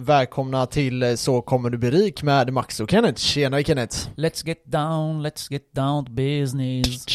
Välkomna 0.00 0.66
till 0.66 1.02
eh, 1.02 1.14
Så 1.14 1.40
kommer 1.42 1.70
du 1.70 1.78
bli 1.78 1.90
rik 1.90 2.22
med 2.22 2.52
Max 2.52 2.80
och 2.80 2.90
Kenneth. 2.90 3.20
Tjena 3.20 3.62
Kenneth! 3.62 4.08
Let's 4.16 4.46
get 4.46 4.64
down, 4.64 5.26
let's 5.26 5.52
get 5.52 5.72
down 5.72 6.04
to 6.04 6.12
business. 6.12 7.06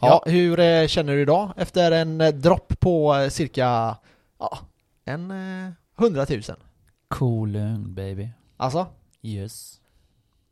Ja, 0.00 0.22
hur 0.26 0.60
eh, 0.60 0.86
känner 0.86 1.12
du 1.12 1.20
idag 1.22 1.52
efter 1.56 1.92
en 1.92 2.20
eh, 2.20 2.28
dropp 2.28 2.80
på 2.80 3.26
cirka, 3.30 3.96
ja, 4.38 4.58
en 5.04 5.32
hundratusen? 5.96 6.56
Cool 7.08 7.50
lugn 7.52 7.94
baby. 7.94 8.28
Alltså, 8.56 8.86
Yes. 9.22 9.80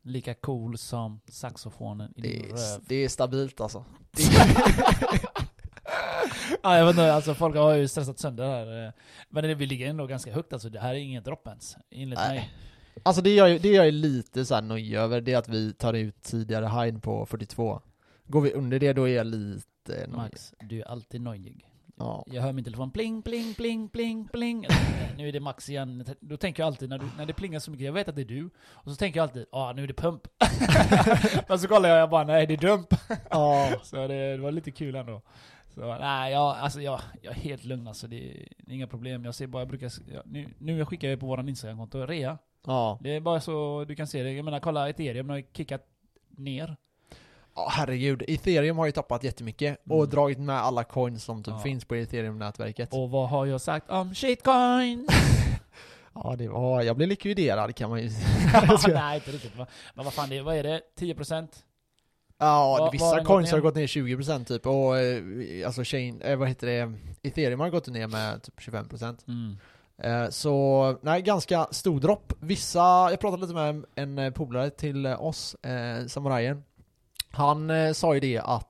Lika 0.02 0.34
cool 0.34 0.78
som 0.78 1.20
saxofonen 1.28 2.12
i 2.16 2.20
det 2.20 2.28
din 2.28 2.44
är, 2.44 2.48
röv. 2.48 2.80
det 2.86 3.04
är 3.04 3.08
stabilt 3.08 3.60
alltså. 3.60 3.84
Ja, 6.62 6.78
jag 6.78 6.86
vet 6.86 6.92
inte, 6.94 7.12
alltså 7.14 7.34
folk 7.34 7.56
har 7.56 7.74
ju 7.74 7.88
stressat 7.88 8.18
sönder 8.18 8.44
det 8.44 8.50
här. 8.50 8.86
eh, 8.86 8.92
Men 9.28 9.44
det, 9.44 9.54
vi 9.54 9.66
ligger 9.66 9.90
ändå 9.90 10.06
ganska 10.06 10.32
högt 10.32 10.52
alltså. 10.52 10.68
Det 10.68 10.80
här 10.80 10.90
är 10.94 10.98
ingen 10.98 11.22
dropp 11.22 11.46
ens. 11.46 11.76
Enligt 11.90 12.18
Nej. 12.18 12.38
mig. 12.38 12.50
Alltså 13.02 13.22
det 13.22 13.34
jag, 13.34 13.60
det 13.60 13.68
jag 13.68 13.86
är 13.86 13.92
lite 13.92 14.44
så 14.44 14.54
här 14.54 14.62
nöjd 14.62 14.94
över, 14.94 15.20
det 15.20 15.32
är 15.32 15.38
att 15.38 15.48
vi 15.48 15.72
tar 15.72 15.94
ut 15.94 16.22
tidigare 16.22 16.66
high 16.66 16.98
på 16.98 17.26
42. 17.26 17.80
Går 18.26 18.40
vi 18.40 18.52
under 18.52 18.78
det 18.78 18.92
då 18.92 19.08
är 19.08 19.16
jag 19.16 19.26
lite 19.26 19.66
nöjd. 19.88 20.10
Max, 20.10 20.54
du 20.60 20.80
är 20.80 20.88
alltid 20.88 21.20
nojig. 21.20 21.66
Ja. 21.98 22.24
Jag 22.26 22.42
hör 22.42 22.52
min 22.52 22.64
telefon 22.64 22.90
pling, 22.90 23.22
pling, 23.22 23.54
pling, 23.54 23.88
pling, 23.88 24.28
pling. 24.28 24.66
nu 25.16 25.28
är 25.28 25.32
det 25.32 25.40
Max 25.40 25.68
igen. 25.68 26.04
Då 26.20 26.36
tänker 26.36 26.62
jag 26.62 26.66
alltid, 26.66 26.88
när, 26.88 26.98
du, 26.98 27.06
när 27.16 27.26
det 27.26 27.32
plingar 27.32 27.58
så 27.58 27.70
mycket, 27.70 27.86
jag 27.86 27.92
vet 27.92 28.08
att 28.08 28.14
det 28.16 28.22
är 28.22 28.24
du. 28.24 28.50
Och 28.70 28.90
så 28.90 28.96
tänker 28.96 29.20
jag 29.20 29.24
alltid, 29.24 29.46
ja 29.52 29.58
ah, 29.58 29.72
nu 29.72 29.82
är 29.82 29.86
det 29.86 29.94
pump. 29.94 30.22
Men 31.48 31.58
så 31.58 31.68
kollar 31.68 31.88
jag, 31.88 31.98
jag 31.98 32.10
bara, 32.10 32.24
nej 32.24 32.46
det 32.46 32.54
är 32.54 32.58
dump. 32.58 32.94
ja. 33.30 33.72
Så 33.82 33.96
det, 33.96 34.36
det 34.36 34.42
var 34.42 34.52
lite 34.52 34.70
kul 34.70 34.94
ändå. 34.94 35.22
Så 35.80 35.98
nej, 35.98 36.32
jag, 36.32 36.56
alltså 36.56 36.80
jag, 36.80 37.00
jag 37.22 37.30
är 37.36 37.40
helt 37.40 37.64
lugn 37.64 37.88
alltså. 37.88 38.06
Det 38.06 38.16
är, 38.16 38.48
det 38.58 38.72
är 38.72 38.74
inga 38.74 38.86
problem. 38.86 39.24
Jag 39.24 39.34
ser 39.34 39.46
bara, 39.46 39.60
jag 39.60 39.68
brukar, 39.68 39.92
jag, 40.12 40.22
nu, 40.26 40.48
nu 40.58 40.84
skickar 40.84 41.08
jag 41.08 41.20
på 41.20 41.26
våran 41.26 41.48
Instagram-konto, 41.48 42.06
rea. 42.06 42.38
Ja. 42.66 42.98
Det 43.02 43.16
är 43.16 43.20
bara 43.20 43.40
så 43.40 43.84
du 43.88 43.94
kan 43.94 44.06
se 44.06 44.22
det. 44.22 44.32
Jag 44.32 44.44
menar, 44.44 44.60
kolla 44.60 44.88
ethereum 44.88 45.28
har 45.30 45.42
kickat 45.52 45.86
ner. 46.36 46.76
Ja, 47.54 47.68
herregud. 47.72 48.22
Ethereum 48.28 48.78
har 48.78 48.86
ju 48.86 48.92
tappat 48.92 49.24
jättemycket 49.24 49.80
och 49.88 49.96
Mm. 49.96 50.10
dragit 50.10 50.38
med 50.38 50.56
alla 50.56 50.84
coins 50.84 51.24
som 51.24 51.42
typ 51.42 51.54
Ja. 51.54 51.58
finns 51.58 51.84
på 51.84 51.94
ethereum-nätverket. 51.94 52.88
Och 52.92 53.10
vad 53.10 53.28
har 53.28 53.46
jag 53.46 53.60
sagt 53.60 53.90
om 53.90 54.14
shitcoin? 54.14 55.08
Ja, 56.14 56.36
det 56.38 56.48
var, 56.48 56.82
jag 56.82 56.96
blev 56.96 57.08
likviderad 57.08 57.74
kan 57.74 57.90
man 57.90 58.02
ju 58.02 58.10
nej, 58.88 59.14
inte 59.16 59.30
riktigt. 59.30 59.56
Men 59.94 60.04
vad 60.04 60.12
fan, 60.12 60.28
det, 60.28 60.42
vad 60.42 60.56
är 60.56 60.62
det? 60.62 60.80
10%? 60.98 61.48
Ja, 62.40 62.76
vad 62.80 62.92
vissa 62.92 63.14
den 63.16 63.24
coins 63.24 63.52
har 63.52 63.60
gått 63.60 63.74
ner 63.74 63.86
20% 63.86 64.44
typ 64.44 64.66
och 64.66 64.98
eh, 64.98 65.66
alltså 65.66 65.82
chain, 65.84 66.22
eh, 66.22 66.36
vad 66.36 66.48
heter 66.48 66.66
det, 66.66 66.92
ethereum 67.22 67.60
har 67.60 67.70
gått 67.70 67.86
ner 67.86 68.06
med 68.06 68.42
typ 68.42 68.58
25% 68.60 69.18
Mm. 69.28 69.56
eh, 70.24 70.30
Så, 70.30 70.96
nej 71.02 71.22
ganska 71.22 71.68
stor 71.70 72.00
dropp. 72.00 72.32
Vissa, 72.40 72.78
jag 73.10 73.20
pratade 73.20 73.42
lite 73.42 73.54
med 73.54 73.84
en, 73.94 74.32
polare 74.32 74.70
till 74.70 75.06
oss, 75.06 75.54
eh, 75.54 76.06
samurajen 76.06 76.64
Han 77.30 77.70
eh, 77.70 77.92
sa 77.92 78.14
ju 78.14 78.20
det 78.20 78.38
att 78.38 78.66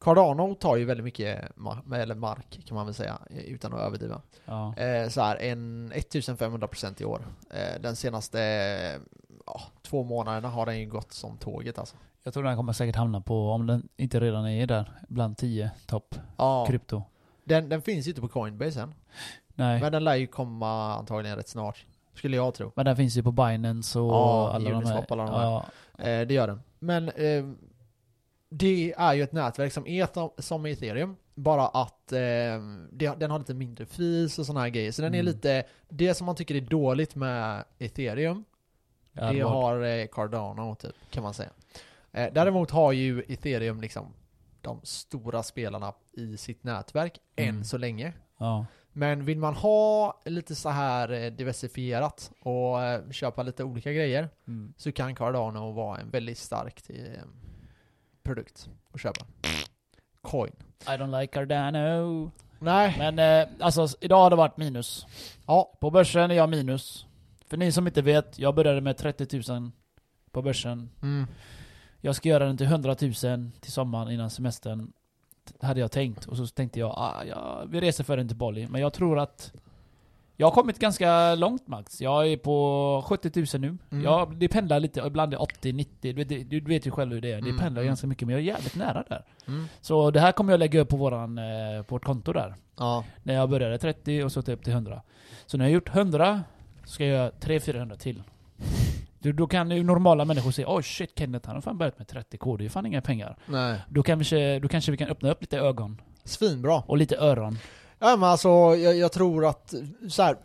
Cardano 0.00 0.54
tar 0.54 0.76
ju 0.76 0.84
väldigt 0.84 1.04
mycket 1.04 1.56
ma- 1.56 1.96
eller 1.98 2.14
mark 2.14 2.60
kan 2.66 2.74
man 2.74 2.86
väl 2.86 2.94
säga, 2.94 3.18
utan 3.46 3.72
att 3.74 3.80
överdriva 3.80 4.22
Ja. 4.44 4.74
eh, 4.76 5.08
så 5.08 5.20
här, 5.20 5.36
en 5.36 5.92
1500% 5.94 7.02
i 7.02 7.04
år. 7.04 7.26
Eh, 7.50 7.80
den 7.80 7.96
senaste 7.96 9.00
ja, 9.46 9.60
två 9.82 10.04
månaderna 10.04 10.48
har 10.48 10.66
den 10.66 10.78
ju 10.80 10.86
gått 10.86 11.12
som 11.12 11.36
tåget 11.36 11.78
alltså. 11.78 11.96
Jag 12.22 12.34
tror 12.34 12.42
den 12.44 12.56
kommer 12.56 12.72
säkert 12.72 12.96
hamna 12.96 13.20
på, 13.20 13.50
om 13.50 13.66
den 13.66 13.88
inte 13.96 14.20
redan 14.20 14.48
är 14.48 14.66
där, 14.66 14.92
bland 15.08 15.36
10 15.36 15.70
topp 15.86 16.14
Ja, 16.36 16.66
krypto. 16.66 17.02
den, 17.44 17.68
den 17.68 17.82
finns 17.82 18.06
ju 18.06 18.10
inte 18.10 18.20
på 18.20 18.28
Coinbase 18.28 18.80
än. 18.82 18.94
Nej. 19.54 19.80
Men 19.80 19.92
den 19.92 20.04
lär 20.04 20.14
ju 20.14 20.26
komma 20.26 20.94
antagligen 20.96 21.36
rätt 21.36 21.48
snart. 21.48 21.84
Skulle 22.14 22.36
jag 22.36 22.54
tro. 22.54 22.72
Men 22.76 22.84
den 22.86 22.96
finns 22.96 23.16
ju 23.16 23.22
på 23.22 23.32
Binance 23.32 23.98
och 23.98 24.12
Ja, 24.12 24.50
alla 24.54 24.70
de 24.70 24.84
här. 24.86 25.04
Alla 25.08 25.24
de 25.24 25.32
här. 25.34 25.42
Ja, 25.42 25.64
Eh, 25.98 26.26
det 26.26 26.34
gör 26.34 26.46
den. 26.46 26.62
Men 26.78 27.08
eh, 27.08 27.44
det 28.50 28.94
är 28.98 29.14
ju 29.14 29.22
ett 29.22 29.32
nätverk 29.32 29.72
som 29.72 29.86
är 29.86 30.42
som, 30.42 30.66
ethereum. 30.66 31.16
Bara 31.34 31.68
att 31.68 32.12
eh, 32.12 32.18
det, 32.92 33.14
den 33.18 33.30
har 33.30 33.38
lite 33.38 33.54
mindre 33.54 33.86
fees 33.86 34.38
och 34.38 34.46
sådana 34.46 34.60
här 34.60 34.68
grejer. 34.68 34.92
Så 34.92 35.02
den 35.02 35.14
är 35.14 35.18
Mm. 35.20 35.32
lite, 35.32 35.64
det 35.88 36.14
som 36.14 36.26
man 36.26 36.36
tycker 36.36 36.54
är 36.54 36.60
dåligt 36.60 37.14
med 37.14 37.64
ethereum 37.78 38.44
ja, 39.16 39.32
det 39.32 39.40
har 39.40 39.80
eh, 39.82 40.06
Cardano 40.06 40.74
typ, 40.74 40.94
kan 41.10 41.22
man 41.22 41.34
säga. 41.34 41.50
Eh, 42.12 42.32
däremot 42.32 42.70
har 42.70 42.92
ju 42.92 43.22
ethereum 43.28 43.80
liksom 43.80 44.12
de 44.60 44.80
stora 44.82 45.42
spelarna 45.42 45.92
i 46.12 46.36
sitt 46.36 46.64
nätverk 46.64 47.18
Mm. 47.36 47.56
än 47.56 47.64
så 47.64 47.78
länge. 47.78 48.12
ja. 48.38 48.66
Men 48.92 49.24
vill 49.24 49.38
man 49.38 49.54
ha 49.54 50.20
lite 50.24 50.54
så 50.54 50.68
här 50.68 51.12
eh, 51.12 51.32
diversifierat 51.32 52.30
och 52.40 52.78
köpa 53.14 53.42
lite 53.42 53.64
olika 53.64 53.92
grejer 53.92 54.28
Mm. 54.48 54.74
så 54.76 54.92
kan 54.92 55.14
Cardano 55.14 55.72
vara 55.72 55.98
en 56.00 56.10
väldigt 56.10 56.38
stark 56.38 56.82
produkt 58.22 58.68
att 58.92 59.00
köpa. 59.00 59.24
Coin. 60.22 60.52
I 60.82 60.88
don't 60.90 61.20
like 61.20 61.32
Cardano. 61.32 62.30
Nej. 62.58 62.94
Men 62.98 63.18
eh, 63.18 63.48
alltså, 63.60 63.88
idag 64.00 64.16
har 64.22 64.30
det 64.30 64.36
varit 64.36 64.56
minus. 64.56 65.06
Ja. 65.46 65.72
På 65.80 65.90
börsen 65.90 66.30
är 66.30 66.34
jag 66.34 66.48
minus. 66.48 67.06
För 67.48 67.56
ni 67.56 67.72
som 67.72 67.86
inte 67.86 68.02
vet, 68.02 68.38
jag 68.38 68.54
började 68.54 68.80
med 68.80 68.96
30 68.96 69.52
000 69.52 69.70
på 70.30 70.42
börsen. 70.42 70.90
Mm. 71.02 71.26
Jag 72.00 72.14
ska 72.16 72.28
göra 72.28 72.44
den 72.46 72.56
till 72.56 72.66
100 72.66 72.96
000 73.00 73.12
till 73.60 73.72
sommaren 73.72 74.10
innan 74.10 74.30
semestern. 74.30 74.92
Hade 75.60 75.80
jag 75.80 75.90
tänkt. 75.92 76.24
Och 76.26 76.36
så 76.36 76.46
tänkte 76.46 76.80
jag, 76.80 76.90
ah, 76.90 77.24
ja, 77.28 77.64
vi 77.68 77.80
reser 77.80 78.04
för 78.04 78.16
den 78.16 78.28
till 78.28 78.36
Bali. 78.36 78.66
Men 78.70 78.80
jag 78.80 78.92
tror 78.92 79.18
att 79.18 79.52
jag 80.36 80.46
har 80.46 80.52
kommit 80.52 80.78
ganska 80.78 81.34
långt 81.34 81.66
Max. 81.68 82.00
Jag 82.00 82.26
är 82.32 82.36
på 82.36 83.02
70 83.06 83.30
000 83.58 83.60
nu. 83.60 83.78
Mm. 83.90 84.04
Jag, 84.04 84.36
det 84.36 84.48
pendlar 84.48 84.80
lite, 84.80 85.00
ibland 85.06 85.32
är 85.34 85.36
det 85.36 85.42
80, 85.42 85.72
90. 85.72 86.12
Du, 86.12 86.24
vet- 86.24 86.50
du 86.50 86.60
vet 86.60 86.86
ju 86.86 86.90
själv 86.90 87.12
hur 87.12 87.20
det 87.20 87.28
är. 87.32 87.40
Det 87.40 87.48
Mm, 87.48 87.58
pendlar 87.58 87.82
mm. 87.82 87.86
ganska 87.90 88.06
mycket, 88.06 88.26
men 88.26 88.32
jag 88.32 88.40
är 88.40 88.44
jävligt 88.46 88.76
nära 88.76 89.04
där. 89.08 89.24
Mm. 89.46 89.66
Så 89.80 90.10
det 90.10 90.20
här 90.20 90.32
kommer 90.32 90.52
jag 90.52 90.58
lägga 90.58 90.80
upp 90.80 90.88
på, 90.88 90.96
våran, 90.96 91.38
eh, 91.38 91.82
på 91.82 91.94
vårt 91.94 92.04
konto 92.04 92.32
där. 92.32 92.54
Ja. 92.76 93.04
När 93.22 93.34
jag 93.34 93.50
började 93.50 93.78
30 93.78 94.22
och 94.24 94.32
så 94.32 94.40
upp 94.40 94.64
till 94.64 94.72
100. 94.72 95.02
Så 95.46 95.56
när 95.58 95.64
jag 95.64 95.70
har 95.70 95.74
gjort 95.74 95.88
100 95.94 96.42
ska 96.86 97.04
jag 97.04 97.16
göra 97.16 97.30
300-400 97.30 97.96
till. 97.96 98.22
Då, 99.18 99.32
då 99.32 99.46
kan 99.46 99.70
ju 99.70 99.82
normala 99.82 100.24
människor 100.24 100.50
säga 100.50 100.66
oj 100.70 100.82
shit 100.82 101.18
Kenneth 101.18 101.46
han 101.46 101.56
har 101.56 101.62
fan 101.62 101.78
börjat 101.78 101.98
med 101.98 102.06
30k, 102.06 102.58
det 102.58 102.64
är 102.64 102.68
fan 102.68 102.86
inga 102.86 103.00
pengar. 103.02 103.36
Nej. 103.46 103.80
Då 103.88 104.02
kanske, 104.02 104.58
då 104.58 104.68
kanske 104.68 104.90
vi 104.90 104.96
kan 104.96 105.08
öppna 105.08 105.30
upp 105.30 105.40
lite 105.40 105.58
ögon 105.58 106.00
Svinbra. 106.24 106.82
och 106.86 106.96
lite 106.96 107.16
öron. 107.16 107.58
Ja 107.98 108.16
men 108.16 108.28
alltså, 108.28 108.48
jag, 108.48 108.96
jag 108.96 109.12
tror 109.12 109.46
att 109.46 109.74
så 110.08 110.22
här, 110.22 110.36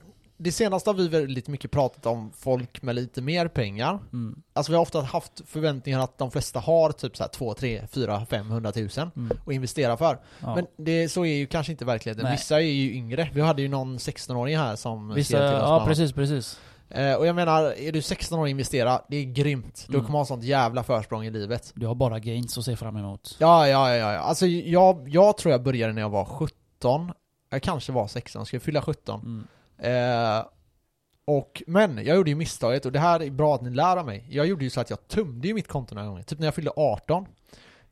det 0.44 0.52
senaste 0.52 0.90
har 0.90 0.96
vi 0.96 1.08
väldigt 1.08 1.48
mycket 1.48 1.72
pratat 1.72 2.06
om 2.06 2.32
folk 2.38 2.82
med 2.82 2.96
lite 2.96 3.22
mer 3.22 3.48
pengar. 3.48 4.00
Mm. 4.14 4.42
Alltså 4.54 4.72
vi 4.72 4.76
har 4.76 4.82
ofta 4.82 5.02
haft 5.02 5.42
förväntningar 5.48 6.00
att 6.00 6.18
de 6.18 6.32
flesta 6.32 6.60
har 6.60 6.92
typ 6.92 7.18
så 7.18 7.24
här 7.24 7.30
2, 7.30 7.54
3, 7.54 7.88
4, 7.92 8.26
500 8.26 8.72
tusen 8.72 9.12
Mm. 9.16 9.38
att 9.48 9.54
investera 9.54 9.98
för. 9.98 10.20
Ja. 10.40 10.56
Men 10.56 10.68
det, 10.78 11.10
så 11.10 11.26
är 11.26 11.34
ju 11.36 11.48
kanske 11.48 11.72
inte 11.72 11.86
verkligheten. 11.86 12.24
Nej. 12.24 12.32
Vissa 12.34 12.56
är 12.56 12.66
ju 12.66 12.94
yngre. 12.94 13.30
Vi 13.34 13.42
hade 13.42 13.62
ju 13.62 13.68
någon 13.68 13.98
16-åring 13.98 14.58
här 14.58 14.76
som 14.76 15.14
Vissa, 15.14 15.30
till 15.30 15.38
oss 15.46 15.50
bland 15.52 15.64
ja 15.64 15.76
annat. 15.76 15.88
precis, 15.88 16.12
precis. 16.14 16.60
Eh, 16.90 17.14
och 17.16 17.28
jag 17.28 17.36
menar, 17.36 17.64
är 17.80 17.92
du 17.92 18.02
16 18.02 18.40
år 18.40 18.44
och 18.44 18.50
investera, 18.50 19.02
det 19.10 19.18
är 19.18 19.24
grymt. 19.24 19.86
Du 19.88 19.94
Mm. 19.94 20.06
kommer 20.06 20.20
ha 20.20 20.26
sånt 20.26 20.44
jävla 20.44 20.84
försprång 20.84 21.26
i 21.26 21.32
livet. 21.32 21.72
Du 21.76 21.88
har 21.88 21.96
bara 21.96 22.20
gains 22.20 22.58
att 22.58 22.64
se 22.66 22.76
fram 22.76 22.98
emot. 22.98 23.36
Ja, 23.40 23.68
ja, 23.68 23.96
ja, 23.96 24.14
ja. 24.14 24.20
Alltså 24.20 24.46
jag, 24.48 25.10
jag 25.10 25.38
tror 25.38 25.52
jag 25.52 25.64
började 25.64 25.94
när 25.94 26.02
jag 26.02 26.10
var 26.10 26.26
17. 26.26 27.12
Jag 27.50 27.62
kanske 27.64 27.92
var 27.92 28.08
16, 28.08 28.46
ska 28.46 28.56
jag 28.56 28.62
fylla 28.64 28.82
17. 28.82 29.20
Mm. 29.20 29.48
Eh, 29.82 30.46
och, 31.26 31.64
men 31.68 32.06
jag 32.06 32.16
gjorde 32.16 32.30
ju 32.30 32.36
misstaget, 32.36 32.86
och 32.86 32.92
det 32.92 33.00
här 33.00 33.22
är 33.22 33.30
bra 33.30 33.56
att 33.56 33.62
ni 33.62 33.70
lär 33.70 33.98
av 33.98 34.06
mig. 34.06 34.28
Jag 34.30 34.46
gjorde 34.46 34.64
ju 34.64 34.70
så 34.70 34.82
att 34.82 34.90
jag 34.90 35.08
tömde 35.08 35.48
ju 35.48 35.54
mitt 35.54 35.68
konto 35.68 35.96
några 35.96 36.08
gånger. 36.08 36.24
Typ 36.24 36.40
när 36.40 36.48
jag 36.48 36.56
fyllde 36.56 36.72
18. 36.76 37.26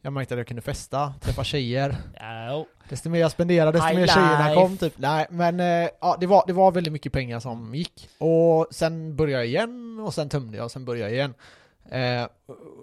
Jag 0.02 0.14
märkte 0.14 0.34
att 0.34 0.38
jag 0.38 0.48
kunde 0.48 0.62
festa, 0.62 1.14
träffa 1.22 1.44
tjejer. 1.44 1.96
Ja, 2.20 2.66
Desto 2.90 3.10
mer 3.10 3.20
jag 3.20 3.32
spenderade, 3.32 3.72
desto 3.72 3.88
High 3.88 4.00
mer 4.00 4.08
tjejerna 4.08 4.48
life. 4.48 4.62
kom 4.62 4.78
typ. 4.78 4.94
Nej, 4.98 5.28
men 5.30 5.60
eh, 5.60 5.90
ja, 6.02 6.18
det 6.20 6.28
var, 6.28 6.44
det 6.48 6.54
var 6.54 6.72
väldigt 6.72 6.94
mycket 6.94 7.14
pengar 7.14 7.40
som 7.40 7.76
gick. 7.76 8.10
Och 8.18 8.68
sen 8.72 9.16
började 9.16 9.44
jag 9.44 9.48
igen, 9.48 10.00
och 10.06 10.14
sen 10.14 10.30
tömde 10.30 10.58
jag, 10.58 10.66
och 10.66 10.72
sen 10.72 10.86
började 10.86 11.12
jag 11.12 11.14
igen. 11.16 11.34
Eh, 11.92 12.28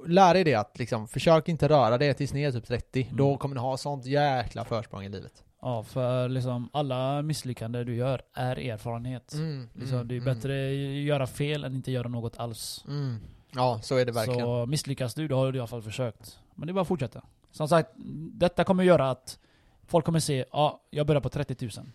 lär 0.07 0.35
dig 0.35 0.45
det 0.45 0.55
att 0.55 0.79
liksom, 0.79 1.09
försök 1.09 1.49
inte 1.49 1.69
röra 1.69 1.99
det 1.99 2.15
tills 2.15 2.33
ni 2.33 2.43
är 2.43 2.53
typ 2.53 2.67
30. 2.67 3.03
Mm. 3.03 3.17
Då 3.17 3.37
kommer 3.37 3.55
ni 3.55 3.61
ha 3.61 3.77
sånt 3.77 4.07
jäkla 4.07 4.65
försprång 4.65 5.03
i 5.05 5.09
livet. 5.09 5.43
Ja, 5.63 5.83
för 5.83 6.29
liksom 6.29 6.69
alla 6.73 7.23
misslyckanden 7.23 7.87
du 7.87 7.95
gör 7.95 8.23
är 8.35 8.59
erfarenhet. 8.59 9.33
Mm, 9.35 9.69
Liksom, 9.75 9.97
mm, 9.97 10.09
det 10.09 10.15
är 10.15 10.21
mm, 10.21 10.35
bättre 10.35 10.69
att 10.69 11.05
göra 11.05 11.27
fel 11.27 11.65
än 11.65 11.75
inte 11.75 11.93
göra 11.93 12.09
något 12.09 12.39
alls. 12.39 12.85
Mm. 12.89 13.17
Ja, 13.55 13.81
så 13.83 13.97
är 13.97 14.05
det 14.07 14.13
verkligen. 14.13 14.41
Så 14.41 14.67
misslyckas 14.67 15.15
du, 15.15 15.29
då 15.29 15.37
har 15.37 15.53
du 15.53 15.57
i 15.59 15.61
alla 15.61 15.67
fall 15.67 15.83
försökt. 15.83 16.39
Men 16.55 16.67
det 16.67 16.71
är 16.71 16.75
bara 16.75 16.81
att 16.83 16.89
fortsätta. 16.89 17.23
Som 17.51 17.69
sagt, 17.69 17.91
detta 18.33 18.65
kommer 18.65 18.85
göra 18.85 19.11
att 19.11 19.39
folk 19.87 20.05
kommer 20.05 20.21
se, 20.21 20.45
ja, 20.53 20.81
jag 20.91 21.07
börjar 21.07 21.21
på 21.21 21.29
30 21.29 21.57
000. 21.79 21.87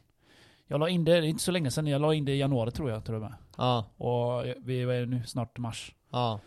Jag 0.68 0.80
la 0.80 0.90
in 0.90 1.04
det, 1.06 1.12
det 1.12 1.18
är 1.18 1.30
inte 1.30 1.44
så 1.44 1.52
länge 1.52 1.72
sedan, 1.72 1.88
jag 1.88 2.02
la 2.02 2.14
in 2.14 2.26
det 2.26 2.32
i 2.32 2.40
januari 2.40 2.72
tror 2.72 2.90
jag, 2.92 3.06
tror 3.06 3.16
jag 3.16 3.22
med. 3.30 3.34
Ja, 3.58 3.86
Och 3.98 4.46
vi 4.58 4.82
är 4.82 5.06
nu 5.06 5.24
snart 5.26 5.58
mars. 5.58 5.96
ja. 6.12 6.40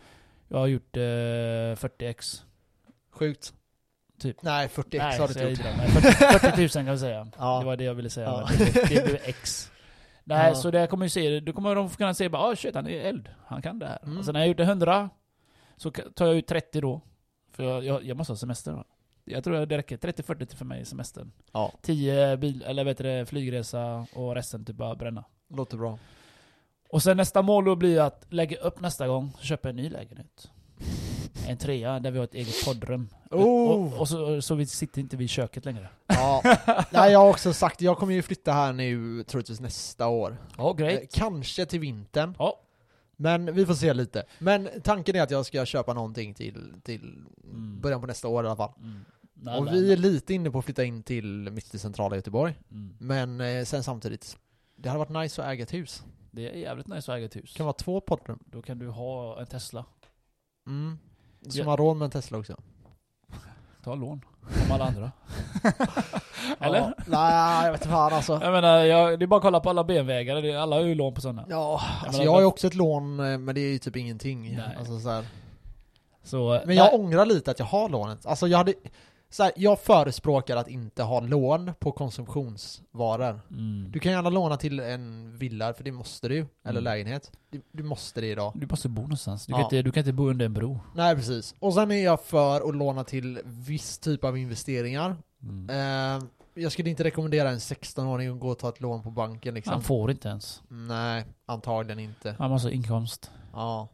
Jag 0.47 0.57
har 0.57 0.67
gjort 0.67 0.97
eh, 0.97 1.01
40x. 1.01 2.41
Sjukt. 3.11 3.53
Typ. 4.19 4.41
Nej, 4.41 4.67
40x 4.67 4.97
Nej, 4.97 5.17
har 5.19 5.27
du 5.27 5.33
inte 5.33 5.43
gjort. 5.43 5.57
gjorde 5.57 5.69
det. 5.69 5.77
Nej, 5.77 5.87
40, 5.87 6.39
40 6.39 6.61
000 6.61 6.85
kan 6.85 6.91
vi 6.93 6.97
säga. 6.99 7.27
Ja. 7.37 7.59
Det 7.59 7.65
var 7.65 7.77
det 7.77 7.83
jag 7.83 7.93
ville 7.95 8.09
säga. 8.09 8.27
Ja. 8.27 8.47
Det, 8.57 8.73
det 8.89 9.05
blev 9.05 9.17
x. 9.23 9.71
Nej, 10.23 10.47
Ja. 10.49 10.55
så 10.55 10.71
det 10.71 10.87
kommer 10.87 11.05
ju 11.05 11.09
se, 11.09 11.39
då 11.39 11.53
kommer 11.53 11.75
de 11.75 11.89
kunna 11.89 12.13
se 12.13 12.29
bara 12.29 12.41
ah 12.43 12.55
shit 12.55 12.75
han 12.75 12.87
är 12.87 12.99
eld, 12.99 13.29
han 13.47 13.61
kan 13.61 13.79
det 13.79 13.87
här. 13.87 13.99
Mm. 14.03 14.17
Och 14.17 14.25
sen 14.25 14.33
när 14.33 14.39
jag 14.39 14.47
gjort 14.47 14.57
det 14.57 14.63
100, 14.63 15.09
så 15.77 15.91
tar 15.91 16.25
jag 16.27 16.35
ut 16.35 16.47
30 16.47 16.81
då. 16.81 17.01
För 17.51 17.63
jag, 17.63 17.85
jag, 17.85 18.03
jag 18.03 18.17
måste 18.17 18.31
ha 18.33 18.37
semester. 18.37 18.71
va. 18.71 18.83
Jag 19.25 19.43
tror 19.43 19.65
det 19.65 19.77
räcker, 19.77 19.97
30-40 19.97 20.55
för 20.55 20.65
mig 20.65 20.81
i 20.81 20.85
semestern. 20.85 21.31
Ja, 21.53 21.71
10 21.81 22.37
bil, 22.37 22.63
eller 22.67 22.83
vet 22.83 22.97
du 22.97 23.03
det, 23.03 23.25
flygresa 23.25 24.05
och 24.13 24.35
resten 24.35 24.65
typ 24.65 24.75
bara 24.75 24.95
bränna. 24.95 25.23
låter 25.49 25.77
bra. 25.77 25.97
Och 26.89 27.03
sen 27.03 27.17
nästa 27.17 27.41
mål 27.41 27.65
då 27.65 27.75
blir 27.75 27.99
att 28.01 28.25
lägga 28.29 28.57
upp 28.57 28.79
nästa 28.81 29.07
gång, 29.07 29.31
köpa 29.41 29.69
en 29.69 29.75
ny 29.75 29.89
lägenhet. 29.89 30.49
En 31.47 31.57
trea 31.57 31.99
där 31.99 32.11
vi 32.11 32.17
har 32.17 32.25
ett 32.25 32.33
eget 32.33 32.65
poddrum. 32.65 33.09
Oh. 33.31 33.93
Och, 33.93 33.99
och 33.99 34.07
så, 34.09 34.41
så 34.41 34.55
vi 34.55 34.65
sitter 34.65 35.01
inte 35.01 35.17
vid 35.17 35.29
köket 35.29 35.65
längre. 35.65 35.89
Ja. 36.07 36.41
Nej, 36.91 37.11
jag 37.11 37.19
har 37.19 37.29
också 37.29 37.53
sagt, 37.53 37.81
jag 37.81 37.97
kommer 37.97 38.13
ju 38.13 38.21
flytta 38.21 38.51
här 38.51 38.73
nu 38.73 39.23
troligtvis 39.23 39.59
nästa 39.59 40.07
år. 40.07 40.37
Ja, 40.57 40.69
Eh, 40.69 40.75
great. 40.75 41.13
Kanske 41.13 41.65
till 41.65 41.79
vintern. 41.79 42.35
Ja. 42.39 42.59
Men 43.17 43.55
vi 43.55 43.65
får 43.65 43.73
se 43.73 43.93
lite. 43.93 44.23
Men 44.39 44.69
tanken 44.83 45.15
är 45.15 45.21
att 45.21 45.31
jag 45.31 45.45
ska 45.45 45.65
köpa 45.65 45.93
någonting 45.93 46.33
till, 46.33 46.73
till 46.83 47.25
Mm. 47.43 47.81
början 47.81 48.01
på 48.01 48.07
nästa 48.07 48.27
år 48.27 48.43
i 48.43 48.47
alla 48.47 48.55
fall. 48.55 48.71
Mm. 48.79 49.05
Nej, 49.33 49.57
Och 49.59 49.65
nej, 49.65 49.73
vi 49.73 49.93
är 49.93 49.97
lite 49.97 50.33
inne 50.33 50.51
på 50.51 50.59
att 50.59 50.65
flytta 50.65 50.83
in 50.83 51.03
till 51.03 51.25
mitt 51.51 51.73
i 51.75 51.79
centrala 51.79 52.15
Göteborg. 52.15 52.55
Mm. 52.71 52.95
Men 52.99 53.41
eh, 53.41 53.63
sen 53.65 53.83
samtidigt, 53.83 54.37
det 54.75 54.89
hade 54.89 54.99
varit 54.99 55.09
nice 55.23 55.41
att 55.43 55.47
äga 55.51 55.63
ett 55.63 55.73
hus. 55.73 56.03
Det 56.31 56.49
är 56.49 56.53
jävligt 56.53 56.87
nice 56.87 57.11
att 57.11 57.17
äga 57.17 57.25
ett 57.25 57.35
hus. 57.35 57.53
Det 57.53 57.57
kan 57.57 57.65
vara 57.65 57.73
två 57.73 58.01
poddrum. 58.01 58.39
Då 58.45 58.61
kan 58.61 58.79
du 58.79 58.87
ha 58.89 59.39
en 59.39 59.47
Tesla. 59.47 59.85
Mm. 60.67 60.97
Som 61.51 61.59
Ja. 61.63 61.69
har 61.69 61.77
råd 61.77 61.97
med 61.97 62.05
en 62.05 62.11
Tesla 62.11 62.37
också. 62.37 62.55
Ta 63.83 63.95
lån. 63.95 64.21
Som 64.63 64.71
alla 64.71 64.85
andra. 64.85 65.11
Eller? 66.59 66.79
Ja. 66.79 66.93
Nej, 67.07 67.65
jag 67.65 67.71
vet 67.71 67.81
inte 67.81 67.89
fan 67.93 68.13
alltså. 68.13 68.39
Jag 68.43 68.51
menar, 68.51 68.77
jag, 68.77 69.19
det 69.19 69.25
är 69.25 69.27
bara 69.27 69.35
att 69.37 69.41
kolla 69.41 69.59
på 69.59 69.69
alla 69.69 69.83
BMW-ägare. 69.83 70.55
Alla 70.55 70.75
har 70.75 70.83
ju 70.83 70.95
lån 70.95 71.13
på 71.13 71.21
sådana. 71.21 71.45
Ja, 71.49 71.81
alltså 72.03 72.17
men- 72.17 72.25
jag 72.25 72.31
har 72.31 72.39
ju 72.39 72.45
också 72.45 72.67
ett 72.67 72.73
lån, 72.73 73.19
eh, 73.19 73.37
men 73.37 73.55
det 73.55 73.61
är 73.61 73.71
ju 73.71 73.77
typ 73.77 73.95
ingenting. 73.95 74.55
Nej. 74.57 74.75
Alltså, 74.79 74.99
så. 74.99 75.23
Så, 76.23 76.61
Men 76.65 76.75
jag 76.75 76.93
ångrar 76.93 77.25
lite 77.25 77.51
att 77.51 77.59
jag 77.59 77.65
har 77.65 77.89
lånet. 77.89 78.25
Alltså 78.25 78.47
jag 78.47 78.57
hade, 78.57 78.73
så 79.35 79.43
här, 79.43 79.51
jag 79.55 79.79
förespråkar 79.79 80.57
att 80.57 80.67
inte 80.67 81.03
ha 81.03 81.19
lån 81.19 81.71
på 81.79 81.91
konsumtionsvaror. 81.91 83.41
Mm. 83.51 83.91
Du 83.91 83.99
kan 83.99 84.11
gärna 84.11 84.29
låna 84.29 84.57
till 84.57 84.79
en 84.79 85.37
villa, 85.37 85.73
för 85.73 85.83
det 85.83 85.91
måste 85.91 86.27
du. 86.27 86.37
Eller 86.37 86.79
Mm. 86.79 86.83
lägenhet. 86.83 87.31
Du, 87.49 87.61
du 87.71 87.83
måste 87.83 88.21
det 88.21 88.27
idag. 88.27 88.51
Du 88.55 88.67
måste 88.67 88.89
bo 88.89 89.01
någonstans. 89.01 89.45
Du, 89.45 89.51
Ja. 89.53 89.57
kan 89.57 89.63
inte, 89.65 89.81
du 89.81 89.91
kan 89.91 90.01
inte 90.01 90.13
bo 90.13 90.29
under 90.29 90.45
en 90.45 90.53
bro. 90.53 90.79
Nej 90.95 91.15
precis. 91.15 91.55
Och 91.59 91.73
sen 91.73 91.91
är 91.91 92.03
jag 92.03 92.21
för 92.21 92.69
att 92.69 92.75
låna 92.75 93.03
till 93.03 93.39
viss 93.45 93.97
typ 93.99 94.23
av 94.23 94.37
investeringar. 94.37 95.15
Mm. 95.43 95.69
Eh, 96.19 96.23
jag 96.53 96.71
skulle 96.71 96.89
inte 96.89 97.03
rekommendera 97.03 97.49
en 97.49 97.59
16-åring 97.59 98.29
att 98.33 98.39
gå 98.39 98.49
och 98.49 98.59
ta 98.59 98.69
ett 98.69 98.81
lån 98.81 99.03
på 99.03 99.11
banken 99.11 99.53
liksom. 99.53 99.73
Han 99.73 99.81
får 99.83 100.11
inte 100.11 100.27
ens. 100.27 100.61
Nej, 100.67 101.25
antagligen 101.45 101.99
inte. 101.99 102.35
Han 102.39 102.49
måste 102.51 102.67
ha 102.67 102.73
inkomst. 102.73 103.31
Ja. 103.53 103.87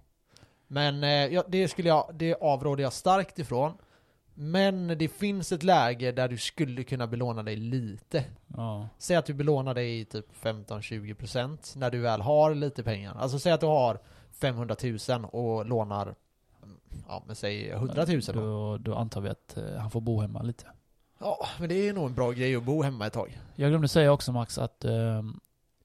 Men 0.68 1.04
eh, 1.04 1.42
det 1.48 1.68
skulle 1.68 1.88
jag, 1.88 2.12
det 2.14 2.36
avråder 2.42 2.84
jag 2.84 2.94
starkt 2.94 3.40
ifrån. 3.40 3.72
Men 4.44 4.88
det 4.98 5.08
finns 5.08 5.52
ett 5.52 5.64
läge 5.64 6.12
där 6.12 6.28
du 6.28 6.38
skulle 6.38 6.84
kunna 6.84 7.08
belåna 7.08 7.44
dig 7.44 7.56
lite. 7.56 8.24
Ja. 8.48 8.88
Säg 8.98 9.16
att 9.16 9.26
du 9.26 9.34
belånar 9.34 9.74
dig 9.74 10.00
i 10.00 10.06
typ 10.06 10.26
15-20% 10.42 11.78
när 11.78 11.92
du 11.92 12.00
väl 12.00 12.22
har 12.22 12.56
lite 12.56 12.84
pengar. 12.84 13.16
Alltså 13.20 13.40
säg 13.40 13.52
att 13.52 13.60
du 13.60 13.66
har 13.66 14.00
500 14.32 14.76
000 15.10 15.26
och 15.26 15.66
lånar, 15.66 16.16
ja 17.08 17.24
men 17.28 17.36
säg 17.36 17.70
100 17.70 18.06
000 18.08 18.22
då. 18.22 18.34
Då, 18.34 18.78
då 18.78 18.96
antar 18.96 19.22
vi 19.22 19.30
att 19.30 19.58
eh, 19.58 19.76
han 19.80 19.92
får 19.92 20.02
bo 20.02 20.22
hemma 20.22 20.42
lite. 20.42 20.66
Ja, 21.20 21.38
men 21.60 21.70
det 21.70 21.90
är 21.90 21.94
nog 21.94 22.06
en 22.06 22.14
bra 22.16 22.32
grej 22.32 22.56
att 22.56 22.64
bo 22.64 22.82
hemma 22.84 23.08
ett 23.08 23.14
tag. 23.14 23.40
Jag 23.56 23.70
glömde 23.72 23.88
säga 23.88 24.12
också 24.12 24.32
Max 24.32 24.58
att 24.58 24.86
eh, 24.86 25.24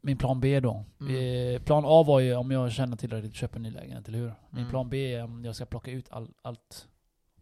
min 0.01 0.17
plan 0.17 0.41
B 0.41 0.61
då. 0.61 0.85
Mm. 1.01 1.55
Eh, 1.55 1.63
plan 1.63 1.85
A 1.87 2.03
var 2.03 2.21
ju 2.21 2.35
om 2.37 2.51
jag 2.51 2.73
känner 2.73 2.97
tillräckligt 2.97 3.35
köpa 3.35 3.57
en 3.57 3.63
ny 3.63 3.71
lägenhet, 3.71 4.09
eller 4.09 4.19
hur? 4.19 4.35
Min 4.51 4.59
Mm. 4.61 4.71
plan 4.71 4.89
B 4.89 5.15
är 5.15 5.25
om 5.25 5.45
jag 5.45 5.57
ska 5.57 5.65
plocka 5.67 5.91
ut 5.91 6.07
all, 6.11 6.29
allt 6.43 6.87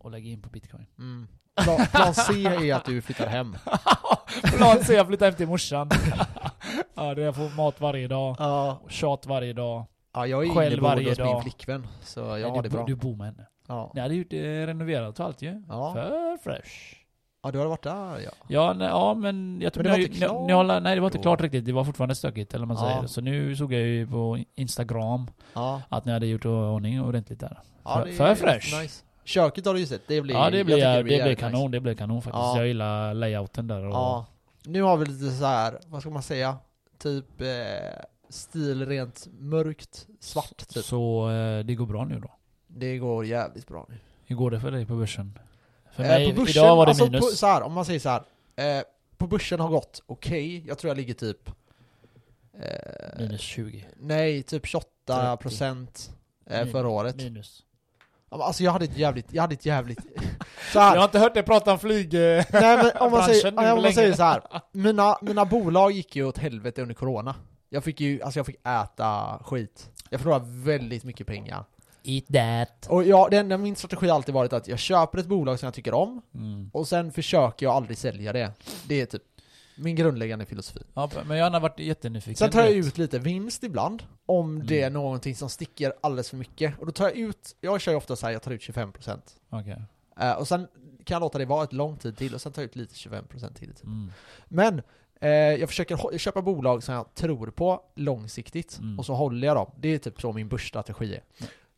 och 0.05 0.11
lägga 0.11 0.31
in 0.31 0.43
på 0.43 0.49
bitcoin. 0.49 0.87
Mm. 0.99 1.29
Plan, 1.65 1.87
plan 1.93 2.15
C 2.15 2.33
är 2.47 2.75
att 2.75 2.85
du 2.85 3.03
flyttar 3.03 3.27
hem. 3.27 3.57
plan 4.57 4.79
C, 4.85 4.95
jag 4.95 5.07
flyttar 5.07 5.27
hem 5.27 5.35
till 5.35 5.49
morsan. 5.49 5.91
ja, 6.95 7.15
jag 7.21 7.37
får 7.37 7.57
mat 7.57 7.81
varje 7.81 8.09
dag. 8.09 8.37
Ja, 8.39 8.81
Tjat 8.89 9.27
varje 9.27 9.53
dag. 9.53 9.85
ja 10.15 10.27
jag 10.27 10.47
är 10.47 10.55
Själv 10.55 10.83
varje 10.83 11.09
hos 11.09 11.19
min 11.19 11.27
dag. 11.27 11.43
flickvän. 11.43 11.87
Så 12.03 12.21
jag 12.21 12.31
Nej, 12.31 12.43
har 12.43 12.63
du, 12.63 12.69
det 12.69 12.77
bra. 12.77 12.85
du 12.87 12.95
bor 12.95 13.17
med 13.17 13.27
henne. 13.27 13.47
Ja. 13.69 13.91
Ni 13.95 14.01
hade 14.01 14.15
gjort 14.15 14.31
det 14.31 14.67
renoverat 14.67 15.21
och 15.21 15.27
allt 15.27 15.43
ju. 15.43 15.63
Ja. 15.69 15.93
För 15.93 16.37
fresh. 16.43 16.71
ja, 17.43 17.51
du 17.51 17.59
har 17.59 17.67
varit 17.67 17.83
där 17.83 18.21
ja. 18.25 18.31
Ja, 18.49 18.73
nej, 18.73 18.89
ja 18.89 19.15
men 19.15 19.61
jag 19.61 19.73
tror 19.73 19.85
Men 19.85 19.85
det 19.85 19.91
var 19.91 19.99
ni- 19.99 20.05
inte 20.05 20.15
ni- 20.15 20.27
klart 20.27 20.47
ni 20.47 20.53
har- 20.53 20.81
Nej 20.81 20.95
det 20.95 21.01
var 21.01 21.09
inte 21.09 21.19
då. 21.19 21.23
klart 21.23 21.41
riktigt, 21.41 21.65
det 21.65 21.73
var 21.73 21.85
fortfarande 21.85 22.15
stökigt 22.15 22.55
eller 22.55 22.67
man 22.67 22.77
Ja. 22.81 22.83
säger. 22.95 23.07
Så 23.07 23.21
nu 23.21 23.57
såg 23.57 23.73
jag 23.73 23.81
ju 23.81 24.07
på 24.07 24.39
Instagram 24.55 25.27
Ja, 25.55 25.83
att 25.89 26.05
ni 26.05 26.13
hade 26.13 26.27
gjort 26.27 26.45
ordning 26.45 27.01
ordentligt 27.03 27.41
där. 27.41 27.59
ja 27.85 27.95
För- 27.95 28.05
det 28.05 28.11
är 28.11 28.17
för 28.17 28.35
fresh. 28.35 28.81
Nice. 28.83 29.05
Köket 29.25 29.67
har 29.67 29.75
du 29.75 29.81
ju 29.81 29.87
sett, 29.87 30.03
det 30.07 30.21
blir 30.21 30.35
ja 30.35 30.51
det 30.51 30.65
blir, 30.65 30.77
tycker 30.77 30.97
det 30.97 31.05
blir, 31.05 31.17
jävligt 31.17 31.39
kanon, 31.39 31.61
nice. 31.61 31.73
det 31.73 31.81
blir 31.81 31.95
kanon 31.95 32.23
faktiskt. 32.23 32.43
Ja. 32.43 32.57
Jag 32.57 32.67
gillar 32.67 33.15
layouten 33.15 33.67
där 33.67 33.85
och... 33.85 33.95
Ja. 33.95 34.27
Nu 34.65 34.83
har 34.83 34.97
vi 34.97 35.07
lite 35.07 35.31
så 35.31 35.45
här, 35.45 35.79
vad 35.87 36.01
ska 36.01 36.11
man 36.11 36.23
säga? 36.23 36.57
Typ 36.99 37.41
eh, 37.41 37.47
stil 38.29 38.87
rent 38.87 39.27
mörkt, 39.39 40.07
svart 40.21 40.69
typ. 40.69 40.85
Så 40.85 41.31
eh, 41.31 41.65
det 41.65 41.75
går 41.75 41.87
bra 41.87 42.05
nu 42.05 42.21
då. 42.21 42.31
Det 42.67 42.99
går 42.99 43.27
jävligt 43.27 43.67
bra 43.67 43.87
nu. 43.89 43.99
Hur 44.25 44.37
går 44.37 44.51
det 44.51 44.61
för 44.61 44.71
dig 44.71 44.87
på 44.87 44.95
börsen? 44.97 45.39
För 45.93 46.03
Eh, 46.03 46.09
mig, 46.09 46.29
på 46.35 46.41
börsen, 46.41 46.63
idag 46.63 46.77
var 46.77 46.87
det 46.87 46.91
alltså 46.91 47.05
minus. 47.05 47.21
På, 47.21 47.37
så 47.37 47.47
här, 47.47 47.63
om 47.63 47.73
man 47.73 47.85
säger 47.85 48.01
så 48.01 48.09
här. 48.09 48.23
Eh, 48.57 48.85
på 49.17 49.27
börsen 49.27 49.61
har 49.61 49.69
gått 49.69 50.03
okej, 50.07 50.65
jag 50.67 50.79
tror 50.79 50.89
jag 50.89 50.97
ligger 50.97 51.15
typ... 51.15 51.51
Eh, 52.61 53.19
minus 53.19 53.41
20. 53.41 53.89
Nej, 53.97 54.43
typ 54.43 54.67
28 54.67 55.37
procent 55.37 56.11
eh, 56.47 56.67
förra 56.67 56.89
året. 56.89 57.17
Minus. 57.17 57.65
Alltså 58.31 58.63
jag 58.65 58.73
hade 58.73 58.85
ett 58.85 58.99
jävligt, 58.99 59.33
jag 59.33 59.43
hade 59.43 59.55
ett 59.55 59.67
jävligt... 59.67 59.99
så 60.73 60.79
Jag 60.79 60.83
här, 60.83 60.97
har 60.97 61.05
inte 61.05 61.19
hört 61.19 61.35
dig 61.35 61.43
prata 61.43 61.73
om 61.73 61.79
flyg... 61.79 62.15
eh, 62.15 62.21
nej 62.53 62.77
men 62.77 62.91
om 63.01 63.13
man 63.13 63.23
säger, 63.27 63.51
nu 63.53 63.71
om 63.73 63.83
man 63.83 63.93
säger 63.93 64.13
så 64.13 64.23
här. 64.23 64.43
Mina, 64.73 65.19
mina 65.23 65.45
bolag 65.45 65.93
gick 65.93 66.17
ju 66.17 66.25
åt 66.25 66.39
helvete 66.39 66.83
under 66.83 66.95
corona. 66.95 67.35
Jag 67.69 67.85
fick 67.85 68.01
ju, 68.01 68.23
alltså 68.23 68.39
jag 68.39 68.47
fick 68.47 68.57
äta 68.67 69.39
skit. 69.45 69.91
Jag 70.11 70.21
förlorade 70.21 70.45
väldigt 70.49 71.05
mycket 71.05 71.27
pengar. 71.27 71.65
Eat 72.07 72.25
that. 72.27 72.87
Och 72.91 73.05
ja, 73.05 73.29
det 73.31 73.37
enda, 73.37 73.57
min 73.59 73.77
strategi 73.77 74.09
har 74.09 74.15
alltid 74.15 74.35
varit 74.35 74.53
att 74.53 74.69
jag 74.69 74.79
köper 74.79 75.19
ett 75.19 75.27
bolag 75.27 75.59
som 75.59 75.67
jag 75.67 75.75
tycker 75.75 75.95
om, 75.95 76.23
Mm. 76.35 76.71
och 76.73 76.89
sen 76.89 77.13
försöker 77.13 77.67
jag 77.67 77.75
aldrig 77.75 77.99
sälja 77.99 78.33
det. 78.33 78.53
Det 78.89 79.01
är 79.01 79.07
typ 79.07 79.23
min 79.77 79.97
grundläggande 79.97 80.45
filosofi. 80.47 80.81
Ja, 80.95 81.11
men 81.27 81.37
jag 81.37 81.51
har 81.51 81.61
varit 81.61 81.79
jättenyfiken. 81.79 82.37
Sen 82.37 82.51
tar 82.51 82.61
jag 82.61 82.73
ut 82.73 82.99
lite 82.99 83.19
vinst 83.19 83.63
ibland, 83.65 84.03
om 84.27 84.67
det 84.67 84.77
är 84.83 84.87
Mm. 84.87 84.93
någonting 84.93 85.37
som 85.37 85.49
sticker 85.51 85.93
alldeles 86.01 86.31
för 86.31 86.37
mycket. 86.37 86.79
Och 86.81 86.87
då 86.87 86.93
tar 86.93 87.05
jag 87.05 87.17
ut, 87.17 87.57
jag 87.61 87.81
kör 87.81 87.93
ju 87.93 87.99
ofta 87.99 88.17
så 88.17 88.27
här, 88.27 88.33
jag 88.33 88.43
tar 88.43 88.51
ut 88.51 88.61
25%. 88.61 89.19
Okej. 89.51 89.83
Eh, 90.21 90.33
och 90.33 90.49
sen 90.49 90.69
kan 91.05 91.15
jag 91.15 91.21
låta 91.21 91.39
det 91.39 91.45
vara 91.45 91.65
ett 91.65 91.73
lång 91.73 91.97
tid 91.97 92.17
till, 92.17 92.35
och 92.35 92.41
sen 92.41 92.53
tar 92.53 92.63
jag 92.63 92.67
ut 92.69 92.77
lite 92.77 92.95
25% 92.95 93.55
till. 93.55 93.75
Typ. 93.75 93.85
Mm. 93.85 94.13
Men, 94.49 94.83
eh, 95.21 95.29
jag 95.31 95.69
försöker 95.69 96.19
köpa 96.19 96.43
bolag 96.43 96.83
som 96.83 96.95
jag 96.95 97.15
tror 97.15 97.47
på 97.51 97.83
långsiktigt, 97.95 98.79
Mm. 98.79 98.99
och 98.99 99.07
så 99.07 99.15
håller 99.15 99.47
jag 99.47 99.57
dem. 99.57 99.71
Det 99.81 99.89
är 99.89 99.99
typ 99.99 100.21
så 100.21 100.33
min 100.33 100.49
börsstrategi 100.49 101.15
är. 101.15 101.23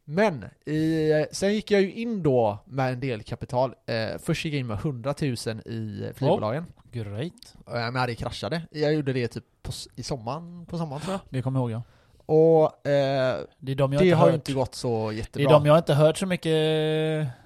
Men, 0.09 0.45
i, 0.67 1.27
sen 1.33 1.55
gick 1.55 1.71
jag 1.71 1.83
ju 1.83 1.93
in 1.93 2.23
då 2.23 2.59
med 2.65 2.93
en 2.93 3.01
del 3.01 3.23
kapital. 3.23 3.75
Eh, 3.87 4.19
först 4.19 4.45
gick 4.45 4.55
jag 4.55 4.61
in 4.61 4.67
med 4.67 4.77
100 4.77 5.15
000 5.21 5.33
i 5.67 6.13
flygbolagen. 6.15 6.67
Great. 6.93 7.55
Eh, 7.67 7.91
men 7.93 8.07
det 8.07 8.15
kraschade. 8.15 8.63
Jag 8.71 8.95
gjorde 8.95 9.13
det 9.13 9.29
typ 9.29 9.45
på, 9.63 9.73
i 9.97 10.03
sommaren, 10.03 10.67
på 10.67 10.79
sommaren 10.79 11.03
tror 11.03 11.13
jag. 11.13 11.21
Det 11.29 11.43
kommer 11.43 11.61
jag 11.61 11.71
ihåg 11.71 11.81
ja. 11.81 11.83
Och 12.27 12.87
eh, 12.89 13.41
Det 13.59 13.75
de 13.75 13.91
det 13.91 14.11
har 14.11 14.29
ju 14.29 14.35
inte 14.35 14.53
gått 14.53 14.75
så 14.75 15.09
det 15.11 15.17
jättebra. 15.17 15.51
är 15.51 15.53
de 15.53 15.67
jag 15.67 15.79
inte 15.79 15.95
hört 15.95 16.19
så 16.19 16.27
mycket 16.27 16.53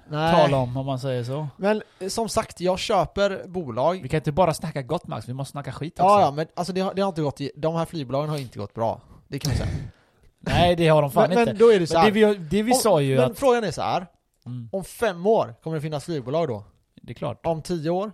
Nej. 0.07 0.35
tal 0.35 0.53
om, 0.53 0.77
om 0.77 0.85
man 0.85 0.99
säger 0.99 1.23
så. 1.23 1.47
Men 1.57 1.81
som 2.07 2.29
sagt, 2.29 2.61
jag 2.61 2.79
köper 2.79 3.47
bolag. 3.47 3.99
Vi 4.03 4.09
kan 4.09 4.17
inte 4.17 4.31
bara 4.31 4.53
snacka 4.53 4.81
gott 4.81 5.07
Max, 5.07 5.29
vi 5.29 5.33
måste 5.33 5.51
snacka 5.51 5.71
skit 5.71 5.93
också. 5.93 6.03
Ja, 6.03 6.21
ja, 6.21 6.31
men 6.31 6.47
alltså 6.53 6.73
det 6.73 6.81
har, 6.81 6.93
det 6.93 7.01
har 7.01 7.09
inte 7.09 7.21
gått, 7.21 7.41
de 7.55 7.75
här 7.75 7.85
flygbolagen 7.85 8.29
har 8.29 8.37
inte 8.37 8.59
gått 8.59 8.73
bra. 8.73 9.01
Det 9.27 9.39
kan 9.39 9.49
man 9.49 9.57
säga. 9.57 9.69
Nej 10.41 10.75
det 10.75 10.87
har 10.87 11.01
de 11.01 11.11
fan 11.11 11.29
men, 11.29 11.39
inte. 11.39 11.51
men 11.51 11.59
då 11.59 11.71
är 11.71 11.79
det 11.79 11.87
så 11.87 11.97
här. 11.97 12.05
det 12.05 12.11
vi, 12.11 12.35
det 12.35 12.63
vi 12.63 12.71
om- 12.71 12.77
sa 12.79 13.01
ju 13.01 13.15
men 13.15 13.31
att... 13.31 13.39
frågan 13.39 13.63
är 13.63 13.71
så 13.71 13.81
här. 13.81 14.07
Mm, 14.45 14.69
om 14.71 14.83
fem 14.83 15.25
år 15.25 15.55
kommer 15.63 15.75
det 15.77 15.81
finnas 15.81 16.05
flygbolag 16.05 16.47
då? 16.47 16.63
det 17.01 17.11
är 17.11 17.15
klart. 17.15 17.45
Om 17.45 17.61
tio 17.61 17.89
år? 17.89 18.11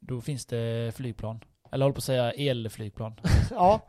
Då 0.00 0.20
finns 0.20 0.46
det 0.46 0.92
flygplan. 0.96 1.40
Eller 1.72 1.84
håller 1.84 1.94
på 1.94 1.98
att 1.98 2.04
säga 2.04 2.30
elflygplan. 2.32 3.12
Ja. 3.50 3.80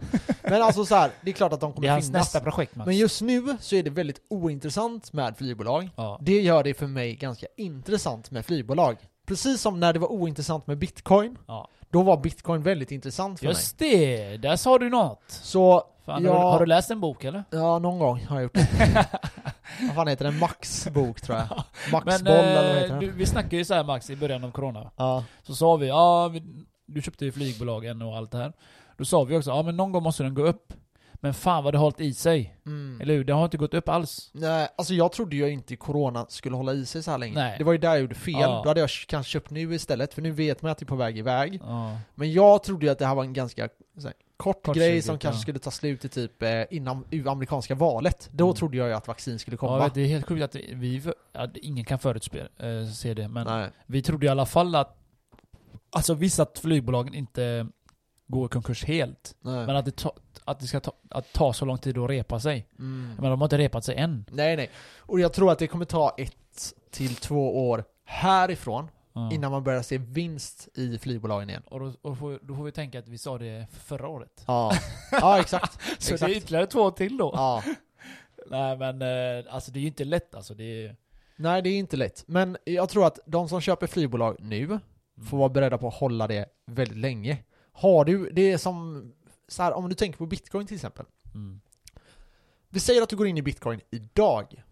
Men 0.44 0.62
alltså 0.62 0.86
så 0.86 0.96
här, 0.96 1.12
det 1.22 1.30
är 1.30 1.34
klart 1.34 1.54
att 1.54 1.60
de 1.60 1.70
Det 1.72 1.74
är 1.74 1.76
kommer 1.76 1.90
hans 1.90 2.06
finnas. 2.06 2.22
nästa 2.22 2.40
projekt 2.40 2.76
Max. 2.76 2.86
Men 2.86 2.98
just 2.98 3.22
nu 3.22 3.58
så 3.60 3.76
är 3.76 3.84
det 3.84 3.90
väldigt 3.90 4.22
ointressant 4.30 5.14
med 5.14 5.38
flygbolag. 5.38 5.90
Ja. 5.96 6.20
Det 6.22 6.42
gör 6.42 6.64
det 6.64 6.74
för 6.74 6.88
mig 6.88 7.16
ganska 7.16 7.48
intressant 7.58 8.32
med 8.32 8.46
flygbolag. 8.46 8.98
Precis 9.28 9.62
som 9.62 9.80
när 9.80 9.94
det 9.94 10.00
var 10.00 10.12
ointressant 10.12 10.68
med 10.68 10.78
bitcoin, 10.78 11.38
ja. 11.48 11.70
Då 11.92 12.04
var 12.04 12.18
bitcoin 12.18 12.62
väldigt 12.62 12.92
intressant 12.92 13.40
för 13.40 13.46
mig. 13.46 13.52
Just 13.52 13.78
det, 13.80 14.38
där 14.38 14.56
sa 14.56 14.78
du 14.78 14.90
något. 14.90 15.24
Så, 15.28 15.84
Fan, 16.06 16.24
Ja. 16.24 16.52
har, 16.52 16.60
du, 16.60 16.66
läst 16.66 16.92
en 16.92 17.00
bok 17.00 17.24
eller? 17.24 17.44
ja 17.50 17.80
någon 17.80 18.00
gång 18.00 18.26
har 18.26 18.36
jag 18.36 18.44
gjort 18.44 18.54
det. 18.54 18.70
vad 19.82 19.96
fan 19.96 20.08
heter 20.08 20.26
den? 20.26 20.40
Max 20.40 20.88
bok 20.88 21.22
tror 21.22 21.38
jag. 21.38 21.64
Max 21.92 22.06
Men 22.06 22.28
eller 22.28 22.56
vad 22.56 22.76
eh, 22.76 22.82
heter 22.82 23.00
du, 23.00 23.08
den? 23.08 23.18
vi 23.18 23.26
snackade 23.26 23.56
ju 23.56 23.66
så 23.66 23.74
här 23.74 23.84
Max 23.84 24.10
i 24.10 24.16
början 24.16 24.44
av 24.44 24.52
corona. 24.52 24.92
Ja. 24.96 25.24
Så 25.44 25.56
sa 25.56 25.76
vi, 25.76 25.88
ja, 25.88 26.28
vi, 26.28 26.44
du 26.86 27.02
köpte 27.02 27.26
ju 27.26 27.32
flygbolagen 27.32 28.02
och 28.02 28.18
allt 28.18 28.32
det 28.32 28.38
här. 28.38 28.54
Då 28.98 29.06
sa 29.06 29.24
vi 29.24 29.38
också, 29.38 29.50
ja 29.50 29.64
men 29.64 29.78
någon 29.78 29.92
gång 29.92 30.04
måste 30.04 30.24
den 30.24 30.34
gå 30.34 30.42
upp. 30.44 30.74
Men 31.24 31.34
fan 31.34 31.64
vad 31.64 31.74
det 31.74 31.78
har 31.78 31.84
hållit 31.84 32.02
i 32.02 32.14
sig. 32.14 32.56
Mm. 32.66 33.02
Eller 33.02 33.14
hur? 33.14 33.24
Det 33.24 33.34
har 33.34 33.46
inte 33.46 33.58
gått 33.58 33.74
upp 33.74 33.90
alls. 33.90 34.30
Nej, 34.34 34.68
alltså 34.76 34.94
jag 34.94 35.12
trodde 35.12 35.36
ju 35.36 35.50
inte 35.50 35.76
corona 35.76 36.26
skulle 36.30 36.56
hålla 36.56 36.74
i 36.74 36.86
sig 36.86 37.04
så 37.04 37.12
här 37.12 37.18
länge. 37.18 37.36
Nej. 37.36 37.56
Det 37.58 37.64
var 37.64 37.72
ju 37.72 37.78
där 37.78 37.90
jag 37.90 38.02
gjorde 38.02 38.16
fel. 38.16 38.34
Ja. 38.42 38.62
Då 38.64 38.70
hade 38.70 38.80
jag 38.80 38.90
kanske 39.08 39.32
köpt 39.32 39.50
nu 39.50 39.76
istället, 39.76 40.14
för 40.14 40.22
nu 40.22 40.32
vet 40.32 40.62
man 40.62 40.72
att 40.72 40.78
det 40.78 40.84
är 40.84 40.88
på 40.88 40.96
väg 40.96 41.18
iväg. 41.18 41.60
Ja. 41.64 41.98
Men 42.16 42.34
jag 42.34 42.64
trodde 42.64 42.86
ju 42.86 42.92
att 42.92 43.00
det 43.00 43.06
här 43.06 43.16
var 43.16 43.24
en 43.24 43.34
ganska 43.34 43.62
här, 43.62 44.14
kort 44.38 44.66
Kort 44.66 44.76
grej 44.76 45.02
som 45.02 45.18
kanske 45.20 45.38
ja. 45.38 45.42
skulle 45.42 45.60
ta 45.60 45.72
slut 45.72 46.06
i 46.06 46.10
typ 46.10 46.44
eh, 46.44 46.64
innan 46.70 47.06
amerikanska 47.28 47.76
valet. 47.76 48.30
Då 48.32 48.44
Mm. 48.46 48.56
trodde 48.56 48.78
jag 48.78 48.88
ju 48.88 48.94
att 48.94 49.08
vaccin 49.08 49.40
skulle 49.40 49.56
Ja, 49.56 49.58
komma. 49.60 49.84
vet, 49.84 49.94
det 49.94 50.02
är 50.02 50.08
helt 50.08 50.28
sjukt 50.28 50.44
att 50.44 50.56
vi, 50.56 51.02
att 51.34 51.58
ingen 51.58 51.86
kan 51.86 52.00
förutse 52.00 52.40
eh, 52.40 52.92
se 52.94 53.14
det, 53.14 53.28
men 53.28 53.48
Nej. 53.48 53.70
vi 53.86 54.02
trodde 54.02 54.26
i 54.26 54.30
alla 54.30 54.46
fall 54.46 54.76
att 54.76 54.98
Alltså 55.94 56.14
vissa 56.14 56.46
flygbolag 56.62 57.16
inte 57.16 57.68
går 58.28 58.46
i 58.46 58.50
konkurs 58.50 58.86
helt. 58.86 59.36
Nej. 59.42 59.66
Men 59.66 59.76
att 59.76 59.86
det, 59.86 59.96
ta, 59.96 60.14
att 60.46 60.60
det 60.60 60.68
ska 60.68 60.80
ta, 60.80 60.92
att 61.10 61.34
ta 61.34 61.54
så 61.54 61.66
lång 61.66 61.78
tid 61.78 61.98
att 61.98 62.10
repa 62.10 62.40
sig. 62.40 62.68
Mm. 62.80 63.16
Men 63.20 63.30
de 63.32 63.42
har 63.42 63.46
inte 63.46 63.58
repat 63.58 63.86
sig 63.86 63.96
än. 63.96 64.26
nej, 64.32 64.56
nej. 64.56 64.70
Och 64.98 65.20
jag 65.20 65.34
tror 65.34 65.52
att 65.52 65.60
det 65.60 65.68
kommer 65.68 65.86
ta 65.86 66.16
ett 66.18 66.74
till 66.92 67.16
två 67.16 67.70
år 67.70 67.84
härifrån 68.06 68.88
Ja. 69.14 69.32
innan 69.34 69.52
man 69.52 69.64
börjar 69.64 69.82
se 69.82 69.98
vinst 69.98 70.70
i 70.74 70.98
flygbolagen 70.98 71.50
igen. 71.50 71.64
Och, 71.70 71.80
då, 71.80 71.94
och 72.02 72.18
får, 72.18 72.40
då 72.42 72.56
får 72.56 72.64
vi 72.64 72.72
tänka 72.72 73.00
att 73.00 73.08
vi 73.08 73.18
sa 73.18 73.38
det 73.38 73.68
förra 73.72 74.08
året. 74.08 74.44
Ja, 74.48 74.72
ja 75.12 75.40
exakt. 75.40 75.82
Så 75.82 76.14
exakt. 76.14 76.20
det 76.32 76.36
är 76.36 76.38
ytterligare 76.38 76.68
två 76.68 76.92
till 76.92 77.18
då. 77.18 77.32
Ja. 77.34 77.64
Nej 78.48 78.78
men 78.78 79.02
eh, 79.02 79.54
alltså 79.54 79.72
det 79.72 79.80
är 79.80 79.82
ju 79.82 79.88
inte 79.88 80.04
lätt 80.06 80.36
alltså. 80.36 80.54
Det 80.54 80.86
är, 80.86 80.96
Nej, 81.36 81.62
det 81.62 81.70
är 81.70 81.78
inte 81.80 81.98
lätt. 81.98 82.24
Men 82.28 82.58
jag 82.64 82.90
tror 82.90 83.06
att 83.08 83.20
de 83.26 83.50
som 83.50 83.62
köper 83.62 83.88
flygbolag 83.88 84.36
nu 84.40 84.80
får 85.30 85.38
vara 85.38 85.50
beredda 85.50 85.78
på 85.78 85.88
att 85.88 85.94
hålla 85.94 86.28
det 86.28 86.46
väldigt 86.66 86.98
länge. 86.98 87.38
Har 87.74 88.06
du, 88.06 88.30
det 88.30 88.52
är 88.52 88.58
som, 88.58 89.12
så 89.52 89.64
här, 89.64 89.74
om 89.74 89.90
du 89.90 89.96
tänker 89.96 90.18
på 90.18 90.26
bitcoin 90.26 90.68
till 90.68 90.76
exempel. 90.76 91.06
mm. 91.34 91.62
Vi 92.70 92.80
säger 92.80 93.02
att 93.02 93.10
du 93.10 93.16
går 93.16 93.28
in 93.28 93.38
i 93.38 93.42
bitcoin 93.42 93.82
idag. 93.90 94.64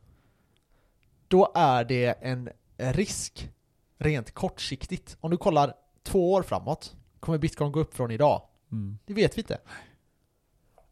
Då 1.27 1.51
är 1.55 1.83
det 1.83 2.05
en 2.21 2.50
risk 2.77 3.50
rent 3.98 4.33
kortsiktigt. 4.33 5.17
Om 5.19 5.31
du 5.31 5.38
kollar 5.38 5.74
två 6.03 6.33
år 6.33 6.43
framåt, 6.43 6.95
kommer 7.19 7.38
bitcoin 7.38 7.71
gå 7.71 7.79
upp 7.79 7.93
från 7.93 8.12
idag? 8.12 8.41
Mm. 8.71 8.98
Det 9.05 9.13
vet 9.13 9.38
vi 9.38 9.41
inte. 9.41 9.57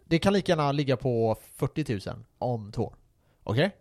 Det 0.06 0.20
kan 0.20 0.34
lika 0.34 0.52
gärna 0.52 0.72
ligga 0.72 0.98
på 0.98 1.38
40 1.56 2.10
000 2.10 2.24
om 2.38 2.72
två 2.72 2.84
år. 2.84 2.96
Okej? 3.44 3.76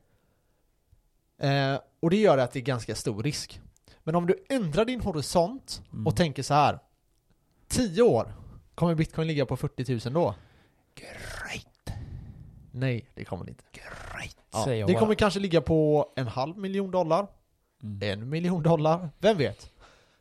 Eh, 1.39 1.79
och 2.01 2.11
det 2.11 2.17
gör 2.17 2.39
att 2.39 2.53
det 2.53 2.59
är 2.59 2.63
ganska 2.63 2.95
stor 2.95 3.23
risk. 3.23 3.61
Men 4.05 4.15
om 4.15 4.27
du 4.27 4.45
ändrar 4.49 4.85
din 4.85 5.01
horisont 5.01 5.83
Mm. 5.93 6.07
och 6.07 6.17
tänker 6.17 6.43
så 6.43 6.55
här. 6.55 6.79
10 7.69 8.03
år, 8.03 8.35
kommer 8.77 8.95
bitcoin 8.95 9.29
ligga 9.29 9.47
på 9.47 9.57
40 9.57 10.09
000 10.11 10.15
då? 10.15 10.35
Great. 10.95 11.99
Nej, 12.71 13.09
det 13.15 13.25
kommer 13.25 13.45
det 13.45 13.51
inte. 13.51 13.65
Great. 13.73 14.37
Ja, 14.53 14.65
Säger 14.65 14.81
jag 14.81 14.89
det 14.89 14.93
bara. 14.93 15.01
kommer 15.01 15.15
kanske 15.15 15.41
ligga 15.41 15.61
på 15.61 16.07
en 16.17 16.27
halv 16.27 16.59
miljon 16.59 16.91
dollar, 16.91 17.27
Mm. 17.83 17.99
en 18.21 18.29
miljon 18.29 18.63
dollar, 18.63 19.11
vem 19.19 19.37
vet? 19.39 19.71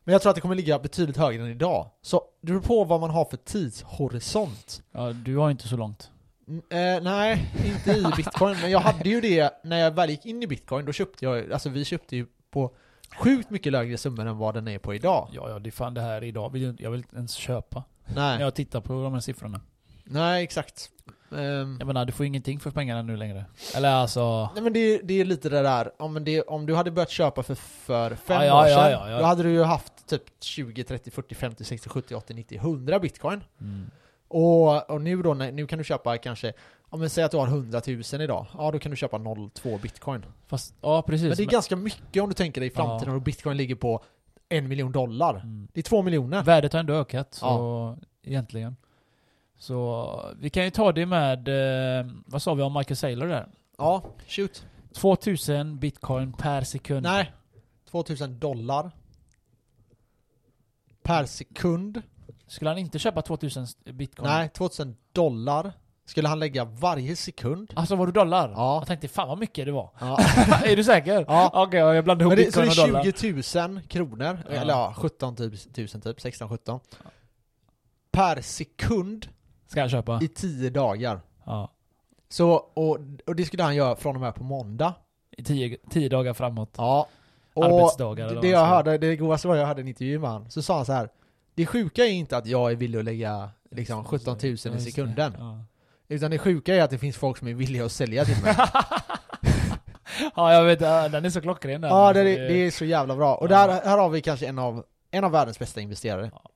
Men 0.04 0.12
jag 0.14 0.22
tror 0.22 0.30
att 0.30 0.36
det 0.36 0.42
kommer 0.42 0.56
ligga 0.56 0.80
betydligt 0.80 1.18
högre 1.18 1.44
än 1.44 1.50
idag. 1.52 1.90
Så 2.02 2.22
det 2.42 2.48
beror 2.48 2.62
på 2.62 2.84
vad 2.84 3.02
man 3.02 3.10
har 3.10 3.26
för 3.26 3.38
tidshorisont. 3.38 4.84
Ja, 4.92 5.14
du 5.14 5.38
har 5.38 5.52
inte 5.52 5.68
så 5.68 5.78
långt. 5.78 6.12
N- 6.48 6.62
Eh, 6.70 7.04
nej, 7.04 7.52
inte 7.66 7.92
i 7.92 8.04
bitcoin, 8.18 8.58
men 8.62 8.72
jag 8.72 8.80
hade 8.80 9.10
ju 9.10 9.22
det 9.22 9.54
när 9.64 9.78
jag 9.80 9.92
väl 9.92 10.10
gick 10.10 10.26
in 10.26 10.44
i 10.44 10.48
bitcoin, 10.48 10.86
då 10.86 10.92
köpte 10.92 11.26
jag, 11.26 11.52
alltså 11.52 11.70
vi 11.70 11.86
köpte 11.86 12.16
ju 12.16 12.26
på 12.52 12.76
sjukt 13.18 13.50
mycket 13.50 13.72
lägre 13.72 13.98
summor 13.98 14.26
än 14.26 14.38
vad 14.38 14.54
den 14.54 14.68
är 14.68 14.80
på 14.80 14.94
idag. 14.96 15.30
Ja, 15.32 15.50
ja, 15.50 15.60
det 15.60 15.70
är 15.70 15.72
fan 15.72 15.94
det 15.94 16.02
här 16.02 16.24
idag. 16.24 16.50
Vill 16.52 16.62
jag, 16.64 16.82
jag 16.82 16.92
vill 16.92 17.00
inte 17.00 17.16
ens 17.16 17.34
köpa. 17.34 17.84
När 18.06 18.16
Nej, 18.34 18.42
jag 18.42 18.56
tittar 18.56 18.82
på 18.82 18.94
de 18.94 19.14
här 19.14 19.20
siffrorna. 19.20 19.62
nej 20.04 20.44
exakt. 20.44 20.90
Ehm, 21.32 21.76
Jag 21.80 21.88
menar, 21.88 22.06
du 22.06 22.12
får 22.12 22.26
ingenting 22.26 22.60
för 22.60 22.72
pengarna 22.72 23.02
nu 23.02 23.18
längre. 23.18 23.46
Eller 23.76 23.90
alltså... 23.90 24.50
Nej 24.54 24.64
men 24.64 24.74
det, 24.74 24.98
det 25.04 25.22
är 25.22 25.26
lite 25.26 25.50
det 25.50 25.62
där, 25.62 25.92
om, 26.02 26.14
men 26.14 26.24
det, 26.24 26.42
om 26.42 26.66
du 26.66 26.76
hade 26.76 26.92
börjat 26.92 27.10
köpa 27.10 27.44
för, 27.44 27.56
för 27.56 28.16
fem 28.16 28.42
Ja, 28.42 28.46
ja, 28.46 28.62
år 28.62 28.68
ja, 28.68 28.76
sedan, 28.76 28.92
ja, 28.92 29.10
ja. 29.10 29.20
då 29.20 29.26
hade 29.26 29.44
du 29.44 29.52
ju 29.52 29.64
haft 29.64 30.08
typ 30.08 30.24
20, 30.44 30.84
30, 30.84 31.12
40, 31.12 31.36
50, 31.36 31.64
60, 31.64 31.90
70, 31.90 32.16
80, 32.16 32.34
90, 32.34 32.58
100 32.58 33.00
bitcoin. 33.00 33.44
Mm. 33.62 33.86
Och, 34.28 34.90
och 34.90 35.02
nu 35.02 35.22
då, 35.22 35.34
när- 35.34 35.52
nu 35.52 35.68
kan 35.68 35.78
du 35.78 35.84
köpa 35.84 36.18
kanske, 36.18 36.54
om 36.90 37.02
vi 37.02 37.10
säger 37.10 37.26
att 37.26 37.32
du 37.32 37.38
har 37.38 37.48
100 37.48 37.82
000 37.88 38.22
idag, 38.22 38.46
ja 38.58 38.72
då 38.72 38.80
kan 38.80 38.90
du 38.92 38.96
köpa 38.98 39.18
0,2 39.18 39.82
bitcoin. 39.82 40.26
Fast, 40.48 40.74
ja 40.82 41.02
precis. 41.02 41.28
Men 41.28 41.38
det 41.38 41.44
är 41.44 41.48
ganska 41.48 41.76
mycket 41.76 42.24
om 42.24 42.30
du 42.30 42.36
tänker 42.36 42.62
dig 42.62 42.68
i 42.68 42.72
framtiden 42.74 43.10
Ja. 43.14 43.16
och 43.16 43.22
bitcoin 43.22 43.58
ligger 43.58 43.76
på 43.76 44.04
en 44.50 44.68
miljon 44.68 44.92
dollar. 44.92 45.36
Mm. 45.36 45.68
Det 45.74 45.80
är 45.80 45.84
två 45.84 46.02
miljoner. 46.02 46.44
Värdet 46.44 46.74
har 46.74 46.80
ändå 46.80 46.94
ökat, 46.94 47.34
så 47.34 47.98
egentligen. 48.24 48.76
Så 49.58 50.34
vi 50.40 50.50
kan 50.50 50.64
ju 50.64 50.70
ta 50.70 50.92
det 50.92 51.06
med, 51.06 51.48
eh, 51.48 52.12
vad 52.26 52.42
sa 52.42 52.54
vi 52.54 52.64
om 52.64 52.74
Michael 52.74 52.98
Saylor 52.98 53.28
där? 53.28 53.48
Ja, 53.78 54.04
shoot. 54.28 54.66
2000 54.94 55.80
bitcoin 55.80 56.34
per 56.34 56.62
sekund. 56.62 57.04
Nej, 57.04 57.32
2000 57.92 58.40
dollar. 58.40 58.92
Per 61.04 61.26
sekund. 61.26 62.02
Skulle 62.48 62.70
han 62.70 62.78
inte 62.78 63.00
köpa 63.00 63.22
2000 63.22 63.68
bitcoin? 63.84 64.30
Nej, 64.30 64.50
2000 64.50 64.96
dollar 65.12 65.74
skulle 66.06 66.28
han 66.28 66.40
lägga 66.40 66.66
varje 66.66 67.16
sekund. 67.16 67.72
Alltså 67.76 67.96
var 67.96 68.06
du 68.06 68.12
dollar? 68.12 68.50
Ja. 68.56 68.78
Jag 68.82 68.88
tänkte 68.88 69.08
fan 69.08 69.28
vad 69.28 69.38
mycket 69.40 69.66
det 69.66 69.72
var. 69.72 69.90
Ja. 70.00 70.18
är 70.66 70.76
du 70.76 70.84
säker? 70.84 71.26
Ja. 71.28 71.52
Okej, 71.54 71.80
jag 71.80 72.04
blandade 72.04 72.30
ihop 72.30 72.46
det, 72.46 72.54
så 72.54 72.60
det 72.60 72.66
bitcoin 72.66 72.86
och 72.88 72.94
dollar. 72.94 73.08
är 73.08 73.12
20 73.12 73.68
000 73.68 73.82
kronor, 73.82 74.40
Ja. 74.50 74.56
eller 74.56 74.74
ja, 74.74 74.94
17 74.98 75.36
000 75.40 75.52
typ, 75.58 75.90
16-17. 75.90 76.80
Per 78.12 78.42
sekund 78.42 79.28
Ska 79.68 79.80
jag 79.80 79.92
köpa? 79.92 80.20
i 80.22 80.28
10 80.28 80.70
dagar. 80.70 81.22
Ja. 81.46 81.72
Så, 82.30 82.52
och, 82.54 82.98
och 83.28 83.36
det 83.36 83.46
skulle 83.46 83.64
han 83.64 83.76
göra 83.76 83.96
från 83.96 84.16
och 84.16 84.22
med 84.22 84.36
på 84.36 84.44
måndag. 84.44 84.94
I 85.38 85.44
tio, 85.44 85.78
tio 85.90 86.10
dagar 86.10 86.34
framåt. 86.34 86.74
Ja. 86.78 87.08
Och 87.54 87.66
Arbetsdagar 87.66 88.26
eller 88.26 88.36
det, 88.36 88.42
det 88.42 88.48
jag 88.52 88.66
hörde, 88.66 88.98
det 88.98 89.16
godaste 89.16 89.48
var 89.48 89.56
jag 89.56 89.68
hörde 89.68 89.82
en 89.82 89.88
intervju 89.88 90.20
med 90.20 90.30
han, 90.30 90.52
så 90.52 90.62
sa 90.62 90.76
han 90.76 90.86
så 90.86 90.94
här. 90.94 91.10
Det 91.56 91.66
sjuka 91.66 92.06
är 92.06 92.10
inte 92.12 92.38
att 92.38 92.46
jag 92.46 92.72
är 92.72 92.76
villig 92.76 93.00
att 93.00 93.06
lägga 93.06 93.50
liksom 93.72 94.04
17 94.04 94.38
000 94.44 94.56
Ja, 94.64 94.72
i 94.72 94.74
det. 94.74 94.80
sekunden. 94.80 95.36
Ja. 95.40 95.60
Utan 96.08 96.32
det 96.32 96.38
sjuka 96.38 96.76
är 96.76 96.82
att 96.82 96.90
det 96.90 96.98
finns 96.98 97.18
folk 97.18 97.38
som 97.38 97.48
är 97.48 97.54
villiga 97.54 97.86
att 97.86 97.92
sälja 97.92 98.26
till 98.26 98.42
mig. 98.44 98.56
ja, 100.36 100.54
jag 100.54 100.64
vet. 100.64 100.80
Den 101.12 101.26
är 101.26 101.30
så 101.30 101.42
klockren 101.42 101.82
den. 101.82 101.92
ja, 101.92 102.14
det, 102.14 102.20
Alltså, 102.20 102.42
är- 102.42 102.48
det 102.48 102.54
är 102.56 102.72
så 102.72 102.86
jävla 102.86 103.16
bra. 103.16 103.36
Och 103.36 103.48
där, 103.48 103.68
här 103.70 103.98
har 103.98 104.10
vi 104.10 104.22
kanske 104.22 104.48
en 104.48 104.60
av, 104.60 104.86
en 105.12 105.24
av 105.24 105.32
världens 105.32 105.60
bästa 105.60 105.82
investerare. 105.82 106.32
Ja. 106.34 106.52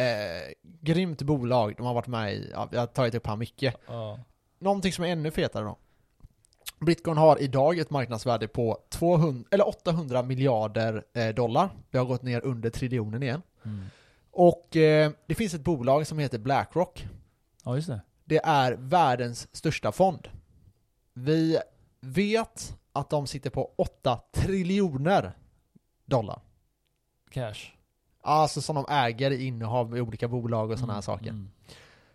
Eh, 0.00 0.52
grymt 0.80 1.22
bolag, 1.22 1.74
de 1.76 1.86
har 1.86 1.94
varit 1.94 2.06
med 2.06 2.34
i, 2.34 2.50
ja, 2.52 2.68
jag 2.72 2.80
har 2.80 2.86
tagit 2.86 3.14
upp 3.14 3.26
här 3.26 3.36
mycket. 3.36 3.74
Ja. 3.86 4.20
Någonting 4.58 4.92
som 4.92 5.04
är 5.04 5.08
ännu 5.08 5.30
fetare 5.30 5.64
då. 5.64 5.76
Bitcoin 6.86 7.16
har 7.16 7.42
idag 7.42 7.78
ett 7.78 7.90
marknadsvärde 7.90 8.48
på 8.48 8.78
200, 8.90 9.48
eller 9.50 9.68
800 9.68 10.22
miljarder 10.22 11.04
eh, 11.14 11.28
dollar. 11.28 11.70
Det 11.90 11.98
har 11.98 12.04
gått 12.04 12.22
ner 12.22 12.44
under 12.44 12.70
triljonen 12.70 13.22
igen. 13.22 13.42
Mm. 13.64 13.84
Och 14.32 14.76
eh, 14.76 15.10
det 15.26 15.34
finns 15.34 15.54
ett 15.54 15.60
bolag 15.60 16.06
som 16.06 16.18
heter 16.18 16.38
Blackrock. 16.38 17.06
ja, 17.64 17.76
just 17.76 17.88
det. 17.88 18.00
Det 18.28 18.40
är 18.44 18.72
världens 18.72 19.56
största 19.56 19.92
fond. 19.92 20.28
Vi 21.14 21.58
vet 22.00 22.76
att 22.92 23.10
de 23.10 23.26
sitter 23.26 23.50
på 23.50 23.72
8 23.76 24.20
triljoner 24.32 25.32
dollar. 26.04 26.40
Cash. 27.30 27.72
Alltså 28.22 28.62
som 28.62 28.76
de 28.76 28.86
äger 28.88 29.30
i 29.30 29.44
innehav 29.46 29.96
i 29.96 30.00
olika 30.00 30.28
bolag 30.28 30.70
och 30.70 30.78
sådana 30.78 30.92
här 30.92 30.98
Mm, 30.98 31.02
saker. 31.02 31.30
Mm. 31.30 31.50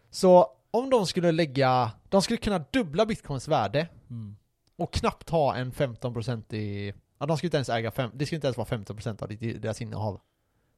Så 0.10 0.48
om 0.72 0.90
de 0.90 1.08
skulle 1.08 1.32
lägga, 1.32 1.92
de 2.10 2.22
skulle 2.22 2.38
kunna 2.38 2.60
dubbla 2.72 3.06
bitcoins 3.06 3.48
värde 3.48 3.88
Mm. 4.10 4.36
och 4.76 4.94
knappt 4.94 5.30
ha 5.30 5.56
en 5.56 5.72
15% 5.72 6.54
i, 6.54 6.94
ja 7.18 7.26
de 7.26 7.38
skulle 7.38 7.48
inte 7.48 7.58
ens 7.58 7.70
äga 7.70 7.92
fem, 7.92 8.12
det 8.14 8.26
skulle 8.26 8.38
inte 8.38 8.48
ens 8.48 8.58
vara 8.58 8.68
15% 8.68 9.22
av 9.24 9.60
deras 9.62 9.82
innehav. 9.82 10.20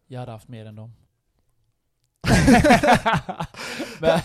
Jag 0.07 0.19
hade 0.19 0.31
haft 0.31 0.47
mer 0.47 0.65
än 0.65 0.75
dem. 0.75 0.93
men, 3.99 4.19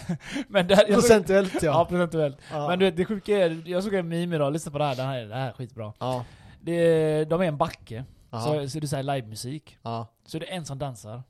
men 0.49 0.67
där, 0.67 0.77
jag 0.77 0.87
såg, 0.87 0.95
Procentuellt 0.95 1.55
ja, 1.55 1.61
ja. 1.63 1.85
procentuellt. 1.85 2.39
ja. 2.51 2.69
Men 2.69 2.79
du 2.79 2.85
vet, 2.85 2.97
det 2.97 3.05
sjuka 3.05 3.37
är, 3.39 3.63
jag 3.69 3.85
såg 3.85 3.95
en 3.95 4.09
meme 4.09 4.37
idag, 4.37 4.53
lyssna 4.53 4.73
på 4.73 4.79
det 4.79 4.85
här, 4.85 4.97
det 4.97 5.03
här, 5.03 5.19
är- 5.19 5.27
det 5.29 5.35
här 5.35 5.49
är 5.49 5.53
skitbra. 5.53 5.93
ja. 5.99 6.25
Det, 6.61 7.25
de 7.25 7.41
är 7.41 7.45
en 7.45 7.57
backe, 7.57 8.05
Ja. 8.31 8.41
så, 8.41 8.69
så 8.69 8.79
det 8.81 8.85
är 8.85 8.87
såhär 8.89 9.03
livemusik. 9.03 9.79
ja. 9.83 10.07
Så 10.27 10.37
är 10.37 10.41
det 10.41 10.47
en 10.47 10.65
som 10.65 10.79
dansar. 10.79 11.23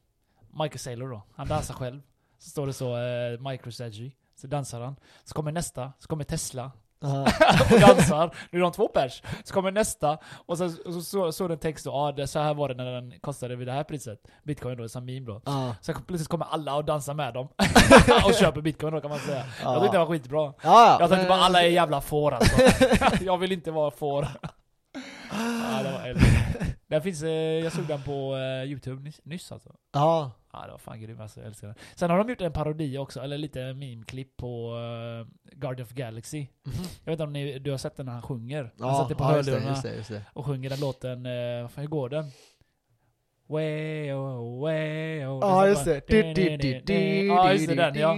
Michael 0.51 0.79
Saylor 0.79 1.09
då. 1.11 1.23
Han 1.35 1.49
dansar 1.49 1.75
själv. 1.75 2.01
Så 2.39 2.51
står 2.51 2.67
det 2.67 2.73
så, 2.73 2.97
eh, 2.97 3.41
MicroStrategy. 3.51 4.11
Så 4.37 4.47
dansar 4.47 4.81
han. 4.81 4.97
Så 5.25 5.35
kommer 5.35 5.53
nästa, 5.53 5.93
så 5.99 6.09
kommer 6.09 6.25
Tesla. 6.25 6.73
Och 7.73 7.81
dansar. 7.81 8.35
Nu 8.51 8.59
är 8.59 8.63
de 8.63 8.73
två 8.73 8.89
pers. 8.89 9.23
Så 9.45 9.55
kommer 9.55 9.71
nästa. 9.71 10.19
Och 10.47 10.59
så 10.59 10.65
och 10.65 10.95
så, 10.95 11.01
så, 11.03 11.33
så 11.33 11.49
det 11.49 11.55
en 11.55 11.59
text 11.59 11.85
då. 11.85 11.91
Ja, 11.91 12.13
det, 12.13 12.27
så 12.27 12.39
här 12.39 12.55
var 12.55 12.69
det 12.69 12.75
när 12.75 12.93
den 12.93 13.21
kostade 13.21 13.57
vid 13.57 13.69
det 13.69 13.73
här 13.73 13.85
priset. 13.85 14.19
Bitcoin 14.45 14.79
då, 14.79 14.89
som 14.89 15.05
meme 15.05 15.27
då. 15.27 15.43
Ja. 15.45 15.75
Så 15.81 15.93
plötsligt 16.07 16.29
kommer 16.29 16.47
alla 16.51 16.75
och 16.75 16.85
dansar 16.85 17.15
med 17.15 17.35
dem. 17.35 17.49
och 18.25 18.35
köper 18.35 18.61
bitcoin 18.61 18.95
då 18.95 19.01
kan 19.01 19.11
man 19.11 19.19
säga. 19.19 19.45
Ja. 19.63 19.73
Jag 19.73 19.83
tyckte 19.83 19.95
det 19.97 20.05
var 20.05 20.07
skitbra. 20.13 20.55
Ja, 20.63 20.91
Jag 21.01 21.11
tänkte 21.11 21.17
men- 21.17 21.29
bara 21.29 21.41
alla 21.41 21.63
är 21.63 21.69
jävla 21.69 22.01
får 22.01 22.33
alltså. 22.33 22.63
jag 23.25 23.39
vill 23.39 23.53
inte 23.53 23.71
vara 23.71 23.91
får. 23.91 24.29
ja, 25.31 25.83
det 25.83 25.93
var 25.93 26.09
eld. 26.09 26.21
Den 26.89 27.03
finns, 27.03 27.23
eh, 27.23 27.31
jag 27.31 27.73
såg 27.73 27.85
den 27.85 28.03
på 28.03 28.37
eh, 28.37 28.71
youtube 28.71 29.03
nyss, 29.03 29.21
nyss 29.25 29.53
alltså. 29.53 29.71
Ja. 29.93 30.31
Ja, 30.53 30.67
det 30.67 30.71
var 30.71 30.79
fan 30.79 31.01
grym 31.01 31.21
alltså, 31.21 31.41
jag 31.41 31.47
älskar 31.47 31.67
den. 31.67 31.77
Sen 31.95 32.11
har 32.11 32.19
de 32.19 32.29
gjort 32.29 32.41
en 32.41 32.53
parodi 32.53 32.99
också, 32.99 33.21
eller 33.21 33.39
lite 33.39 33.75
meme-klipp 33.75 34.37
på 34.37 34.75
uh, 34.75 35.27
Guardian 35.53 35.87
of 35.87 35.93
Galaxy. 35.93 36.47
Jag 36.65 36.73
vet 37.05 37.13
inte 37.13 37.23
om 37.25 37.33
ni, 37.33 37.59
du 37.59 37.71
har 37.71 37.79
sett 37.79 37.97
den 37.97 38.07
när 38.07 38.13
han 38.13 38.23
sjunger? 38.23 38.73
han 38.81 39.03
sätter 39.03 39.15
på 39.15 39.25
ja, 39.25 39.29
hörlurarna 39.29 40.25
och 40.33 40.47
sjunger 40.47 40.71
den 40.71 40.81
låten, 40.81 41.27
uh, 41.27 41.69
hur 41.77 41.87
går 41.87 42.09
den? 42.09 42.31
Way 43.51 44.13
oh, 44.13 44.61
way 44.61 45.27
oh. 45.27 45.39
Ja, 45.41 45.67
just 45.67 45.85
det. 45.85 46.03
Ja, 47.27 47.53
just 47.53 47.69
det, 47.69 47.75
den 47.75 47.95
ja. 47.95 48.17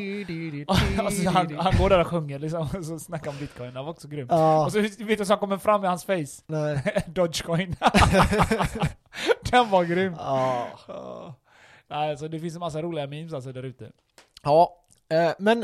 Alltså, 1.05 1.31
han, 1.31 1.57
han 1.57 1.77
går 1.79 1.89
där 1.89 2.01
och 2.01 2.07
sjunger 2.07 2.39
liksom, 2.39 2.69
och 2.75 2.85
så 2.85 2.99
snackar 2.99 3.31
om 3.31 3.37
bitcoin, 3.41 3.75
det 3.75 3.83
var 3.83 3.91
också 3.91 4.09
grymt. 4.09 4.31
Ja, 4.31 4.65
Och 4.65 4.73
så 4.73 4.81
vet 4.81 4.99
du 4.99 5.17
vad 5.17 5.27
som 5.27 5.39
kommer 5.39 5.59
fram 5.59 5.85
i 5.85 5.87
hans 5.87 6.05
face? 6.05 6.43
nej. 6.47 7.05
Dogecoin. 7.07 7.77
den 9.51 9.71
var 9.71 9.85
grym. 9.85 10.15
Ja. 10.19 10.69
Alltså 11.91 12.29
det 12.29 12.41
finns 12.41 12.55
en 12.55 12.61
massa 12.61 12.83
roliga 12.83 13.07
memes 13.07 13.33
alltså 13.33 13.53
där 13.53 13.63
ute. 13.63 13.93
Ja, 14.43 14.85
eh, 15.09 15.33
men 15.39 15.63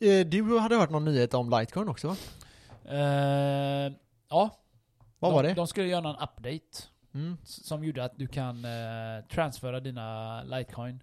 eh, 0.00 0.26
du 0.26 0.58
hade 0.58 0.76
hört 0.76 0.90
någon 0.90 1.04
nyhet 1.04 1.34
om 1.34 1.50
Litecoin 1.50 1.88
också? 1.88 2.16
Eh, 2.84 3.92
ja. 4.28 4.50
Vad 5.18 5.30
de, 5.30 5.34
var 5.34 5.42
det? 5.42 5.54
De 5.54 5.66
skulle 5.66 5.86
göra 5.86 6.08
en 6.08 6.14
update 6.16 6.82
Mm. 7.14 7.36
som 7.44 7.84
gjorde 7.84 8.04
att 8.04 8.18
du 8.18 8.26
kan 8.26 8.64
eh, 8.64 9.24
transfera 9.30 9.80
dina 9.80 10.42
Litecoin 10.42 11.02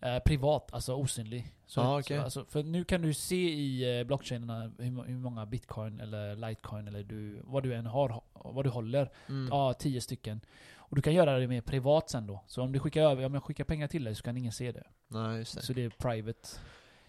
eh, 0.00 0.18
privat, 0.18 0.74
alltså 0.74 0.94
osynlig. 0.94 1.54
Så, 1.66 1.80
Ja, 1.80 1.98
okej. 2.00 2.16
så, 2.18 2.22
alltså, 2.24 2.44
för 2.44 2.62
nu 2.62 2.84
kan 2.84 3.02
du 3.02 3.14
se 3.14 3.50
i 3.50 3.98
eh, 4.00 4.04
blockchainerna 4.06 4.72
hur, 4.78 5.02
hur 5.04 5.16
många 5.18 5.46
bitcoin 5.46 6.00
eller 6.00 6.36
litecoin 6.48 6.88
eller 6.88 7.02
du, 7.02 7.40
vad 7.44 7.62
du 7.62 7.74
än 7.74 7.86
har, 7.86 8.22
vad 8.32 8.64
du 8.64 8.70
håller. 8.70 9.10
Mm. 9.28 9.48
Ja, 9.50 9.72
tio 9.74 10.00
stycken. 10.00 10.40
Och 10.88 10.96
du 10.96 11.02
kan 11.02 11.14
göra 11.14 11.38
det 11.38 11.46
mer 11.48 11.60
privat 11.60 12.10
sen 12.10 12.26
då. 12.26 12.44
Så 12.46 12.62
om 12.62 12.72
du 12.72 12.78
skickar 12.78 13.02
över, 13.02 13.26
om 13.26 13.34
jag 13.34 13.42
skickar 13.44 13.64
pengar 13.64 13.86
till 13.88 14.04
dig 14.04 14.14
så 14.14 14.22
kan 14.22 14.36
ingen 14.36 14.52
se 14.52 14.72
det. 14.72 14.82
Nej, 15.08 15.38
just 15.38 15.54
det. 15.54 15.62
Så 15.62 15.72
det 15.72 15.84
är 15.84 15.88
private. 15.90 16.48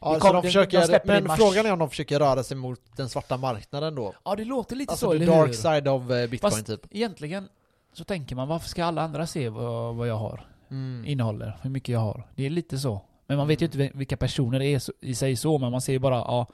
Ja, 0.01 0.09
Det 0.13 0.15
så 0.15 0.21
kom- 0.21 0.33
de 0.35 0.41
de- 0.41 0.47
försöker, 0.47 0.87
de 0.87 0.99
men 1.05 1.37
frågan 1.37 1.65
är 1.65 1.73
om 1.73 1.79
de 1.79 1.89
försöker 1.89 2.19
röra 2.19 2.43
sig 2.43 2.57
mot 2.57 2.81
den 2.97 3.09
svarta 3.09 3.37
marknaden 3.37 3.95
då? 3.95 4.13
Ja, 4.25 4.35
det 4.35 4.45
låter 4.45 4.75
lite 4.75 4.91
Alltså 4.91 5.05
så, 5.05 5.11
eller 5.13 5.25
dark 5.25 5.47
hur? 5.47 5.53
side 5.53 5.87
of 5.87 6.01
eh, 6.11 6.29
bitcoin 6.29 6.51
Fast- 6.51 6.65
typ. 6.65 6.81
Egentligen 6.91 7.49
så 7.93 8.03
tänker 8.03 8.35
man, 8.35 8.47
varför 8.47 8.69
ska 8.69 8.85
alla 8.85 9.01
andra 9.01 9.27
se 9.27 9.49
vad, 9.49 9.95
vad 9.95 10.07
jag 10.07 10.15
har? 10.17 10.41
Mm. 10.69 11.03
Innehåller, 11.07 11.57
hur 11.61 11.69
mycket 11.69 11.89
jag 11.93 11.99
har. 11.99 12.27
Det 12.35 12.45
är 12.45 12.49
lite 12.49 12.77
så. 12.77 13.01
Men 13.27 13.37
man 13.37 13.47
vet 13.47 13.61
ju 13.61 13.65
inte 13.65 13.77
vil- 13.77 13.91
vilka 13.93 14.17
personer 14.17 14.59
det 14.59 14.65
är 14.65 14.81
i 15.01 15.15
sig 15.15 15.35
så, 15.35 15.57
men 15.57 15.71
man 15.71 15.81
ser 15.81 15.93
ju 15.93 15.99
bara, 15.99 16.15
ja, 16.15 16.47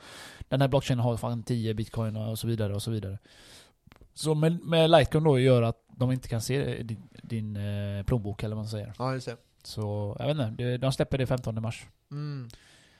den 0.49 0.61
här 0.61 0.67
blockchainen 0.67 1.03
har 1.03 1.17
fan 1.17 1.43
10 1.43 1.73
bitcoin 1.73 2.15
och 2.15 2.39
så 2.39 2.47
vidare 2.47 2.75
och 2.75 2.81
så 2.81 2.91
vidare. 2.91 3.17
Så 4.15 4.33
med, 4.35 4.63
med 4.63 4.89
Litecoin 4.91 5.23
då 5.23 5.39
gör 5.39 5.61
att 5.61 5.77
de 5.97 6.11
inte 6.11 6.27
kan 6.29 6.41
se 6.41 6.83
din, 6.83 7.03
din 7.23 7.55
eh, 7.55 8.03
plånbok 8.05 8.43
eller 8.43 8.55
vad 8.55 8.63
man 8.63 8.69
säger. 8.69 8.93
Ja, 8.99 9.13
just 9.13 9.25
det. 9.25 9.35
Så, 9.63 10.15
jag 10.19 10.27
vet 10.27 10.37
inte, 10.47 10.63
det- 10.63 10.77
de 10.77 10.91
släpper 10.91 11.17
det 11.17 11.25
15 11.27 11.61
mars. 11.61 11.85
Mm. 12.11 12.49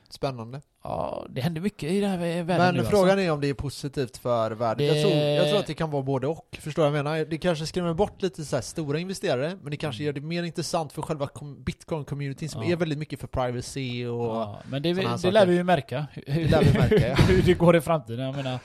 Spännande. 0.10 0.62
Ja, 0.84 1.26
det 1.30 1.42
händer 1.42 1.62
mycket 1.62 1.92
i 1.92 2.00
den 2.02 2.10
här 2.10 2.18
världen 2.44 2.58
Men 2.66 2.76
nu 2.76 2.84
frågan 2.84 3.10
alltså. 3.10 3.20
är 3.20 3.32
om 3.32 3.42
det 3.42 3.48
är 3.50 3.54
positivt 3.54 4.18
för 4.18 4.52
världen. 4.52 4.88
Jag, 4.88 4.96
Det- 4.96 5.02
tror, 5.02 5.14
jag 5.16 5.50
tror 5.50 5.60
att 5.60 5.68
det 5.68 5.74
kan 5.74 5.92
vara 5.92 6.04
både 6.04 6.28
och. 6.28 6.58
Förstår 6.62 6.84
du 6.84 6.90
vad 6.90 7.00
jag 7.00 7.04
menar? 7.06 7.26
Det 7.26 7.38
kanske 7.38 7.66
skrämmer 7.66 7.94
bort 7.94 8.22
lite 8.22 8.46
så 8.46 8.62
stora 8.62 9.00
investerare, 9.00 9.58
men 9.62 9.72
det 9.72 9.78
kanske 9.78 10.04
Mm. 10.04 10.06
gör 10.06 10.14
det 10.14 10.22
mer 10.28 10.44
intressant 10.44 10.94
för 10.94 11.02
själva 11.02 11.26
bitcoin-communityn 11.66 12.48
som 12.48 12.64
Ja. 12.64 12.70
är 12.72 12.76
väldigt 12.76 12.98
mycket 13.00 13.20
för 13.20 13.28
privacy 13.28 14.06
och... 14.08 14.26
Ja, 14.26 14.60
men 14.70 14.82
det, 14.82 14.94
här 14.94 15.18
det 15.22 15.32
lär 15.32 15.46
vi 15.46 15.56
ju 15.56 15.64
märka. 15.64 16.08
Det 16.26 16.52
lär 16.52 16.64
vi 16.64 16.74
märka, 16.80 17.08
ja. 17.08 17.16
hur 17.28 17.42
det 17.42 17.54
går 17.54 17.76
i 17.76 17.82
framtiden. 17.82 18.26
Jag 18.26 18.36
menar, 18.36 18.60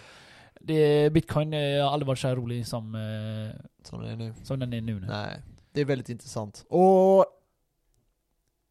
det, 0.60 1.10
bitcoin 1.12 1.52
eh, 1.54 1.84
har 1.84 1.92
aldrig 1.92 2.06
varit 2.06 2.18
så 2.18 2.28
här 2.28 2.36
rolig 2.36 2.66
som, 2.66 2.94
eh, 2.94 3.60
Som 3.82 4.02
det 4.02 4.10
är 4.10 4.16
nu. 4.16 4.34
som 4.42 4.58
den 4.58 4.72
är 4.72 4.80
nu. 4.80 5.00
Nej, 5.08 5.42
det 5.72 5.80
är 5.80 5.84
väldigt 5.84 6.08
intressant. 6.08 6.64
Och 6.68 7.26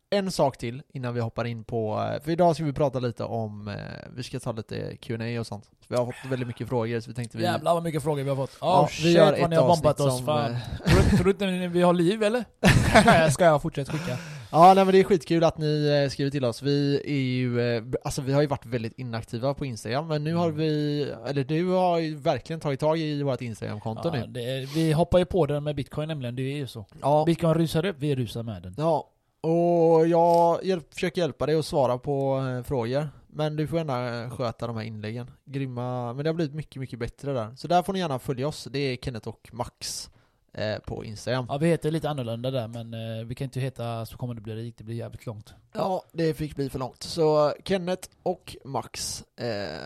en 0.09 0.31
sak 0.31 0.57
till 0.57 0.81
innan 0.93 1.13
vi 1.13 1.19
hoppar 1.21 1.45
in 1.45 1.63
på, 1.63 2.09
eh, 2.13 2.23
för 2.23 2.31
idag 2.31 2.55
ska 2.55 2.63
vi 2.65 2.73
prata 2.73 2.99
lite 2.99 3.23
om, 3.23 3.75
vi 4.15 4.23
ska 4.23 4.39
ta 4.39 4.51
lite 4.51 4.97
Q&A 4.97 5.39
och 5.39 5.47
sånt. 5.47 5.63
Så 5.65 5.85
vi 5.87 5.95
har 5.95 6.05
fått 6.05 6.31
väldigt 6.31 6.47
mycket 6.47 6.67
frågor 6.67 6.99
så 6.99 7.09
vi 7.09 7.13
tänkte 7.15 7.37
vi... 7.37 7.43
Jävlar 7.43 7.73
vad 7.73 7.83
mycket 7.83 8.03
frågor 8.03 8.23
vi 8.23 8.29
har 8.29 8.35
fått. 8.35 8.49
Oh, 8.51 8.57
Ja, 8.61 8.87
shit 8.91 9.05
vi 9.05 9.11
gör 9.11 9.25
vad 9.25 9.33
ett 9.39 9.49
ni 9.49 9.55
har 9.55 9.67
bombat 9.67 9.99
oss. 9.99 10.17
som, 10.17 10.25
Fan. 10.25 10.55
Tror, 10.85 11.17
tror 11.17 11.23
du 11.23 11.29
inte 11.31 11.67
vi 11.67 11.81
har 11.81 11.93
liv 11.93 12.23
eller? 12.23 12.45
Ska 13.31 13.45
jag 13.45 13.61
fortsätta 13.61 13.91
skicka? 13.91 14.17
Ja, 14.51 14.73
nej 14.73 14.85
men 14.85 14.93
det 14.93 14.99
är 14.99 15.03
skitkul 15.03 15.43
att 15.43 15.57
ni 15.57 16.01
eh, 16.05 16.09
skriver 16.09 16.31
till 16.31 16.45
oss. 16.45 16.61
Vi 16.61 17.01
är 17.05 17.21
ju, 17.37 17.61
eh, 17.77 17.83
alltså 18.03 18.21
vi 18.21 18.33
har 18.33 18.41
ju 18.41 18.47
varit 18.47 18.65
väldigt 18.65 18.99
inaktiva 18.99 19.53
på 19.53 19.65
Instagram, 19.65 20.07
men 20.07 20.23
nu 20.23 20.33
har 20.35 20.45
Mm. 20.45 20.57
vi, 20.57 21.01
eller 21.27 21.43
du 21.43 21.67
har 21.67 21.99
ju 21.99 22.15
verkligen 22.15 22.59
tagit 22.59 22.79
tag 22.79 22.97
i 22.99 23.23
vårt 23.23 23.41
Instagram-konto 23.41 24.11
Ja, 24.13 24.25
nu. 24.27 24.39
är- 24.41 24.65
vi 24.75 24.91
hoppar 24.91 25.19
ju 25.19 25.25
på 25.25 25.45
den 25.45 25.63
med 25.63 25.75
bitcoin 25.75 26.07
nämligen, 26.07 26.35
det 26.35 26.41
är 26.41 26.57
ju 26.57 26.67
så. 26.67 26.85
Ja, 27.01 27.23
Bitcoin 27.25 27.53
rusar 27.53 27.85
upp, 27.85 27.95
vi 27.99 28.15
rusar 28.15 28.43
med 28.43 28.63
den. 28.63 28.75
ja. 28.77 29.09
Och 29.41 30.07
jag 30.07 30.63
hjälp, 30.65 30.93
försöker 30.93 31.21
hjälpa 31.21 31.45
dig 31.45 31.55
att 31.55 31.65
svara 31.65 31.97
på 31.97 32.37
eh, 32.57 32.63
frågor. 32.63 33.09
Men 33.27 33.55
du 33.55 33.67
får 33.67 33.77
gärna 33.77 34.29
sköta 34.29 34.67
de 34.67 34.75
här 34.77 34.83
inläggen. 34.83 35.31
Grymma, 35.45 36.13
men 36.13 36.23
det 36.23 36.29
har 36.29 36.33
blivit 36.35 36.53
mycket, 36.55 36.79
mycket 36.79 36.99
bättre 36.99 37.33
där. 37.33 37.55
Så 37.55 37.67
där 37.67 37.83
får 37.83 37.93
ni 37.93 37.99
gärna 37.99 38.19
följa 38.19 38.47
oss. 38.47 38.67
Det 38.71 38.79
är 38.79 38.95
Kenneth 38.97 39.27
och 39.27 39.49
Max 39.51 40.09
eh, 40.53 40.79
på 40.79 41.05
Instagram. 41.05 41.45
Ja, 41.49 41.57
vi 41.57 41.67
heter 41.67 41.91
lite 41.91 42.09
annorlunda 42.09 42.51
där, 42.51 42.67
men 42.67 42.93
eh, 42.93 43.25
vi 43.25 43.35
kan 43.35 43.45
inte 43.45 43.59
heta 43.59 44.05
så 44.05 44.17
kommer 44.17 44.33
det 44.33 44.41
bli 44.41 44.55
rikt, 44.55 44.77
det 44.77 44.83
blir 44.83 44.95
jävligt 44.95 45.25
långt. 45.25 45.53
Ja, 45.73 46.03
det 46.11 46.33
fick 46.33 46.55
bli 46.55 46.69
för 46.69 46.79
långt. 46.79 47.03
Så 47.03 47.53
Kenneth 47.65 48.09
och 48.23 48.57
Max, 48.65 49.23
eh, 49.35 49.79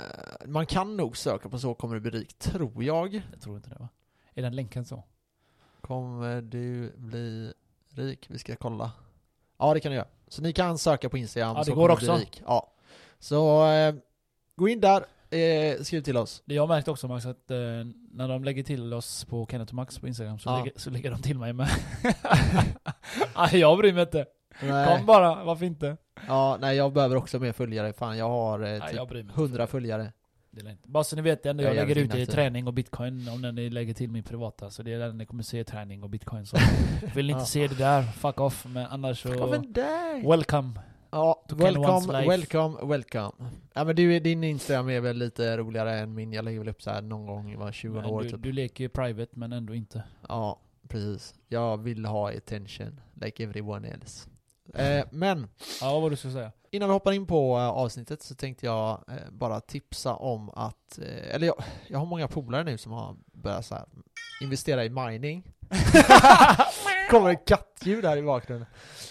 man 0.46 0.66
kan 0.66 0.98
nog 0.98 1.18
söka 1.18 1.50
på 1.50 1.60
så 1.60 1.74
kommer 1.74 1.96
du 1.96 2.02
bli 2.02 2.12
rik, 2.12 2.34
tror 2.34 2.84
jag. 2.84 3.14
Jag 3.32 3.42
tror 3.42 3.56
inte 3.56 3.70
det 3.70 3.80
va? 3.80 3.90
Är 4.34 4.42
den 4.42 4.56
länken 4.56 4.86
så? 4.86 5.04
Kommer 5.82 6.42
du 6.42 6.94
bli 6.98 7.54
rik? 7.90 8.26
Vi 8.30 8.40
ska 8.40 8.56
kolla. 8.56 8.92
Ja, 9.58 9.74
det 9.74 9.80
kan 9.80 9.92
du 9.92 9.96
göra. 9.96 10.08
Så 10.28 10.42
ni 10.42 10.54
kan 10.54 10.78
söka 10.78 11.10
på 11.10 11.18
Instagram. 11.18 11.56
Ja, 11.56 11.60
det 11.60 11.66
så 11.66 11.76
går 11.76 11.90
också. 11.90 12.16
Rik. 12.16 12.42
Ja. 12.46 12.74
Så 13.20 13.68
eh, 13.72 13.96
gå 14.56 14.68
in 14.68 14.82
där, 14.82 15.06
eh, 15.34 15.82
skriv 15.82 16.02
till 16.02 16.18
oss. 16.18 16.44
Det 16.46 16.56
jag 16.56 16.64
har 16.64 16.68
märkt 16.68 16.88
också 16.88 17.08
Max, 17.08 17.26
att 17.26 17.52
eh, 17.52 17.58
när 18.12 18.28
de 18.28 18.44
lägger 18.44 18.64
till 18.64 18.94
oss 18.94 19.26
på 19.26 19.48
Kenneth 19.52 19.72
och 19.72 19.76
Max 19.76 20.00
på 20.00 20.08
Instagram 20.08 20.40
så, 20.40 20.50
Ja. 20.50 20.58
lägger, 20.58 20.80
så 20.80 20.90
lägger 20.90 21.12
de 21.12 21.22
till 21.22 21.40
mig 21.40 21.54
med. 21.54 21.68
Jag 23.52 23.78
bryr 23.78 23.94
mig 23.94 24.02
inte. 24.02 24.26
Nej. 24.62 24.98
Kom 24.98 25.06
bara, 25.06 25.44
varför 25.44 25.66
inte? 25.66 25.98
Ja, 26.28 26.58
nej, 26.62 26.78
jag 26.78 26.94
behöver 26.94 27.16
också 27.16 27.40
mer 27.40 27.52
följare. 27.52 27.94
Fan, 27.94 28.18
jag 28.18 28.30
har 28.30 28.60
eh, 28.60 28.70
Nej, 28.70 28.82
typ 28.82 28.96
jag 28.96 29.08
bryr 29.08 29.24
mig 29.24 29.32
inte. 29.32 29.42
100 29.42 29.68
följare. 29.68 30.12
Det 30.52 30.72
inte. 30.72 30.90
Bara 30.90 31.04
så 31.04 31.16
ni 31.16 31.22
vet, 31.22 31.44
det 31.44 31.50
enda 31.50 31.64
Jag 31.64 31.76
jag, 31.76 31.88
lägger 31.88 32.02
ut 32.02 32.14
är 32.14 32.26
träning 32.26 32.68
och 32.68 32.74
bitcoin 32.74 33.30
om 33.30 33.56
ni 33.56 33.70
lägger 33.70 33.94
till 33.94 34.10
min 34.12 34.24
privata. 34.24 34.70
Så 34.70 34.84
det 34.84 34.94
är 34.94 35.00
där 35.00 35.14
ni 35.14 35.26
kommer 35.26 35.44
se 35.44 35.64
träning 35.64 36.04
och 36.04 36.10
bitcoin. 36.10 36.46
Så 36.46 36.58
vill 37.16 37.26
ni 37.26 37.34
inte 37.34 37.46
se 37.46 37.68
det 37.68 37.76
där, 37.76 38.04
fuck 38.04 38.40
off. 38.40 38.66
Men 38.70 38.86
annars 38.86 39.22
så... 39.22 39.58
Welcome. 40.30 40.72
Ja, 41.14 41.44
welcome, 41.50 42.28
welcome, 42.28 42.78
welcome. 42.88 43.32
Ja 43.74 43.84
men 43.84 43.96
du, 43.96 44.20
din 44.20 44.44
Instagram 44.44 44.90
är 44.90 45.00
väl 45.02 45.18
lite 45.18 45.58
roligare 45.58 46.00
än 46.00 46.14
min, 46.14 46.34
jag 46.34 46.46
lägger 46.46 46.60
väl 46.60 46.70
upp 46.70 46.82
så 46.82 46.90
här 46.92 47.02
någon 47.02 47.26
gång 47.26 47.58
var 47.58 47.72
20 47.72 47.94
Men 47.94 48.06
år 48.06 48.24
du, 48.24 48.30
typ. 48.30 48.44
du 48.44 48.52
leker 48.52 48.84
ju 48.84 48.90
private 48.90 49.32
men 49.34 49.54
ändå 49.54 49.76
inte. 49.76 50.04
Ja, 50.28 50.60
precis. 50.88 51.34
Jag 51.48 51.78
vill 51.78 52.06
ha 52.06 52.32
attention, 52.32 53.00
like 53.14 53.44
everyone 53.44 53.88
else. 53.88 54.30
Eh, 54.74 55.06
men, 55.12 55.48
Ja, 55.82 56.00
vad 56.00 56.12
du 56.12 56.16
skulle 56.16 56.34
säga? 56.34 56.52
innan 56.72 56.90
vi 56.90 56.94
hoppar 56.94 57.12
in 57.12 57.28
på 57.28 57.58
eh, 57.58 57.68
avsnittet 57.70 58.22
så 58.22 58.36
tänkte 58.36 58.66
jag 58.66 59.04
eh, 59.08 59.32
bara 59.32 59.60
tipsa 59.60 60.16
om 60.16 60.50
att, 60.50 61.00
eh, 61.00 61.36
eller 61.36 61.48
jag, 61.48 61.64
jag 61.88 62.00
har 62.00 62.06
många 62.06 62.28
polare 62.28 62.64
nu 62.64 62.78
som 62.78 62.92
har 62.92 63.16
börjat 63.34 63.66
så 63.66 63.76
här, 63.76 63.86
investera 64.42 64.86
i 64.86 64.90
mining. 64.90 65.44
Kommer 67.10 67.30
ett 67.32 67.46
kattljud 67.48 68.06
här 68.06 68.18
i 68.18 68.22
bakgrunden. 68.22 68.68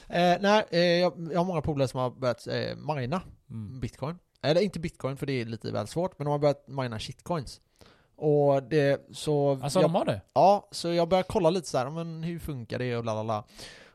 Eh, 0.09 0.37
nej, 0.41 0.65
eh, 0.71 0.81
jag, 0.81 1.29
jag 1.33 1.39
har 1.41 1.45
många 1.45 1.61
polare 1.61 1.89
som 1.89 2.01
har 2.01 2.11
börjat 2.11 2.47
eh, 2.47 2.77
mina 2.77 3.23
Mm. 3.51 3.81
bitcoin. 3.81 4.19
Eller 4.43 4.61
inte 4.61 4.81
bitcoin 4.81 5.17
för 5.17 5.27
det 5.27 5.33
är 5.33 5.45
lite 5.45 5.73
väl 5.73 5.87
svårt, 5.87 6.19
men 6.19 6.25
de 6.25 6.31
har 6.31 6.39
börjat 6.39 6.65
mina 6.69 6.99
shitcoins. 6.99 7.61
Och 8.17 8.63
det, 8.63 9.07
så... 9.13 9.61
Alltså 9.63 9.81
jag, 9.81 9.85
de 9.91 9.95
har 9.95 10.05
det? 10.05 10.21
Ja, 10.35 10.69
så 10.71 10.93
jag 10.93 11.09
börjar 11.09 11.23
kolla 11.23 11.51
lite 11.51 11.69
så 11.69 11.79
här, 11.79 11.91
men 11.91 12.23
hur 12.23 12.39
funkar 12.39 12.79
det 12.79 12.97
och 12.97 13.05
lalala. 13.05 13.45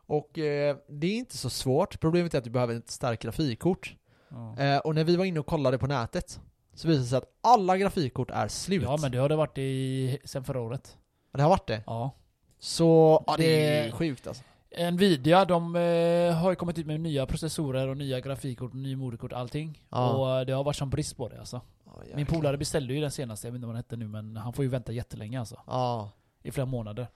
Och 0.08 0.38
eh, 0.38 0.78
det 0.90 1.08
är 1.08 1.16
inte 1.18 1.38
så 1.38 1.50
svårt, 1.50 2.00
problemet 2.00 2.34
är 2.34 2.38
att 2.38 2.44
du 2.44 2.50
behöver 2.50 2.76
ett 2.76 2.90
starkt 2.92 3.22
grafikkort. 3.24 3.96
Ja. 4.30 4.58
Eh, 4.64 4.78
och 4.78 4.96
när 4.96 5.04
vi 5.04 5.16
var 5.16 5.26
inne 5.26 5.40
och 5.40 5.46
kollade 5.46 5.78
på 5.78 5.88
nätet, 5.88 6.40
så 6.74 6.88
visade 6.88 7.04
det 7.04 7.10
sig 7.10 7.18
att 7.18 7.30
alla 7.42 7.78
grafikkort 7.78 8.32
är 8.32 8.48
slut. 8.48 8.84
ja 8.84 8.98
men 9.02 9.12
det 9.12 9.18
har 9.18 9.30
det 9.30 9.36
varit 9.36 9.58
i, 9.58 10.18
sen 10.24 10.44
förra 10.44 10.62
året. 10.62 10.98
Det 11.34 11.42
har 11.42 11.50
varit 11.50 11.68
det. 11.68 11.84
Ja. 11.86 12.12
Så, 12.60 13.24
ja 13.28 13.38
det 13.38 13.78
är 13.78 13.92
sjukt 13.92 14.28
alltså. 14.28 14.44
Nvidia, 14.92 15.46
de 15.46 15.76
eh, 15.76 16.34
har 16.34 16.50
ju 16.50 16.56
kommit 16.56 16.78
ut 16.78 16.86
med 16.86 17.00
nya 17.00 17.26
processorer 17.26 17.88
och 17.88 17.98
nya 17.98 18.20
grafikkort, 18.20 18.74
ny 18.74 18.96
moderkort, 18.96 19.34
allting. 19.34 19.84
Ja. 19.90 20.14
Och 20.14 20.40
eh, 20.40 20.46
det 20.46 20.54
har 20.54 20.64
varit 20.64 20.76
som 20.76 20.90
brist 20.90 21.18
på 21.18 21.30
det 21.30 21.40
alltså. 21.40 21.62
Ja, 21.86 22.16
Min 22.16 22.26
polare 22.26 22.58
beställde 22.58 22.94
ju 22.94 23.02
den 23.02 23.12
senaste, 23.12 23.48
jag 23.48 23.52
vet 23.52 23.58
inte 23.58 23.68
vad 23.68 23.76
den 23.76 23.84
hette 23.84 23.96
nu 23.96 24.08
men 24.08 24.38
han 24.38 24.54
får 24.54 24.66
ju 24.66 24.70
vänta 24.70 24.92
jättelänge 24.92 25.40
alltså. 25.40 25.62
Ja. 25.68 26.12
I 26.44 26.52
flera 26.52 26.66
månader. 26.66 27.08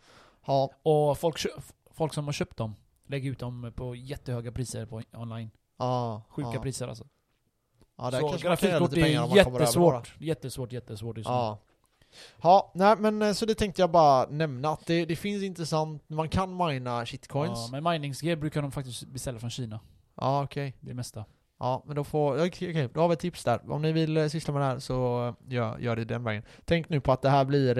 Ja. 0.45 0.69
Och 0.83 1.17
folk, 1.17 1.45
folk 1.91 2.13
som 2.13 2.25
har 2.25 2.33
köpt 2.33 2.57
dem 2.57 2.75
lägger 3.11 3.31
ut 3.31 3.39
dem 3.39 3.71
på 3.75 3.95
jättehöga 3.95 4.51
priser 4.51 4.85
på 4.85 5.01
online. 5.13 5.51
Ja. 5.77 6.21
Sjuka 6.29 6.59
priser 6.59 6.87
alltså. 6.87 7.07
Ja, 7.97 8.11
där 8.11 8.19
Så 8.19 8.37
grafikkort 8.37 8.93
är 8.93 9.35
jättesvårt. 9.35 10.15
Jättesvårt, 10.19 10.71
jättesvårt 10.71 11.17
just 11.17 11.29
nu. 11.29 11.35
Ja. 11.35 11.59
Ja, 12.43 12.71
nej 12.75 12.95
men 12.99 13.21
eh, 13.21 13.33
så 13.33 13.45
det 13.45 13.55
tänkte 13.55 13.81
jag 13.81 13.91
bara 13.91 14.25
nämna 14.29 14.69
att 14.69 14.85
det, 14.85 15.05
det 15.05 15.15
finns 15.15 15.43
intressant, 15.43 16.03
man 16.09 16.29
kan 16.29 16.57
mina 16.57 17.05
shitcoins. 17.05 17.69
Ja, 17.71 17.81
men 17.81 17.83
miningsgear 17.93 18.35
brukar 18.35 18.61
de 18.61 18.71
faktiskt 18.71 19.03
beställa 19.07 19.39
från 19.39 19.49
Kina. 19.49 19.79
Ja, 20.15 20.43
okej. 20.43 20.77
Det 20.79 20.93
mesta. 20.93 21.25
Ja, 21.59 21.83
men 21.87 21.95
då 21.95 22.03
får, 22.03 22.33
okej, 22.35 22.69
okej, 22.69 22.89
då 22.93 23.01
har 23.01 23.07
vi 23.07 23.13
ett 23.13 23.19
tips 23.19 23.43
där. 23.43 23.71
Om 23.71 23.81
ni 23.81 23.91
vill 23.91 24.17
eh, 24.17 24.27
syssla 24.27 24.53
med 24.53 24.61
det 24.61 24.65
här 24.65 24.79
så 24.79 25.27
eh, 25.27 25.53
gör, 25.53 25.77
gör 25.79 25.95
det 25.95 26.05
den 26.05 26.23
vägen. 26.23 26.43
Tänk 26.65 26.89
nu 26.89 27.01
på 27.01 27.11
att 27.11 27.21
det 27.21 27.29
här 27.29 27.45
blir, 27.45 27.77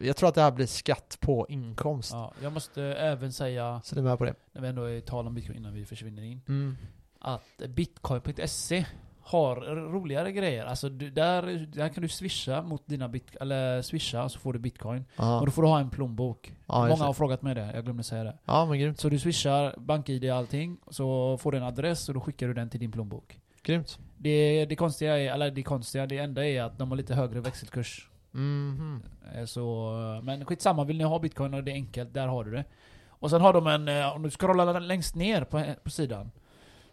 jag 0.00 0.16
tror 0.16 0.28
att 0.28 0.34
det 0.34 0.40
här 0.42 0.50
blir 0.50 0.66
skatt 0.66 1.16
på 1.20 1.46
inkomst. 1.48 2.12
Ja, 2.12 2.32
jag 2.42 2.52
måste 2.52 2.82
även 2.82 3.32
säga, 3.32 3.80
Så 3.84 3.94
ni 3.94 4.00
är 4.00 4.04
med 4.04 4.18
på 4.18 4.24
det? 4.24 4.34
när 4.52 4.62
vi 4.62 4.68
ändå 4.68 4.84
är 4.84 5.00
tal 5.00 5.26
om 5.26 5.34
bitcoin 5.34 5.58
innan 5.58 5.72
vi 5.74 5.84
försvinner 5.86 6.22
in, 6.22 6.40
Mm. 6.48 6.76
att 7.18 7.62
bitcoin.se 7.68 8.86
har 9.30 9.56
roligare 9.92 10.32
grejer. 10.32 10.64
Alltså 10.64 10.88
du, 10.88 11.10
där, 11.10 11.42
där 11.72 11.88
kan 11.88 12.02
du 12.02 12.08
swisha 12.08 12.62
mot 12.62 12.86
dina 12.86 13.08
bit, 13.08 13.36
eller 13.40 13.82
swisha 13.82 14.28
så 14.28 14.38
får 14.38 14.52
du 14.52 14.58
bitcoin. 14.58 15.04
Ja, 15.16 15.40
Och 15.40 15.46
då 15.46 15.52
får 15.52 15.62
du 15.62 15.68
ha 15.68 15.80
en 15.80 15.90
plånbok. 15.90 16.52
ja, 16.66 16.86
Många 16.88 17.04
har 17.04 17.12
frågat 17.12 17.42
mig 17.42 17.54
det, 17.54 17.70
jag 17.74 17.84
glömde 17.84 18.02
säga 18.02 18.24
det. 18.24 18.38
ja 18.44 18.66
men 18.66 18.78
grymt. 18.78 19.00
Så 19.00 19.08
du 19.08 19.18
swishar 19.18 19.74
bank-id 19.78 20.30
och 20.30 20.36
allting, 20.36 20.76
så 20.90 21.38
får 21.38 21.52
du 21.52 21.58
en 21.58 21.64
adress 21.64 22.08
och 22.08 22.14
då 22.14 22.20
skickar 22.20 22.46
du 22.48 22.54
den 22.54 22.70
till 22.70 22.80
din 22.80 22.92
plånbok. 22.92 23.40
Grymt. 23.62 23.98
Det, 24.18 24.64
det 24.66 24.76
konstiga 24.76 25.18
är, 25.18 25.32
eller 25.32 25.50
det 25.50 25.62
konstiga, 25.62 26.06
det 26.06 26.18
enda 26.18 26.46
är 26.46 26.62
att 26.62 26.78
de 26.78 26.90
har 26.90 26.96
lite 26.96 27.14
högre 27.14 27.40
växelkurs. 27.40 28.08
Mhm. 28.32 29.02
Eh, 29.34 29.44
Så, 29.44 29.92
men 30.22 30.44
skitsamma, 30.44 30.84
vill 30.84 30.98
ni 30.98 31.04
ha 31.04 31.18
bitcoin 31.18 31.54
och 31.54 31.64
det 31.64 31.70
är 31.70 31.74
enkelt, 31.74 32.14
där 32.14 32.26
har 32.26 32.44
du 32.44 32.50
det. 32.50 32.64
Och 33.08 33.30
sen 33.30 33.40
har 33.40 33.52
de 33.52 33.66
en, 33.66 33.88
eh, 33.88 34.14
om 34.16 34.22
du 34.22 34.30
scrollar 34.30 34.80
längst 34.80 35.14
ner 35.14 35.44
på, 35.44 35.64
på 35.84 35.90
sidan, 35.90 36.30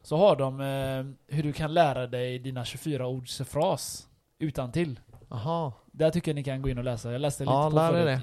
så 0.08 0.18
har 0.18 0.36
de 0.36 0.62
eh, 0.62 1.36
hur 1.36 1.44
du 1.44 1.54
kan 1.54 1.74
lära 1.74 2.08
dig 2.08 2.40
dina 2.40 2.66
24 2.66 3.08
ords 3.08 3.42
fras 3.42 4.08
utan 4.40 4.72
till. 4.72 5.00
Aha. 5.30 5.74
Där 5.92 6.10
tycker 6.10 6.32
jag 6.32 6.36
ni 6.36 6.44
kan 6.44 6.62
gå 6.62 6.70
in 6.70 6.78
och 6.78 6.84
läsa. 6.84 7.12
Jag 7.12 7.22
läste 7.22 7.44
lite 7.44 7.54
Ja, 7.54 7.70
på 7.70 7.76
lär 7.76 7.92
förut. 7.92 8.06
det. 8.06 8.22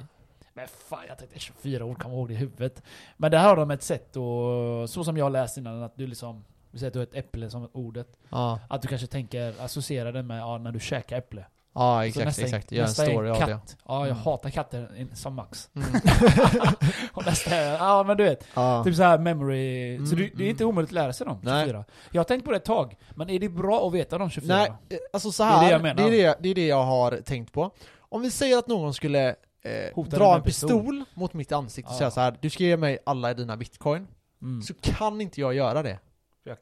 Men 0.54 0.66
fan, 0.68 1.04
jag 1.08 1.18
tänkte 1.18 1.38
24 1.38 1.84
ord, 1.84 1.98
kommer 2.02 2.16
ihåg 2.16 2.28
det 2.28 2.34
i 2.34 2.36
huvudet. 2.36 2.82
Men 3.16 3.30
där 3.30 3.38
har 3.48 3.56
de 3.56 3.70
ett 3.70 3.82
sätt 3.82 4.16
och 4.16 4.90
så 4.90 5.04
som 5.04 5.16
jag 5.16 5.32
läst 5.32 5.56
innan, 5.56 5.82
att 5.82 5.96
du 5.96 6.06
liksom, 6.06 6.44
vi 6.70 6.78
säger 6.78 6.88
att 6.88 6.92
du 6.92 6.98
har 6.98 7.06
ett 7.06 7.14
äpple 7.14 7.50
som 7.50 7.68
ordet. 7.72 8.08
Ja, 8.28 8.60
Att 8.68 8.82
du 8.82 8.88
kanske 8.88 9.06
tänker, 9.06 9.54
associera 9.64 10.12
det 10.12 10.22
med 10.22 10.40
ja, 10.40 10.58
när 10.58 10.72
du 10.72 10.80
käkar 10.80 11.18
äpple. 11.18 11.46
Ja 11.74 11.98
Så 12.00 12.02
exakt, 12.06 12.24
nästa 12.26 12.42
är- 12.42 12.46
exakt. 12.46 12.72
Gör 12.72 12.82
en 12.82 12.88
nästa 12.88 13.04
är 13.04 13.10
story 13.10 13.28
av 13.30 13.40
det. 13.40 13.46
katt. 13.46 13.76
Ja, 13.88 13.98
jag 13.98 14.06
Mm. 14.10 14.16
hatar 14.22 14.50
katter 14.50 15.06
som 15.14 15.34
Max. 15.34 15.70
Mm. 15.76 15.88
och 17.12 17.26
nästa 17.26 17.50
är, 17.56 17.72
ja 17.72 18.02
men 18.06 18.16
du 18.16 18.24
vet, 18.24 18.46
Ja. 18.54 18.84
typ 18.84 18.94
så 18.96 19.02
här 19.02 19.18
memory. 19.18 19.96
så 19.98 20.02
Mm, 20.14 20.16
det, 20.16 20.30
det 20.38 20.44
är 20.44 20.50
inte 20.50 20.64
omöjligt 20.64 20.88
att 20.88 20.94
lära 20.94 21.12
sig 21.12 21.26
dem, 21.26 21.38
Nej. 21.42 21.64
24. 21.66 21.84
Jag 22.10 22.20
har 22.20 22.24
tänkt 22.24 22.44
på 22.44 22.50
det 22.50 22.56
ett 22.56 22.64
tag, 22.64 22.96
men 23.14 23.30
är 23.30 23.38
det 23.38 23.48
bra 23.48 23.86
att 23.86 23.92
veta 23.94 24.18
de 24.18 24.30
24? 24.30 24.56
Nej, 24.56 24.72
eh, 24.88 24.96
alltså 25.12 25.32
så 25.32 25.42
Det 25.42 25.48
är 25.48 25.52
här, 25.52 25.60
det 25.60 25.66
det 25.66 25.70
jag 25.72 25.78
är 25.78 25.82
menar. 25.94 26.10
det, 26.10 26.36
det, 26.40 26.48
är 26.48 26.54
det, 26.54 26.66
jag 26.66 26.82
har 26.84 27.12
tänkt 27.24 27.52
på. 27.52 27.70
Om 27.98 28.22
vi 28.22 28.30
säger 28.30 28.58
att 28.58 28.66
någon 28.68 28.94
skulle 28.94 29.28
eh, 29.64 30.04
dra 30.06 30.34
en 30.36 30.42
pistol. 30.42 30.70
pistol 30.70 31.04
mot 31.14 31.32
mitt 31.34 31.52
ansikte 31.52 31.88
och 31.88 31.94
Ja. 31.94 31.98
säga 31.98 32.10
så 32.10 32.20
här: 32.20 32.36
du 32.40 32.50
ska 32.50 32.64
ge 32.64 32.76
mig 32.76 32.98
alla 33.06 33.34
dina 33.34 33.56
bitcoin. 33.56 34.06
Mm. 34.42 34.62
Så 34.62 34.74
kan 34.74 35.20
inte 35.20 35.40
jag 35.40 35.54
göra 35.54 35.82
det. 35.82 35.98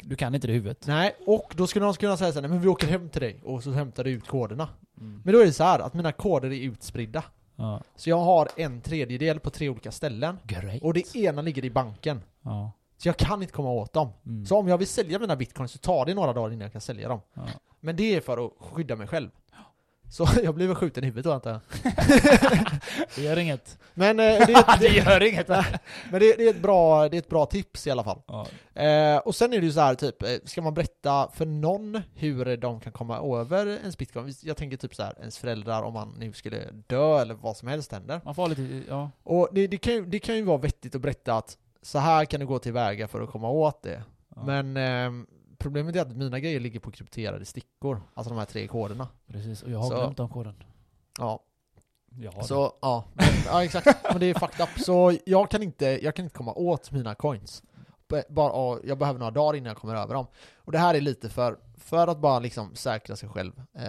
Du 0.01 0.17
kan 0.17 0.35
inte 0.35 0.47
det 0.47 0.51
i 0.51 0.55
huvudet. 0.55 0.87
Nej, 0.87 1.17
och 1.27 1.55
då 1.57 1.67
skulle 1.67 1.85
någon 1.85 1.95
kunna 1.95 2.17
säga 2.17 2.33
så 2.33 2.35
här, 2.35 2.43
nej 2.43 2.51
men 2.51 2.61
vi 2.61 2.69
åker 2.69 2.87
hem 2.87 3.09
till 3.09 3.21
dig 3.21 3.41
och 3.45 3.63
så 3.63 3.71
hämtar 3.71 4.05
du 4.05 4.11
ut 4.11 4.27
koderna. 4.27 4.69
Mm. 5.01 5.23
Men 5.25 5.35
då 5.35 5.41
är 5.41 5.47
det 5.47 5.53
så 5.53 5.65
här 5.65 5.79
att 5.79 5.95
mina 5.95 6.13
koder 6.13 6.53
är 6.53 6.63
utspridda. 6.63 7.25
Ja. 7.57 7.81
Så 7.97 8.11
jag 8.11 8.19
har 8.19 8.49
en 8.57 8.81
tredjedel 8.81 9.41
på 9.41 9.51
tre 9.51 9.69
olika 9.69 9.93
ställen. 9.93 10.39
Great. 10.45 10.83
Och 10.83 10.95
det 10.95 11.15
ena 11.17 11.43
ligger 11.43 11.65
i 11.65 11.71
banken. 11.71 12.23
Ja. 12.43 12.73
Så 12.97 13.09
jag 13.09 13.17
kan 13.17 13.43
inte 13.43 13.55
komma 13.55 13.71
åt 13.71 13.93
dem. 13.93 14.09
Mm. 14.27 14.47
Så 14.47 14.57
om 14.57 14.69
jag 14.69 14.79
vill 14.79 14.89
sälja 14.89 15.19
mina 15.19 15.37
bitcoins 15.37 15.73
så 15.73 15.79
tar 15.79 16.07
det 16.07 16.15
några 16.15 16.33
dagar 16.33 16.53
innan 16.53 16.61
jag 16.61 16.73
kan 16.73 16.81
sälja 16.81 17.09
dem. 17.09 17.21
Ja. 17.35 17.43
Men 17.81 17.97
det 17.97 18.17
är 18.17 18.21
för 18.21 18.47
att 18.47 18.53
skydda 18.59 18.97
mig 18.97 19.07
själv. 19.07 19.29
Så 20.13 20.29
jag 20.43 20.53
väl 20.53 20.75
skjuten 20.75 21.05
i 21.05 21.07
huvudet 21.07 21.25
då 21.25 21.33
antar 21.33 21.51
jag. 21.51 21.61
Det 23.17 23.23
gör 23.23 23.39
inget. 23.39 23.79
Men, 23.95 24.21
eh, 24.21 24.25
det, 24.25 24.53
är, 24.53 24.79
det 24.81 24.89
det, 24.89 24.95
gör 24.95 25.23
inget. 25.23 25.49
men 25.49 25.67
det, 26.11 26.37
det, 26.37 26.47
är 26.47 26.51
ett 26.51 26.63
bra, 26.63 27.09
det 27.09 27.17
är 27.17 27.19
ett 27.19 27.29
bra 27.29 27.47
tips 27.47 27.87
i 27.87 27.91
alla 27.91 28.05
fall. 28.05 28.23
Ja. 28.27 28.47
Eh, 28.83 29.19
och 29.19 29.35
sen 29.35 29.53
är 29.53 29.61
det 29.61 29.67
ju 29.67 29.73
så 29.73 29.81
här 29.81 29.95
typ, 29.95 30.23
eh, 30.23 30.29
ska 30.45 30.63
man 30.63 30.75
berätta 30.75 31.31
för 31.35 31.47
någon 31.47 32.03
hur 32.15 32.57
de 32.57 32.81
kan 32.81 32.93
komma 32.93 33.41
över 33.41 33.67
ens 33.67 33.99
bitcoin? 33.99 34.35
Jag 34.43 34.57
tänker 34.57 34.77
typ 34.77 34.95
så 34.95 35.03
här, 35.03 35.15
ens 35.19 35.39
föräldrar 35.39 35.83
om 35.83 35.93
man 35.93 36.15
nu 36.19 36.33
skulle 36.33 36.71
dö 36.87 37.21
eller 37.21 37.35
vad 37.35 37.57
som 37.57 37.69
helst 37.69 37.93
händer. 37.93 38.21
Man 38.25 38.35
får 38.35 38.49
lite, 38.49 38.83
ja. 38.89 39.11
Och 39.23 39.49
det, 39.53 39.79
kan 39.79 39.93
ju, 39.93 40.07
det 40.07 40.19
kan 40.19 40.37
ju 40.37 40.43
vara 40.43 40.59
vettigt 40.59 40.95
att 40.95 41.01
berätta 41.01 41.35
att 41.35 41.57
så 41.83 41.99
här 41.99 42.25
kan 42.25 42.41
du 42.41 42.47
gå 42.47 42.59
tillväga 42.59 43.09
för 43.09 43.21
att 43.21 43.31
komma 43.31 43.51
åt 43.51 43.83
det. 43.83 44.03
ja. 44.37 44.43
Men 44.45 44.77
ehm, 44.77 45.27
problemet 45.63 45.97
är 45.97 46.01
att 46.03 46.17
mina 46.17 46.41
grejer 46.41 46.61
ligger 46.61 46.81
på 46.81 46.91
krypterade 46.91 47.45
stickor. 47.45 48.03
Alltså 48.15 48.31
de 48.35 48.39
här 48.39 48.47
tre 48.47 48.67
koderna. 48.67 49.09
Precis, 49.27 49.63
och 49.63 49.71
jag 49.71 49.79
har 49.79 49.89
Så- 49.91 49.95
glömt 49.97 50.17
den 50.17 50.29
koden. 50.29 50.55
Ja, 51.19 51.41
Jag 52.21 52.33
har 52.33 52.43
så 52.43 52.73
ja. 52.83 53.05
Men, 53.15 53.27
ja 53.47 53.65
exakt. 53.65 54.05
Men 54.11 54.21
det 54.21 54.27
är 54.27 54.35
fucked 54.35 54.61
up. 54.65 54.85
Så 54.85 55.17
jag 55.27 55.51
kan 55.51 55.63
inte, 55.63 55.87
jag 56.05 56.15
kan 56.17 56.25
inte 56.25 56.37
komma 56.37 56.53
åt 56.53 56.91
mina 56.91 57.15
coins. 57.15 57.63
Bara, 58.29 58.49
ja, 58.53 58.79
jag 58.85 58.99
behöver 58.99 59.19
några 59.19 59.31
dagar 59.31 59.57
innan 59.57 59.69
jag 59.69 59.77
kommer 59.77 59.95
över 59.97 60.15
dem. 60.15 60.27
Och 60.57 60.73
det 60.73 60.79
här 60.79 60.95
är 60.95 61.01
lite 61.01 61.29
för, 61.29 61.57
för 61.79 62.07
att 62.09 62.19
bara 62.19 62.39
liksom 62.39 62.75
säkra 62.75 63.17
sig 63.17 63.29
själv. 63.29 63.53
Eh, 63.75 63.83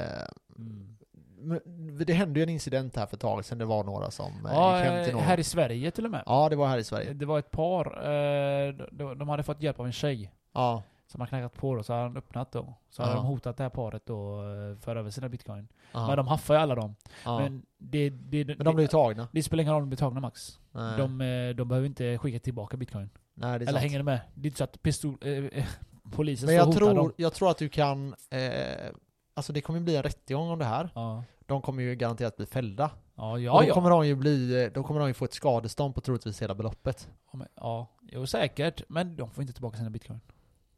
det. 0.56 1.62
Mm. 1.66 2.06
det 2.06 2.14
hände 2.14 2.40
ju 2.40 2.44
en 2.44 2.50
incident 2.50 2.96
här 2.96 3.06
för 3.06 3.16
ett 3.16 3.22
tag 3.22 3.46
sedan, 3.46 3.58
det 3.58 3.66
var 3.66 3.84
några 3.84 4.12
som 4.12 4.46
eh, 4.46 4.52
Ja, 4.54 4.78
gick 4.78 4.86
hem 4.92 5.04
till 5.04 5.14
eh, 5.14 5.18
någon. 5.18 5.26
här 5.28 5.40
i 5.40 5.44
Sverige 5.44 5.92
till 5.92 6.06
och 6.06 6.12
med. 6.12 6.24
Ja, 6.26 6.50
det 6.50 6.56
var 6.56 6.68
här 6.68 6.78
i 6.78 6.84
Sverige. 6.84 7.14
Det 7.14 7.26
var 7.26 7.40
ett 7.40 7.52
par, 7.52 7.86
eh, 7.88 8.74
de 9.16 9.30
hade 9.30 9.44
fått 9.44 9.62
hjälp 9.62 9.80
av 9.80 9.86
en 9.86 9.92
tjej. 9.92 10.32
Ja, 10.54 10.84
Som 11.14 11.22
har 11.22 11.28
knackat 11.28 11.54
på 11.54 11.70
och 11.70 11.86
så 11.86 11.94
har 11.94 12.02
han 12.02 12.18
öppnat 12.18 12.52
då. 12.52 12.74
Så 12.90 13.02
Ja. 13.02 13.14
de 13.14 13.26
hotat 13.26 13.58
det 13.58 13.64
här 13.64 13.70
paret 13.70 14.06
då 14.06 14.40
eh, 14.42 14.78
för 14.80 14.96
över 14.96 15.10
sina 15.10 15.30
bitcoin. 15.30 15.68
ja, 15.92 16.08
Men 16.08 16.18
de 16.18 16.28
haffar 16.28 16.54
ju 16.54 16.60
alla 16.60 16.76
dem. 16.76 16.96
ja. 17.26 17.40
Men, 17.40 17.66
det, 17.78 18.10
det, 18.10 18.46
Men 18.58 18.66
de 18.66 18.80
ju 18.80 18.88
tagna. 18.88 19.28
det 19.32 19.44
spelar 19.44 19.62
ingen 19.62 19.74
roll 19.74 19.82
om 19.84 19.90
de 19.90 19.96
blir 19.96 19.98
tagna 19.98 20.20
Max. 20.20 20.60
Nej, 20.72 20.98
De, 20.98 21.22
eh, 21.22 21.56
de 21.56 21.68
behöver 21.68 21.86
inte 21.88 22.18
skicka 22.18 22.40
tillbaka 22.40 22.78
bitcoin. 22.78 23.10
nej 23.34 23.50
det 23.60 23.64
Eller 23.64 23.66
sant. 23.66 23.82
hänger 23.82 23.98
du 23.98 24.04
med? 24.04 24.20
Det 24.34 24.46
är 24.46 24.50
inte 24.50 24.58
så 24.58 24.64
att 24.64 24.82
pistol, 24.84 25.18
eh, 25.22 25.66
polisen 26.12 26.46
Men 26.48 26.56
och 26.56 26.60
jag 26.60 26.66
hotar 26.66 26.78
tror, 26.80 26.94
dem. 26.96 27.12
jag 27.18 27.34
tror 27.34 27.50
att 27.52 27.58
du 27.58 27.70
kan, 27.70 28.16
eh, 28.30 28.92
alltså 29.34 29.54
det 29.54 29.62
kommer 29.62 29.80
bli 29.80 29.96
en 29.96 30.04
rättegång 30.04 30.50
om 30.50 30.60
det 30.60 30.66
här. 30.66 30.90
Ja. 30.96 31.24
De 31.46 31.62
kommer 31.62 31.84
ju 31.84 31.96
garanterat 31.96 32.38
bli 32.38 32.46
fällda. 32.46 32.92
Ja, 33.16 33.32
och 33.32 33.40
ja, 33.42 33.62
då 33.62 33.68
ja. 33.68 33.74
kommer 33.74 33.90
de 33.90 34.08
ju 34.08 34.16
bli, 34.16 34.70
då 34.74 34.84
kommer 34.84 35.00
de 35.00 35.08
ju 35.08 35.14
få 35.14 35.26
ett 35.26 35.34
skadestånd 35.34 35.96
på 35.96 36.02
troligtvis 36.02 36.42
hela 36.42 36.56
beloppet. 36.56 37.10
Ja, 37.32 37.38
men- 37.38 37.48
Ja, 37.56 37.88
jo 38.02 38.26
säkert. 38.28 38.82
Men 38.90 39.16
de 39.16 39.30
får 39.30 39.42
inte 39.42 39.54
tillbaka 39.54 39.78
sina 39.78 39.90
bitcoin. 39.90 40.20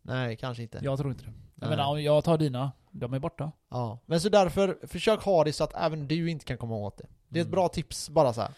Nej, 0.06 0.36
kanske 0.36 0.64
inte. 0.64 0.80
Jag 0.84 0.98
tror 1.00 1.12
inte 1.12 1.26
det. 1.26 1.32
Jag 1.56 1.68
Nej. 1.68 1.78
menar, 1.78 1.92
om 1.92 2.02
jag 2.04 2.24
tar 2.24 2.38
dina, 2.38 2.72
de 2.92 3.14
är 3.14 3.20
borta. 3.20 3.52
Ja. 3.70 4.00
Men 4.06 4.22
så 4.22 4.30
därför, 4.30 4.78
försök 4.88 5.22
ha 5.24 5.44
det 5.44 5.54
så 5.54 5.64
att 5.64 5.74
även 5.76 6.08
du 6.08 6.30
inte 6.30 6.46
kan 6.46 6.58
komma 6.58 6.76
åt 6.76 6.98
det. 6.98 7.08
Det 7.30 7.40
är 7.40 7.42
ett 7.42 7.48
Mm. 7.48 7.52
bra 7.56 7.68
tips, 7.68 8.10
bara 8.10 8.34
så 8.34 8.42
här. 8.42 8.52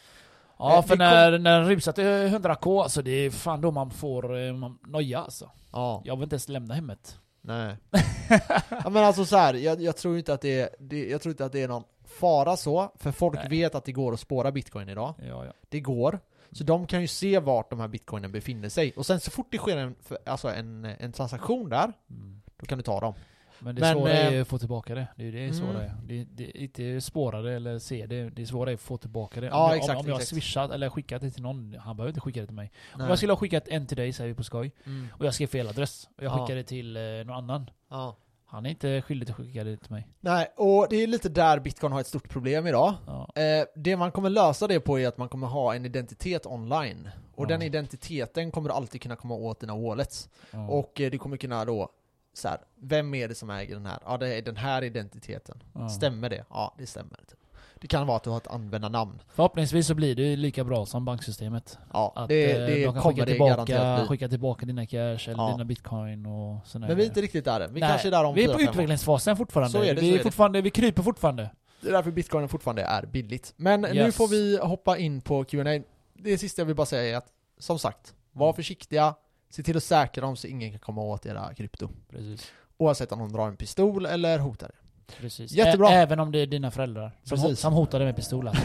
Ja, 0.59 0.77
Eh, 0.77 0.83
för 0.85 0.97
när, 0.97 1.39
när 1.39 1.59
den 1.59 1.69
rusar 1.69 1.91
till 1.91 2.03
100k, 2.03 2.83
alltså 2.83 3.01
det 3.01 3.11
är 3.11 3.29
fan 3.31 3.61
då 3.61 3.71
man 3.71 3.91
får 3.91 4.37
eh, 4.37 4.53
man, 4.53 4.79
noja 4.87 5.19
alltså. 5.19 5.49
Ja, 5.71 6.01
Jag 6.05 6.15
vill 6.15 6.23
inte 6.23 6.33
ens 6.33 6.49
lämna 6.49 6.73
hemmet. 6.73 7.19
nej. 7.41 7.75
ja, 8.83 8.89
men 8.89 9.03
alltså 9.03 9.25
så 9.25 9.37
här, 9.37 9.53
jag, 9.53 9.81
jag 9.81 9.97
tror 9.97 10.17
inte 10.17 10.33
att 10.33 10.41
det 10.41 10.59
är, 10.61 10.69
det, 10.79 11.09
jag 11.09 11.21
tror 11.21 11.31
inte 11.31 11.45
att 11.45 11.51
det 11.51 11.63
är 11.63 11.67
någon 11.67 11.83
fara 12.19 12.57
så, 12.57 12.91
för 12.95 13.11
folk 13.11 13.35
Nej. 13.35 13.49
vet 13.49 13.75
att 13.75 13.85
det 13.85 13.91
går 13.91 14.13
att 14.13 14.19
spåra 14.19 14.51
bitcoin 14.51 14.89
idag. 14.89 15.13
Ja, 15.27 15.45
ja. 15.45 15.51
Det 15.69 15.79
går. 15.79 16.19
Så 16.51 16.63
de 16.63 16.87
kan 16.87 17.01
ju 17.01 17.07
se 17.07 17.39
vart 17.39 17.69
de 17.69 17.79
här 17.79 17.87
bitcoinen 17.87 18.31
befinner 18.31 18.69
sig. 18.69 18.93
Och 18.95 19.05
sen 19.05 19.19
så 19.19 19.31
fort 19.31 19.47
det 19.51 19.57
sker 19.57 19.77
en, 19.77 19.95
alltså 20.25 20.47
en, 20.49 20.85
en 20.85 21.11
transaktion 21.11 21.69
där, 21.69 21.93
Mm. 22.09 22.41
då 22.57 22.65
kan 22.65 22.77
du 22.77 22.83
ta 22.83 22.99
dem. 22.99 23.13
Men 23.59 23.75
det 23.75 23.81
Men, 23.81 23.93
svåra 23.95 24.11
är 24.11 24.27
eh, 24.27 24.33
ju 24.33 24.41
att 24.41 24.47
få 24.47 24.57
tillbaka 24.57 24.95
det. 24.95 25.07
Det 25.15 25.23
är 25.23 25.25
ju 25.25 25.31
det 25.31 25.43
mm. 25.43 25.53
svåra 25.53 25.83
är. 25.83 25.93
Det, 26.05 26.23
det 26.23 26.43
inte 26.57 27.01
spåra 27.01 27.41
det 27.41 27.53
eller 27.53 27.79
se 27.79 28.05
det. 28.05 28.29
Det 28.29 28.45
svåra 28.45 28.69
är 28.69 28.73
att 28.73 28.79
få 28.81 28.97
tillbaka 28.97 29.41
det. 29.41 29.47
Ja, 29.47 29.63
om 29.63 29.69
jag, 29.69 29.77
exakt, 29.77 29.99
om, 29.99 30.05
om 30.05 30.07
jag 30.09 30.15
har 30.15 30.21
swishat 30.21 30.71
eller 30.71 30.89
skickat 30.89 31.21
det 31.21 31.31
till 31.31 31.43
någon, 31.43 31.75
han 31.79 31.97
behöver 31.97 32.09
inte 32.09 32.21
skicka 32.21 32.39
det 32.39 32.45
till 32.45 32.55
mig. 32.55 32.71
Om 32.93 32.99
Nej. 32.99 33.09
jag 33.09 33.17
skulle 33.17 33.31
ha 33.33 33.37
skickat 33.37 33.67
en 33.67 33.87
till 33.87 33.97
dig, 33.97 34.13
säger 34.13 34.27
vi 34.27 34.33
på 34.35 34.43
skoj, 34.43 34.71
Mm. 34.85 35.07
och 35.11 35.25
jag 35.25 35.33
skrev 35.33 35.47
fel 35.47 35.67
adress, 35.67 36.09
och 36.17 36.23
jag 36.23 36.31
Ja. 36.31 36.37
skickade 36.45 36.63
till 36.63 36.97
eh, 36.97 37.01
någon 37.03 37.31
annan. 37.35 37.69
Ja. 37.89 38.15
Han 38.49 38.65
är 38.65 38.69
inte 38.69 39.01
skyldig 39.01 39.29
att 39.29 39.35
skicka 39.35 39.63
det 39.63 39.77
till 39.77 39.91
mig. 39.91 40.07
Nej, 40.19 40.47
och 40.57 40.87
det 40.89 40.95
är 41.03 41.07
lite 41.07 41.29
där 41.29 41.59
bitcoin 41.59 41.91
har 41.93 41.99
ett 41.99 42.07
stort 42.07 42.29
problem 42.29 42.67
idag. 42.67 42.93
Ja. 43.07 43.41
Eh, 43.41 43.65
det 43.75 43.97
man 43.97 44.11
kommer 44.11 44.29
lösa 44.29 44.67
det 44.67 44.79
på 44.79 44.99
är 44.99 45.07
att 45.07 45.17
man 45.17 45.29
kommer 45.29 45.47
ha 45.47 45.75
en 45.75 45.85
identitet 45.85 46.45
online. 46.45 47.09
Och 47.35 47.43
Ja. 47.43 47.47
den 47.47 47.61
identiteten 47.61 48.51
kommer 48.51 48.69
du 48.69 48.75
alltid 48.75 49.01
kunna 49.01 49.15
komma 49.15 49.35
åt 49.35 49.59
dina 49.59 49.75
wallets. 49.75 50.29
Ja. 50.51 50.67
Och 50.67 51.01
eh, 51.01 51.11
du 51.11 51.17
kommer 51.17 51.37
kunna 51.37 51.65
då, 51.65 51.89
så 52.33 52.47
här, 52.47 52.57
vem 52.75 53.13
är 53.13 53.27
det 53.27 53.35
som 53.35 53.49
äger 53.49 53.73
den 53.75 53.85
här? 53.85 53.99
Ja, 54.05 54.17
det 54.17 54.35
är 54.37 54.41
den 54.41 54.57
här 54.57 54.83
identiteten. 54.83 55.63
Stämmer 55.97 56.29
det? 56.29 56.45
Ja, 56.49 56.75
det 56.77 56.85
stämmer. 56.87 57.17
Typ. 57.29 57.39
Det 57.81 57.87
kan 57.87 58.07
vara 58.07 58.17
att 58.17 58.23
du 58.23 58.29
har 58.29 58.37
ett 58.37 58.47
användarnamn. 58.47 59.21
Förhoppningsvis 59.27 59.87
så 59.87 59.95
blir 59.95 60.15
det 60.15 60.35
lika 60.35 60.63
bra 60.63 60.85
som 60.85 61.05
banksystemet. 61.05 61.77
Ja, 61.93 62.13
Att 62.15 62.29
det, 62.29 62.51
eh, 62.51 62.59
det 62.67 62.75
de 62.75 62.83
kan 62.93 63.01
kommer 63.01 63.15
skicka 63.15 63.25
tillbaka, 63.25 64.05
skicka 64.07 64.27
tillbaka 64.29 64.65
dina 64.65 64.85
cash 64.85 64.97
eller 65.29 65.37
Ja. 65.43 65.51
dina 65.51 65.65
bitcoin 65.65 66.25
och 66.25 66.67
sådana 66.67 66.87
Men 66.87 66.97
vi 66.97 67.03
är 67.03 67.07
inte 67.07 67.21
riktigt 67.21 67.45
där 67.45 67.59
än. 67.61 67.73
Vi 67.73 67.79
Nej, 67.79 67.89
kanske 67.89 68.07
är 68.07 68.11
där 68.11 68.23
om 68.23 68.35
Vi 68.35 68.43
är 68.43 68.53
på 68.53 68.61
utvecklingsfasen 68.61 69.37
fortfarande. 69.37 69.71
Så 69.71 69.83
är 69.83 69.95
det, 69.95 70.01
vi, 70.01 70.09
är 70.09 70.13
är 70.13 70.17
det. 70.17 70.23
fortfarande 70.23 70.61
vi 70.61 70.69
kryper 70.69 71.03
fortfarande. 71.03 71.49
Det 71.81 71.87
är 71.89 71.93
därför 71.93 72.11
bitcoin 72.11 72.49
fortfarande 72.49 72.81
är 72.81 73.05
billigt. 73.05 73.53
Men 73.57 73.81
nu 73.81 73.87
Yes. 73.95 74.15
får 74.15 74.27
vi 74.27 74.59
hoppa 74.61 74.97
in 74.97 75.21
på 75.21 75.43
Q&A. 75.43 75.81
Det 76.13 76.37
sista 76.37 76.61
jag 76.61 76.65
vill 76.65 76.75
bara 76.75 76.85
säga 76.85 77.13
är 77.13 77.17
att, 77.17 77.27
som 77.59 77.79
sagt, 77.79 78.13
var 78.31 78.53
försiktiga, 78.53 79.15
se 79.49 79.63
till 79.63 79.77
att 79.77 79.83
säkra 79.83 80.21
dem 80.21 80.35
så 80.35 80.47
ingen 80.47 80.71
kan 80.71 80.79
komma 80.79 81.01
åt 81.01 81.25
era 81.25 81.53
krypto. 81.53 81.89
Precis. 82.09 82.51
Oavsett 82.77 83.11
om 83.11 83.19
de 83.19 83.31
drar 83.33 83.47
en 83.47 83.55
pistol 83.57 84.05
eller 84.05 84.39
hotar 84.39 84.67
er. 84.67 84.75
Precis. 85.19 85.51
Jättebra. 85.51 85.89
Ä- 85.89 85.93
även 86.01 86.19
om 86.19 86.31
det 86.31 86.39
är 86.39 86.47
dina 86.47 86.71
föräldrar 86.71 87.11
som, 87.23 87.37
Precis. 87.37 87.59
som 87.59 87.73
hotar 87.73 87.99
dig 87.99 88.05
med 88.05 88.15
pistolen. 88.15 88.55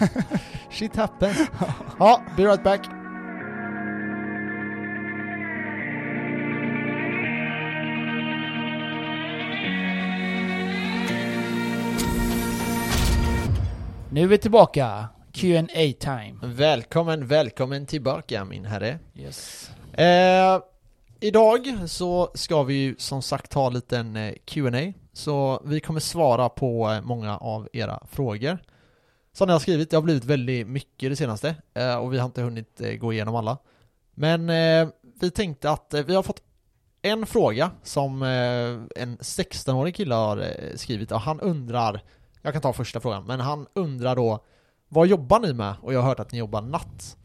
Shit 0.70 0.96
happens. 0.96 1.38
ja, 1.98 2.22
be 2.36 2.42
right 2.44 2.64
back. 2.64 2.80
nu 14.10 14.22
är 14.22 14.26
vi 14.26 14.38
tillbaka. 14.38 15.08
Q&A 15.32 15.92
time. 16.00 16.34
Välkommen, 16.42 17.26
välkommen 17.26 17.86
tillbaka 17.86 18.44
min 18.44 18.64
herre. 18.64 18.98
Yes. 19.14 19.70
Eh, 19.92 20.58
idag 21.20 21.60
så 21.86 22.30
ska 22.34 22.62
vi 22.62 22.74
ju 22.74 22.94
som 22.98 23.22
sagt 23.22 23.54
ha 23.54 23.66
en 23.66 23.72
liten 23.72 24.16
eh, 24.16 24.32
Q&A 24.44 24.92
så 25.18 25.62
vi 25.64 25.80
kommer 25.80 26.00
svara 26.00 26.48
på 26.48 27.00
många 27.02 27.36
av 27.38 27.68
era 27.72 28.02
frågor. 28.10 28.58
Som 29.32 29.46
ni 29.46 29.52
har 29.52 29.60
skrivit, 29.60 29.90
det 29.90 29.96
har 29.96 30.02
blivit 30.02 30.24
väldigt 30.24 30.66
mycket 30.66 31.10
det 31.10 31.16
senaste 31.16 31.54
eh, 31.74 31.94
Och 31.96 32.12
vi 32.12 32.18
har 32.18 32.26
inte 32.26 32.42
hunnit 32.42 32.80
eh, 32.80 32.92
gå 32.92 33.12
igenom 33.12 33.34
alla. 33.34 33.58
Men 34.14 34.50
eh, 34.50 34.88
vi 35.20 35.30
tänkte 35.30 35.70
att 35.70 35.94
vi 36.06 36.14
har 36.14 36.22
fått 36.22 36.42
en 37.02 37.26
fråga 37.26 37.70
som 37.82 38.22
en 38.22 39.18
16-årig 39.18 39.96
kille 39.96 40.14
har 40.14 40.44
skrivit 40.76 41.12
och 41.12 41.20
han 41.20 41.40
undrar 41.40 42.02
Jag 42.42 42.52
kan 42.52 42.62
ta 42.62 42.72
första 42.72 43.00
frågan, 43.00 43.24
men 43.24 43.40
han 43.40 43.66
undrar 43.74 44.16
då 44.16 44.44
Vad 44.88 45.06
jobbar 45.06 45.40
ni 45.40 45.52
med? 45.52 45.74
Och 45.82 45.94
jag 45.94 46.00
har 46.00 46.08
hört 46.08 46.20
att 46.20 46.32
ni 46.32 46.38
jobbar 46.38 46.62
natt 46.62 47.16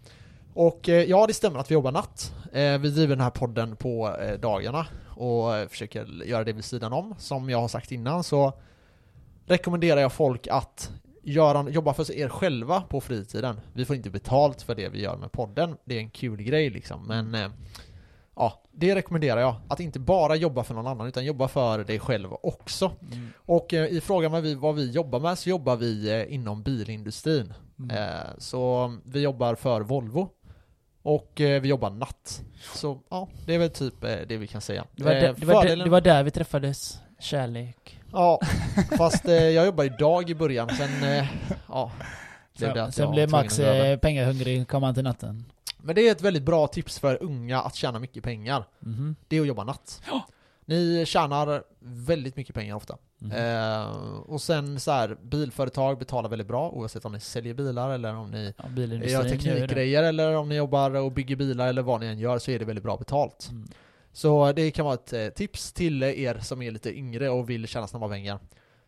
och 0.54 0.90
eh, 0.90 1.04
ja, 1.04 1.28
det 1.28 1.34
stämmer 1.34 1.60
att 1.60 1.72
vi 1.72 1.74
jobbar 1.74 1.92
natt. 1.92 2.34
Eh, 2.54 2.78
vi 2.78 2.90
driver 2.90 3.16
den 3.16 3.24
här 3.24 3.30
podden 3.30 3.76
på 3.76 4.16
eh, 4.22 4.40
dagarna 4.40 4.88
och 5.08 5.70
försöker 5.70 6.26
göra 6.26 6.44
det 6.44 6.54
vid 6.54 6.66
sidan 6.66 6.94
om. 6.94 7.16
Som 7.18 7.50
jag 7.50 7.62
har 7.62 7.68
sagt 7.68 7.92
innan 7.92 8.24
så 8.24 8.54
rekommenderar 9.46 10.02
jag 10.02 10.14
folk 10.14 10.48
att 10.48 10.92
göra, 11.24 11.70
jobba 11.70 11.94
för 11.94 12.12
er 12.12 12.30
själva 12.30 12.82
på 12.82 13.02
fritiden. 13.02 13.60
Vi 13.74 13.86
får 13.86 13.96
inte 13.96 14.10
betalt 14.10 14.62
för 14.62 14.76
det 14.76 14.90
vi 14.90 15.02
gör 15.02 15.18
med 15.18 15.32
podden. 15.32 15.78
Det 15.86 15.96
är 15.96 16.00
en 16.00 16.10
kul 16.10 16.44
grej 16.44 16.70
liksom, 16.70 17.08
men 17.08 17.52
ja, 18.36 18.64
det 18.72 18.96
rekommenderar 18.96 19.42
jag. 19.42 19.56
Att 19.68 19.80
inte 19.80 20.00
bara 20.00 20.36
jobba 20.36 20.64
för 20.64 20.74
någon 20.74 20.88
annan 20.88 21.08
utan 21.08 21.26
jobba 21.26 21.48
för 21.48 21.84
dig 21.84 22.00
själv 22.00 22.30
också. 22.44 22.92
Mm. 23.12 23.28
Och 23.36 23.74
eh, 23.74 23.86
i 23.86 24.02
frågan 24.02 24.32
vad 24.32 24.44
vi, 24.44 24.56
vad 24.56 24.76
vi 24.76 24.92
jobbar 24.92 25.20
med 25.20 25.38
så 25.38 25.50
jobbar 25.50 25.76
vi 25.76 26.12
eh, 26.12 26.34
inom 26.34 26.64
bilindustrin. 26.64 27.54
Mm. 27.80 27.98
Eh, 27.98 28.28
så 28.38 28.94
vi 29.06 29.22
jobbar 29.22 29.56
för 29.56 29.82
Volvo 29.82 30.30
och 31.04 31.42
eh, 31.42 31.62
vi 31.62 31.68
jobbar 31.70 31.90
natt. 31.90 32.42
Så 32.76 33.00
ja, 33.10 33.28
det 33.46 33.56
är 33.56 33.60
väl 33.60 33.70
typ 33.70 34.04
eh, 34.04 34.16
det 34.28 34.38
vi 34.38 34.48
kan 34.48 34.62
säga. 34.62 34.86
Det, 34.96 35.04
var 35.04 35.12
Eh, 35.12 35.22
där, 35.22 35.34
det, 35.38 35.46
var 35.46 35.66
där, 35.66 35.76
det 35.76 35.90
var 35.90 36.02
där 36.02 36.24
vi 36.24 36.32
träffades. 36.32 37.00
Kärlek. 37.20 38.00
Ja, 38.12 38.40
fast 38.98 39.28
eh, 39.28 39.34
jag 39.34 39.66
jobbar 39.66 39.84
idag 39.84 40.30
i 40.30 40.36
början, 40.36 40.70
sen 40.70 40.90
ja. 41.68 41.92
blev 42.58 42.74
det 42.74 42.92
Sen, 42.92 43.12
blev 43.12 43.30
Max 43.30 43.60
pengahungrig, 44.02 44.68
kom 44.68 44.84
han 44.84 44.94
till 44.94 45.04
natten. 45.04 45.46
Men 45.78 45.96
det 45.96 46.08
är 46.08 46.12
ett 46.12 46.22
väldigt 46.22 46.44
bra 46.44 46.68
tips 46.68 47.00
för 47.00 47.24
unga 47.24 47.62
att 47.62 47.76
tjäna 47.76 48.00
mycket 48.00 48.24
pengar. 48.24 48.66
Mhm. 48.80 49.16
Det 49.28 49.38
är 49.38 49.42
att 49.42 49.48
jobba 49.48 49.64
natt. 49.64 50.02
Ni 50.66 51.06
tjänar 51.06 51.64
väldigt 51.80 52.36
mycket 52.36 52.56
pengar 52.56 52.76
ofta. 52.76 52.98
Mhm. 53.20 53.32
Eh, 53.32 53.88
och 54.26 54.42
sen 54.42 54.80
så 54.80 54.92
här, 54.92 55.18
bilföretag 55.24 56.00
betalar 56.00 56.30
väldigt 56.30 56.48
bra 56.48 56.70
oavsett 56.70 57.06
om 57.06 57.12
ni 57.12 57.20
säljer 57.20 57.54
bilar 57.54 57.90
eller 57.90 58.16
om 58.16 58.32
ni 58.32 58.54
Ja, 58.58 58.84
gör 59.08 59.24
teknikgrejer 59.24 60.04
eller 60.04 60.36
om 60.36 60.50
ni 60.50 60.56
jobbar 60.56 60.92
och 60.96 61.12
bygger 61.12 61.36
bilar 61.36 61.68
eller 61.68 61.82
vad 61.82 62.00
ni 62.00 62.06
än 62.08 62.20
gör 62.20 62.40
så 62.40 62.52
är 62.52 62.60
det 62.60 62.66
väldigt 62.66 62.84
bra 62.84 62.98
betalt. 62.98 63.48
Mm. 63.52 63.68
Så 64.12 64.52
det 64.52 64.72
kan 64.72 64.86
vara 64.86 64.94
ett 64.96 65.14
eh, 65.14 65.28
tips 65.28 65.74
till 65.74 66.04
er 66.04 66.40
som 66.42 66.62
är 66.62 66.72
lite 66.72 66.98
yngre 66.98 67.30
och 67.30 67.50
vill 67.50 67.68
tjäna 67.68 67.88
snabba 67.88 68.10
pengar. 68.10 68.40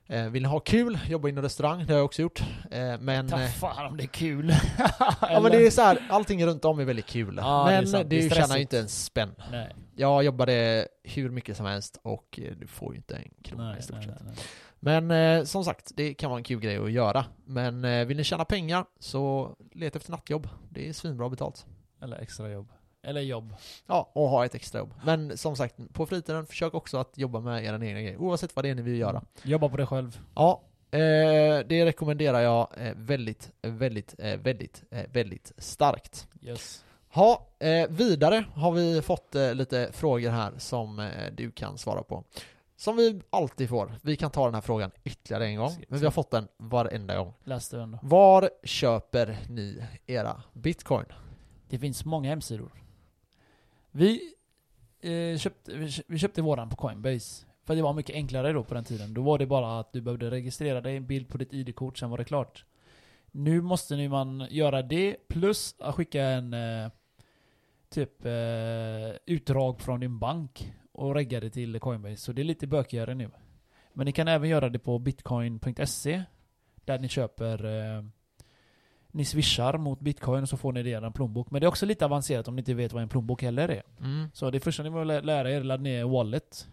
Eh, 0.08 0.26
vill 0.26 0.42
ni 0.44 0.50
ha 0.50 0.60
kul, 0.60 1.00
jobba 1.08 1.30
inom 1.30 1.44
restaurang, 1.44 1.86
det 1.86 1.94
har 1.94 1.98
jag 1.98 2.06
också 2.06 2.22
gjort. 2.22 2.44
Eh, 2.72 3.00
men, 3.00 3.30
Ta 3.30 3.38
fan 3.48 3.86
om 3.86 3.98
det 3.98 4.04
är 4.04 4.08
kul. 4.08 4.54
ja, 5.22 5.40
men 5.42 5.52
det 5.52 5.66
är 5.68 5.72
så 5.72 5.82
här, 5.82 6.00
allting 6.10 6.46
runt 6.46 6.66
om 6.66 6.80
är 6.80 6.86
väldigt 6.86 7.06
kul. 7.06 7.40
Ja, 7.42 7.66
det 7.68 7.74
är 7.74 7.82
men 7.82 7.88
sant. 7.88 8.10
det, 8.10 8.20
Det 8.20 8.26
är 8.26 8.30
tjänar 8.30 8.56
ju 8.56 8.62
inte 8.62 8.80
en 8.80 8.88
spänn. 8.88 9.36
Nej, 9.52 9.76
Jag 9.96 10.24
jobbade 10.24 10.88
hur 11.04 11.30
mycket 11.30 11.58
som 11.58 11.66
helst 11.66 12.00
och 12.04 12.40
eh, 12.44 12.54
du 12.58 12.68
får 12.68 12.94
ju 12.94 12.98
inte 12.98 13.16
en 13.16 13.30
krona 13.44 13.70
nej, 13.70 13.80
i 13.80 13.82
stort 13.82 13.98
nej, 13.98 14.06
sett. 14.06 14.24
nej. 14.26 14.36
Men 14.80 15.12
eh, 15.12 15.44
som 15.44 15.66
sagt, 15.66 15.92
det 15.96 16.14
kan 16.14 16.30
vara 16.30 16.38
en 16.38 16.44
kul 16.44 16.60
grej 16.60 16.78
att 16.78 16.92
göra. 16.92 17.26
Men 17.46 17.86
eh, 17.86 18.06
vill 18.06 18.18
ni 18.18 18.24
tjäna 18.24 18.46
pengar 18.46 18.86
så 19.00 19.56
leta 19.72 19.98
efter 19.98 20.12
nattjobb. 20.12 20.50
Det 20.70 20.90
är 20.90 20.94
svinbra 20.94 21.30
betalt. 21.30 21.66
Eller 22.02 22.18
extra 22.18 22.50
jobb. 22.50 22.72
Eller 23.04 23.22
jobb. 23.22 23.56
Ja, 23.88 24.12
och 24.14 24.30
ha 24.30 24.46
ett 24.46 24.56
extra 24.56 24.80
jobb. 24.80 24.94
Men 25.04 25.38
som 25.38 25.56
sagt, 25.56 25.76
på 25.94 26.06
fritiden, 26.06 26.46
försök 26.46 26.74
också 26.74 26.98
att 26.98 27.18
jobba 27.18 27.40
med 27.40 27.64
era 27.64 27.76
egna 27.76 28.02
grejer. 28.02 28.18
Oavsett 28.18 28.56
vad 28.56 28.66
det 28.66 28.70
är 28.70 28.76
ni 28.76 28.82
vill 28.82 29.00
göra. 29.00 29.24
Jobba 29.44 29.70
på 29.70 29.78
dig 29.78 29.86
själv. 29.86 30.20
Ja, 30.36 30.64
eh, 30.92 31.00
det 31.68 31.86
rekommenderar 31.86 32.40
jag 32.40 32.68
eh, 32.78 32.94
väldigt, 32.96 33.52
väldigt, 33.62 34.16
eh, 34.18 34.40
väldigt, 34.40 34.84
väldigt 35.12 35.52
starkt. 35.58 36.28
Yes. 36.42 36.85
Ha, 37.16 37.48
eh, 37.60 37.90
vidare 37.90 38.46
har 38.56 38.72
vi 38.72 39.02
fått 39.02 39.36
eh, 39.36 39.54
lite 39.56 39.90
frågor 39.94 40.30
här 40.30 40.52
som 40.58 41.00
eh, 41.00 41.32
du 41.34 41.52
kan 41.52 41.78
svara 41.78 42.04
på. 42.04 42.24
Som 42.76 42.98
vi 42.98 43.22
alltid 43.30 43.70
får. 43.70 43.96
Vi 44.02 44.16
kan 44.16 44.32
ta 44.32 44.46
den 44.46 44.54
här 44.54 44.62
frågan 44.62 44.92
ytterligare 45.04 45.46
en 45.48 45.56
gång, 45.58 45.86
men 45.90 46.00
vi 46.00 46.06
har 46.06 46.12
fått 46.12 46.32
den 46.32 46.48
varenda 46.58 47.18
gång. 47.18 47.34
Läs 47.44 47.70
du 47.70 47.82
ändå. 47.82 48.00
Var 48.04 48.50
köper 48.64 49.38
ni 49.50 49.84
era 50.06 50.44
bitcoin? 50.54 51.06
Det 51.70 51.80
finns 51.80 52.06
många 52.06 52.30
hemsidor. 52.30 52.72
Vi, 53.92 54.34
eh, 55.02 55.38
köpte, 55.38 55.74
vi 55.78 55.92
kö- 55.92 56.04
vi 56.08 56.20
köpte 56.20 56.42
våran 56.42 56.70
på 56.70 56.76
Coinbase. 56.76 57.46
För 57.66 57.76
det 57.76 57.82
var 57.82 57.94
mycket 57.94 58.16
enklare 58.16 58.54
då 58.54 58.64
på 58.64 58.74
den 58.74 58.84
tiden. 58.84 59.14
Då 59.14 59.22
var 59.22 59.38
det 59.38 59.46
bara 59.46 59.80
att 59.80 59.94
du 59.94 60.02
behövde 60.02 60.32
registrera 60.32 60.82
dig, 60.82 60.96
en 60.98 61.08
bild 61.08 61.30
på 61.30 61.38
ditt 61.38 61.54
ID-kort, 61.54 61.98
sen 61.98 62.10
var 62.10 62.18
det 62.18 62.26
klart. 62.26 62.66
Nu 63.32 63.62
måste 63.62 63.96
nu 63.96 64.10
man 64.10 64.48
göra 64.50 64.82
det, 64.82 65.16
plus 65.28 65.76
att 65.80 65.96
skicka 65.96 66.24
en 66.24 66.54
eh, 66.54 66.90
typ 67.96 68.26
eh, 68.26 69.18
utdrag 69.36 69.82
från 69.82 70.00
din 70.00 70.20
bank 70.20 70.74
och 70.92 71.16
regga 71.16 71.40
det 71.40 71.50
till 71.50 71.80
Coinbase. 71.80 72.18
Så 72.18 72.32
det 72.32 72.42
är 72.42 72.44
lite 72.44 72.68
bökigare 72.68 73.16
nu. 73.16 73.30
Men 73.94 74.06
ni 74.06 74.12
kan 74.12 74.28
även 74.28 74.50
göra 74.50 74.70
det 74.70 74.80
på 74.80 75.00
bitcoin.se 75.00 76.24
där 76.86 77.00
ni 77.00 77.08
köper 77.10 77.66
eh, 77.66 78.04
ni 79.08 79.26
swishar 79.26 79.78
mot 79.78 80.00
bitcoin 80.00 80.42
och 80.44 80.50
så 80.50 80.58
får 80.58 80.72
ni 80.74 80.84
det 80.84 80.90
i 80.90 80.94
en 80.94 81.14
plånbok. 81.14 81.52
Men 81.52 81.62
det 81.62 81.66
är 81.66 81.68
också 81.68 81.86
lite 81.86 82.06
avancerat 82.06 82.48
om 82.48 82.56
ni 82.56 82.60
inte 82.62 82.74
vet 82.74 82.94
vad 82.94 83.04
en 83.04 83.10
plånbok 83.10 83.42
heller 83.42 83.70
är. 83.70 83.84
Mm. 84.00 84.28
Så 84.34 84.52
det 84.52 84.60
första 84.60 84.84
ni 84.84 85.06
lä- 85.06 85.22
lära 85.22 85.52
er 85.52 85.56
är 85.56 85.60
att 85.60 85.66
ladda 85.66 85.84
ner 85.84 86.04
wallet. 86.06 86.68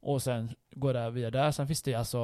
Och 0.00 0.22
sen 0.22 0.50
gå 0.70 0.92
där 0.92 1.10
via 1.10 1.30
där. 1.30 1.50
Sen 1.50 1.66
finns 1.66 1.82
det 1.82 1.94
alltså, 1.94 2.20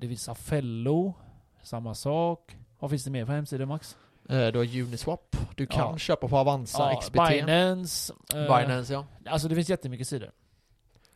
det 0.00 0.08
finns 0.08 0.28
Afello, 0.28 1.14
samma 1.62 1.94
sak. 1.94 2.56
Vad 2.78 2.90
finns 2.90 3.04
det 3.04 3.10
mer 3.10 3.26
för 3.26 3.32
hemsidor 3.32 3.66
Max? 3.66 3.96
Eh, 4.30 4.46
du 4.52 4.58
har 4.58 4.78
Uniswap, 4.80 5.36
du 5.56 5.66
kan 5.66 5.90
Ja. 5.92 5.98
köpa 5.98 6.28
på 6.28 6.38
Avanza, 6.38 6.94
XBT, 7.00 7.12
Binance. 7.28 8.12
eh, 8.34 8.40
Binance 8.42 8.92
ja. 8.92 9.06
Alltså 9.26 9.48
det 9.48 9.54
finns 9.54 9.68
jättemycket 9.68 10.08
sidor. 10.08 10.30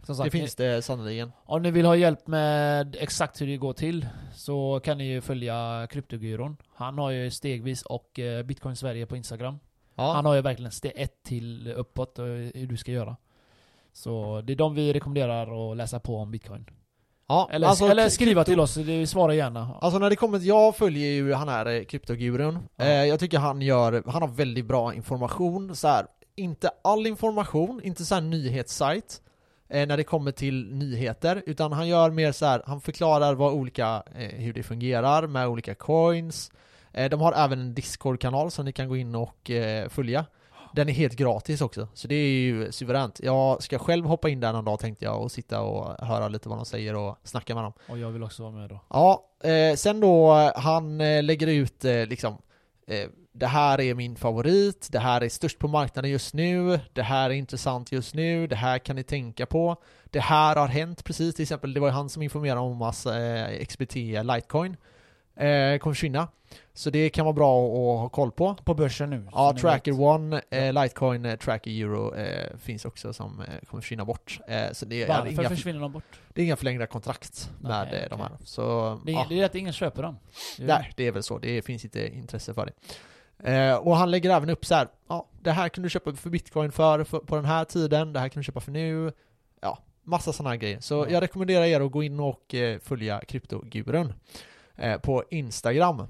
Sagt, 0.07 0.25
Det 0.25 0.31
finns 0.31 0.55
det 0.55 0.83
sannoliken. 0.85 1.33
Om 1.45 1.63
ni 1.63 1.71
vill 1.71 1.87
ha 1.87 1.97
hjälp 1.97 2.27
med 2.27 2.97
exakt 3.01 3.41
hur 3.41 3.47
det 3.47 3.57
går 3.57 3.73
till 3.73 4.07
så 4.35 4.81
kan 4.85 4.99
ni 4.99 5.05
ju 5.05 5.21
följa 5.21 5.87
Kryptogyron. 5.91 6.57
Han 6.75 6.99
har 6.99 7.11
ju 7.11 7.31
stegvis 7.31 7.83
och 7.83 8.19
eh, 8.19 8.43
Bitcoin 8.43 8.77
Sverige 8.77 9.07
på 9.07 9.17
Instagram. 9.17 9.59
Ja. 9.95 10.13
Han 10.13 10.25
har 10.27 10.35
ju 10.35 10.41
verkligen 10.41 10.73
steg 10.73 10.93
ett 10.97 11.23
till 11.23 11.73
uppåt 11.73 12.19
hur 12.19 12.67
du 12.67 12.77
ska 12.77 12.93
göra. 12.93 13.17
Så 13.93 14.41
det 14.41 14.53
är 14.53 14.57
de 14.57 14.75
vi 14.75 14.93
rekommenderar 14.93 15.71
att 15.71 15.77
läsa 15.77 16.01
på 16.01 16.17
om 16.17 16.31
Bitcoin. 16.31 16.67
Ja. 17.27 17.49
Eller, 17.53 17.67
alltså, 17.67 17.87
eller 17.87 18.09
skriva 18.09 18.45
till 18.45 18.61
oss, 18.61 18.77
vi 18.77 19.07
svarar 19.07 19.33
gärna. 19.33 19.71
Alltså 19.81 19.99
när 19.99 20.11
det 20.11 20.17
kommer 20.17 20.39
jag 20.39 20.77
följer 20.77 21.13
ju 21.13 21.33
han 21.33 21.49
här 21.49 21.67
eh, 21.67 21.85
kryptogurun. 21.85 22.59
Ja. 22.77 22.85
Eh, 22.85 23.05
jag 23.05 23.21
tycker 23.21 23.39
han 23.39 23.63
gör, 23.63 24.03
han 24.07 24.23
har 24.23 24.29
väldigt 24.29 24.65
bra 24.65 24.95
information 24.95 25.77
så 25.77 25.89
här. 25.89 26.07
Inte 26.37 26.71
all 26.85 27.07
information, 27.07 27.81
inte 27.85 28.05
så 28.05 28.15
här 28.15 28.23
nyhetssajt 28.23 29.21
eh, 29.69 29.87
när 29.87 29.97
det 29.97 30.05
kommer 30.05 30.33
till 30.33 30.75
nyheter, 30.75 31.43
utan 31.47 31.73
han 31.73 31.89
gör 31.89 32.11
mer 32.11 32.33
så 32.33 32.47
här, 32.47 32.63
han 32.67 32.81
förklarar 32.81 33.35
vad 33.35 33.53
olika, 33.53 34.03
eh, 34.15 34.29
hur 34.29 34.53
det 34.53 34.63
fungerar 34.63 35.27
med 35.27 35.49
olika 35.49 35.75
coins. 35.75 36.51
Eh, 36.93 37.11
de 37.11 37.21
har 37.21 37.33
även 37.33 37.61
en 37.61 37.75
Discord-kanal 37.75 38.51
som 38.51 38.65
ni 38.65 38.73
kan 38.73 38.89
gå 38.89 38.97
in 38.97 39.15
och 39.15 39.51
eh, 39.51 39.89
följa. 39.89 40.25
Den 40.75 40.89
är 40.89 40.93
helt 40.93 41.17
gratis 41.17 41.61
också, 41.61 41.89
så 41.95 42.09
det 42.09 42.15
är 42.15 42.29
ju 42.29 42.73
suveränt. 42.73 43.21
Jag 43.23 43.63
ska 43.63 43.79
själv 43.79 44.07
hoppa 44.07 44.29
in 44.29 44.41
där 44.41 44.53
någon 44.53 44.65
dag 44.65 44.81
tänkte 44.81 45.05
jag 45.05 45.23
och 45.23 45.33
sitta 45.33 45.61
och 45.61 46.07
höra 46.07 46.29
lite 46.29 46.49
vad 46.49 46.59
de 46.59 46.65
säger 46.65 46.95
och 46.95 47.17
snacka 47.25 47.55
med 47.55 47.65
dem. 47.65 47.73
Och 47.89 47.99
jag 47.99 48.11
vill 48.11 48.23
också 48.23 48.43
vara 48.43 48.53
med 48.53 48.69
då. 48.69 48.81
Ja, 48.89 49.25
eh, 49.45 49.77
sen 49.77 50.01
då 50.01 50.33
han 50.57 51.01
eh, 51.01 51.23
lägger 51.23 51.47
ut 51.47 51.85
eh, 51.85 52.07
liksom 52.07 52.39
eh, 52.87 53.09
det 53.33 53.47
här 53.47 53.81
är 53.81 53.95
min 53.95 54.17
favorit, 54.17 54.89
det 54.91 54.99
här 54.99 55.21
är 55.21 55.29
störst 55.29 55.59
på 55.59 55.69
marknaden 55.69 56.11
just 56.11 56.35
nu, 56.35 56.81
det 56.93 57.03
här 57.03 57.31
är 57.31 57.35
intressant 57.35 57.93
just 57.93 58.15
nu, 58.15 58.47
det 58.47 58.57
här 58.57 58.79
kan 58.79 58.97
ni 58.97 59.03
tänka 59.03 59.47
på, 59.47 59.77
det 60.05 60.21
här 60.21 60.57
har 60.57 60.69
hänt 60.69 61.05
precis, 61.05 61.35
till 61.35 61.43
exempel 61.43 61.75
det 61.75 61.81
var 61.81 61.89
ju 61.89 61.95
han 61.95 62.09
som 62.09 62.23
informerade 62.23 62.61
om 62.61 62.77
massa 62.77 63.25
eh, 63.25 63.65
XBT 63.65 63.97
Litecoin. 63.97 64.77
Eh, 65.37 65.79
kommer 65.79 65.95
försvinna. 65.95 66.29
Så 66.77 66.91
det 66.91 67.11
kan 67.11 67.25
vara 67.25 67.33
bra 67.33 67.59
att 67.67 68.01
ha 68.01 68.09
koll 68.09 68.31
på. 68.33 68.55
På 68.55 68.75
börsen 68.75 69.11
nu. 69.11 69.29
Ja, 69.33 69.57
Tracker. 69.61 70.01
One, 70.01 70.43
eh, 70.51 70.73
Litecoin, 70.73 71.25
eh, 71.25 71.37
Tracker 71.37 71.71
Euro 71.71 72.15
eh, 72.15 72.57
finns 72.57 72.85
också 72.85 73.13
som 73.13 73.41
eh, 73.41 73.47
kommer 73.71 73.81
försvinna 73.81 74.05
bort. 74.05 74.39
Eh, 74.49 74.73
så 74.73 74.85
det 74.87 75.03
är, 75.03 75.09
Varför 75.09 75.31
inga, 75.41 75.49
försvinner 75.49 75.81
de 75.81 75.93
bort? 75.93 76.21
det 76.33 76.41
är 76.41 76.45
inga 76.45 76.57
förlängda 76.57 76.87
kontrakt 76.87 77.51
Nej, 77.61 77.71
med 77.71 77.83
eh, 77.83 77.89
okej. 77.89 78.07
de 78.11 78.21
här. 78.21 78.31
Så, 78.45 78.99
Det 79.05 79.13
är, 79.13 79.15
ja. 79.15 79.27
det 79.29 79.41
är 79.41 79.45
att 79.45 79.55
ingen 79.55 79.73
köper 79.73 80.03
dem. 80.03 80.17
Nej, 80.59 80.93
det 80.97 81.07
är 81.07 81.13
väl 81.13 81.23
så. 81.23 81.39
Det 81.39 81.63
finns 81.63 81.85
inte 81.85 82.09
intresse 82.15 82.55
för 82.55 82.67
det. 82.67 82.73
Eh, 83.53 83.77
och 83.77 83.97
han 83.97 84.11
lägger 84.11 84.31
även 84.31 84.51
upp 84.51 84.65
så 84.67 84.75
här, 84.75 84.89
ja, 85.09 85.27
det 85.41 85.51
här 85.51 85.69
kan 85.69 85.83
du 85.85 85.91
köpa 85.91 86.13
för 86.13 86.31
bitcoin 86.31 86.73
för, 86.73 87.05
för 87.05 87.19
på 87.19 87.37
den 87.37 87.45
här 87.45 87.65
tiden, 87.65 88.13
det 88.13 88.21
här 88.21 88.29
kan 88.29 88.41
du 88.41 88.45
köpa 88.45 88.61
för 88.61 88.73
nu. 88.73 89.13
Ja, 89.61 89.79
massa 90.03 90.33
sådana 90.33 90.51
här 90.51 90.57
grejer. 90.57 90.81
Så 90.81 90.95
Ja. 90.95 91.07
jag 91.11 91.23
rekommenderar 91.23 91.65
er 91.65 91.81
att 91.81 91.93
gå 91.93 92.03
in 92.03 92.21
och 92.21 92.55
eh, 92.55 92.79
följa 92.79 93.21
kryptogurun 93.21 94.13
eh, 94.77 94.97
på 95.01 95.25
Instagram. 95.31 96.03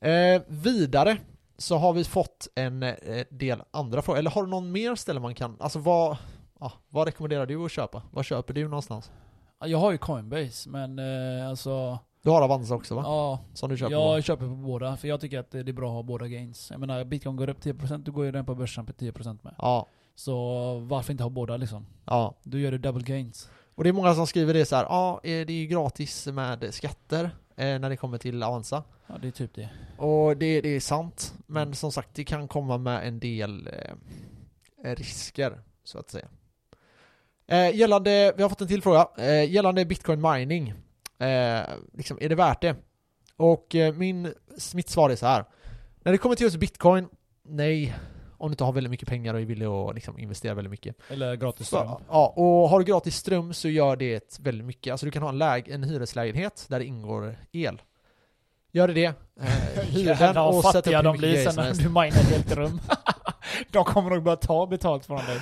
Eh, 0.00 0.42
vidare 0.48 1.16
så 1.58 1.76
har 1.76 1.92
vi 1.92 2.04
fått 2.04 2.48
en 2.54 2.82
eh, 2.82 2.94
del 3.30 3.62
andra 3.70 4.02
frågor. 4.02 4.18
Eller 4.18 4.30
har 4.30 4.42
du 4.42 4.48
någon 4.48 4.72
mer 4.72 4.94
ställe 4.94 5.20
man 5.20 5.34
kan, 5.34 5.56
alltså 5.60 5.78
vad, 5.78 6.16
ja, 6.60 6.72
vad 6.88 7.06
rekommenderar 7.06 7.46
du 7.46 7.64
att 7.64 7.72
köpa? 7.72 8.02
Vad 8.10 8.24
köper 8.24 8.54
du 8.54 8.64
någonstans? 8.68 9.10
Ja, 9.60 9.66
Jag 9.66 9.78
har 9.78 9.92
ju 9.92 9.98
Coinbase, 9.98 10.68
men 10.70 10.98
eh, 10.98 11.48
alltså... 11.48 11.98
Du 12.22 12.30
har 12.30 12.42
Avanza 12.42 12.74
också 12.74 12.94
va? 12.94 13.02
Ja, 13.04 13.40
Som 13.54 13.70
du 13.70 13.76
köper 13.76 13.92
jag 13.92 14.16
på? 14.18 14.22
köper 14.22 14.46
på 14.46 14.54
båda, 14.54 14.96
för 14.96 15.08
jag 15.08 15.20
tycker 15.20 15.38
att 15.38 15.50
det 15.50 15.58
är 15.58 15.72
bra 15.72 15.88
att 15.88 15.94
ha 15.94 16.02
båda 16.02 16.26
gains. 16.28 16.70
Jag 16.70 16.80
menar, 16.80 17.04
bitcoin 17.04 17.36
går 17.36 17.48
upp 17.48 17.60
10%, 17.64 17.98
då 18.04 18.12
går 18.12 18.24
ju 18.24 18.32
den 18.32 18.46
på 18.46 18.54
börsen 18.54 18.86
på 18.86 18.92
10% 18.92 19.38
med. 19.42 19.54
Ja, 19.58 19.86
Så 20.14 20.34
varför 20.78 21.12
inte 21.12 21.22
ha 21.24 21.30
båda 21.30 21.56
liksom? 21.56 21.86
ja. 22.04 22.34
Då 22.42 22.58
gör 22.58 22.70
du 22.70 22.78
double 22.78 23.02
gains. 23.02 23.50
Och 23.74 23.84
det 23.84 23.90
är 23.90 23.92
många 23.92 24.14
som 24.14 24.26
skriver 24.26 24.54
det 24.54 24.64
så 24.64 24.76
här, 24.76 24.84
ja, 24.84 25.14
eh, 25.14 25.20
det 25.46 25.52
är 25.52 25.60
ju 25.60 25.66
gratis 25.66 26.26
med 26.26 26.74
skatter 26.74 27.30
när 27.64 27.88
det 27.90 27.96
kommer 27.96 28.18
till 28.18 28.42
Avanza. 28.42 28.82
Ja, 29.06 29.18
det 29.22 29.28
är 29.28 29.32
typ 29.32 29.54
det. 29.54 29.68
Och 29.96 30.36
det, 30.36 30.60
det 30.60 30.68
är 30.68 30.80
sant, 30.80 31.34
men 31.46 31.62
Mm. 31.62 31.74
som 31.74 31.92
sagt, 31.92 32.08
det 32.14 32.24
kan 32.24 32.48
komma 32.48 32.78
med 32.78 33.08
en 33.08 33.18
del 33.18 33.68
eh, 34.84 34.94
risker, 34.96 35.60
så 35.84 35.98
att 35.98 36.10
säga. 36.10 36.28
Eh, 37.46 37.76
gällande, 37.76 38.32
vi 38.36 38.42
har 38.42 38.48
fått 38.48 38.60
en 38.60 38.68
till 38.68 38.82
fråga, 38.82 39.08
eh, 39.18 39.50
gällande 39.50 39.84
bitcoin 39.84 40.20
mining, 40.20 40.68
eh, 41.18 41.60
liksom, 41.94 42.18
är 42.20 42.28
det 42.28 42.34
värt 42.34 42.60
det? 42.62 42.76
Och 43.36 43.74
eh, 43.74 43.94
min, 43.94 44.34
mitt 44.74 44.88
svar 44.88 45.10
är 45.10 45.16
så 45.16 45.26
här. 45.26 45.44
När 46.02 46.12
det 46.12 46.18
kommer 46.18 46.34
till 46.34 46.44
just 46.44 46.56
bitcoin, 46.56 47.08
nej, 47.42 47.94
om 48.38 48.48
du 48.48 48.52
inte 48.52 48.64
har 48.64 48.72
väldigt 48.72 48.90
mycket 48.90 49.08
pengar 49.08 49.34
och 49.34 49.40
är 49.40 49.44
villig 49.44 49.66
att 49.66 49.94
liksom, 49.94 50.18
investera 50.18 50.54
väldigt 50.54 50.70
mycket. 50.70 50.96
Eller 51.10 51.36
gratis 51.36 51.66
ström. 51.66 51.86
Ja, 51.86 52.00
ja, 52.08 52.32
och 52.36 52.68
har 52.68 52.78
du 52.78 52.84
gratis 52.84 53.16
ström 53.16 53.54
så 53.54 53.68
gör 53.68 53.96
det 53.96 54.38
väldigt 54.40 54.66
mycket. 54.66 54.90
Alltså 54.90 55.06
du 55.06 55.12
kan 55.12 55.22
ha 55.22 55.28
en, 55.28 55.38
läg- 55.42 55.68
en 55.74 55.82
hyreslägenhet 55.84 56.66
där 56.68 56.78
det 56.78 56.84
ingår 56.84 57.36
el. 57.52 57.82
Gör 58.72 58.88
det 58.88 58.94
det, 58.94 59.04
eh, 59.04 59.84
hyr 59.84 60.14
den 60.18 60.36
och 60.36 60.64
sätt 60.64 60.86
upp 60.86 60.94
hur 60.94 61.02
de 61.02 61.16
blir 61.16 61.44
sen 61.44 61.54
när 61.56 61.72
du 61.74 61.88
minar 61.88 62.06
ett 62.06 62.30
helt 62.30 62.56
rum. 62.56 62.80
de 63.70 63.84
kommer 63.84 64.10
nog 64.10 64.22
börja 64.22 64.36
ta 64.36 64.66
betalt 64.66 65.06
från 65.06 65.16
dig. 65.16 65.40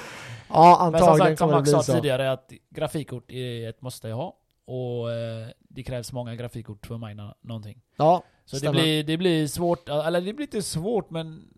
Ja, 0.49 0.89
Men 0.93 1.01
som 1.01 1.09
antagligen 1.09 1.37
sagt, 1.37 1.39
som 1.39 1.49
det 1.65 1.73
Max 1.73 1.87
sa 1.87 1.95
tidigare, 1.95 2.33
att 2.33 2.53
grafikkort 2.71 3.31
är 3.33 3.69
ett 3.69 3.83
måste 3.83 4.09
jag 4.09 4.17
ha. 4.17 4.37
Och 4.67 5.13
eh, 5.13 5.49
det 5.59 5.83
krävs 5.83 6.13
många 6.13 6.35
grafikkort 6.35 6.87
för 6.87 6.95
att 6.95 7.01
mina 7.01 7.35
någonting. 7.41 7.81
Ja, 7.97 8.23
Så 8.45 8.57
det 8.57 8.61
stämmer. 8.61 8.81
blir, 8.81 9.05
det 9.05 9.17
blir 9.17 9.47
svårt, 9.47 9.89
eller 9.89 10.21
det 10.21 10.33
blir 10.33 10.47
inte 10.47 10.63
svårt 10.63 11.11
men 11.11 11.49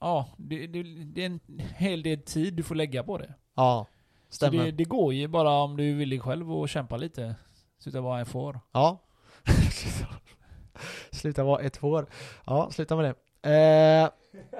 Ja, 0.00 0.28
det, 0.36 0.66
det, 0.66 0.82
det 1.04 1.22
är 1.22 1.26
en 1.26 1.40
hel 1.76 2.02
del 2.02 2.22
tid 2.22 2.54
du 2.54 2.62
får 2.62 2.74
lägga 2.74 3.02
på 3.02 3.18
det. 3.18 3.34
Ja, 3.56 3.86
Så 4.28 4.34
stämmer. 4.36 4.64
det, 4.64 4.70
det 4.70 4.84
går 4.84 5.14
ju 5.14 5.28
bara 5.28 5.50
om 5.50 5.76
du 5.76 5.90
är 5.90 5.94
villig 5.94 6.22
själv 6.22 6.52
och 6.52 6.68
kämpa 6.68 6.96
lite. 6.96 7.34
Sluta 7.78 8.00
vara 8.00 8.20
en 8.20 8.26
får. 8.26 8.60
Ja. 8.72 8.98
sluta 11.10 11.44
vara 11.44 11.60
ett 11.62 11.76
får. 11.76 12.06
Ja, 12.46 12.70
sluta 12.70 12.96
med 12.96 13.04
det. 13.04 13.14
Eh, 13.42 14.08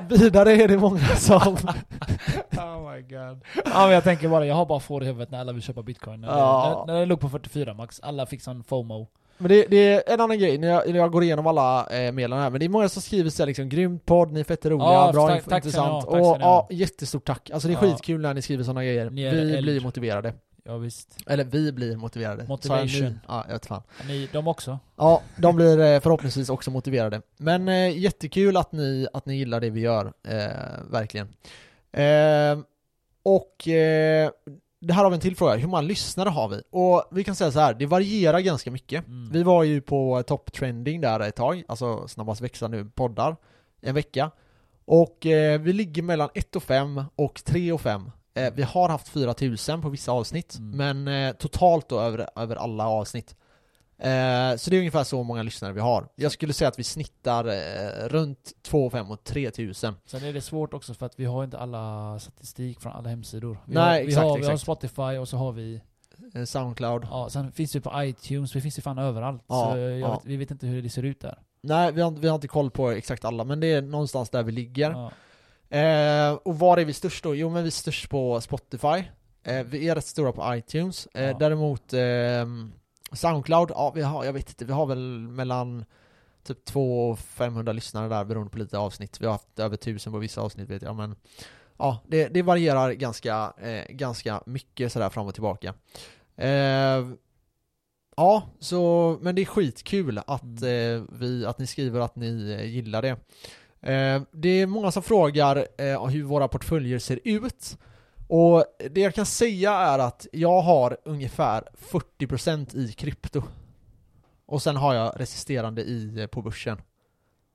vidare 0.08 0.52
är 0.52 0.68
det 0.68 0.78
många 0.78 0.98
som... 0.98 1.36
oh 2.56 2.92
my 2.92 3.00
god. 3.02 3.40
Ja 3.64 3.84
men 3.86 3.90
jag 3.90 4.04
tänker 4.04 4.28
bara, 4.28 4.46
jag 4.46 4.54
har 4.54 4.66
bara 4.66 4.80
får 4.80 5.02
i 5.02 5.06
huvudet 5.06 5.30
när 5.30 5.40
alla 5.40 5.52
vill 5.52 5.62
köpa 5.62 5.82
bitcoin. 5.82 6.20
När, 6.20 6.28
Ja. 6.28 6.84
det, 6.86 6.92
när, 6.92 6.94
när 6.94 7.00
det 7.00 7.06
låg 7.06 7.20
på 7.20 7.28
44 7.28 7.74
max, 7.74 8.00
alla 8.00 8.26
fick 8.26 8.42
sån 8.42 8.64
FOMO. 8.64 9.06
Men 9.38 9.48
det, 9.48 9.66
det 9.70 9.76
är 10.08 10.14
en 10.14 10.20
annan 10.20 10.38
grej 10.38 10.58
när 10.58 10.68
jag, 10.68 10.88
när 10.88 10.96
jag 10.98 11.12
går 11.12 11.22
igenom 11.22 11.46
alla 11.46 11.86
eh, 11.86 12.12
meddelanden 12.12 12.42
här, 12.42 12.50
men 12.50 12.60
det 12.60 12.66
är 12.66 12.68
många 12.68 12.88
som 12.88 13.02
skriver 13.02 13.30
så 13.30 13.42
här 13.42 13.46
liksom 13.46 13.68
grymt 13.68 14.06
podd, 14.06 14.32
ni 14.32 14.40
är 14.40 14.44
fett 14.44 14.66
roliga, 14.66 14.86
Ja, 14.92 15.12
bra, 15.12 15.28
tack- 15.28 15.44
tack 15.48 15.64
intressant. 15.64 16.04
och 16.04 16.18
ja, 16.18 16.66
jättestort 16.70 17.26
tack. 17.26 17.50
Alltså 17.50 17.68
det 17.68 17.74
är 17.74 17.86
Ja. 17.86 17.90
skitkul 17.92 18.20
när 18.20 18.34
ni 18.34 18.42
skriver 18.42 18.64
sådana 18.64 18.84
grejer. 18.84 19.10
Vi 19.10 19.24
eld. 19.24 19.62
blir 19.62 19.80
motiverade. 19.80 20.34
Ja 20.64 20.76
visst. 20.76 21.16
Eller 21.26 21.44
vi 21.44 21.72
blir 21.72 21.96
motiverade. 21.96 22.42
Jag 22.42 22.48
Motivation. 22.48 23.20
Ja, 23.28 23.44
jag 23.46 23.52
vet 23.54 23.66
fan. 23.66 23.82
Ni, 24.08 24.28
de 24.32 24.48
också. 24.48 24.78
Ja, 24.96 25.22
de 25.36 25.56
blir 25.56 25.80
eh, 25.80 26.00
förhoppningsvis 26.00 26.48
också 26.48 26.70
motiverade. 26.70 27.22
Men 27.36 27.68
eh, 27.68 27.98
jättekul 27.98 28.56
att 28.56 28.72
ni, 28.72 29.06
att 29.12 29.26
ni 29.26 29.36
gillar 29.36 29.60
det 29.60 29.70
vi 29.70 29.80
gör, 29.80 30.12
eh, 30.28 30.36
verkligen. 30.90 31.28
Eh, 31.92 32.58
och 33.22 33.68
eh, 33.68 34.30
det 34.80 34.92
här 34.94 35.02
har 35.02 35.10
vi 35.10 35.14
en 35.14 35.20
till 35.20 35.36
fråga, 35.36 35.54
hur 35.56 35.68
många 35.68 35.82
lyssnare 35.82 36.28
har 36.28 36.48
vi? 36.48 36.62
Och 36.70 37.04
vi 37.10 37.24
kan 37.24 37.34
säga 37.34 37.50
så 37.52 37.60
här, 37.60 37.74
det 37.74 37.86
varierar 37.86 38.40
ganska 38.40 38.70
mycket. 38.70 39.06
Mm. 39.06 39.30
Vi 39.32 39.42
var 39.42 39.62
ju 39.62 39.80
på 39.80 40.22
top 40.26 40.52
trending 40.52 41.00
där 41.00 41.20
ett 41.20 41.36
tag, 41.36 41.62
alltså 41.68 42.08
snabbast 42.08 42.40
växande 42.40 42.84
poddar, 42.84 43.36
en 43.80 43.94
vecka. 43.94 44.30
Och 44.84 45.26
eh, 45.26 45.60
vi 45.60 45.72
ligger 45.72 46.02
mellan 46.02 46.28
1 46.34 46.56
och 46.56 46.62
5 46.62 47.04
och 47.16 47.44
3 47.44 47.72
och 47.72 47.80
5. 47.80 48.10
Eh, 48.34 48.52
vi 48.54 48.62
har 48.62 48.88
haft 48.88 49.08
4000 49.08 49.82
på 49.82 49.88
vissa 49.88 50.12
avsnitt, 50.12 50.56
Mm. 50.58 50.76
men 51.04 51.24
eh, 51.28 51.32
totalt 51.36 51.88
då 51.88 52.00
över, 52.00 52.28
över 52.36 52.56
alla 52.56 52.88
avsnitt. 52.88 53.36
Eh, 53.98 54.56
så 54.56 54.70
det 54.70 54.76
är 54.76 54.78
ungefär 54.78 55.04
så 55.04 55.22
många 55.22 55.42
lyssnare 55.42 55.72
vi 55.72 55.80
har. 55.80 56.08
Jag 56.14 56.32
skulle 56.32 56.52
säga 56.52 56.68
att 56.68 56.78
vi 56.78 56.84
snittar 56.84 57.44
eh, 57.44 58.08
runt 58.08 58.52
2 58.62 58.90
5 58.90 59.10
och 59.10 59.24
3000. 59.24 59.94
Sen 60.06 60.24
är 60.24 60.32
det 60.32 60.40
svårt 60.40 60.74
också 60.74 60.94
för 60.94 61.06
att 61.06 61.20
vi 61.20 61.24
har 61.24 61.44
inte 61.44 61.58
alla 61.58 62.18
statistik 62.18 62.80
från 62.80 62.92
alla 62.92 63.08
hemsidor. 63.08 63.58
Vi 63.66 63.74
Nej, 63.74 63.84
har, 63.84 63.94
vi 63.94 64.06
exakt, 64.06 64.24
har, 64.24 64.38
Vi 64.38 64.44
har 64.44 64.52
exakt. 64.52 64.62
Spotify 64.62 65.02
och 65.02 65.28
så 65.28 65.36
har 65.36 65.52
vi... 65.52 65.80
Eh, 66.34 66.44
Soundcloud. 66.44 67.06
Ja, 67.10 67.28
sen 67.30 67.52
finns 67.52 67.72
det 67.72 67.80
på 67.80 67.92
iTunes, 68.02 68.56
vi 68.56 68.60
finns 68.60 68.78
ju 68.78 68.82
fan 68.82 68.98
överallt. 68.98 69.44
Ja, 69.46 69.72
så 69.72 69.78
ja. 69.78 70.12
vet, 70.12 70.24
vi 70.24 70.36
vet 70.36 70.50
inte 70.50 70.66
hur 70.66 70.82
det 70.82 70.90
ser 70.90 71.02
ut 71.02 71.20
där. 71.20 71.38
Nej, 71.60 71.92
vi 71.92 72.00
har, 72.00 72.10
vi 72.10 72.28
har 72.28 72.34
inte 72.34 72.48
koll 72.48 72.70
på 72.70 72.90
exakt 72.90 73.24
alla, 73.24 73.44
men 73.44 73.60
det 73.60 73.66
är 73.66 73.82
någonstans 73.82 74.30
där 74.30 74.42
vi 74.42 74.52
ligger. 74.52 74.90
Ja. 74.90 75.10
Eh, 75.78 76.32
och 76.32 76.58
var 76.58 76.76
är 76.76 76.84
vi 76.84 76.92
störst 76.92 77.24
då? 77.24 77.34
Jo 77.34 77.50
men 77.50 77.62
vi 77.62 77.68
är 77.68 77.70
störst 77.70 78.10
på 78.10 78.40
Spotify. 78.40 79.04
Eh, 79.42 79.66
vi 79.66 79.88
är 79.88 79.94
rätt 79.94 80.06
stora 80.06 80.32
på 80.32 80.56
iTunes. 80.56 81.06
Eh. 81.06 81.38
Däremot 81.38 81.92
ehm, 81.92 82.72
Soundcloud, 83.12 83.70
ja 83.70 83.92
vi 83.94 84.02
har, 84.02 84.24
jag 84.24 84.32
vet 84.32 84.48
inte, 84.48 84.64
vi 84.64 84.72
har 84.72 84.86
väl 84.86 85.18
mellan 85.28 85.84
typ 86.42 86.64
2 86.64 87.10
och 87.10 87.18
500 87.18 87.72
lyssnare 87.72 88.08
där 88.08 88.24
beroende 88.24 88.50
på 88.50 88.58
lite 88.58 88.78
avsnitt. 88.78 89.20
Vi 89.20 89.26
har 89.26 89.32
haft 89.32 89.58
över 89.58 89.74
1000 89.74 90.12
på 90.12 90.18
vissa 90.18 90.40
avsnitt 90.40 90.68
vet 90.70 90.82
jag 90.82 90.96
men 90.96 91.16
Ja, 91.80 91.98
det, 92.06 92.28
det 92.28 92.42
varierar 92.42 92.92
ganska, 92.92 93.52
eh, 93.60 93.84
ganska 93.94 94.42
mycket 94.46 94.92
sådär 94.92 95.08
fram 95.08 95.26
och 95.26 95.34
tillbaka. 95.34 95.74
Eh, 96.36 97.08
ja, 98.16 98.42
så, 98.60 99.18
men 99.20 99.34
det 99.34 99.42
är 99.42 99.46
skitkul 99.46 100.18
att, 100.26 100.62
Mm. 100.62 100.96
eh, 100.96 101.02
vi, 101.12 101.46
att 101.46 101.58
ni 101.58 101.66
skriver 101.66 102.00
att 102.00 102.16
ni 102.16 102.50
eh, 102.60 102.64
gillar 102.66 103.02
det. 103.02 103.10
Eh, 103.92 104.22
det 104.32 104.48
är 104.48 104.66
många 104.66 104.90
som 104.90 105.02
frågar 105.02 105.66
eh, 105.78 106.06
hur 106.06 106.22
våra 106.22 106.48
portföljer 106.48 106.98
ser 106.98 107.20
ut. 107.24 107.78
Och 108.28 108.64
det 108.90 109.00
jag 109.00 109.14
kan 109.14 109.26
säga 109.26 109.72
är 109.72 109.98
att 109.98 110.26
jag 110.32 110.60
har 110.60 110.96
ungefär 111.04 111.68
40% 111.78 112.76
i 112.76 112.92
krypto. 112.92 113.42
Och 114.46 114.62
sen 114.62 114.76
har 114.76 114.94
jag 114.94 115.20
resisterande 115.20 115.82
i, 115.82 116.20
eh, 116.20 116.26
på 116.26 116.42
börsen. 116.42 116.82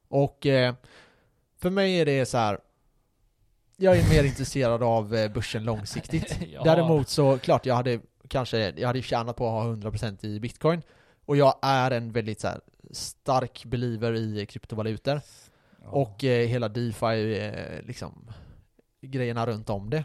Och 0.07 0.45
eh, 0.45 0.73
för 1.57 1.69
mig 1.69 1.99
är 1.99 2.05
det 2.05 2.25
så 2.25 2.37
här. 2.37 2.59
Jag 3.77 3.97
är 3.97 4.09
mer 4.09 4.23
intresserad 4.23 4.83
av 4.83 5.15
eh, 5.15 5.31
börsen 5.31 5.63
långsiktigt. 5.63 6.37
Ja. 6.53 6.63
Däremot 6.63 7.09
så, 7.09 7.37
klart 7.37 7.65
jag 7.65 7.75
hade 7.75 7.99
kanske, 8.27 8.73
jag 8.77 8.87
hade 8.87 9.01
tjänat 9.01 9.35
på 9.35 9.47
att 9.47 9.51
ha 9.51 9.89
100% 9.91 10.25
i 10.25 10.39
bitcoin. 10.39 10.81
Och 11.25 11.37
jag 11.37 11.55
är 11.61 11.91
en 11.91 12.11
väldigt 12.11 12.39
så 12.41 12.47
här, 12.47 12.61
stark 12.91 13.65
believer 13.65 14.13
i 14.13 14.45
kryptovalutor. 14.45 15.21
Ja. 15.81 15.89
Och 15.89 16.23
eh, 16.23 16.47
hela 16.47 16.69
DeFi, 16.69 17.39
eh, 17.39 17.85
liksom, 17.85 18.31
grejerna 19.01 19.45
runt 19.45 19.69
om 19.69 19.89
det. 19.89 20.03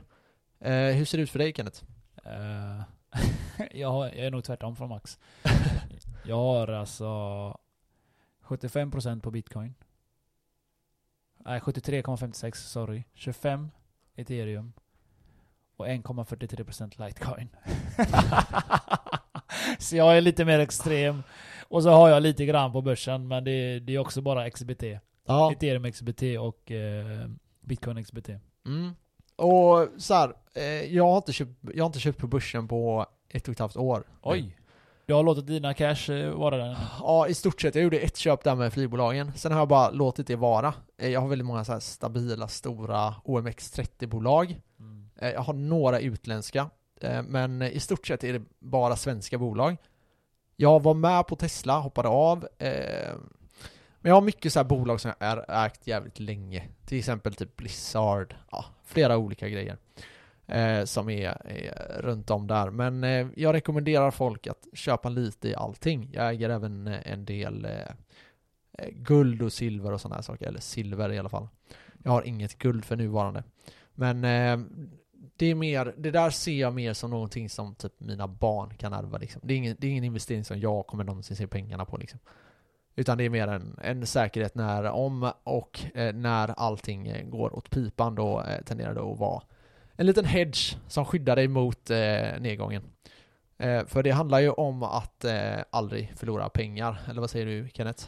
Eh, 0.61 0.97
hur 0.97 1.05
ser 1.05 1.19
det 1.19 1.25
ut 1.25 1.31
för 1.31 1.39
dig 1.39 1.53
Kenneth? 1.57 1.85
Eh, 2.25 2.83
jag, 3.71 3.95
jag 3.95 4.17
är 4.17 4.31
nog 4.31 4.45
tvärtom 4.45 4.77
från 4.77 4.89
Max. 4.89 5.19
jag 6.25 6.37
har 6.37 6.69
alltså 6.69 7.05
75% 8.45 9.21
på 9.21 9.31
bitcoin. 9.31 9.75
Nej, 11.39 11.61
73,56 11.61 12.55
sorry. 12.55 13.05
25 13.15 13.71
ethereum. 14.17 14.73
Och 15.77 15.87
1,43% 15.87 17.07
litecoin. 17.07 17.49
så 19.79 19.97
jag 19.97 20.17
är 20.17 20.21
lite 20.21 20.45
mer 20.45 20.59
extrem. 20.59 21.23
Och 21.69 21.83
så 21.83 21.91
har 21.91 22.09
jag 22.09 22.23
lite 22.23 22.47
grann 22.47 22.73
på 22.73 22.83
börsen, 22.83 23.29
men 23.29 23.45
det, 23.45 23.81
det 23.81 23.95
är 23.95 23.99
också 23.99 24.23
bara 24.23 24.51
XBT. 24.51 24.83
Ja. 25.27 25.53
Ethereum 25.53 25.93
XBT 25.93 26.23
och 26.41 26.71
eh, 26.71 27.29
bitcoin 27.61 28.05
XBT. 28.05 28.29
Mm. 28.67 28.95
Och 29.39 29.89
så 29.99 30.15
här, 30.15 30.33
eh, 30.55 30.95
jag, 30.95 31.05
har 31.05 31.17
inte 31.17 31.33
köpt, 31.33 31.51
jag 31.75 31.85
har 31.85 31.87
inte 31.87 32.01
köpt 32.01 32.19
på 32.19 32.27
börsen 32.27 32.69
på 32.69 33.07
ett 33.29 33.49
och 33.49 33.53
ett 33.53 33.59
halvt 33.59 33.77
år. 33.77 34.05
Oj! 34.23 34.55
Du 35.07 35.15
har 35.15 35.23
låtit 35.23 35.47
dina 35.47 35.75
cash 35.75 36.11
eh, 36.13 36.31
vara 36.31 36.57
där? 36.57 36.77
Ja, 37.01 37.29
i 37.29 37.35
stort 37.35 37.61
sett. 37.61 37.75
Jag 37.75 37.85
gjorde 37.85 37.99
ett 37.99 38.17
köp 38.17 38.45
där 38.45 38.55
med 38.55 38.73
flygbolagen. 38.73 39.33
Sen 39.37 39.53
har 39.53 39.59
jag 39.59 39.69
bara 39.69 39.91
låtit 39.91 40.27
det 40.27 40.37
vara. 40.37 40.75
Eh, 40.99 41.09
Jag 41.09 41.21
har 41.21 41.29
väldigt 41.29 41.47
många 41.47 41.65
så 41.65 41.81
stabila, 41.81 42.49
stora 42.49 43.15
OMX30-bolag. 43.25 44.61
Mm. 44.81 45.09
Jag 45.21 45.41
har 45.41 45.53
några 45.55 46.01
utländska. 46.01 46.71
Men 47.29 47.63
i 47.63 47.81
stort 47.81 48.07
sett 48.07 48.25
är 48.25 48.33
det 48.33 48.43
bara 48.59 48.97
svenska 48.97 49.39
bolag. 49.39 49.77
Jag 50.57 50.83
var 50.83 50.95
med 50.95 51.27
på 51.27 51.37
Tesla, 51.37 51.79
hoppade 51.79 52.09
av. 52.09 52.49
Men 54.01 54.11
jag 54.11 54.17
har 54.17 54.23
mycket 54.23 54.53
så 54.53 54.59
här 54.59 54.65
bolag 54.65 55.01
som 55.01 55.13
jag 55.19 55.27
har 55.27 55.67
ägt 55.67 55.87
jävligt 55.87 56.21
länge. 56.21 56.69
Till 56.85 56.99
exempel 56.99 57.35
typ 57.35 57.57
Blizzard. 57.57 58.35
Ja, 58.51 58.65
flera 58.85 59.17
olika 59.17 59.49
grejer. 59.49 59.77
eh, 60.47 60.85
Som 60.85 61.09
är, 61.09 61.29
är 61.47 62.03
runt 62.03 62.31
om 62.31 62.47
där. 62.47 62.71
Men 62.71 63.05
eh, 63.05 63.27
jag 63.37 63.55
rekommenderar 63.55 64.11
folk 64.11 64.47
att 64.47 64.67
köpa 64.73 65.09
lite 65.09 65.49
i 65.49 65.55
allting. 65.55 66.11
Jag 66.13 66.29
äger 66.29 66.51
även 66.51 66.87
eh, 66.87 67.13
en 67.13 67.25
del 67.25 67.65
eh, 67.65 67.71
eh 68.79 68.89
guld 68.93 69.43
och 69.43 69.53
silver 69.53 69.93
och 69.93 70.01
sådana 70.01 70.15
här 70.15 70.23
saker. 70.23 70.47
Eller 70.47 70.61
silver 70.61 71.13
i 71.13 71.19
alla 71.19 71.29
fall. 71.29 71.49
Jag 72.05 72.11
har 72.11 72.23
inget 72.23 72.59
guld 72.59 72.85
för 72.85 72.97
nuvarande. 72.97 73.45
Men 73.95 74.25
eh, 74.25 74.59
det 75.37 75.47
är 75.47 75.55
mer, 75.55 75.95
det 75.97 76.11
där 76.11 76.31
ser 76.31 76.61
jag 76.61 76.75
mer 76.75 76.93
som 76.93 77.11
någonting 77.11 77.51
som 77.51 77.75
typ 77.75 78.01
mina 78.01 78.29
barn 78.29 78.75
kan 78.75 78.93
ärva 78.93 79.19
liksom. 79.19 79.41
Det 79.45 79.55
är 79.55 79.59
ingen, 79.59 79.77
det 79.79 79.87
är 79.87 79.91
ingen 79.91 80.05
investering 80.05 80.45
som 80.45 80.61
jag 80.61 80.87
kommer 80.87 81.05
någonsin 81.05 81.37
se 81.37 81.47
pengarna 81.47 81.85
på 81.85 81.97
liksom. 81.97 82.21
Utan 82.99 83.19
det 83.19 83.25
är 83.25 83.31
mer 83.31 83.49
en, 83.49 83.79
en 83.83 84.07
säkerhet 84.07 84.55
när, 84.55 84.85
om 84.85 85.33
och 85.45 85.81
eh, 85.95 86.15
när 86.15 86.49
allting 86.49 87.07
eh, 87.09 87.27
går 87.29 87.57
åt 87.57 87.71
pipan 87.71 88.15
då 88.15 88.43
eh, 88.43 88.63
tenderar 88.65 88.95
det 88.95 89.01
att 89.01 89.19
vara 89.19 89.43
en 89.97 90.07
liten 90.07 90.25
hedge 90.25 90.77
som 90.89 91.05
skyddar 91.05 91.37
dig 91.37 91.49
mot 91.49 91.89
nedgången. 92.41 92.83
För 93.87 94.03
det 94.03 94.11
handlar 94.11 94.41
ju 94.41 94.51
om 94.51 94.83
att 94.83 95.25
aldrig 95.71 96.13
förlora 96.17 96.49
pengar, 96.49 97.01
eller 97.09 97.21
vad 97.21 97.31
säger 97.31 97.47
du 97.47 97.69
Kenneth? 97.75 98.05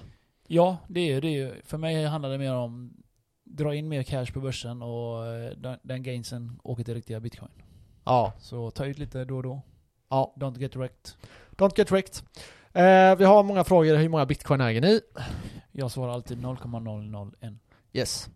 Ja, 0.46 0.76
det 0.88 1.12
är 1.12 1.20
det. 1.20 1.52
För 1.64 1.78
mig 1.78 2.04
handlar 2.04 2.30
det 2.30 2.38
mer 2.38 2.54
om 2.54 2.92
dra 3.44 3.74
in 3.74 3.88
mer 3.88 4.02
cash 4.02 4.26
på 4.34 4.40
börsen 4.40 4.82
och 4.82 5.24
den, 5.56 5.78
den 5.82 6.02
gainsen 6.02 6.60
åker 6.64 6.84
till 6.84 6.94
riktiga 6.94 7.20
bitcoin. 7.20 7.50
Ja, 8.04 8.32
Så 8.38 8.70
ta 8.70 8.86
ut 8.86 8.98
lite 8.98 9.24
då 9.24 9.36
och 9.36 9.42
då. 9.42 9.62
ja. 10.08 10.34
Don't 10.36 10.58
get 10.58 10.76
wrecked. 10.76 11.10
Don't 11.50 11.72
get 11.76 11.90
wrecked. 11.92 12.14
Eh, 12.72 13.16
vi 13.16 13.24
har 13.24 13.42
många 13.42 13.64
frågor, 13.64 13.96
hur 13.96 14.08
många 14.08 14.26
bitcoin 14.26 14.60
äger 14.60 14.80
ni? 14.80 15.00
Jag 15.72 15.90
svarar 15.90 16.12
alltid 16.12 16.42
0,001. 16.42 17.54
Yes. 17.92 18.28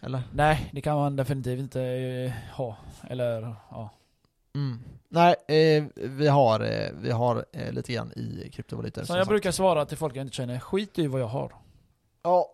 Eller? 0.00 0.22
Nej, 0.32 0.70
det 0.72 0.80
kan 0.80 0.96
man 0.96 1.16
definitivt 1.16 1.60
inte 1.60 1.82
eh, 1.82 2.32
ha. 2.56 2.76
Eller, 3.10 3.54
ja. 3.70 3.90
Mm. 4.54 4.82
Nej, 5.08 5.34
eh, 5.48 5.84
vi 5.94 6.28
har, 6.28 6.60
eh, 6.60 6.90
vi 7.00 7.10
har 7.10 7.44
eh, 7.52 7.72
lite 7.72 7.92
grann 7.92 8.12
i 8.16 8.50
kryptovalutor. 8.52 9.04
Som 9.04 9.16
jag 9.16 9.24
sagt. 9.24 9.28
brukar 9.28 9.50
svara 9.50 9.84
till 9.86 9.96
folk 9.96 10.16
jag 10.16 10.24
inte 10.24 10.36
känner, 10.36 10.58
skit 10.58 10.98
i 10.98 11.06
vad 11.06 11.20
jag 11.20 11.26
har. 11.26 11.52
Ja. 12.22 12.46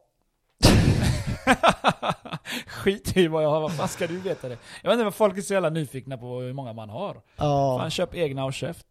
skit 2.66 3.16
i 3.16 3.26
vad 3.28 3.44
jag 3.44 3.50
har, 3.50 3.60
vad 3.60 3.76
fan 3.76 3.88
ska 3.88 4.06
du 4.06 4.18
veta 4.18 4.48
det? 4.48 4.58
Jag 4.82 4.90
vet 4.90 4.94
inte 4.94 5.04
vad 5.04 5.14
folk 5.14 5.38
är 5.38 5.42
så 5.42 5.52
jävla 5.54 5.70
nyfikna 5.70 6.18
på 6.18 6.40
hur 6.40 6.52
många 6.52 6.72
man 6.72 6.88
har. 6.88 7.22
Ja. 7.36 7.78
Fan, 7.80 7.90
köp 7.90 8.14
egna 8.14 8.44
och 8.44 8.54
käft. 8.54 8.86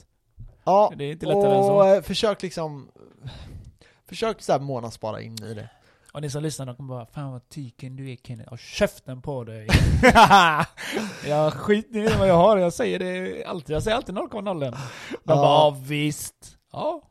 ja. 0.63 0.91
Det 0.95 1.03
är 1.05 1.11
inte 1.11 1.25
lättare 1.25 1.51
än 1.53 1.59
Och 1.59 1.65
så. 1.65 1.93
eh, 1.95 2.01
försök 2.01 2.41
liksom 2.41 2.87
Försök 4.05 4.41
såhär 4.41 4.59
månadsspara 4.59 5.21
in 5.21 5.43
i 5.43 5.53
det. 5.53 5.69
Och 6.13 6.21
ni 6.21 6.29
som 6.29 6.43
lyssnar, 6.43 6.65
de 6.65 6.75
kommer 6.75 6.89
bara 6.95 7.05
'Fan 7.05 7.31
vad 7.31 7.49
tyken 7.49 7.95
du 7.95 8.11
är 8.11 8.15
Kenneth, 8.15 8.51
och 8.53 8.59
käften 8.59 9.21
på 9.21 9.43
dig' 9.43 9.67
Jag 11.27 11.53
skiter 11.53 11.99
i 12.13 12.17
vad 12.19 12.27
jag 12.27 12.35
har, 12.37 12.57
jag 12.57 12.73
säger 12.73 12.99
det 12.99 13.43
alltid, 13.45 13.75
jag 13.75 13.83
säger 13.83 13.97
alltid 13.97 14.15
0,0 14.15 14.41
De 14.43 14.71
bara 15.23 15.37
Ja. 15.37 15.75
ja. 15.75 15.77
visst' 15.87 16.55
Ja, 16.71 17.01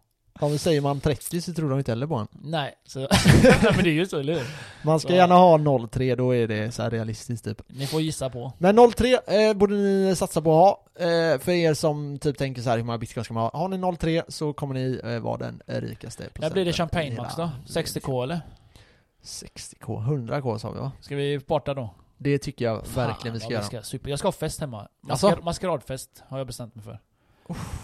Ja 0.41 0.49
men 0.49 0.59
säger 0.59 0.81
man 0.81 1.01
30 1.01 1.41
så 1.41 1.53
tror 1.55 1.71
de 1.71 1.79
inte 1.79 1.91
heller 1.91 2.07
på 2.07 2.15
en. 2.15 2.27
nej, 2.33 2.75
så... 2.87 2.99
Nej, 3.43 3.73
men 3.75 3.85
det 3.85 3.91
är 3.91 3.95
ju 3.95 4.07
så, 4.07 4.19
eller 4.19 4.33
hur? 4.35 4.47
Man 4.83 5.01
ska 5.01 5.09
Ja. 5.11 5.15
gärna 5.17 5.35
ha 5.35 5.57
0,3 5.59 6.17
då 6.17 6.35
är 6.35 6.49
det 6.49 6.73
så 6.73 6.89
realistiskt 6.89 7.45
typ. 7.45 7.63
Ni 7.69 7.87
får 7.87 8.01
gissa 8.01 8.31
på. 8.31 8.53
Men 8.59 8.79
0,3 8.79 9.19
eh, 9.49 9.55
borde 9.55 9.75
ni 9.75 10.15
satsa 10.17 10.43
på 10.43 10.51
att 10.53 10.57
ha. 10.99 11.07
Eh, 11.07 11.39
för 11.39 11.53
er 11.53 11.75
som 11.75 12.19
typ 12.19 12.39
tänker 12.39 12.63
så 12.63 12.71
här 12.71 12.77
hur 12.77 12.85
många 12.85 12.99
bitcoin 12.99 13.25
ska 13.25 13.35
man 13.35 13.43
ha? 13.43 13.51
Har 13.59 13.69
ni 13.69 13.77
0,3 13.77 14.23
så 14.29 14.53
kommer 14.53 14.75
ni 14.75 15.01
eh, 15.05 15.19
vara 15.19 15.37
den 15.39 15.63
rikaste 15.67 16.23
procenten. 16.23 16.41
När 16.41 16.51
blir 16.51 16.65
det 16.65 16.73
champagne 16.73 17.17
max 17.17 17.37
då? 17.37 17.43
hela- 17.43 17.53
60k 17.67 18.23
eller? 18.23 18.41
60k, 19.23 20.07
100k 20.09 20.59
sa 20.59 20.71
vi 20.71 20.79
va? 20.81 20.93
Ska 21.01 21.17
vi 21.17 21.41
parta 21.41 21.75
då? 21.75 21.91
Det 22.19 22.39
tycker 22.39 22.65
jag 22.65 22.83
verkligen 22.95 23.35
vi 23.35 23.41
ska 23.41 23.51
göra. 23.53 23.63
ska, 23.63 23.83
super. 23.83 24.11
Jag 24.11 24.19
ska 24.19 24.29
ha 24.29 24.33
fest 24.33 24.61
hemma. 24.61 24.89
Alltså? 25.09 25.27
Masker, 25.27 25.43
maskeradfest 25.43 26.23
har 26.29 26.39
jag 26.39 26.47
bestämt 26.47 26.75
mig 26.75 26.85
för. 26.85 26.99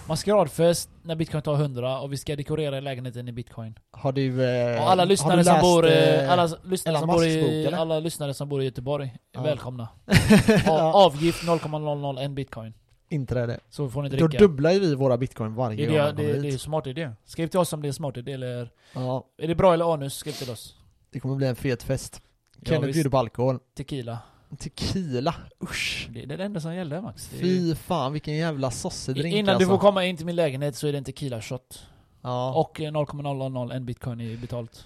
Maskeradfest 0.08 0.90
när 1.02 1.14
bitcoin 1.16 1.42
tar 1.42 1.54
100 1.54 2.00
och 2.00 2.12
vi 2.12 2.16
ska 2.16 2.36
dekorera 2.36 2.80
lägenheten 2.80 3.28
i 3.28 3.32
bitcoin. 3.32 3.78
Har 3.90 4.12
du... 4.12 4.44
Eh, 4.50 4.82
Och 4.82 4.90
alla 4.90 5.04
lyssnare 5.04 5.36
du 5.36 5.44
som 5.44 5.52
läst, 5.54 5.62
bor 5.62 5.86
eh, 5.90 6.32
alla 6.32 6.48
lyssnare 6.64 6.98
som 6.98 7.08
bor 7.08 7.24
i, 7.24 7.64
eller? 7.66 7.78
alla 7.78 8.00
lyssnare 8.00 8.34
som 8.34 8.48
bor 8.48 8.62
i 8.62 8.64
Göteborg 8.64 9.16
Ja. 9.32 9.42
välkomna. 9.42 9.88
Ja. 10.66 10.92
Avgift 11.06 11.44
0,001 11.46 12.30
bitcoin. 12.30 12.74
inträde. 13.08 13.60
Så 13.70 13.88
får 13.88 14.02
ni 14.02 14.08
Då 14.08 14.26
dricka. 14.26 14.38
dubblar 14.44 14.70
ju 14.70 14.78
vi 14.80 14.94
våra 14.94 15.16
bitcoin 15.18 15.54
varje 15.54 15.76
Det 15.76 15.86
gång 15.86 15.96
det, 15.96 16.12
det, 16.12 16.32
det 16.32 16.48
är 16.48 16.52
hit. 16.52 16.60
smart 16.60 16.86
idé. 16.86 17.10
Skriv 17.24 17.46
till 17.48 17.60
oss 17.60 17.72
om 17.72 17.82
det 17.82 17.88
är 17.88 17.92
smart 17.92 18.16
idé 18.16 18.32
eller... 18.32 18.70
Ja, 18.94 19.24
Är 19.38 19.48
det 19.48 19.54
bra 19.54 19.74
eller 19.74 19.94
anus? 19.94 20.14
Skriv 20.14 20.32
till 20.32 20.50
oss. 20.50 20.74
Det 21.10 21.20
kommer 21.20 21.34
bli 21.36 21.46
en 21.46 21.56
fet 21.56 21.82
fest. 21.82 22.22
Ja, 22.56 22.64
Kenneth 22.64 22.86
visst. 22.86 22.96
bjuder 22.96 23.10
på 23.10 23.18
alkohol. 23.18 23.58
Tequila. 23.76 24.18
Tequila, 24.58 25.34
usch. 25.62 26.08
Det, 26.10 26.26
det 26.26 26.34
är 26.34 26.38
det 26.38 26.44
enda 26.44 26.60
som 26.60 26.74
gäller 26.74 27.00
Max. 27.00 27.28
Det 27.28 27.38
Fy 27.38 27.74
fan 27.74 28.12
vilken 28.12 28.34
jävla 28.34 28.70
sossedrink 28.70 29.34
innan 29.34 29.54
alltså. 29.54 29.68
du 29.68 29.74
får 29.74 29.78
komma 29.78 30.04
in 30.04 30.16
till 30.16 30.26
min 30.26 30.36
lägenhet 30.36 30.76
så 30.76 30.86
är 30.86 30.92
det 30.92 30.98
en 30.98 31.04
tequila 31.04 31.42
shot. 31.42 31.82
Ja, 32.22 32.54
Och 32.54 32.80
eh, 32.80 32.92
0,001 32.92 33.82
bitcoin 33.82 34.20
är 34.20 34.36
betalt. 34.36 34.84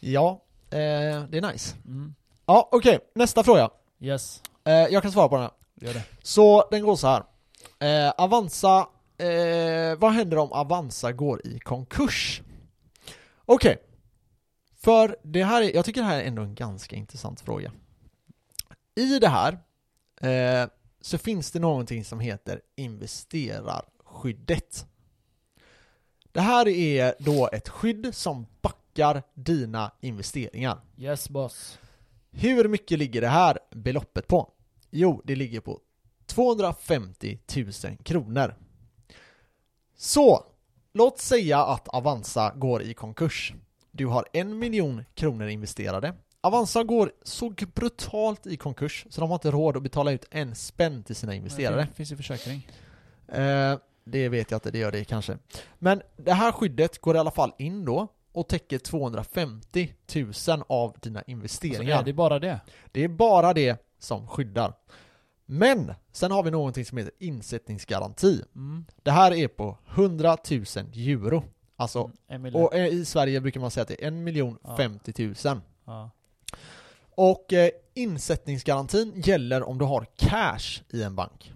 ja 0.00 0.42
eh, 0.70 0.78
det 1.28 1.38
är 1.38 1.52
nice. 1.52 1.76
Mm. 1.84 2.14
Ja, 2.46 2.68
okej. 2.72 2.98
Nästa 3.14 3.44
fråga. 3.44 3.70
Yes. 4.00 4.42
Eh, 4.64 4.72
jag 4.72 5.02
kan 5.02 5.12
svara 5.12 5.28
på 5.28 5.34
den 5.34 5.42
här. 5.42 5.52
Gör 5.86 5.94
det. 5.94 6.02
Så 6.22 6.68
den 6.70 6.82
går 6.82 6.96
så 6.96 7.06
här. 7.06 7.22
Eh, 7.78 8.10
Avanza, 8.16 8.88
eh, 9.18 9.98
vad 9.98 10.12
händer 10.12 10.36
om 10.38 10.52
Avanza 10.52 11.12
går 11.12 11.46
i 11.46 11.58
konkurs? 11.58 12.42
Okej. 13.44 13.76
För 14.86 15.16
det 15.22 15.44
här 15.44 15.62
är, 15.62 15.74
jag 15.74 15.84
tycker 15.84 16.00
det 16.00 16.06
här 16.06 16.20
är 16.20 16.24
ändå 16.24 16.42
en 16.42 16.54
ganska 16.54 16.96
intressant 16.96 17.40
fråga. 17.40 17.72
I 18.94 19.18
det 19.18 19.28
här 19.28 19.58
eh, 20.20 20.68
så 21.00 21.18
finns 21.18 21.50
det 21.50 21.58
någonting 21.58 22.04
som 22.04 22.20
heter 22.20 22.60
investerarskyddet. 22.76 24.86
Det 26.32 26.40
här 26.40 26.68
är 26.68 27.14
då 27.18 27.48
ett 27.52 27.68
skydd 27.68 28.14
som 28.14 28.46
backar 28.60 29.22
dina 29.34 29.92
investeringar. 30.00 30.80
Yes 30.96 31.28
boss. 31.28 31.78
Hur 32.30 32.68
mycket 32.68 32.98
ligger 32.98 33.20
det 33.20 33.28
här 33.28 33.58
beloppet 33.70 34.28
på? 34.28 34.50
Jo, 34.90 35.22
det 35.24 35.36
ligger 35.36 35.60
på 35.60 35.80
250 36.26 37.38
000 37.56 37.72
kronor. 38.02 38.54
Så, 39.96 40.46
låt 40.92 41.18
säga 41.18 41.64
att 41.64 41.88
Avanza 41.88 42.52
går 42.56 42.82
i 42.82 42.94
konkurs. 42.94 43.54
Du 43.96 44.06
har 44.06 44.24
en 44.32 44.58
miljon 44.58 45.04
kronor 45.14 45.48
investerade. 45.48 46.14
Avanza 46.40 46.82
går 46.82 47.12
så 47.22 47.52
brutalt 47.74 48.46
i 48.46 48.56
konkurs 48.56 49.06
så 49.10 49.20
de 49.20 49.30
har 49.30 49.34
inte 49.36 49.50
råd 49.50 49.76
att 49.76 49.82
betala 49.82 50.12
ut 50.12 50.26
en 50.30 50.54
spänn 50.54 51.02
till 51.02 51.16
sina 51.16 51.34
investerare. 51.34 51.80
Det 51.90 51.96
finns 51.96 52.12
ju 52.12 52.16
försäkring. 52.16 52.68
Eh, 53.28 53.78
det 54.04 54.28
vet 54.28 54.50
jag 54.50 54.56
inte, 54.58 54.70
det 54.70 54.78
gör 54.78 54.92
det 54.92 55.04
kanske. 55.04 55.38
Men 55.78 56.02
det 56.16 56.32
här 56.32 56.52
skyddet 56.52 56.98
går 57.00 57.16
i 57.16 57.18
alla 57.18 57.30
fall 57.30 57.52
in 57.58 57.84
då 57.84 58.08
och 58.32 58.48
täcker 58.48 58.78
250 58.78 59.92
000 60.48 60.62
av 60.68 60.96
dina 61.02 61.18
Alltså, 61.18 61.30
investeringar. 61.30 61.98
är 62.00 62.04
det 62.04 62.12
bara 62.12 62.38
det? 62.38 62.60
Det 62.92 63.04
är 63.04 63.08
bara 63.08 63.52
det 63.54 63.82
som 63.98 64.28
skyddar. 64.28 64.72
Men 65.46 65.94
sen 66.12 66.30
har 66.30 66.42
vi 66.42 66.50
någonting 66.50 66.84
som 66.84 66.98
heter 66.98 67.12
insättningsgaranti. 67.18 68.42
Mm. 68.54 68.84
Det 69.02 69.10
här 69.10 69.32
är 69.34 69.48
på 69.48 69.78
100 69.94 70.36
000 70.50 70.64
euro. 70.94 71.44
Alltså, 71.76 72.10
mille. 72.40 72.58
och 72.58 72.74
eh, 72.74 72.86
i 72.86 73.04
Sverige 73.04 73.40
brukar 73.40 73.60
man 73.60 73.70
säga 73.70 73.82
att 73.82 73.88
det 73.88 74.02
är 74.04 74.08
1 74.08 74.12
miljon 74.12 74.58
Ja. 74.62 74.76
50 74.76 75.24
000. 75.44 75.60
Ja. 75.84 76.10
Och 77.10 77.52
eh, 77.52 77.70
insättningsgarantin 77.94 79.12
gäller 79.16 79.62
om 79.62 79.78
du 79.78 79.84
har 79.84 80.06
cash 80.16 80.82
i 80.90 81.02
en 81.02 81.16
bank. 81.16 81.52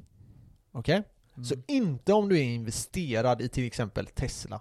Okej? 0.72 1.02
Mm. 1.34 1.44
Så 1.44 1.54
inte 1.68 2.12
om 2.12 2.28
du 2.28 2.38
är 2.38 2.42
investerad 2.42 3.40
i 3.42 3.48
till 3.48 3.66
exempel 3.66 4.06
Tesla. 4.06 4.60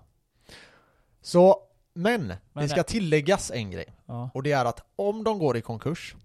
Så, 1.21 1.61
men, 1.93 2.27
Men 2.27 2.63
det 2.63 2.67
ska 2.69 2.75
nej. 2.75 2.83
tilläggas 2.85 3.51
en 3.51 3.71
grej. 3.71 3.85
ja. 4.05 4.29
Och 4.33 4.43
det 4.43 4.51
är 4.51 4.65
att 4.65 4.81
om 4.95 5.23
de 5.23 5.39
går 5.39 5.57
i 5.57 5.61
konkurs 5.61 6.15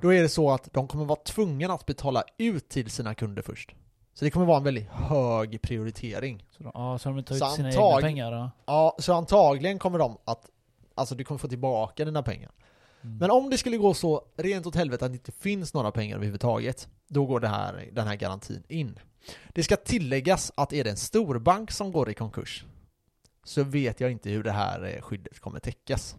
Då 0.00 0.12
är 0.14 0.22
det 0.22 0.28
så 0.28 0.50
att 0.50 0.72
de 0.72 0.88
kommer 0.88 1.04
vara 1.04 1.18
tvungna 1.24 1.74
att 1.74 1.86
betala 1.86 2.24
ut 2.38 2.68
till 2.68 2.90
sina 2.90 3.14
kunder 3.14 3.42
först 3.42 3.74
Så 4.18 4.24
det 4.24 4.30
kommer 4.30 4.46
vara 4.46 4.56
en 4.58 4.64
väldigt 4.64 4.88
hög 4.88 5.62
prioritering. 5.62 6.44
Så, 6.50 6.62
de- 6.62 6.72
ja, 6.74 6.98
så 6.98 7.08
de 7.08 7.22
tar 7.24 7.34
ut 7.34 7.38
Så 7.40 7.50
sina 7.50 7.68
antag- 7.68 7.90
egna 7.96 8.00
pengar 8.00 8.32
då? 8.32 8.50
Ja, 8.66 8.96
så 8.98 9.12
antagligen 9.12 9.78
kommer 9.78 9.98
de 9.98 10.18
att, 10.24 10.50
alltså 10.94 11.14
du 11.14 11.24
kommer 11.24 11.38
få 11.38 11.48
tillbaka 11.48 12.04
dina 12.04 12.22
pengar. 12.22 12.50
Mm. 13.02 13.18
Men 13.18 13.30
om 13.30 13.50
det 13.50 13.58
skulle 13.58 13.76
gå 13.76 13.94
så 13.94 14.22
rent 14.36 14.66
åt 14.66 14.74
helvete 14.74 15.04
att 15.04 15.10
det 15.12 15.16
inte 15.16 15.32
finns 15.32 15.74
några 15.74 15.90
pengar 15.92 16.16
överhuvudtaget, 16.16 16.88
då 17.08 17.26
går 17.26 17.40
det 17.40 17.48
här, 17.48 17.88
den 17.92 18.06
här 18.06 18.16
garantin 18.16 18.62
in. 18.68 18.98
Det 19.48 19.62
ska 19.62 19.76
tilläggas 19.76 20.52
att 20.54 20.72
är 20.72 20.84
det 20.84 20.90
en 20.90 20.96
storbank 20.96 21.70
som 21.70 21.92
går 21.92 22.10
i 22.10 22.14
konkurs, 22.14 22.64
så 23.44 23.62
vet 23.62 24.00
jag 24.00 24.10
inte 24.10 24.30
hur 24.30 24.42
det 24.42 24.52
här 24.52 24.94
eh, 24.96 25.00
skyddet 25.02 25.40
kommer 25.40 25.60
täckas. 25.60 26.16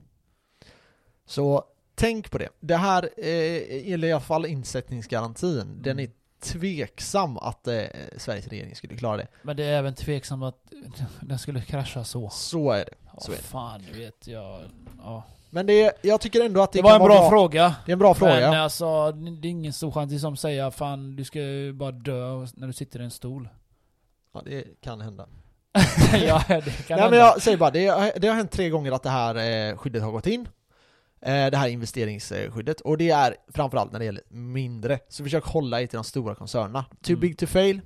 Så 1.25 1.63
tänk 1.95 2.31
på 2.31 2.37
det. 2.37 2.49
Det 2.59 2.75
här, 2.75 3.03
eh, 3.17 3.93
eller 3.93 4.07
i 4.07 4.11
alla 4.11 4.21
fall 4.21 4.45
insättningsgarantin, 4.45 5.79
den 5.81 5.99
är 5.99 6.09
tveksam 6.41 7.37
att 7.37 7.67
eh, 7.67 7.83
Sveriges 8.17 8.47
regering 8.47 8.75
skulle 8.75 8.97
klara 8.97 9.17
det. 9.17 9.27
Men 9.41 9.57
det 9.57 9.63
är 9.63 9.77
även 9.77 9.95
tveksamt 9.95 10.43
att 10.43 10.73
den 11.21 11.39
skulle 11.39 11.61
krascha 11.61 12.03
så. 12.03 12.29
Så 12.29 12.71
är 12.71 12.85
det. 12.85 13.21
Så 13.21 13.31
är 13.31 13.35
det. 13.35 13.41
fan, 13.41 13.85
du 13.93 13.99
vet 13.99 14.27
jag... 14.27 14.61
Ja. 15.03 15.23
Men 15.49 15.65
det, 15.65 15.97
jag 16.01 16.21
tycker 16.21 16.45
ändå 16.45 16.61
att 16.61 16.71
det, 16.71 16.79
Det 16.79 16.83
var 16.83 16.93
en 16.93 16.99
vara 16.99 17.19
bra, 17.19 17.29
fråga. 17.29 17.75
Det 17.85 17.91
är 17.91 17.93
en 17.93 17.99
bra 17.99 18.13
fråga. 18.13 18.51
Men 18.51 18.59
alltså, 18.59 19.11
det 19.11 19.47
är 19.47 19.49
ingen 19.49 19.73
stor 19.73 19.91
chans. 19.91 20.21
Som 20.21 20.37
säger 20.37 20.71
fan, 20.71 21.15
du 21.15 21.23
ska 21.23 21.39
ju 21.39 21.73
bara 21.73 21.91
dö 21.91 22.47
när 22.53 22.67
du 22.67 22.73
sitter 22.73 22.99
i 22.99 23.03
en 23.03 23.11
stol. 23.11 23.49
Ja, 24.33 24.41
det 24.45 24.81
kan 24.81 25.01
hända. 25.01 25.27
ja, 26.13 26.43
det 26.47 26.61
kan 26.61 26.61
Nej 26.61 26.63
hända. 26.89 27.09
men 27.09 27.19
jag 27.19 27.41
säger 27.41 27.57
bara, 27.57 27.71
det 27.71 27.87
har, 27.87 28.11
det 28.19 28.27
har 28.27 28.35
hänt 28.35 28.51
tre 28.51 28.69
gånger 28.69 28.91
att 28.91 29.03
det 29.03 29.09
här 29.09 29.35
eh, 29.69 29.77
skyddet 29.77 30.03
har 30.03 30.11
gått 30.11 30.27
in. 30.27 30.47
Eh, 31.21 31.51
det 31.51 31.57
här 31.57 31.67
investeringsskyddet. 31.67 32.81
Och 32.81 32.97
det 32.97 33.09
är 33.09 33.35
framförallt 33.53 33.91
när 33.91 33.99
det 33.99 34.05
gäller 34.05 34.23
mindre. 34.29 34.99
Så 35.09 35.23
försök 35.23 35.43
hålla 35.45 35.81
er 35.81 35.87
till 35.87 35.97
de 35.97 36.03
stora 36.03 36.35
koncernerna. 36.35 36.85
Too 37.01 37.13
Mm. 37.13 37.19
big 37.19 37.37
to 37.37 37.45
fail. 37.45 37.81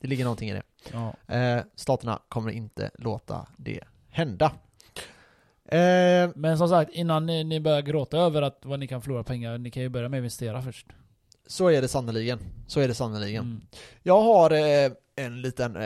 Det 0.00 0.08
ligger 0.08 0.24
någonting 0.24 0.50
i 0.50 0.52
det. 0.52 0.62
Ja. 0.92 1.34
Eh, 1.34 1.62
staterna 1.74 2.20
kommer 2.28 2.50
inte 2.50 2.90
låta 2.98 3.46
det 3.56 3.80
hända. 4.10 4.52
Eh, 5.68 6.30
Men 6.34 6.58
som 6.58 6.68
sagt, 6.68 6.90
innan 6.92 7.26
ni, 7.26 7.44
ni 7.44 7.60
börjar 7.60 7.82
gråta 7.82 8.18
över 8.18 8.42
att 8.42 8.58
vad 8.64 8.80
ni 8.80 8.86
kan 8.86 9.02
förlora 9.02 9.24
pengar, 9.24 9.58
ni 9.58 9.70
kan 9.70 9.82
ju 9.82 9.88
börja 9.88 10.08
med 10.08 10.18
att 10.18 10.20
investera 10.20 10.62
först. 10.62 10.86
så 11.46 11.68
är 11.68 11.82
det 11.82 11.88
sannoliken. 11.88 12.38
Så 12.66 12.80
är 12.80 12.88
det 12.88 12.94
sannoliken. 12.94 13.42
Mm. 13.44 13.60
Jag 14.02 14.20
har 14.22 14.50
eh, 14.50 14.92
en 15.16 15.40
liten... 15.42 15.76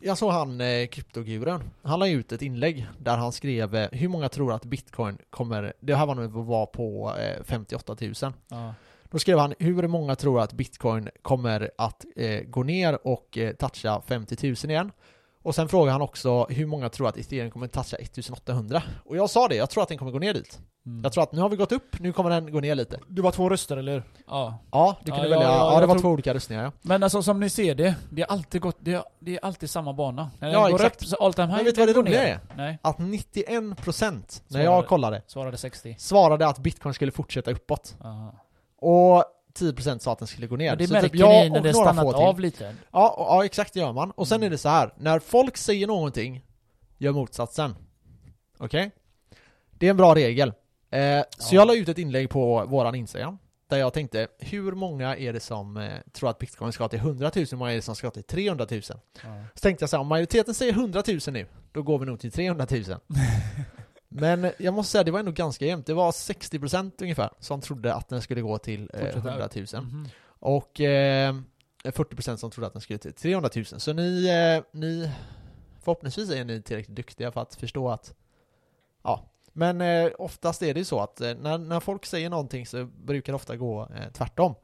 Eh, 0.00 0.06
jag 0.06 0.18
såg 0.18 0.30
han 0.32 0.60
eh, 0.60 0.86
kryptoguren. 0.86 1.70
Han 1.82 1.98
la 1.98 2.08
ut 2.08 2.32
ett 2.32 2.42
inlägg 2.42 2.86
där 2.98 3.16
han 3.16 3.32
skrev 3.32 3.74
eh, 3.74 3.88
hur 3.92 4.08
många 4.08 4.28
tror 4.28 4.52
att 4.52 4.64
bitcoin 4.64 5.18
kommer... 5.30 5.72
Det 5.80 5.94
här 5.94 6.06
var 6.06 6.14
när 6.14 6.22
vi 6.22 6.28
var 6.28 6.66
på 6.66 7.14
eh, 7.18 7.42
58 7.44 7.96
000. 8.00 8.14
Ja. 8.48 8.74
Då 9.10 9.18
skrev 9.18 9.38
han 9.38 9.54
hur 9.58 9.88
många 9.88 10.16
tror 10.16 10.40
att 10.40 10.52
bitcoin 10.52 11.08
kommer 11.22 11.70
att 11.78 12.04
eh, 12.16 12.40
gå 12.40 12.62
ner 12.62 13.06
och 13.06 13.38
eh, 13.38 13.52
toucha 13.54 14.02
50 14.06 14.46
000 14.46 14.56
igen. 14.70 14.92
Och 15.42 15.54
sen 15.54 15.68
frågade 15.68 15.92
han 15.92 16.02
också 16.02 16.46
hur 16.48 16.66
många 16.66 16.88
tror 16.88 17.08
att 17.08 17.16
ethereum 17.16 17.50
kommer 17.50 17.68
toucha 17.68 17.96
1800. 17.96 18.82
Och 19.04 19.16
jag 19.16 19.30
sa 19.30 19.48
det, 19.48 19.54
jag 19.56 19.70
tror 19.70 19.82
att 19.82 19.88
den 19.88 19.98
kommer 19.98 20.12
gå 20.12 20.18
ner 20.18 20.34
dit. 20.34 20.60
Mm. 20.88 21.00
Jag 21.02 21.12
tror 21.12 21.22
att 21.22 21.32
nu 21.32 21.40
har 21.40 21.48
vi 21.48 21.56
gått 21.56 21.72
upp, 21.72 22.00
nu 22.00 22.12
kommer 22.12 22.30
den 22.30 22.52
gå 22.52 22.60
ner 22.60 22.74
lite. 22.74 23.00
Du 23.08 23.22
var 23.22 23.30
två 23.30 23.48
röster, 23.48 23.76
eller 23.76 23.92
hur? 23.92 24.02
Ja. 24.26 24.58
Ja, 24.72 24.96
du 25.04 25.10
kunde 25.12 25.28
Ja, 25.28 25.34
ja, 25.34 25.38
välja. 25.38 25.48
ja, 25.48 25.56
Ja, 25.58 25.74
det 25.74 25.80
jag 25.80 25.86
var 25.86 25.94
tror- 25.94 26.02
två 26.02 26.08
olika 26.08 26.34
röstningar 26.34 26.62
ja. 26.62 26.72
Men 26.82 27.02
alltså 27.02 27.22
som 27.22 27.40
ni 27.40 27.50
ser 27.50 27.74
det, 27.74 27.94
det 28.10 28.22
är 28.22 28.26
alltid 28.26 28.60
gått, 28.60 28.76
det 28.80 28.92
är, 28.94 29.02
det 29.18 29.34
är 29.36 29.44
alltid 29.44 29.70
samma 29.70 29.92
bana. 29.92 30.30
När 30.38 30.48
den 30.48 30.60
Ja, 30.60 30.68
går 30.68 30.74
exakt. 30.74 31.02
upp 31.02 31.08
så 31.08 31.16
all 31.16 31.34
time 31.34 31.46
high, 31.46 31.56
Men 31.56 31.64
vet 31.64 31.74
du 31.74 31.80
vad 31.80 31.88
det 31.88 32.00
roliga 32.00 32.28
är? 32.28 32.40
Nej, 32.56 32.78
Att 32.82 32.98
91% 32.98 34.42
när 34.48 34.60
Svarade. 34.60 34.64
jag 34.64 34.86
kollade 34.86 35.22
svarade 35.26 35.56
60. 35.56 35.96
svarade 35.98 36.46
att 36.46 36.58
bitcoin 36.58 36.94
skulle 36.94 37.12
fortsätta 37.12 37.50
uppåt. 37.50 37.96
Aha. 38.04 38.34
Och 38.80 39.24
10% 39.58 39.98
sa 40.02 40.12
att 40.12 40.18
den 40.18 40.28
skulle 40.28 40.46
gå 40.46 40.56
ner. 40.56 40.70
Men 40.70 40.78
det 40.78 40.86
Så 40.86 40.92
märker 40.92 41.08
typ 41.08 41.20
jag 41.20 41.28
ni 41.44 41.50
när 41.50 41.60
det 41.60 41.74
stannat 41.74 42.14
av 42.14 42.40
lite. 42.40 42.74
Ja, 42.92 43.10
och, 43.10 43.24
ja, 43.26 43.44
exakt 43.44 43.72
det 43.74 43.80
gör 43.80 43.92
man. 43.92 44.10
Och 44.10 44.28
sen 44.28 44.36
Mm. 44.36 44.46
är 44.46 44.50
det 44.50 44.58
så 44.58 44.68
här. 44.68 44.94
när 44.96 45.18
folk 45.18 45.56
säger 45.56 45.86
någonting, 45.86 46.44
gör 46.98 47.12
motsatsen. 47.12 47.74
Okej? 48.58 48.90
Det 49.70 49.86
är 49.86 49.90
en 49.90 49.96
bra 49.96 50.14
regel. 50.14 50.52
Eh, 50.90 51.22
Så 51.38 51.54
Ja. 51.54 51.60
jag 51.60 51.66
la 51.68 51.74
ut 51.74 51.88
ett 51.88 51.98
inlägg 51.98 52.30
på 52.30 52.64
våran 52.66 52.94
Instagram, 52.94 53.38
där 53.68 53.76
jag 53.76 53.92
tänkte, 53.92 54.28
hur 54.38 54.72
många 54.72 55.16
är 55.16 55.32
det 55.32 55.40
som 55.40 55.76
eh, 55.76 55.92
tror 56.12 56.30
att 56.30 56.38
bitcoin 56.38 56.72
ska 56.72 56.88
till 56.88 56.98
100 56.98 57.30
000, 57.36 57.46
hur 57.50 57.56
många 57.56 57.70
är 57.72 57.76
det 57.76 57.82
som 57.82 57.96
ska 57.96 58.10
till 58.10 58.22
300 58.24 58.66
000? 58.70 58.82
Så 58.82 58.94
Ja. 59.22 59.44
tänkte 59.60 59.82
jag 59.82 59.90
så 59.90 59.96
här, 59.96 60.00
om 60.00 60.06
majoriteten 60.06 60.54
säger 60.54 60.72
100 60.72 61.02
000 61.08 61.18
nu, 61.30 61.46
då 61.72 61.82
går 61.82 61.98
vi 61.98 62.06
nog 62.06 62.20
till 62.20 62.32
300 62.32 62.66
000. 62.70 62.84
Men 64.08 64.50
jag 64.58 64.74
måste 64.74 64.92
säga, 64.92 65.04
det 65.04 65.10
var 65.10 65.18
ändå 65.20 65.32
ganska 65.32 65.66
jämnt. 65.66 65.86
Det 65.86 65.94
var 65.94 66.10
60% 66.10 66.92
ungefär 67.02 67.30
som 67.38 67.60
trodde 67.60 67.94
att 67.94 68.08
den 68.08 68.22
skulle 68.22 68.40
gå 68.40 68.58
till 68.58 68.90
eh, 68.94 69.00
Fortsätta 69.00 69.28
100 69.28 69.48
000. 69.54 69.66
Mhm. 69.82 70.08
Och 70.40 70.80
eh, 70.80 71.34
40% 71.84 72.36
som 72.36 72.50
trodde 72.50 72.66
att 72.66 72.72
den 72.72 72.82
skulle 72.82 72.98
till 72.98 73.12
300 73.12 73.50
000. 73.56 73.64
Så 73.64 73.92
ni, 73.92 74.26
eh, 74.28 74.64
ni 74.80 75.10
förhoppningsvis 75.84 76.30
är 76.30 76.44
ni 76.44 76.62
tillräckligt 76.62 76.96
duktiga 76.96 77.32
för 77.32 77.40
att 77.42 77.54
förstå 77.54 77.90
att 77.90 78.14
ja, 79.04 79.30
men 79.58 79.80
eh, 79.80 80.12
oftast 80.18 80.62
är 80.62 80.74
det 80.74 80.80
ju 80.80 80.84
så 80.84 81.00
att 81.00 81.20
eh, 81.20 81.34
när, 81.34 81.58
när 81.58 81.80
folk 81.80 82.06
säger 82.06 82.30
någonting 82.30 82.66
så 82.66 82.84
brukar 82.84 83.32
det 83.32 83.36
ofta 83.36 83.56
gå 83.56 83.82
eh, 83.82 84.12
tvärtom. 84.12 84.54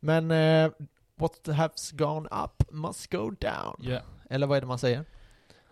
Men 0.00 0.30
eh, 0.30 0.70
what 1.16 1.46
has 1.46 1.90
gone 1.90 2.28
up 2.28 2.70
must 2.70 3.12
go 3.12 3.30
down. 3.30 3.76
Ja. 3.80 4.00
Eller 4.30 4.46
vad 4.46 4.56
är 4.56 4.60
det 4.60 4.66
man 4.66 4.78
säger? 4.78 5.04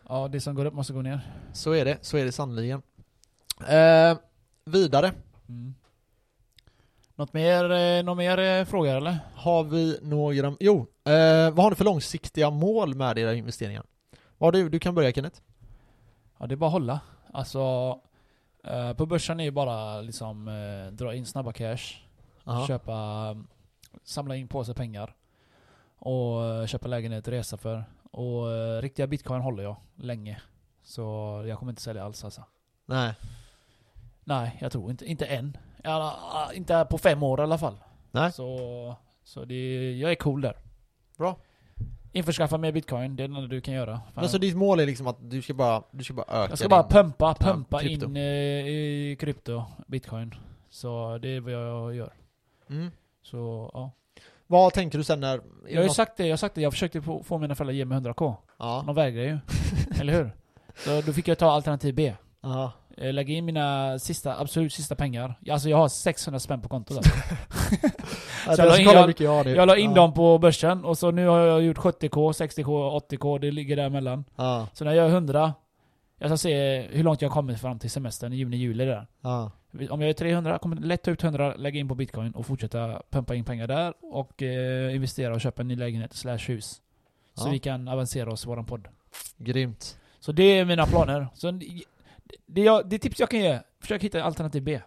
Ja, 0.09 0.29
det 0.29 0.41
som 0.41 0.55
går 0.55 0.65
upp 0.65 0.75
måste 0.75 0.93
gå 0.93 1.03
ner. 1.03 1.21
Så 1.53 1.73
är 1.73 1.85
det, 1.85 1.99
så 2.01 2.17
är 2.17 2.25
det 2.25 2.33
sannoliken. 2.33 2.83
Eh, 3.69 4.19
vidare 4.65 5.13
Mm. 5.49 5.75
Något 7.15 7.33
mer, 7.33 7.73
eh, 7.73 8.05
något 8.05 8.17
mer 8.17 8.39
eh, 8.39 8.65
frågor 8.65 8.97
eller? 8.97 9.19
har 9.35 9.65
vi 9.65 9.99
några, 10.03 10.57
jo, 10.61 10.87
eh, 11.05 11.51
vad 11.51 11.59
har 11.59 11.71
ni 11.71 11.77
för 11.77 11.85
långsiktiga 11.85 12.51
mål 12.51 12.95
med 12.95 13.19
era 13.19 13.35
investeringar? 13.35 13.85
Vad 14.39 14.47
har 14.47 14.63
du, 14.63 14.69
du 14.69 14.79
kan 14.79 14.95
börja 14.95 15.13
Kenneth. 15.13 15.41
Ja, 16.39 16.47
det 16.47 16.55
är 16.55 16.57
bara 16.57 16.67
att 16.67 16.73
hålla. 16.73 17.01
Alltså, 17.33 17.61
eh, 18.65 18.93
på 18.93 19.07
börsen 19.07 19.41
är 19.41 19.45
ju 19.45 19.51
bara 19.51 20.01
liksom 20.01 20.49
eh, 20.49 20.93
dra 20.93 21.15
in 21.15 21.27
snabba 21.27 21.53
cash, 21.53 22.01
Aha. 22.45 22.67
köpa, 22.67 23.37
samla 24.03 24.37
in 24.37 24.49
på 24.49 24.65
sig 24.65 24.75
pengar 24.75 25.15
och 25.99 26.45
eh, 26.45 26.67
köpa 26.67 26.89
lägenhet, 26.89 27.29
resa 27.29 27.57
för. 27.57 27.85
Och 28.11 28.83
riktiga 28.83 29.07
bitcoin 29.07 29.41
håller 29.41 29.62
jag 29.62 29.77
länge. 29.95 30.43
Så 30.83 31.03
jag 31.47 31.59
kommer 31.59 31.73
inte 31.73 31.83
sälja 31.83 32.05
alls 32.05 32.25
alltså. 32.25 32.45
Nej. 32.87 33.15
Nej, 34.25 34.59
jag 34.61 34.73
tror 34.73 34.91
inte. 34.91 35.05
Inte 35.05 35.27
än. 35.27 35.57
Ja, 35.83 36.51
inte 36.55 36.87
på 36.91 36.99
fem 36.99 37.23
år 37.23 37.41
i 37.41 37.43
alla 37.43 37.59
fall. 37.59 37.79
Nej. 38.11 38.33
Så, 38.33 38.97
så 39.25 39.45
det, 39.45 39.93
jag 39.99 40.11
är 40.11 40.15
cool 40.15 40.41
där. 40.41 40.57
Bra. 41.17 41.37
Införskaffa 42.17 42.59
mer 42.59 42.73
bitcoin, 42.73 43.17
det 43.17 43.23
är 43.25 43.29
det 43.29 43.35
enda 43.35 43.47
du 43.49 43.61
kan 43.61 43.75
göra. 43.75 43.93
Fan, 43.97 44.03
Men 44.15 44.29
så 44.29 44.39
ditt 44.39 44.57
mål 44.57 44.81
är 44.81 44.87
liksom 44.87 45.07
att 45.07 45.17
du 45.21 45.43
ska 45.43 45.55
bara, 45.55 45.83
du 45.91 46.05
ska 46.05 46.15
bara 46.15 46.27
öka 46.43 46.51
jag 46.51 46.59
ska 46.59 46.69
bara 46.69 46.83
pumpa, 46.89 47.35
pumpa 47.35 47.81
krypto. 47.81 48.07
in 48.07 48.17
eh, 48.17 48.23
i 48.23 49.17
krypto, 49.21 49.65
bitcoin. 49.87 50.35
Så 50.71 51.19
det 51.23 51.29
är 51.29 51.41
vad 51.41 51.53
jag 51.53 51.95
gör. 51.95 52.12
mm. 52.71 52.91
Så 53.23 53.71
ja. 53.75 53.91
Vad 54.47 54.73
tänker 54.73 54.99
du 54.99 55.05
sen 55.05 55.21
när... 55.21 55.41
Jag 55.67 55.77
har 55.77 55.83
ju 55.83 55.87
något- 55.87 55.97
sagt 55.97 56.17
det, 56.17 56.25
jag 56.27 56.33
har 56.33 56.37
sagt 56.37 56.55
det. 56.55 56.61
Jag 56.61 56.73
försökte 56.73 57.03
få, 57.03 57.39
mina 57.39 57.55
föräldrar 57.55 57.73
att 57.73 57.77
ge 57.77 57.85
mig 57.85 57.99
100k. 57.99 58.35
Ja. 58.59 58.83
De 58.87 58.95
vägrar 58.95 59.23
ju. 59.23 59.39
Eller 60.01 60.12
hur? 60.12 60.31
Så 60.77 61.01
då 61.01 61.12
fick 61.12 61.29
jag 61.29 61.39
ta 61.39 61.51
alternativ 61.51 61.95
B. 61.95 62.15
Ja. 62.41 62.73
Eh, 62.97 63.13
Lägga 63.13 63.35
in 63.35 63.45
mina 63.45 63.99
sista, 63.99 64.41
absolut 64.41 64.73
sista 64.73 64.95
pengar. 64.95 65.35
Alltså 65.51 65.69
jag 65.69 65.77
har 65.77 65.89
600 65.89 66.41
spänn 66.41 66.61
på 66.61 66.69
kontot 66.69 66.97
alltså. 66.97 67.13
Jag, 68.47 68.57
Så 68.57 68.63
jag 68.63 68.69
la 68.69 68.79
in- 68.79 68.85
jag- 68.85 69.21
jag. 69.21 69.47
Jag 69.57 69.67
la 69.67 69.77
ja. 69.77 69.91
dem 69.95 70.15
på 70.15 70.39
börsen 70.39 70.85
och 70.85 70.99
så 70.99 71.11
nu 71.11 71.27
har 71.27 71.39
jag 71.41 71.63
gjort 71.63 71.79
70k, 71.79 72.33
60k, 72.33 73.01
80k. 73.11 73.39
Det 73.39 73.51
ligger 73.51 73.77
däremellan. 73.77 74.25
Ja. 74.37 74.67
Så 74.73 74.85
när 74.85 74.93
jag 74.93 75.07
är 75.07 75.11
100, 75.11 75.55
jag 76.19 76.31
ska 76.31 76.37
se 76.37 76.81
hur 76.83 77.03
långt 77.05 77.23
jag 77.23 77.31
kommer 77.33 77.55
fram 77.55 77.79
till 77.79 77.91
semestern 77.91 78.33
i 78.33 78.37
juni, 78.37 78.57
juli 78.57 78.85
där. 78.85 79.07
Ja. 79.21 79.51
Om 79.91 80.01
jag 80.01 80.11
är 80.11 80.13
300, 80.13 80.59
kommer 80.59 80.77
lätt 80.77 81.03
ta 81.03 81.11
ut 81.11 81.25
100, 81.25 81.55
lägga 81.57 81.81
in 81.81 81.89
på 81.89 81.95
bitcoin 81.95 82.33
och 82.33 82.47
fortsätta 82.47 83.03
pumpa 83.11 83.35
in 83.35 83.45
pengar 83.45 83.67
där 83.67 83.95
och 84.01 84.43
eh, 84.43 84.95
investera 84.95 85.35
och 85.35 85.41
köpa 85.41 85.63
en 85.63 85.69
ny 85.69 85.77
lägenhet 85.77 86.13
slash 86.13 86.39
hus. 86.39 86.81
Så 87.35 87.49
Ja. 87.49 87.53
vi 87.53 87.59
kan 87.59 87.89
avancera 87.89 88.33
oss 88.33 88.45
i 88.45 88.49
våran 88.49 88.65
podd. 88.67 88.89
Grymt. 89.37 89.99
Så 90.21 90.33
det 90.33 90.43
är 90.59 90.65
mina 90.65 90.87
planer. 90.87 91.27
Så 91.35 91.61
det, 92.47 92.61
jag, 92.61 92.89
det 92.89 92.99
tips 92.99 93.20
jag 93.20 93.30
kan 93.30 93.41
ge, 93.41 93.59
försök 93.80 94.03
hitta 94.05 94.22
alternativ 94.22 94.62
B. 94.62 94.80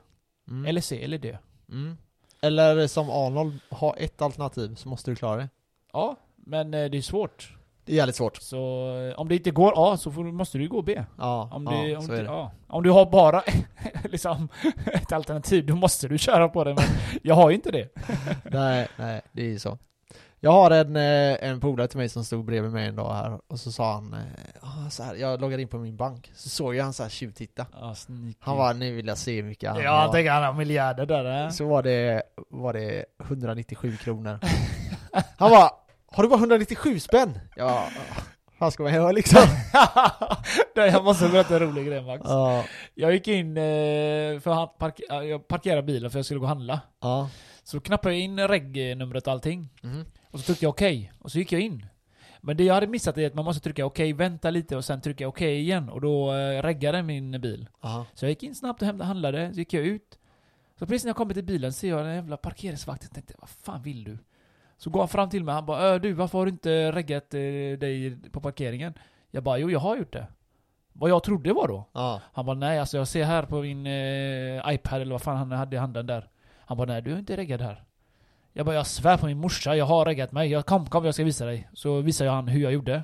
Mm. 0.49 0.65
Eller 0.65 0.81
C, 0.81 1.03
eller 1.03 1.17
D. 1.17 1.37
Mm. 1.69 1.97
Eller 2.41 2.87
som 2.87 3.09
Arnold, 3.09 3.59
ha 3.69 3.95
ett 3.95 4.21
alternativ 4.21 4.75
så 4.75 4.89
måste 4.89 5.11
du 5.11 5.15
klara 5.15 5.37
det. 5.37 5.49
Ja, 5.93 6.15
men 6.35 6.73
eh, 6.73 6.89
det 6.89 6.97
är 6.97 7.01
svårt. 7.01 7.53
Det 7.85 7.91
är 7.91 7.95
jävligt 7.95 8.15
svårt. 8.15 8.37
Så 8.37 8.91
eh, 8.97 9.19
om 9.19 9.27
det 9.27 9.35
inte 9.35 9.51
går 9.51 9.73
A 9.75 9.97
så 9.97 10.11
får, 10.11 10.23
måste 10.23 10.57
du 10.57 10.67
gå 10.67 10.81
B. 10.81 11.03
Ja, 11.17 11.49
Om, 11.53 11.63
ja 11.63 11.71
det, 11.71 11.95
om, 11.97 12.03
så 12.03 12.11
det, 12.11 12.17
är 12.17 12.23
det. 12.23 12.29
ja. 12.29 12.51
om 12.67 12.83
du 12.83 12.91
har 12.91 13.05
bara 13.05 13.43
liksom, 14.03 14.49
ett 14.85 15.11
alternativ, 15.11 15.65
då 15.65 15.75
måste 15.75 16.07
du 16.07 16.17
köra 16.17 16.49
på 16.49 16.63
det. 16.63 16.73
Men 16.73 16.83
jag 17.23 17.35
har 17.35 17.49
ju 17.49 17.55
inte 17.55 17.71
det. 17.71 17.89
nej, 18.51 18.87
nej, 18.97 19.21
det 19.31 19.41
är 19.41 19.49
ju 19.49 19.59
så. 19.59 19.77
Jag 20.39 20.51
har 20.51 20.71
en, 20.71 20.95
eh, 20.95 21.49
en 21.49 21.59
polare 21.59 21.87
till 21.87 21.97
mig 21.97 22.09
som 22.09 22.23
stod 22.25 22.45
bredvid 22.45 22.71
mig 22.71 22.87
en 22.87 22.95
dag 22.95 23.13
här 23.13 23.39
och 23.47 23.59
så 23.59 23.71
sa 23.71 23.93
han 23.93 24.13
eh, 24.13 24.19
ah, 24.61 24.89
så 24.89 25.03
här, 25.03 25.15
jag 25.15 25.41
loggade 25.41 25.61
in 25.61 25.67
på 25.67 25.77
min 25.77 25.97
bank, 25.97 26.31
så 26.35 26.49
såg 26.49 26.75
jag 26.75 26.83
han 26.83 26.93
så 26.93 27.03
här 27.03 27.09
tjuvtitta. 27.09 27.65
Sneaky. 27.95 28.33
Han 28.39 28.57
var 28.57 28.73
nu 28.73 28.95
vill 28.95 29.07
jag 29.07 29.17
se 29.17 29.35
hur 29.35 29.43
mycket 29.43 29.69
han 29.69 29.81
Ja, 29.81 30.01
jag 30.03 30.11
tänker 30.11 30.31
han 30.31 30.43
har 30.43 30.53
miljarder 30.53 31.05
där. 31.05 31.43
eh. 31.45 31.49
Så 31.49 31.67
var 31.67 31.83
det, 31.83 32.23
var 32.49 32.73
det 32.73 33.05
197 33.23 33.97
kronor. 33.97 34.39
Han 35.37 35.49
bara 35.51 35.69
Har 36.11 36.23
du 36.23 36.29
bara 36.29 36.39
197 36.39 36.99
spänn? 36.99 37.39
Ja, 37.55 37.87
vad 38.57 38.73
ska 38.73 38.83
man 38.83 38.93
göra 38.93 39.11
liksom? 39.11 39.41
Jag 40.75 41.03
måste 41.03 41.29
berätta 41.29 41.53
en 41.53 41.59
rolig 41.59 41.87
grej 41.87 42.01
Max. 42.01 42.21
ja, 42.25 42.63
Jag 42.95 43.11
gick 43.13 43.27
in, 43.27 43.57
eh, 43.57 43.63
för 44.39 44.51
han 44.51 44.67
park 44.79 44.99
eh, 45.11 45.17
jag 45.21 45.47
parkerade 45.47 45.83
bilen 45.83 46.11
för 46.11 46.19
jag 46.19 46.25
skulle 46.25 46.39
gå 46.39 46.43
och 46.45 46.49
handla. 46.49 46.79
ja. 47.01 47.29
Så 47.63 47.79
knappade 47.79 48.15
jag 48.15 48.23
in 48.23 48.47
reg-numret 48.47 49.27
och 49.27 49.33
allting. 49.33 49.69
Mhm. 49.81 50.05
Och 50.37 50.41
så 50.41 50.45
tryckte 50.45 50.65
jag 50.65 50.69
okej, 50.69 51.11
och 51.19 51.31
så 51.31 51.39
gick 51.39 51.51
jag 51.51 51.61
in. 51.61 51.85
Men 52.41 52.57
det 52.57 52.63
jag 52.63 52.73
hade 52.73 52.87
missat 52.87 53.17
är 53.17 53.27
att 53.27 53.33
man 53.33 53.45
måste 53.45 53.63
trycka 53.63 53.85
okej, 53.85 54.13
vänta 54.13 54.49
lite 54.49 54.77
och 54.77 54.85
sen 54.85 55.01
trycka 55.01 55.27
okej 55.27 55.59
igen. 55.59 55.89
Och 55.89 56.01
då 56.01 56.33
eh, 56.33 56.61
reggade 56.61 57.03
min 57.03 57.41
bil. 57.41 57.69
Aha. 57.81 58.05
Så 58.13 58.25
jag 58.25 58.29
gick 58.29 58.43
in 58.43 58.55
snabbt 58.55 58.81
och 58.81 58.87
handlade, 58.87 59.53
så 59.53 59.59
gick 59.59 59.73
jag 59.73 59.85
ut. 59.85 60.19
Så 60.79 60.85
precis 60.85 61.03
när 61.03 61.09
jag 61.09 61.15
kommer 61.15 61.33
till 61.33 61.43
bilen 61.43 61.73
ser 61.73 61.89
jag 61.89 62.05
den 62.05 62.15
jävla 62.15 62.37
parkeringsvakten, 62.37 63.09
tänkte 63.09 63.33
vad 63.39 63.49
fan 63.49 63.81
vill 63.81 64.03
du? 64.03 64.17
Så 64.77 64.89
går 64.89 64.99
han 64.99 65.07
fram 65.07 65.29
till 65.29 65.43
mig, 65.43 65.53
han 65.55 65.65
bara 65.65 65.93
äh, 65.93 66.01
du 66.01 66.13
varför 66.13 66.37
har 66.37 66.45
du 66.45 66.51
inte 66.51 66.91
reggat 66.91 67.33
eh, 67.33 67.39
dig 67.79 68.17
på 68.31 68.41
parkeringen? 68.41 68.93
Jag 69.31 69.43
bara 69.43 69.57
jo 69.57 69.69
jag 69.69 69.79
har 69.79 69.97
gjort 69.97 70.13
det. 70.13 70.27
Vad 70.93 71.09
jag 71.09 71.23
trodde 71.23 71.53
var 71.53 71.67
då? 71.67 71.85
Ja. 71.93 72.21
Han 72.33 72.45
bara 72.45 72.57
nej 72.57 72.79
alltså 72.79 72.97
jag 72.97 73.07
ser 73.07 73.23
här 73.23 73.43
på 73.43 73.61
min 73.61 73.87
eh, 73.87 74.73
iPad 74.73 75.01
eller 75.01 75.11
vad 75.11 75.21
fan 75.21 75.37
han 75.37 75.51
hade 75.51 75.75
i 75.75 75.79
handen 75.79 76.05
där. 76.05 76.29
Han 76.65 76.77
bara 76.77 76.87
nej 76.87 77.01
du 77.01 77.13
är 77.13 77.19
inte 77.19 77.37
reggad 77.37 77.61
här. 77.61 77.83
Jag 78.57 78.65
bara 78.65 78.75
jag 78.75 78.87
svär 78.87 79.17
på 79.17 79.25
min 79.25 79.37
morsa, 79.37 79.75
jag 79.75 79.85
har 79.85 80.05
reggat 80.05 80.31
mig. 80.31 80.49
Jag, 80.51 80.65
kom 80.65 80.85
kom 80.85 81.05
jag 81.05 81.13
ska 81.13 81.23
visa 81.23 81.45
dig. 81.45 81.69
Så 81.73 82.01
visade 82.01 82.25
jag 82.27 82.33
han 82.35 82.47
hur 82.47 82.61
jag 82.63 82.73
gjorde. 82.73 83.03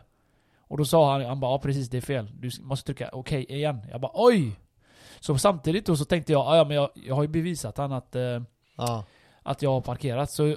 Och 0.60 0.78
då 0.78 0.86
sa 0.86 1.12
han, 1.12 1.26
han 1.26 1.40
bara 1.40 1.52
ja 1.52 1.60
precis 1.60 1.90
det 1.90 1.98
är 1.98 2.02
fel. 2.02 2.32
Du 2.40 2.50
måste 2.62 2.86
trycka 2.86 3.10
okej 3.14 3.46
igen. 3.50 3.80
Jag 3.92 4.02
bara 4.02 4.12
oj! 4.14 4.60
Så 5.20 5.38
samtidigt 5.38 5.86
då 5.86 5.96
så 5.98 6.06
tänkte 6.06 6.32
jag, 6.32 6.48
"Ah, 6.48 6.58
ja 6.58 6.64
men 6.64 6.76
jag, 6.78 6.90
jag 6.94 7.16
har 7.16 7.22
ju 7.22 7.28
bevisat 7.28 7.78
han 7.78 7.92
att, 7.92 8.16
eh, 8.16 8.42
Ja. 8.78 9.04
att 9.44 9.62
jag 9.62 9.70
har 9.72 9.82
parkerat. 9.82 10.32
Så, 10.32 10.56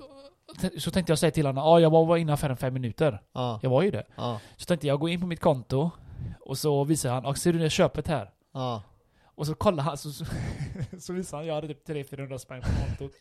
så 0.79 0.91
tänkte 0.91 1.11
jag 1.13 1.19
säga 1.19 1.31
till 1.31 1.47
honom, 1.47 1.65
ja 1.65 1.81
jag 1.81 1.91
var 1.91 2.17
inne 2.17 2.33
i 2.33 2.35
affären 2.35 2.57
fem 2.57 2.75
minuter. 2.75 3.23
Ja. 3.33 3.61
Jag 3.63 3.71
var 3.71 3.83
ju 3.83 3.91
det. 3.91 4.05
Ja. 4.17 4.41
Så 4.57 4.65
tänkte 4.67 4.87
jag 4.87 5.01
gå 5.01 5.09
in 5.09 5.21
på 5.21 5.27
mitt 5.27 5.41
konto 5.41 5.91
och 6.41 6.59
så 6.59 6.85
visar 6.85 7.21
han, 7.21 7.37
ser 7.37 7.53
du 7.53 7.59
det 7.59 7.71
köpet 7.71 8.09
här? 8.09 8.31
Och 9.37 9.47
så 9.47 9.55
kollar 9.55 9.84
han, 9.84 9.99
så, 9.99 10.12
så, 10.12 10.24
så 10.99 11.12
visade 11.12 11.41
han, 11.41 11.47
jag 11.47 11.55
hade 11.55 11.68
typ 11.68 11.89
300-400 11.89 12.39
spänn 12.39 12.62
på 12.62 12.68
kontot. 12.68 13.12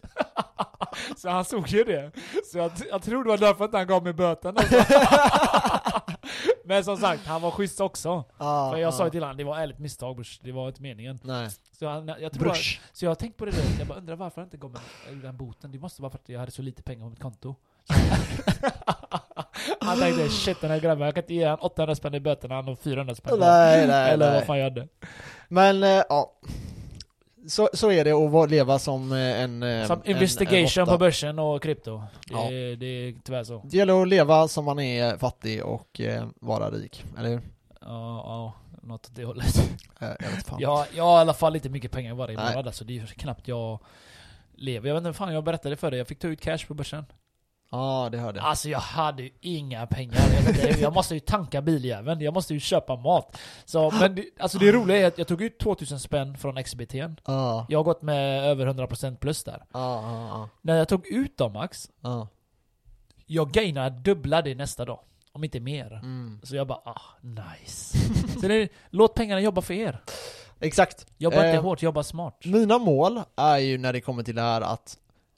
så 1.18 1.30
han 1.30 1.45
såg 1.45 1.68
ju 1.68 1.84
det. 1.84 2.11
Så 2.45 2.57
jag, 2.57 2.72
jag 2.89 3.01
tror 3.01 3.24
det 3.24 3.30
var 3.30 3.38
därför 3.38 3.66
att 3.66 3.74
han 3.74 3.88
gav 3.88 4.03
mig 4.03 4.13
böten 4.13 4.57
alltså. 4.57 4.76
Men 6.66 6.84
som 6.84 6.97
sagt, 6.97 7.26
han 7.26 7.41
var 7.41 7.51
schysst 7.51 7.82
också. 7.82 8.24
Ja. 8.38 8.72
För 8.72 8.80
jag 8.80 8.93
sa 8.93 9.03
ja. 9.03 9.07
ju 9.07 9.11
till 9.11 9.24
honom, 9.24 9.38
det 9.38 9.43
var 9.43 9.57
ärligt 9.57 9.80
misstag 9.80 10.16
brors, 10.16 10.39
det 10.39 10.51
var 10.51 10.68
inte 10.68 10.82
meningen. 10.82 11.20
Nej. 11.24 11.49
Så, 11.72 11.88
han, 11.88 12.07
jag 12.07 12.34
tror 12.34 12.43
Brush. 12.43 12.80
så 12.93 13.05
jag 13.05 13.09
har 13.09 13.16
tänkt 13.16 13.38
på 13.38 13.45
det 13.45 13.51
där, 13.51 13.63
jag 13.80 13.88
bara 13.88 13.97
undrar 13.97 14.16
varför 14.16 14.41
han 14.41 14.47
inte 14.47 14.57
gav 14.57 14.72
mig 14.72 14.82
den 15.22 15.38
boten. 15.38 15.72
Det 15.72 15.80
måste 15.80 16.01
vara 16.01 16.11
för 16.11 16.20
att 16.20 16.30
jag 16.30 16.39
hade 16.39 16.51
så 16.51 16.61
lite 16.61 16.84
pengar 16.84 17.03
på 17.03 17.09
mitt 17.09 17.22
konto. 17.22 17.55
Han 19.80 19.99
tänkte 19.99 20.30
shit 20.30 20.61
den 20.61 20.72
här 20.72 20.80
grabben, 20.80 21.05
jag 21.05 21.13
kan 21.16 21.24
inte 21.24 21.34
ge 21.34 21.45
han 21.45 21.59
800 21.59 21.95
spänn 21.95 22.13
i 22.16 22.20
böterna, 22.20 22.55
han 22.55 22.68
har 22.68 22.76
400 22.76 23.16
spänn. 23.16 23.39
Nej, 23.39 23.88
nej, 23.88 24.11
Eller 24.13 24.26
vad 24.26 24.36
nej. 24.36 24.45
fan 24.45 24.57
jag 24.57 24.63
hade. 24.63 24.88
Men, 25.47 25.84
eh, 25.84 26.03
ja. 26.09 26.32
Så, 27.47 27.70
så 27.74 27.91
är 27.91 28.03
det 28.05 28.11
att 28.11 28.49
leva 28.51 28.80
som 28.80 29.11
eh, 29.11 29.41
en... 29.41 29.63
eh, 29.63 29.88
Som 29.88 30.01
en- 30.05 30.11
investigation 30.11 30.82
en 30.82 30.88
på 30.88 30.97
börsen 30.97 31.39
och 31.39 31.63
krypto. 31.63 31.97
Det, 32.28 32.34
Ja. 32.34 32.51
är, 32.51 32.76
det 32.76 32.86
är 32.86 33.16
tyvärr 33.24 33.43
så. 33.43 33.61
Det 33.66 33.78
gäller 33.78 34.01
att 34.01 34.07
leva 34.07 34.47
som 34.47 34.66
man 34.66 34.80
är 34.80 35.18
fattig 35.18 35.66
och 35.66 36.01
eh, 36.01 36.26
vara 36.41 36.70
rik, 36.70 37.03
eller 37.18 37.30
hur? 37.30 37.41
Ja, 37.82 38.24
ja, 38.26 38.53
något 38.84 39.05
åt 39.05 39.16
det 39.16 39.26
hållet. 39.26 39.57
Eh, 40.01 40.07
jag 40.20 40.30
vet 40.36 40.45
fan. 40.47 40.59
Jag, 40.61 40.86
jag 40.95 41.03
har 41.03 41.18
i 41.18 41.22
alla 41.22 41.34
fall 41.34 41.55
inte 41.55 41.70
mycket 41.70 41.91
pengar 41.91 42.13
varje 42.13 42.38
månad, 42.38 42.68
alltså 42.68 42.86
det 42.86 42.97
är 42.99 43.05
knappt 43.05 43.47
jag 43.47 43.80
lever. 44.55 44.88
Jag 44.88 44.95
vet 44.95 45.05
inte 45.05 45.18
fan 45.18 45.34
jag 45.34 45.43
berättade 45.43 45.76
för 45.76 45.91
dig, 45.91 45.97
jag 45.97 46.07
fick 46.07 46.20
ta 46.20 46.28
ut 46.28 46.41
cash 46.41 46.59
på 46.68 46.74
börsen. 46.74 47.05
Ja, 47.70 48.09
det 48.11 48.18
hörde 48.18 48.39
jag. 48.39 48.45
Alltså 48.45 48.70
jag 48.70 48.80
hade 48.80 49.24
ju 49.24 49.30
inga 49.41 49.88
pengar. 49.88 50.22
Jag, 50.57 50.70
inte, 50.72 50.89
måste 50.89 51.13
ju 51.13 51.20
tanka 51.20 51.61
biljäveln, 51.61 52.22
jag 52.22 52.34
måste 52.34 52.53
ju 52.53 52.59
köpa 52.59 52.95
mat. 52.95 53.38
Så, 53.66 53.91
men 53.91 54.16
det, 54.16 54.26
alltså 54.39 54.57
det 54.57 54.72
roliga 54.72 54.97
är 54.97 55.07
att 55.07 55.18
jag 55.18 55.28
tog 55.28 55.41
ut 55.41 55.59
2000 55.59 55.99
spänn 55.99 56.38
från 56.38 56.63
XBT. 56.63 56.93
Ja, 57.26 57.66
Jag 57.70 57.80
har 57.80 57.84
gått 57.84 58.01
med 58.01 58.43
över 58.43 58.68
100% 58.68 59.18
plus 59.18 59.43
där. 59.43 59.63
ja, 59.74 60.01
ja, 60.30 60.49
När 60.61 60.78
jag 60.78 60.88
tog 60.88 61.07
ut 61.07 61.38
dem 61.38 61.53
Max, 61.53 61.89
ja. 62.01 62.28
jag 63.26 63.51
gainade 63.51 63.99
dubbla 63.99 64.41
det 64.41 64.55
nästa 64.55 64.86
dag. 64.86 64.99
Om 65.32 65.43
inte 65.43 65.59
mer. 65.59 65.91
Mm. 65.91 66.39
Så 66.43 66.55
jag 66.55 66.68
bara 66.68 66.80
ah, 66.86 67.01
nice. 67.22 67.97
Så 68.41 68.47
det 68.47 68.70
låt 68.89 69.16
pengarna 69.16 69.41
jobba 69.41 69.61
för 69.61 69.74
er. 69.74 70.01
Exakt. 70.59 71.05
Jobba 71.18 71.36
inte 71.36 71.47
Eh, 71.57 71.61
hårt, 71.63 71.82
jobba 71.82 72.03
smart. 72.03 72.45
Mina 72.45 72.78
mål 72.78 73.22
är 73.36 73.57
ju 73.57 73.78
när 73.78 73.93
det 73.93 74.01
kommer 74.01 74.24
till 74.24 74.36
det 74.36 74.41
här 74.41 74.61
att 74.61 74.97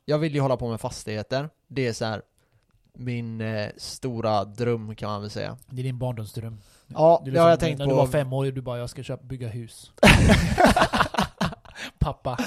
jag 0.09 0.17
vill 0.17 0.33
ju 0.35 0.41
hålla 0.41 0.57
på 0.57 0.69
med 0.69 0.81
fastigheter. 0.81 1.49
Det 1.67 1.87
är 1.87 1.93
så 1.93 2.05
här 2.05 2.21
min 2.93 3.41
eh, 3.41 3.69
stora 3.77 4.45
dröm 4.45 4.95
kan 4.95 5.09
man 5.09 5.21
väl 5.21 5.29
säga. 5.29 5.57
Det 5.69 5.81
är 5.81 5.83
din 5.83 5.99
barndomsdröm. 5.99 6.57
Ja, 6.87 7.21
Det 7.25 7.31
det 7.31 7.39
har 7.39 7.49
jag 7.49 7.53
liksom 7.55 7.67
tänkt 7.67 7.79
när 7.79 7.85
på. 7.85 7.91
du 7.91 7.97
var 7.97 8.07
fem 8.07 8.33
år, 8.33 8.45
du 8.45 8.61
bara 8.61 8.77
jag 8.77 8.89
ska 8.89 9.03
köpa, 9.03 9.23
bygga 9.23 9.47
hus. 9.47 9.91
Pappa. 11.99 12.37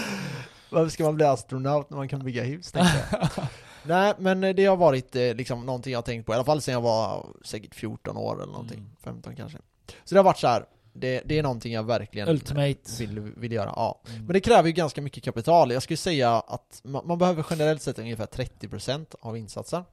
Varför 0.70 0.88
ska 0.90 1.04
man 1.04 1.14
bli 1.14 1.24
astronaut 1.24 1.90
när 1.90 1.96
man 1.96 2.08
kan 2.08 2.24
bygga 2.24 2.42
hus? 2.44 2.72
tänkte 2.72 3.04
jag. 3.12 3.28
Nej, 3.82 4.14
men 4.18 4.44
eh, 4.44 4.54
det 4.54 4.64
har 4.66 4.76
varit 4.76 5.16
eh, 5.16 5.34
liksom 5.34 5.66
någonting 5.66 5.92
jag 5.92 5.98
har 5.98 6.02
tänkt 6.02 6.26
på, 6.26 6.32
i 6.32 6.34
alla 6.34 6.44
fall 6.44 6.60
sedan 6.62 6.74
jag 6.74 6.80
var 6.80 7.26
säkert 7.44 7.74
14 7.74 8.16
år 8.16 8.42
eller 8.42 8.52
någonting, 8.52 8.78
Mm. 8.78 8.90
15 9.04 9.36
kanske. 9.36 9.58
Så 10.04 10.14
det 10.14 10.18
har 10.18 10.24
varit 10.24 10.38
så 10.38 10.46
här. 10.48 10.64
Det, 10.92 11.22
det 11.24 11.38
är 11.38 11.42
någonting 11.42 11.72
jag 11.72 11.82
verkligen 11.82 12.28
Ultimate. 12.28 12.80
vill, 12.98 13.20
vill 13.20 13.52
göra, 13.52 13.72
ja. 13.76 14.02
Mm. 14.08 14.26
Men 14.26 14.32
det 14.32 14.40
kräver 14.40 14.68
ju 14.68 14.72
ganska 14.72 15.02
mycket 15.02 15.24
kapital. 15.24 15.70
Jag 15.70 15.82
skulle 15.82 15.96
säga 15.96 16.30
att 16.30 16.80
man, 16.84 17.06
man 17.06 17.18
behöver 17.18 17.46
generellt 17.50 17.82
sett 17.82 17.98
ungefär 17.98 18.26
30% 18.26 19.14
av 19.20 19.36
insatsen. 19.36 19.84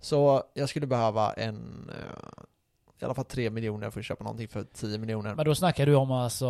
Så 0.00 0.42
jag 0.54 0.68
skulle 0.68 0.86
behöva 0.86 1.32
en, 1.32 1.90
eh, 1.90 2.42
i 3.00 3.04
alla 3.04 3.14
fall 3.14 3.24
3 3.24 3.50
miljoner 3.50 3.90
för 3.90 4.00
att 4.00 4.06
köpa 4.06 4.24
någonting 4.24 4.48
för 4.48 4.64
10 4.64 4.98
miljoner. 4.98 5.34
Men 5.34 5.44
då 5.44 5.54
snackar 5.54 5.86
du 5.86 5.94
om 5.94 6.10
alltså 6.10 6.46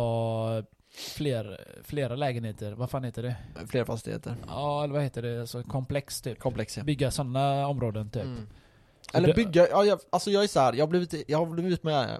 fler, 1.15 1.67
flera 1.83 2.15
lägenheter, 2.15 2.71
vad 2.71 2.89
fan 2.89 3.03
heter 3.03 3.23
det? 3.23 3.35
Fler 3.67 3.85
fastigheter. 3.85 4.35
Ja, 4.47 4.83
eller 4.83 4.93
vad 4.93 5.03
heter 5.03 5.21
det? 5.21 5.41
Alltså 5.41 5.63
komplex 5.63 6.21
typ. 6.21 6.39
Komplex 6.39 6.77
ja. 6.77 6.83
Bygga 6.83 7.11
sådana 7.11 7.67
områden 7.67 8.09
typ. 8.09 8.23
Mm. 8.23 8.47
Eller 9.13 9.33
bygga, 9.33 9.67
ja, 9.69 9.85
jag, 9.85 9.99
alltså 10.09 10.31
jag 10.31 10.43
är 10.43 10.47
så 10.47 10.59
här, 10.59 10.73
jag 10.73 10.85
har 10.85 10.89
blivit, 10.89 11.29
jag 11.29 11.37
har 11.37 11.45
blivit 11.45 11.83
med 11.83 12.19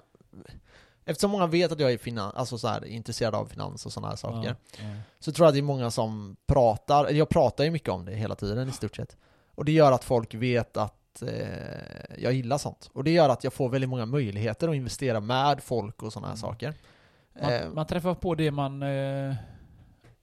Eftersom 1.08 1.30
många 1.30 1.46
vet 1.46 1.72
att 1.72 1.80
jag 1.80 1.92
är 1.92 1.98
finan, 1.98 2.32
alltså 2.34 2.58
så 2.58 2.68
här, 2.68 2.84
intresserad 2.84 3.34
av 3.34 3.46
finans 3.46 3.86
och 3.86 3.92
sådana 3.92 4.08
här 4.08 4.16
saker 4.16 4.48
Ja, 4.48 4.54
ja. 4.82 4.94
Så 5.18 5.32
tror 5.32 5.44
jag 5.44 5.48
att 5.48 5.54
det 5.54 5.60
är 5.60 5.62
många 5.62 5.90
som 5.90 6.36
pratar, 6.46 7.04
eller 7.04 7.18
jag 7.18 7.28
pratar 7.28 7.64
ju 7.64 7.70
mycket 7.70 7.88
om 7.88 8.04
det 8.04 8.14
hela 8.14 8.34
tiden 8.34 8.68
i 8.68 8.72
stort 8.72 8.96
sett 8.96 9.16
Och 9.54 9.64
det 9.64 9.72
gör 9.72 9.92
att 9.92 10.04
folk 10.04 10.34
vet 10.34 10.76
att 10.76 11.22
eh, 11.22 12.18
jag 12.18 12.32
gillar 12.32 12.58
sånt 12.58 12.90
Och 12.92 13.04
det 13.04 13.10
gör 13.10 13.28
att 13.28 13.44
jag 13.44 13.52
får 13.52 13.68
väldigt 13.68 13.90
många 13.90 14.06
möjligheter 14.06 14.68
att 14.68 14.74
investera 14.74 15.20
med 15.20 15.62
folk 15.62 16.02
och 16.02 16.12
sådana 16.12 16.26
här 16.26 16.34
Mm. 16.34 16.40
saker 16.40 16.74
Man, 17.42 17.52
Eh, 17.52 17.68
man 17.68 17.86
träffar 17.86 18.14
på 18.14 18.34
det 18.34 18.50
man, 18.50 18.82
eh, 18.82 19.34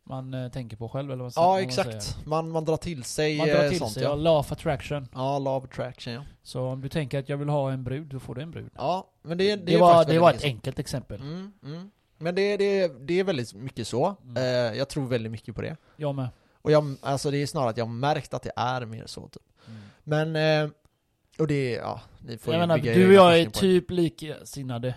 man 0.08 0.34
eh, 0.34 0.52
tänker 0.52 0.78
på 0.78 0.90
själv 0.90 1.12
eller 1.12 1.24
vad, 1.24 1.34
Ja 1.36 1.42
vad 1.42 1.54
man 1.54 1.64
exakt, 1.64 2.04
säger. 2.04 2.28
man, 2.28 2.50
man 2.52 2.66
drar 2.66 2.78
till 2.78 3.04
sig 3.04 3.38
Man 3.38 3.48
drar 3.48 3.64
eh, 3.64 3.70
till 3.70 3.80
sånt 3.80 3.92
sig, 3.92 4.04
ja. 4.04 4.10
ja. 4.10 4.16
law 4.16 4.40
of 4.40 4.52
attraction. 4.52 5.08
Ja, 5.14 5.40
law 5.40 5.58
of 5.58 5.64
attraction 5.64 6.14
ja 6.14 6.22
Så 6.44 6.62
om 6.62 6.82
du 6.82 6.90
tänker 6.90 7.20
att 7.20 7.30
jag 7.30 7.38
vill 7.38 7.50
ha 7.50 7.72
en 7.72 7.84
brud, 7.84 8.08
då 8.08 8.20
får 8.20 8.36
du 8.36 8.42
en 8.42 8.52
brud. 8.52 8.70
Ja, 8.76 9.08
men 9.22 9.38
det, 9.38 9.56
det, 9.56 9.64
Det, 9.66 9.74
är 9.74 9.80
var, 9.80 9.94
faktiskt 9.94 10.08
det 10.08 10.14
väldigt 10.14 10.22
var 10.22 10.28
mycket 10.30 10.36
ett 10.38 10.42
så. 10.42 10.48
enkelt 10.48 10.80
exempel. 10.80 11.22
Mm, 11.22 11.52
mm. 11.64 11.92
Men 12.18 12.36
det, 12.36 12.58
det, 12.58 12.88
det 13.08 13.20
är 13.20 13.24
väldigt 13.24 13.54
mycket 13.54 13.88
så. 13.88 14.16
Mm. 14.24 14.38
Eh, 14.38 14.78
jag 14.78 14.90
tror 14.90 15.08
väldigt 15.08 15.32
mycket 15.32 15.56
på 15.56 15.62
det. 15.62 15.78
Jag 15.98 16.16
med. 16.16 16.28
Och 16.62 16.72
jag, 16.72 16.96
alltså 17.02 17.32
det 17.32 17.38
är 17.38 17.46
snarare 17.48 17.70
att 17.70 17.78
jag 17.78 17.86
har 17.86 17.94
märkt 17.94 18.34
att 18.34 18.44
det 18.44 18.52
är 18.56 18.86
mer 18.86 19.04
så 19.06 19.28
typ. 19.28 19.44
Mm. 19.68 19.82
Men, 20.04 20.64
eh, 20.66 20.70
och 21.40 21.48
det 21.48 21.72
ja, 21.72 22.02
ni 22.20 22.38
får 22.38 22.54
Jag 22.54 22.62
ju 22.62 22.68
menar, 22.68 22.78
bygga 22.78 22.94
du 22.94 23.00
och 23.06 23.12
egna 23.12 23.14
jag 23.14 23.40
är 23.40 23.46
forskning 23.46 23.52
på 23.52 23.60
det. 23.60 23.80
typ 23.80 23.92
likasinnade. 23.92 24.96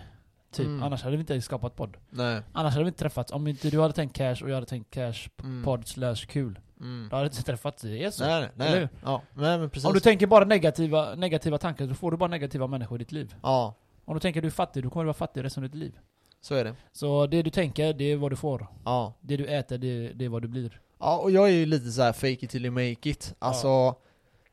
Typ. 0.51 0.65
Mm. 0.65 0.83
Annars 0.83 1.03
hade 1.03 1.15
vi 1.17 1.19
inte 1.21 1.41
skapat 1.41 1.75
podd. 1.75 1.97
Nej. 2.09 2.41
Annars 2.53 2.73
hade 2.73 2.83
vi 2.83 2.87
inte 2.87 2.99
träffats. 2.99 3.31
Om 3.31 3.47
inte 3.47 3.69
du 3.69 3.81
hade 3.81 3.93
tänkt 3.93 4.15
cash 4.15 4.35
och 4.43 4.49
jag 4.49 4.53
hade 4.55 4.65
tänkt 4.65 4.93
cash, 4.93 5.13
Mm. 5.43 5.63
podd 5.63 5.87
slash 5.87 6.15
kul. 6.15 6.59
Mm. 6.79 7.07
Då 7.09 7.15
hade 7.15 7.29
vi 7.29 7.35
inte 7.35 7.43
träffats. 7.45 7.81
Det 7.81 8.03
är 8.03 8.11
så. 8.11 8.25
Nej, 8.25 8.49
nej, 8.55 8.67
Eller 8.67 8.79
hur? 8.79 8.89
Ja, 9.03 9.21
nej 9.33 9.59
men 9.59 9.69
precis. 9.69 9.85
Om 9.87 9.93
du 9.93 9.99
tänker 9.99 10.27
bara 10.27 10.45
negativa, 10.45 11.15
negativa 11.15 11.57
tankar, 11.57 11.87
då 11.87 11.93
får 11.93 12.11
du 12.11 12.17
bara 12.17 12.29
negativa 12.29 12.67
människor 12.67 12.95
i 12.97 12.99
ditt 12.99 13.11
liv. 13.11 13.35
Ja, 13.43 13.73
Om 14.05 14.13
du 14.13 14.19
tänker 14.19 14.41
du 14.41 14.47
är 14.47 14.51
fattig, 14.51 14.83
då 14.83 14.89
kommer 14.89 15.03
du 15.03 15.07
vara 15.07 15.13
fattig 15.13 15.43
resten 15.43 15.63
av 15.63 15.69
ditt 15.69 15.79
liv. 15.79 15.99
så 16.41 16.55
är 16.55 16.63
det. 16.63 16.75
Så 16.91 17.27
det 17.27 17.41
du 17.41 17.49
tänker, 17.49 17.93
det 17.93 18.03
är 18.03 18.15
vad 18.17 18.31
du 18.31 18.35
får. 18.35 18.67
Ja. 18.85 19.13
Det 19.21 19.37
du 19.37 19.45
äter, 19.45 19.77
det, 19.77 20.11
det 20.13 20.25
är 20.25 20.29
vad 20.29 20.41
du 20.41 20.47
blir. 20.47 20.81
Ja, 20.99 21.17
och 21.17 21.31
jag 21.31 21.47
är 21.49 21.53
ju 21.53 21.65
lite 21.65 21.91
så 21.91 22.01
här 22.01 22.13
fake 22.13 22.27
it 22.45 22.49
till 22.49 22.65
you 22.65 22.71
make 22.73 23.09
it. 23.09 23.35
Alltså, 23.39 23.95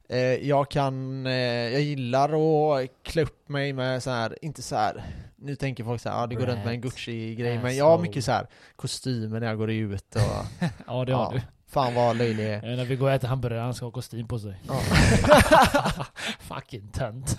eh, 0.08 0.18
jag 0.18 0.70
kan, 0.70 1.26
eh, 1.26 1.32
jag 1.72 1.80
gillar 1.82 2.28
att 2.82 2.88
klä 3.02 3.22
upp 3.22 3.48
mig 3.48 3.72
med 3.72 4.02
så 4.02 4.10
här, 4.10 4.38
inte 4.44 4.62
så 4.62 4.76
här. 4.76 5.04
Nu 5.38 5.56
tänker 5.56 5.84
folk 5.84 6.00
så 6.00 6.08
här, 6.08 6.20
ja 6.20 6.26
det 6.26 6.34
går 6.34 6.46
runt 6.46 6.64
med 6.64 6.74
en. 6.74 6.80
Gucci-grej, 6.80 7.58
men 7.62 7.76
jag 7.76 7.84
har 7.84 7.98
mycket 7.98 8.24
så 8.24 8.32
här 8.32 8.46
kostymer 8.76 9.40
när 9.40 9.46
jag 9.46 9.58
går 9.58 9.70
ut 9.70 10.14
och 10.14 10.20
Ja, 10.86 11.04
det 11.04 11.12
har 11.12 11.24
Ja. 11.24 11.30
du. 11.34 11.40
fan 11.68 11.94
vad 11.94 12.16
löjlig 12.16 12.44
är. 12.46 12.70
Eh, 12.70 12.76
När 12.76 12.84
vi 12.84 12.96
går 12.96 13.06
och 13.06 13.12
äter 13.12 13.28
hamburgare, 13.28 13.60
han 13.60 13.74
ska 13.74 13.86
ha 13.86 13.90
kostym 13.92 14.28
på 14.28 14.38
sig. 14.38 14.60
Ja. 14.68 14.80
Fucking 16.40 16.88
tönt. 16.88 17.36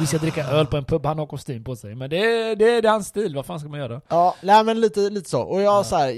Vi 0.00 0.06
ska 0.06 0.18
dricka 0.18 0.44
öl 0.44 0.66
på 0.66 0.76
en 0.76 0.84
pub, 0.84 1.06
han 1.06 1.18
har 1.18 1.26
kostym 1.26 1.64
på 1.64 1.76
sig. 1.76 1.94
Men 1.94 2.10
det, 2.10 2.16
är- 2.16 2.56
det, 2.56 2.64
är- 2.76 2.82
det 2.82 2.88
är 2.88 2.92
hans 2.92 3.06
stil, 3.06 3.34
vad 3.34 3.46
fan 3.46 3.60
ska 3.60 3.68
man 3.68 3.78
göra? 3.80 4.00
Ja, 4.08 4.34
nej 4.42 4.64
men 4.64 4.80
lite, 4.80 5.00
lite 5.00 5.30
så. 5.30 5.42
Och 5.42 5.62
jag 5.62 5.78
Ja. 5.80 5.84
så 5.84 5.96
här, 5.96 6.08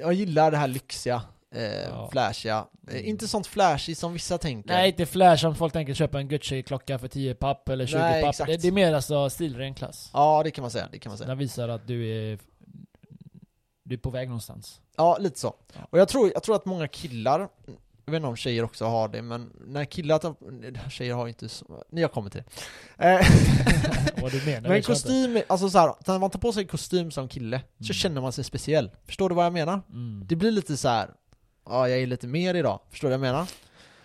jag 0.00 0.12
gillar 0.12 0.50
det 0.50 0.56
här 0.56 0.68
lyxiga. 0.68 1.22
Eh, 1.54 1.62
Ja. 1.88 2.08
flashiga. 2.12 2.66
Eh, 2.90 3.08
inte 3.08 3.28
sånt 3.28 3.46
flashy 3.46 3.94
som 3.94 4.12
vissa 4.12 4.38
tänker. 4.38 4.68
Nej, 4.70 4.88
inte 4.88 5.06
flash 5.06 5.40
som 5.40 5.54
folk 5.56 5.72
tänker 5.72 5.94
köpa 5.94 6.18
en 6.20 6.28
Gucci-klocka 6.28 6.98
för 6.98 7.08
10 7.08 7.34
papp 7.34 7.68
eller 7.68 7.86
20 7.86 7.98
Nej, 7.98 8.22
papp. 8.22 8.36
Det, 8.46 8.56
det 8.56 8.68
är 8.68 8.72
mer 8.72 8.92
alltså 8.94 9.30
stilren 9.30 9.74
klass. 9.74 10.10
Ja, 10.12 10.42
det 10.44 10.50
kan 10.50 10.62
man 10.62 10.70
säga. 10.70 10.88
Det 10.92 10.98
kan 10.98 11.10
man 11.10 11.18
säga. 11.18 11.28
Den 11.28 11.38
visar 11.38 11.68
att 11.68 11.86
du 11.86 12.08
är... 12.08 12.38
Du 13.84 13.94
är 13.94 13.98
på 13.98 14.10
väg 14.10 14.28
någonstans. 14.28 14.80
Ja, 14.96 15.16
lite 15.20 15.38
så. 15.40 15.54
Ja. 15.74 15.80
Och 15.90 15.98
jag 15.98 16.08
tror, 16.08 16.30
jag 16.34 16.42
tror 16.42 16.56
att 16.56 16.64
många 16.64 16.88
killar, 16.88 17.40
jag 18.04 18.12
vet 18.12 18.16
inte 18.16 18.28
om 18.28 18.36
tjejer 18.36 18.62
också 18.64 18.84
har 18.84 19.08
det, 19.08 19.22
men 19.22 19.52
när 19.66 19.84
killar 19.84 20.18
tar, 20.18 20.90
tjejer 20.90 21.14
har 21.14 21.28
inte 21.28 21.48
så, 21.48 21.84
jag 21.90 22.12
kommer 22.12 22.30
till 22.30 22.42
det. 22.96 23.04
Eh, 23.04 23.26
Vad 24.22 24.32
du 24.32 24.44
menar 24.46 24.60
men 24.68 24.76
inte. 24.76 24.86
kostym, 24.86 25.42
alltså 25.46 25.70
så 25.70 25.78
här, 25.78 25.94
när 26.06 26.18
man 26.18 26.30
tar 26.30 26.38
på 26.38 26.52
sig 26.52 26.66
kostym 26.66 27.10
som 27.10 27.28
kille, 27.28 27.58
så 27.78 27.84
Mm. 27.84 27.94
känner 27.94 28.20
man 28.20 28.32
sig 28.32 28.44
speciell. 28.44 28.90
Förstår 29.06 29.28
du 29.28 29.34
vad 29.34 29.44
jag 29.46 29.52
menar? 29.52 29.80
Mm. 29.90 30.22
Det 30.26 30.36
blir 30.36 30.50
lite 30.50 30.76
så 30.76 30.88
här. 30.88 31.10
Ja 31.66 31.88
jag 31.88 31.98
är 31.98 32.06
lite 32.06 32.26
mer 32.26 32.54
idag, 32.54 32.80
förstår 32.90 33.08
du 33.08 33.16
vad 33.16 33.26
jag 33.26 33.32
menar? 33.32 33.46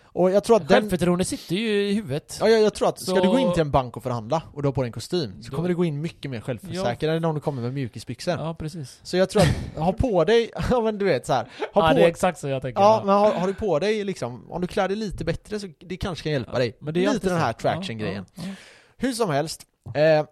Och 0.03 0.31
jag 0.31 0.43
tror 0.43 0.55
att 0.55 0.67
den, 0.67 0.81
Självförtroende 0.81 1.25
sitter 1.25 1.55
ju 1.55 1.89
i 1.89 1.93
huvudet. 1.93 2.37
ja 2.41 2.49
jag, 2.49 2.61
jag 2.61 2.73
tror 2.73 2.89
att, 2.89 2.99
ska 2.99 3.11
Så- 3.15 3.21
du 3.21 3.27
gå 3.29 3.39
in 3.39 3.53
till 3.53 3.61
en 3.61 3.71
bank 3.71 3.97
och 3.97 4.03
förhandla, 4.03 4.41
och 4.53 4.61
du 4.61 4.67
har 4.67 4.73
på 4.73 4.81
dig 4.81 4.87
en 4.87 4.91
kostym, 4.93 5.43
så 5.43 5.49
Då- 5.49 5.55
kommer 5.55 5.69
du 5.69 5.75
gå 5.75 5.85
in 5.85 6.01
mycket 6.01 6.31
mer 6.31 6.41
självsäker 6.41 7.09
än 7.09 7.25
om 7.25 7.35
du 7.35 7.41
kommer 7.41 7.61
med 7.61 7.73
mjukisbyxor. 7.73 8.33
Ja, 8.39 8.53
precis. 8.53 8.99
Så 9.03 9.17
jag 9.17 9.29
tror 9.29 9.41
att, 9.41 9.77
ha 9.83 9.93
på 9.93 10.23
dig, 10.23 10.51
ja 10.69 10.81
men 10.81 10.97
du 10.97 11.05
vet 11.05 11.25
så 11.25 11.33
här, 11.33 11.43
ha 11.43 11.49
ja, 11.73 11.89
på 11.89 11.97
det 11.97 12.03
är 12.03 12.07
exakt 12.07 12.39
så 12.39 12.47
jag 12.47 12.61
tänker. 12.61 12.81
Ja, 12.81 13.01
men 13.05 13.15
har, 13.15 13.31
har 13.31 13.47
du 13.47 13.53
på 13.53 13.79
dig 13.79 14.03
liksom, 14.03 14.51
om 14.51 14.61
du 14.61 14.67
klär 14.67 14.87
dig 14.87 14.97
lite 14.97 15.25
bättre 15.25 15.59
så 15.59 15.67
det 15.79 15.97
kanske 15.97 16.23
kan 16.23 16.31
hjälpa 16.31 16.59
dig. 16.59 16.77
Men 16.79 16.93
det 16.93 17.05
är 17.05 17.13
lite 17.13 17.29
den 17.29 17.37
här 17.39 17.53
traction-grejen. 17.53 18.25
Ja, 18.35 18.43
ja, 18.45 18.49
Hur 18.97 19.11
som 19.13 19.29
helst, 19.29 19.61
eh, 19.95 20.25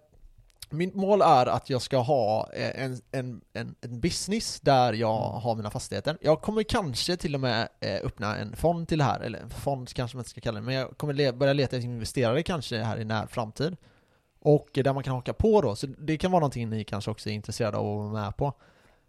mitt 0.70 0.96
mål 0.96 1.22
är 1.22 1.46
att 1.46 1.70
jag 1.70 1.82
ska 1.82 1.98
ha 1.98 2.50
eh, 2.54 2.84
en, 2.84 2.98
en, 3.12 3.42
en, 3.54 3.76
en 3.82 4.00
business 4.00 4.60
där 4.62 4.94
jag 4.94 5.30
Mm. 5.30 5.42
har 5.42 5.56
mina 5.56 5.70
fastigheter. 5.70 6.18
Jag 6.22 6.42
kommer 6.42 6.64
kanske 6.64 7.18
till 7.18 7.36
och 7.36 7.42
med 7.42 7.68
eh, 7.80 8.00
öppna 8.04 8.38
en 8.38 8.56
fond 8.56 8.88
till 8.88 8.98
det 8.98 9.04
här, 9.04 9.20
eller 9.20 9.40
en 9.40 9.50
fond 9.50 9.94
kanske 9.94 10.18
man 10.18 10.20
inte 10.22 10.30
ska 10.30 10.42
kalla 10.42 10.60
det, 10.60 10.66
men 10.66 10.76
jag 10.76 10.98
kommer 10.98 11.14
le- 11.14 11.32
börja 11.32 11.54
leta 11.54 11.76
efter 11.76 11.90
investerare 11.90 12.44
kanske 12.44 12.78
här 12.84 12.98
i 13.00 13.06
när 13.06 13.28
framtid. 13.28 13.78
Och 14.40 14.70
där 14.74 14.94
man 14.94 15.04
kan 15.04 15.14
haka 15.14 15.34
på 15.34 15.62
då, 15.62 15.76
så 15.76 15.88
det 15.88 16.18
kan 16.18 16.32
vara 16.32 16.40
någonting 16.40 16.70
ni 16.70 16.84
kanske 16.84 17.12
också 17.12 17.30
är 17.30 17.34
intresserade 17.34 17.78
av 17.78 17.86
att 17.86 18.12
vara 18.12 18.24
med 18.24 18.38
på. 18.38 18.46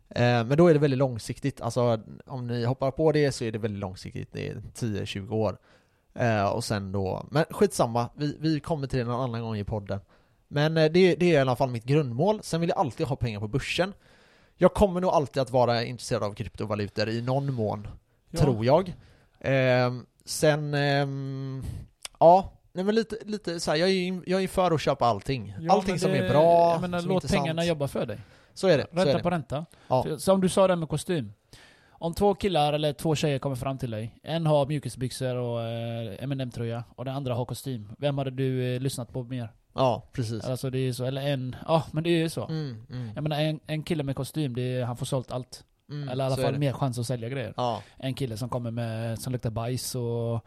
Eh, 0.08 0.44
men 0.44 0.56
då 0.56 0.66
är 0.68 0.74
det 0.74 0.80
väldigt 0.80 0.98
långsiktigt, 0.98 1.60
alltså 1.60 2.00
om 2.26 2.46
ni 2.46 2.64
hoppar 2.64 2.90
på 2.90 3.12
det 3.12 3.32
så 3.32 3.44
är 3.44 3.52
det 3.52 3.58
väldigt 3.58 3.80
långsiktigt, 3.80 4.28
det 4.32 4.48
är 4.48 4.54
10-20 4.54 5.32
år. 5.32 5.58
Och 6.52 6.64
sen 6.64 6.92
då, 6.92 7.26
men 7.30 7.44
skitsamma, 7.50 8.08
vi, 8.14 8.36
vi 8.40 8.60
kommer 8.60 8.86
till 8.86 8.98
det 8.98 9.04
någon 9.04 9.20
annan 9.20 9.42
gång 9.42 9.56
i 9.56 9.64
podden. 9.64 10.00
Men 10.48 10.76
eh, 10.76 10.84
det, 10.92 11.14
det 11.14 11.26
är 11.26 11.32
i 11.32 11.36
alla 11.36 11.56
fall 11.56 11.70
mitt 11.70 11.84
grundmål, 11.84 12.40
sen 12.42 12.60
vill 12.60 12.68
jag 12.68 12.78
alltid 12.78 13.06
ha 13.06 13.16
pengar 13.16 13.40
på 13.40 13.48
börsen. 13.48 13.92
Jag 14.56 14.74
kommer 14.74 15.00
nog 15.00 15.10
alltid 15.10 15.42
att 15.42 15.50
vara 15.50 15.84
intresserad 15.84 16.22
av 16.22 16.34
kryptovalutor 16.34 17.08
i 17.08 17.22
någon 17.22 17.54
mån, 17.54 17.88
Ja. 18.30 18.38
tror 18.40 18.64
jag. 18.64 18.94
Ehm, 19.40 20.06
sen, 20.24 20.74
ehm, 20.74 21.62
ja, 22.20 22.52
nej 22.72 22.84
men 22.84 22.94
lite, 22.94 23.16
lite 23.24 23.60
så 23.60 23.70
här, 23.70 23.78
jag 23.78 23.88
är 23.88 23.92
ju 23.92 24.22
jag 24.26 24.42
är 24.42 24.48
för 24.48 24.70
att 24.70 24.80
köpa 24.80 25.06
allting. 25.06 25.54
Ja, 25.60 25.72
allting 25.72 25.98
som 25.98 26.10
det- 26.10 26.18
är 26.18 26.28
bra, 26.30 26.72
Jag 26.72 26.80
menar, 26.80 26.98
som 26.98 27.10
är 27.10 27.14
låt 27.14 27.24
intressant. 27.24 27.42
pengarna 27.44 27.64
jobba 27.64 27.88
för 27.88 28.06
dig. 28.06 28.18
Så 28.54 28.66
är 28.68 28.78
det, 28.78 28.86
så 28.92 28.96
är 29.00 29.04
Ränta 29.04 29.16
det. 29.16 29.22
på 29.22 29.30
ränta. 29.30 29.66
Ja. 29.88 30.06
Som 30.18 30.40
du 30.40 30.48
sa 30.48 30.66
där 30.68 30.76
med 30.76 30.88
kostym. 30.88 31.32
Om 31.98 32.14
två 32.14 32.34
killar 32.34 32.72
eller 32.72 32.92
två 32.92 33.14
tjejer 33.14 33.38
kommer 33.38 33.56
fram 33.56 33.78
till 33.78 33.90
dig. 33.90 34.14
En 34.22 34.46
har 34.46 34.66
mjukisbyxor 34.66 35.36
och 35.36 35.62
eh, 35.62 36.16
M&M 36.24 36.50
tröja 36.50 36.84
och 36.96 37.04
den 37.04 37.14
andra 37.16 37.34
har 37.34 37.44
kostym. 37.44 37.88
Vem 37.98 38.18
hade 38.18 38.30
du 38.30 38.74
eh, 38.74 38.80
lyssnat 38.80 39.12
på 39.12 39.22
mer? 39.22 39.52
Ja, 39.76 40.02
precis. 40.12 40.44
Alltså 40.44 40.70
det 40.70 40.78
är 40.78 40.92
så, 40.92 41.04
eller 41.04 41.22
en, 41.22 41.56
ja 41.66 41.82
men 41.90 42.04
det 42.04 42.10
är 42.10 42.18
ju 42.18 42.28
så. 42.28 42.44
Mm, 42.46 42.82
mm, 42.90 43.10
Jag 43.14 43.22
menar 43.22 43.40
en, 43.40 43.60
en 43.66 43.82
kille 43.82 44.02
med 44.02 44.16
kostym, 44.16 44.54
det 44.56 44.62
är, 44.62 44.84
han 44.84 44.96
får 44.96 45.06
sålt 45.06 45.32
allt. 45.32 45.64
mm, 45.90 46.08
eller 46.08 46.24
i 46.24 46.26
alla 46.26 46.36
fall 46.36 46.58
mer 46.58 46.72
chans 46.72 46.98
att 46.98 47.06
sälja 47.06 47.28
grejer. 47.28 47.54
Ja, 47.56 47.82
En 47.96 48.14
kille 48.14 48.36
som 48.36 48.48
kommer 48.48 48.70
med, 48.70 49.18
som 49.18 49.32
luktar 49.32 49.50
bajs 49.50 49.94
och 49.94 50.46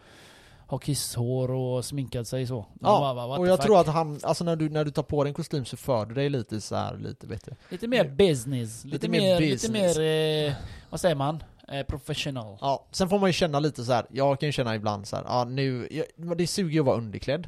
har 0.67 0.79
kisshår 0.79 1.51
och 1.51 1.85
sminkat 1.85 2.27
sig 2.27 2.47
så. 2.47 2.65
Ja, 2.81 3.13
bara, 3.15 3.25
och 3.39 3.47
jag 3.47 3.57
fuck? 3.57 3.65
tror 3.65 3.79
att 3.79 3.87
han, 3.87 4.19
alltså 4.23 4.43
när 4.43 4.55
du, 4.55 4.69
när 4.69 4.85
du 4.85 4.91
tar 4.91 5.03
på 5.03 5.23
dig 5.23 5.29
en 5.29 5.33
kostym 5.33 5.65
så 5.65 5.77
för 5.77 6.05
du 6.05 6.13
dig 6.15 6.29
lite 6.29 6.61
så 6.61 6.75
här, 6.75 6.97
lite 6.97 7.27
bättre. 7.27 7.55
Lite 7.69 7.87
mer 7.87 8.09
business, 8.09 8.85
lite, 8.85 8.95
Lite 8.95 9.09
mer 9.09 9.19
mer, 9.21 9.39
business. 9.39 9.63
lite 9.63 9.99
mer, 10.01 10.47
eh, 10.47 10.53
vad 10.89 10.99
säger 10.99 11.15
man? 11.15 11.43
Eh, 11.67 11.83
professional. 11.83 12.57
Ja, 12.61 12.85
sen 12.91 13.09
får 13.09 13.19
man 13.19 13.29
ju 13.29 13.33
känna 13.33 13.59
lite 13.59 13.83
så 13.83 13.93
här. 13.93 14.05
jag 14.11 14.39
kan 14.39 14.47
ju 14.47 14.53
känna 14.53 14.75
ibland 14.75 15.07
så 15.07 15.15
här, 15.15 15.23
ja 15.27 15.43
nu, 15.43 15.87
jag, 15.91 16.37
det 16.37 16.47
suger 16.47 16.71
ju 16.73 16.79
att 16.79 16.85
vara 16.85 16.97
underklädd. 16.97 17.47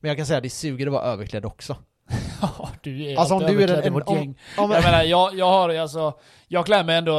Men 0.00 0.08
jag 0.08 0.16
kan 0.16 0.26
säga 0.26 0.36
att 0.36 0.42
det 0.42 0.50
suger 0.50 0.86
att 0.86 0.92
vara 0.92 1.02
överklädd 1.02 1.44
också. 1.44 1.76
Ja, 2.42 2.70
du 2.82 3.04
är 3.06 3.16
Alltså, 3.18 3.34
allt 3.34 3.44
om 3.44 3.56
du 3.56 3.62
är 3.62 3.86
i 3.86 3.90
vårt 3.90 4.02
om- 4.08 4.16
gäng. 4.16 4.38
Men, 4.56 4.70
Jag 4.70 4.82
menar, 4.84 5.02
jag, 5.02 5.34
jag 5.38 5.46
har 5.46 5.68
alltså, 5.74 6.18
jag 6.48 6.66
klär 6.66 6.84
mig 6.84 6.96
ändå 6.96 7.14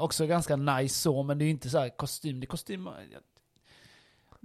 också 0.00 0.26
ganska 0.26 0.56
nice 0.56 0.94
så, 1.00 1.22
men 1.22 1.38
det 1.38 1.44
är 1.44 1.46
ju 1.46 1.50
inte 1.50 1.70
så 1.70 1.78
här 1.78 1.96
kostym, 1.96 2.40
det 2.40 2.44
är 2.44 2.48
kostym, 2.48 2.88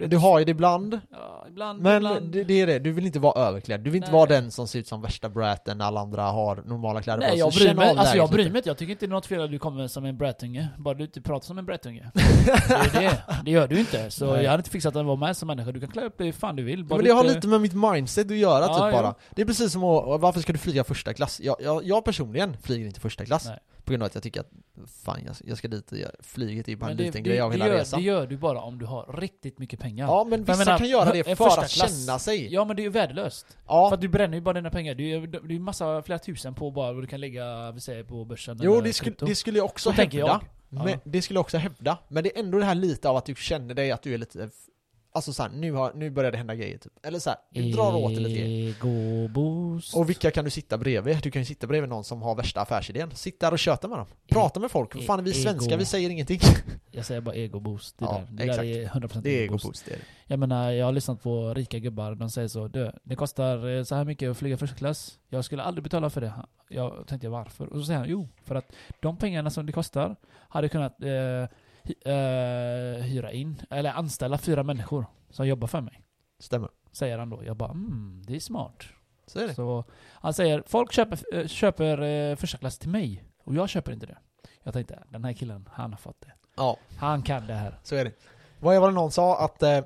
du 0.08 0.18
har 0.18 0.40
ju 0.40 0.46
det 0.46 0.52
ibland, 0.52 1.00
ja, 1.12 1.46
ibland, 1.50 1.82
men 1.82 1.98
ibland. 1.98 2.32
det, 2.32 2.44
det 2.44 2.62
är 2.62 2.68
det, 2.68 2.80
du 2.80 2.92
vill 2.92 3.06
inte 3.06 3.20
vara 3.20 3.42
överklädd. 3.48 3.82
Du 3.82 3.90
vill 3.90 3.98
inte 3.98 4.12
Nej. 4.12 4.16
vara 4.18 4.26
den 4.30 4.52
som 4.52 4.68
ser 4.68 4.80
ut 4.80 4.88
som 4.88 5.02
värsta 5.02 5.30
braten 5.30 5.78
när 5.78 5.86
alla 5.86 6.02
andra 6.02 6.24
har 6.24 6.56
normala 6.56 7.02
kläder 7.02 7.18
på 7.20 7.22
Nej 7.22 7.32
sig. 7.32 7.40
jag 7.40 7.54
bryr 7.54 7.74
mig, 7.74 7.98
alltså 7.98 8.18
jag 8.18 8.30
bryr 8.30 8.50
mig 8.50 8.58
inte, 8.58 8.70
jag 8.70 8.78
tycker 8.78 8.92
inte 8.92 9.06
det 9.06 9.10
är 9.10 9.14
något 9.14 9.26
fel 9.26 9.42
att 9.42 9.52
du 9.52 9.60
kommer 9.60 9.88
som 9.88 10.06
en 10.06 10.18
brätunge, 10.18 10.68
bara 10.78 10.94
du 10.94 11.04
inte 11.04 11.22
pratar 11.22 11.46
som 11.46 11.58
en 11.58 11.66
brätunge. 11.66 12.12
det 12.14 13.00
det, 13.00 13.24
det 13.46 13.52
gör 13.52 13.68
du 13.68 13.80
inte. 13.80 14.12
Så 14.12 14.34
Nej. 14.34 14.44
jag 14.44 14.52
hade 14.52 14.60
inte 14.62 14.70
fixat 14.70 14.96
att 14.96 15.06
vara 15.06 15.16
med 15.16 15.38
som 15.38 15.48
människa, 15.48 15.72
du 15.72 15.80
kan 15.80 15.90
klä 15.92 16.02
upp 16.06 16.18
dig 16.18 16.26
hur 16.28 16.34
fan 16.34 16.56
du 16.56 16.64
vill. 16.64 16.80
Ja, 16.80 16.86
Bara 16.86 16.96
men 16.96 17.06
det 17.06 17.12
har 17.12 17.24
inte- 17.24 17.36
lite 17.36 17.48
med 17.48 17.62
mitt 17.62 17.74
mindset 17.74 18.32
att 18.32 18.38
göra 18.38 18.66
Ja, 18.66 18.68
typ 18.74 18.96
ja. 18.96 19.02
bara. 19.02 19.16
Det 19.36 19.42
är 19.42 19.46
precis 19.46 19.72
som 19.72 19.84
att, 19.84 20.22
varför 20.22 20.40
ska 20.40 20.54
du 20.54 20.60
flyga 20.60 20.84
första 20.84 21.14
klass? 21.14 21.40
Jag, 21.44 21.56
jag, 21.60 21.84
jag 21.84 22.06
personligen 22.06 22.58
flyger 22.58 22.86
inte 22.86 23.00
första 23.00 23.26
klass. 23.26 23.46
Nej. 23.46 23.60
På 23.84 23.92
grund 23.92 24.04
av 24.04 24.08
att 24.08 24.16
jag 24.16 24.24
tycker 24.24 24.40
att, 24.40 24.50
fan 25.06 25.20
jag, 25.26 25.36
jag 25.46 25.58
ska 25.58 25.68
dit, 25.68 25.94
flyget 26.20 26.70
är 26.70 26.76
bara 26.76 26.92
en 26.92 26.98
liten 26.98 27.24
grej 27.24 27.40
av 27.42 27.52
hela 27.52 27.68
gör, 27.68 27.74
resan. 27.78 28.00
det 28.00 28.06
gör 28.06 28.28
du 28.28 28.38
bara 28.38 28.60
om 28.62 28.78
du 28.80 28.86
har 28.86 29.16
riktigt 29.20 29.60
mycket 29.60 29.80
pengar. 29.80 29.91
Ja 29.98 30.24
men 30.30 30.44
vissa 30.44 30.58
menar, 30.58 30.78
kan 30.78 30.88
göra 30.90 31.12
det 31.12 31.24
för 31.38 31.48
att 31.48 31.70
klass- 31.72 32.06
känna 32.06 32.20
sig. 32.20 32.54
Ja 32.54 32.66
men 32.66 32.76
det 32.76 32.82
är 32.82 32.84
ju 32.84 32.90
värdelöst. 32.90 33.58
Ja, 33.68 33.90
För 33.90 33.96
att 33.96 34.02
du 34.02 34.08
bränner 34.08 34.36
ju 34.38 34.42
bara 34.42 34.54
dina 34.54 34.70
pengar. 34.70 34.96
Det 34.96 35.04
är 35.04 35.20
ju 35.20 35.28
det 35.28 35.38
är 35.38 35.52
ju 35.52 35.60
massa, 35.60 36.02
flera 36.02 36.20
tusen 36.20 36.54
på 36.54 36.72
bara 36.72 36.94
vad 36.94 37.04
du 37.04 37.08
kan 37.08 37.20
lägga, 37.20 37.72
vi 37.72 37.80
säger 37.80 38.04
på 38.04 38.26
börsen 38.26 38.60
jo 38.62 38.82
det 38.82 39.00
krypto. 39.02 39.26
det 39.26 39.36
skulle 39.36 39.58
jag 39.58 39.66
också 39.66 39.90
Så 39.90 39.96
hävda. 39.96 40.18
jag. 40.18 40.28
Ja. 40.30 40.84
Men, 40.84 41.00
det 41.04 41.22
skulle 41.22 41.38
jag 41.38 41.42
också 41.42 41.58
hävda. 41.58 41.98
Men 42.08 42.24
det 42.24 42.36
är 42.38 42.40
ändå 42.40 42.58
det 42.60 42.66
här 42.66 42.76
lite 42.76 43.10
av 43.10 43.16
att 43.18 43.26
du 43.26 43.36
känner 43.36 43.74
dig 43.76 43.92
att 43.92 44.02
du 44.02 44.14
är 44.14 44.18
lite 44.18 44.50
Alltså 45.14 45.34
såhär, 45.34 45.50
nu, 45.50 45.72
har, 45.72 45.94
nu 45.96 46.10
börjar 46.10 46.32
det 46.32 46.38
hända 46.38 46.56
grejer 46.56 46.78
typ. 46.78 46.94
Eller 47.06 47.20
såhär, 47.20 47.40
du 47.50 47.72
drar 47.72 47.96
åt 47.96 48.16
det 48.16 48.20
lite 48.20 48.40
grejer. 48.42 48.76
Och 49.96 50.10
vilka 50.10 50.32
kan 50.32 50.46
du 50.46 50.52
sitta 50.52 50.78
bredvid? 50.78 51.18
Du 51.24 51.32
kan 51.32 51.42
ju 51.42 51.46
sitta 51.46 51.68
bredvid 51.68 51.90
någon 51.90 52.04
som 52.04 52.22
har 52.22 52.36
värsta 52.36 52.62
affärsidén. 52.62 53.12
Sitt 53.16 53.40
där 53.40 53.52
och 53.52 53.60
köta 53.60 53.88
med 53.88 53.98
dem. 53.98 54.08
Prata 54.30 54.60
med 54.60 54.72
folk. 54.72 54.96
E- 54.96 55.00
Fan 55.02 55.24
vi 55.24 55.34
svenskar, 55.34 55.72
ego. 55.72 55.78
vi 55.80 55.86
säger 55.86 56.10
ingenting. 56.10 56.40
Jag 56.92 57.06
säger 57.06 57.22
bara 57.22 57.36
ego-boost. 57.36 57.96
Det, 58.00 58.06
Ja, 58.06 58.22
där, 58.32 58.46
det 58.48 58.54
där 58.54 58.64
är 58.64 58.86
100% 58.88 59.22
Det 59.22 59.30
är 59.40 59.44
ego-boost. 59.44 59.86
det. 59.86 59.96
Jag 60.28 60.40
menar, 60.40 60.72
jag 60.72 60.86
har 60.86 60.92
lyssnat 60.92 61.24
på 61.24 61.54
rika 61.54 61.80
gubbar, 61.80 62.16
de 62.16 62.30
säger 62.30 62.48
så 62.48 62.68
du, 62.68 62.92
det 63.04 63.16
kostar 63.16 63.78
eh, 63.78 63.84
så 63.84 63.96
här 63.96 64.06
mycket 64.06 64.32
att 64.32 64.38
flyga 64.38 64.58
första 64.58 64.76
klass. 64.76 65.20
Jag 65.30 65.46
skulle 65.46 65.64
aldrig 65.64 65.84
betala 65.84 66.10
för 66.10 66.22
det. 66.22 66.34
Jag 66.70 67.08
tänkte 67.08 67.30
varför? 67.30 67.66
Och 67.74 67.80
så 67.80 67.86
säger 67.86 68.00
han, 68.00 68.10
jo, 68.10 68.28
för 68.44 68.56
att 68.56 68.74
de 69.02 69.18
pengarna 69.18 69.50
som 69.50 69.66
det 69.66 69.72
kostar 69.72 70.16
hade 70.50 70.70
kunnat 70.70 71.02
eh, 71.04 71.10
eh, 72.06 73.04
hyra 73.04 73.32
in, 73.32 73.62
eller 73.70 73.92
anställa 73.92 74.38
fyra 74.38 74.64
människor 74.64 75.06
som 75.30 75.48
jobbar 75.48 75.68
för 75.68 75.82
mig. 75.82 76.02
Stämmer. 76.40 76.70
Säger 76.92 77.18
han 77.18 77.30
då. 77.30 77.44
Jag 77.46 77.58
bara, 77.58 77.72
mm, 77.72 78.24
det 78.28 78.36
är 78.36 78.40
smart. 78.40 78.84
Så 79.28 79.40
är 79.40 79.48
det. 79.48 79.56
Så 79.56 79.84
han 80.14 80.34
säger, 80.34 80.64
folk 80.68 80.92
köper, 80.92 81.20
eh, 81.38 81.48
köper 81.48 82.02
eh, 82.02 82.36
första 82.36 82.58
klass 82.58 82.78
till 82.78 82.90
mig, 82.90 83.24
och 83.44 83.56
jag 83.56 83.70
köper 83.70 83.92
inte 83.92 84.06
det. 84.06 84.18
Jag 84.64 84.74
tänkte, 84.74 85.04
den 85.10 85.24
här 85.26 85.34
killen, 85.34 85.70
han 85.74 85.92
har 85.92 85.98
fått 85.98 86.22
det. 86.22 86.32
Ja, 86.58 86.78
Han 86.98 87.22
kan 87.22 87.48
det 87.48 87.54
här. 87.54 87.80
så 87.84 87.96
är 87.96 88.06
det. 88.06 88.12
Vad 88.60 88.82
var 88.82 88.88
det 88.88 88.94
någon 88.96 89.12
sa? 89.12 89.46
Att 89.46 89.64
eh, 89.64 89.80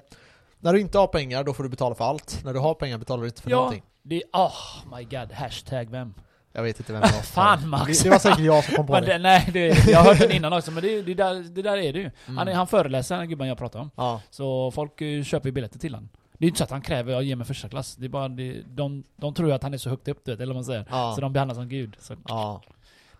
när 0.59 0.73
du 0.73 0.79
inte 0.81 0.97
har 0.97 1.07
pengar, 1.07 1.43
då 1.43 1.53
får 1.53 1.63
du 1.63 1.69
betala 1.69 1.95
för 1.95 2.05
allt. 2.05 2.41
När 2.43 2.53
du 2.53 2.59
har 2.59 2.73
pengar 2.73 2.97
betalar 2.97 3.21
du 3.21 3.27
inte 3.27 3.41
för 3.41 3.49
Ja. 3.51 3.57
någonting. 3.57 3.83
Det 4.03 4.15
är, 4.15 4.23
oh 4.33 4.97
my 4.97 5.03
god, 5.03 5.31
hashtag 5.31 5.89
vem? 5.89 6.13
Jag 6.55 6.63
vet 6.63 6.79
inte 6.79 6.93
vem 6.93 7.01
det 7.01 7.11
var. 7.11 7.21
Fan, 7.21 7.69
Max. 7.69 7.99
Det, 7.99 8.03
det 8.03 8.09
var 8.09 8.19
säkert 8.19 8.39
jag 8.39 8.63
som 8.63 8.75
kom 8.75 8.87
på 8.87 8.99
det. 8.99 9.05
det, 9.05 9.17
nej, 9.17 9.49
det, 9.53 9.87
jag 9.87 9.99
har 9.99 10.05
hört 10.05 10.19
den 10.19 10.31
innan 10.37 10.53
också, 10.53 10.71
men 10.71 10.83
det, 10.83 11.01
det, 11.01 11.13
där, 11.13 11.33
det 11.33 11.61
där 11.61 11.77
är 11.77 11.93
det 11.93 11.99
ju. 11.99 12.11
Mm. 12.25 12.37
Han, 12.37 12.47
han 12.47 12.67
föreläser, 12.67 13.17
den 13.17 13.29
gubben 13.29 13.47
jag 13.47 13.57
pratar 13.57 13.79
om. 13.79 13.91
Ja, 13.95 14.21
Så 14.29 14.71
folk 14.71 15.01
eh, 15.01 15.23
köper 15.23 15.49
ju 15.49 15.51
biljetter 15.53 15.79
till 15.79 15.93
han. 15.93 16.09
Det 16.37 16.43
är 16.43 16.45
ju 16.45 16.47
inte 16.47 16.57
så 16.57 16.63
att 16.63 16.71
han 16.71 16.81
kräver 16.81 17.15
att 17.15 17.25
ge 17.25 17.35
mig 17.35 17.47
första 17.47 17.69
klass. 17.69 17.95
Det 17.95 18.05
är 18.05 18.09
bara, 18.09 18.27
det, 18.27 18.61
de, 18.67 19.03
de 19.15 19.33
tror 19.33 19.49
ju 19.49 19.55
att 19.55 19.63
han 19.63 19.73
är 19.73 19.77
så 19.77 19.89
högt 19.89 20.07
upp, 20.07 20.21
du 20.25 20.31
vet, 20.31 20.39
eller 20.39 20.53
vad 20.53 20.55
man 20.55 20.65
säger. 20.65 20.85
ja, 20.89 21.13
Så 21.15 21.21
de 21.21 21.33
behandlar 21.33 21.55
som 21.55 21.69
gud. 21.69 21.95
Så 21.99 22.15
ja. 22.27 22.61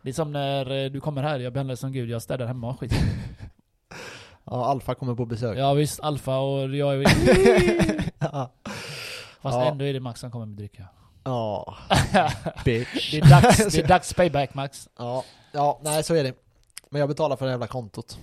det 0.01 0.09
är 0.09 0.13
som 0.13 0.31
när 0.31 0.85
eh, 0.85 0.91
du 0.91 0.99
kommer 0.99 1.23
här, 1.23 1.39
jag 1.39 1.53
behandlar 1.53 1.75
som 1.75 1.91
gud, 1.91 2.09
jag 2.09 2.21
städar 2.21 2.45
hemma 2.45 2.69
och 2.69 2.79
skit. 2.79 2.93
ja, 4.43 4.65
Alfa 4.65 4.95
kommer 4.95 5.15
på 5.15 5.25
besök. 5.25 5.57
Ja 5.57 5.73
visst, 5.73 5.99
alfa 5.99 6.37
och 6.37 6.75
jag 6.75 6.95
är... 6.95 7.07
ja. 8.19 8.51
Fast 9.41 9.57
ändå 9.57 9.85
är 9.85 9.93
det 9.93 9.99
Max 9.99 10.19
som 10.19 10.31
kommer 10.31 10.45
med 10.45 10.57
dricka. 10.57 10.87
Ja, 11.25 11.77
bitch. 12.65 13.11
Det 13.11 13.17
är 13.17 13.29
dags, 13.29 13.57
det 13.57 13.77
är 13.83 13.87
dags 13.87 14.13
payback 14.13 14.53
Max. 14.53 14.89
Ja, 14.97 15.23
ja, 15.51 15.79
nej 15.83 16.03
så 16.03 16.15
är 16.15 16.23
det. 16.23 16.33
Men 16.89 16.99
jag 16.99 17.09
betalar 17.09 17.35
för 17.35 17.45
det 17.45 17.51
jävla 17.51 17.67
kontot. 17.67 18.17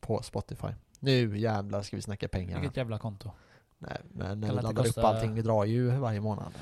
På 0.00 0.22
Spotify. 0.22 0.66
Nu 1.00 1.38
jävlar 1.38 1.82
ska 1.82 1.96
vi 1.96 2.02
snacka 2.02 2.28
pengar. 2.28 2.60
Vilket 2.60 2.76
jävla 2.76 2.98
konto. 2.98 3.30
Nej, 3.78 3.96
men 4.12 4.40
när 4.40 4.48
vi 4.48 4.54
laddar 4.54 4.70
upp 4.70 4.76
kosta- 4.86 5.02
allting, 5.02 5.34
vi 5.34 5.42
drar 5.42 5.64
ju 5.64 5.90
varje 5.90 6.20
månad. 6.20 6.52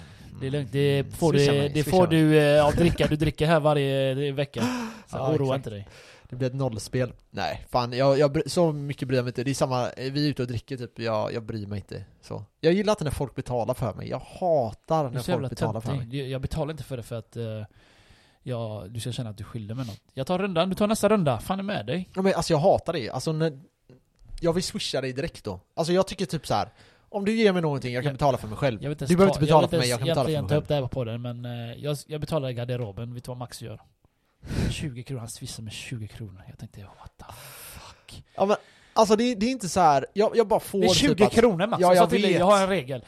Det 0.41 0.47
är 0.47 0.51
lugnt, 0.51 0.72
det 0.72 1.05
får 1.16 1.32
Swisha 1.32 1.53
du, 1.53 1.59
mig, 1.59 1.68
det 1.68 1.84
får 1.84 2.07
mig. 2.09 2.16
du 2.20 2.39
eh, 2.57 2.66
av 2.66 2.72
dricka 2.74 3.07
du 3.07 3.16
dricker 3.16 3.47
här 3.47 3.61
varje 3.61 4.28
eh, 4.28 4.34
vecka. 4.34 4.61
Så 5.07 5.16
Ja, 5.16 5.28
oroa 5.34 5.34
exakt. 5.57 5.57
inte 5.57 5.70
dig. 5.70 5.89
Det 6.29 6.37
blir 6.37 6.49
ett 6.49 6.55
nollspel. 6.55 7.12
Nej, 7.31 7.66
fan, 7.70 7.93
jag, 7.93 8.18
jag, 8.18 8.51
så 8.51 8.72
mycket 8.72 9.09
bryr 9.09 9.18
jag 9.18 9.24
mig 9.24 9.31
inte. 9.31 9.45
Det 9.45 9.51
är 9.51 9.55
samma, 9.55 9.91
vi 9.97 10.27
är 10.27 10.31
ute 10.31 10.43
och 10.43 10.49
dricker 10.49 10.77
typ, 10.77 10.99
jag, 10.99 11.33
jag 11.33 11.43
bryr 11.43 11.66
mig 11.66 11.79
inte 11.79 12.05
så. 12.20 12.45
Jag 12.61 12.72
gillar 12.72 12.93
inte 12.93 13.05
när 13.05 13.11
folk 13.11 13.35
betalar 13.35 13.74
för 13.74 13.95
mig. 13.95 14.09
Jag 14.09 14.18
hatar 14.18 15.11
när 15.11 15.20
folk 15.20 15.51
betalar 15.51 15.81
för 15.81 15.95
mig. 15.95 16.31
Jag 16.31 16.41
betalar 16.41 16.70
inte 16.70 16.85
för 16.85 16.97
det 16.97 17.03
för 17.03 17.16
att 17.18 17.37
eh, 17.37 17.62
ja, 18.43 18.85
du 18.89 19.01
ska 19.01 19.12
känna 19.12 19.31
att 19.31 19.39
du 19.39 19.45
skyller 19.45 19.74
mig 19.74 19.87
något. 19.87 20.01
Jag 20.14 20.27
tar 20.27 20.39
rundan, 20.39 20.68
du 20.68 20.74
tar 20.74 20.87
nästa 20.87 21.09
runda. 21.09 21.39
Fan 21.39 21.59
är 21.59 21.62
med 21.62 21.87
dig? 21.87 22.11
Ja, 22.14 22.22
men 22.22 22.35
alltså 22.35 22.53
jag 22.53 22.59
hatar 22.59 22.93
det. 22.93 23.11
Alltså 23.11 23.33
när, 23.33 23.61
jag 24.41 24.53
vill 24.53 24.62
swisha 24.62 25.01
dig 25.01 25.12
direkt 25.12 25.45
då. 25.45 25.61
Alltså 25.74 25.93
jag 25.93 26.07
tycker 26.07 26.27
typ 26.27 26.47
så 26.47 26.55
här. 26.55 26.68
om 27.09 27.24
du 27.24 27.37
ger 27.37 27.53
mig 27.53 27.62
någonting, 27.62 27.95
jag 27.95 28.03
kan 28.03 28.09
Jag- 28.09 28.14
betala 28.14 28.39
för 28.39 28.49
mig 28.49 28.57
själv. 28.57 28.83
Jag 28.83 28.97
Du 28.97 29.07
behöver 29.07 29.27
inte 29.27 29.41
betala 29.41 29.62
jag 29.62 29.70
för 29.70 29.79
mig, 29.79 29.89
jag 29.89 29.99
kan 29.99 30.09
betala 30.09 30.29
för 30.29 30.41
mig 30.43 30.49
ta 30.49 30.57
upp 30.57 30.68
det 30.68 30.74
här 30.74 30.87
på 30.87 31.05
den 31.05 31.22
men 31.22 31.45
eh, 31.45 31.74
jag, 31.77 31.97
jag 32.07 32.20
betalar 32.20 32.49
i 32.49 32.55
garderoben. 32.55 33.14
Vet 33.14 33.24
du 33.24 33.29
vad 33.29 33.37
Max 33.39 33.62
gör? 33.62 33.81
20 34.70 35.03
kronor, 35.03 35.20
han 35.20 35.28
swishar 35.28 35.62
med 35.62 35.72
20 35.72 36.09
kronor. 36.09 36.43
Jag 36.49 36.59
tänkte, 36.59 36.80
what 36.80 37.12
the 37.18 37.32
fuck? 37.34 38.24
Ja 38.34 38.47
men, 38.47 38.57
alltså 38.93 39.16
det, 39.16 39.34
det 39.34 39.47
är 39.47 39.51
inte 39.51 39.68
så 39.68 39.80
här. 39.80 40.07
jag, 40.12 40.37
jag 40.37 40.49
bara 40.49 40.61
får 40.61 40.78
Det 40.80 40.87
är 40.87 40.95
20 40.95 41.14
typ 41.14 41.30
kronor 41.30 41.66
Max, 41.66 41.80
Ja, 41.82 41.89
jag, 41.95 42.03
jag 42.03 42.11
till 42.11 42.22
dig, 42.22 42.32
jag 42.32 42.47
har 42.47 42.62
en 42.62 42.68
regel. 42.68 43.05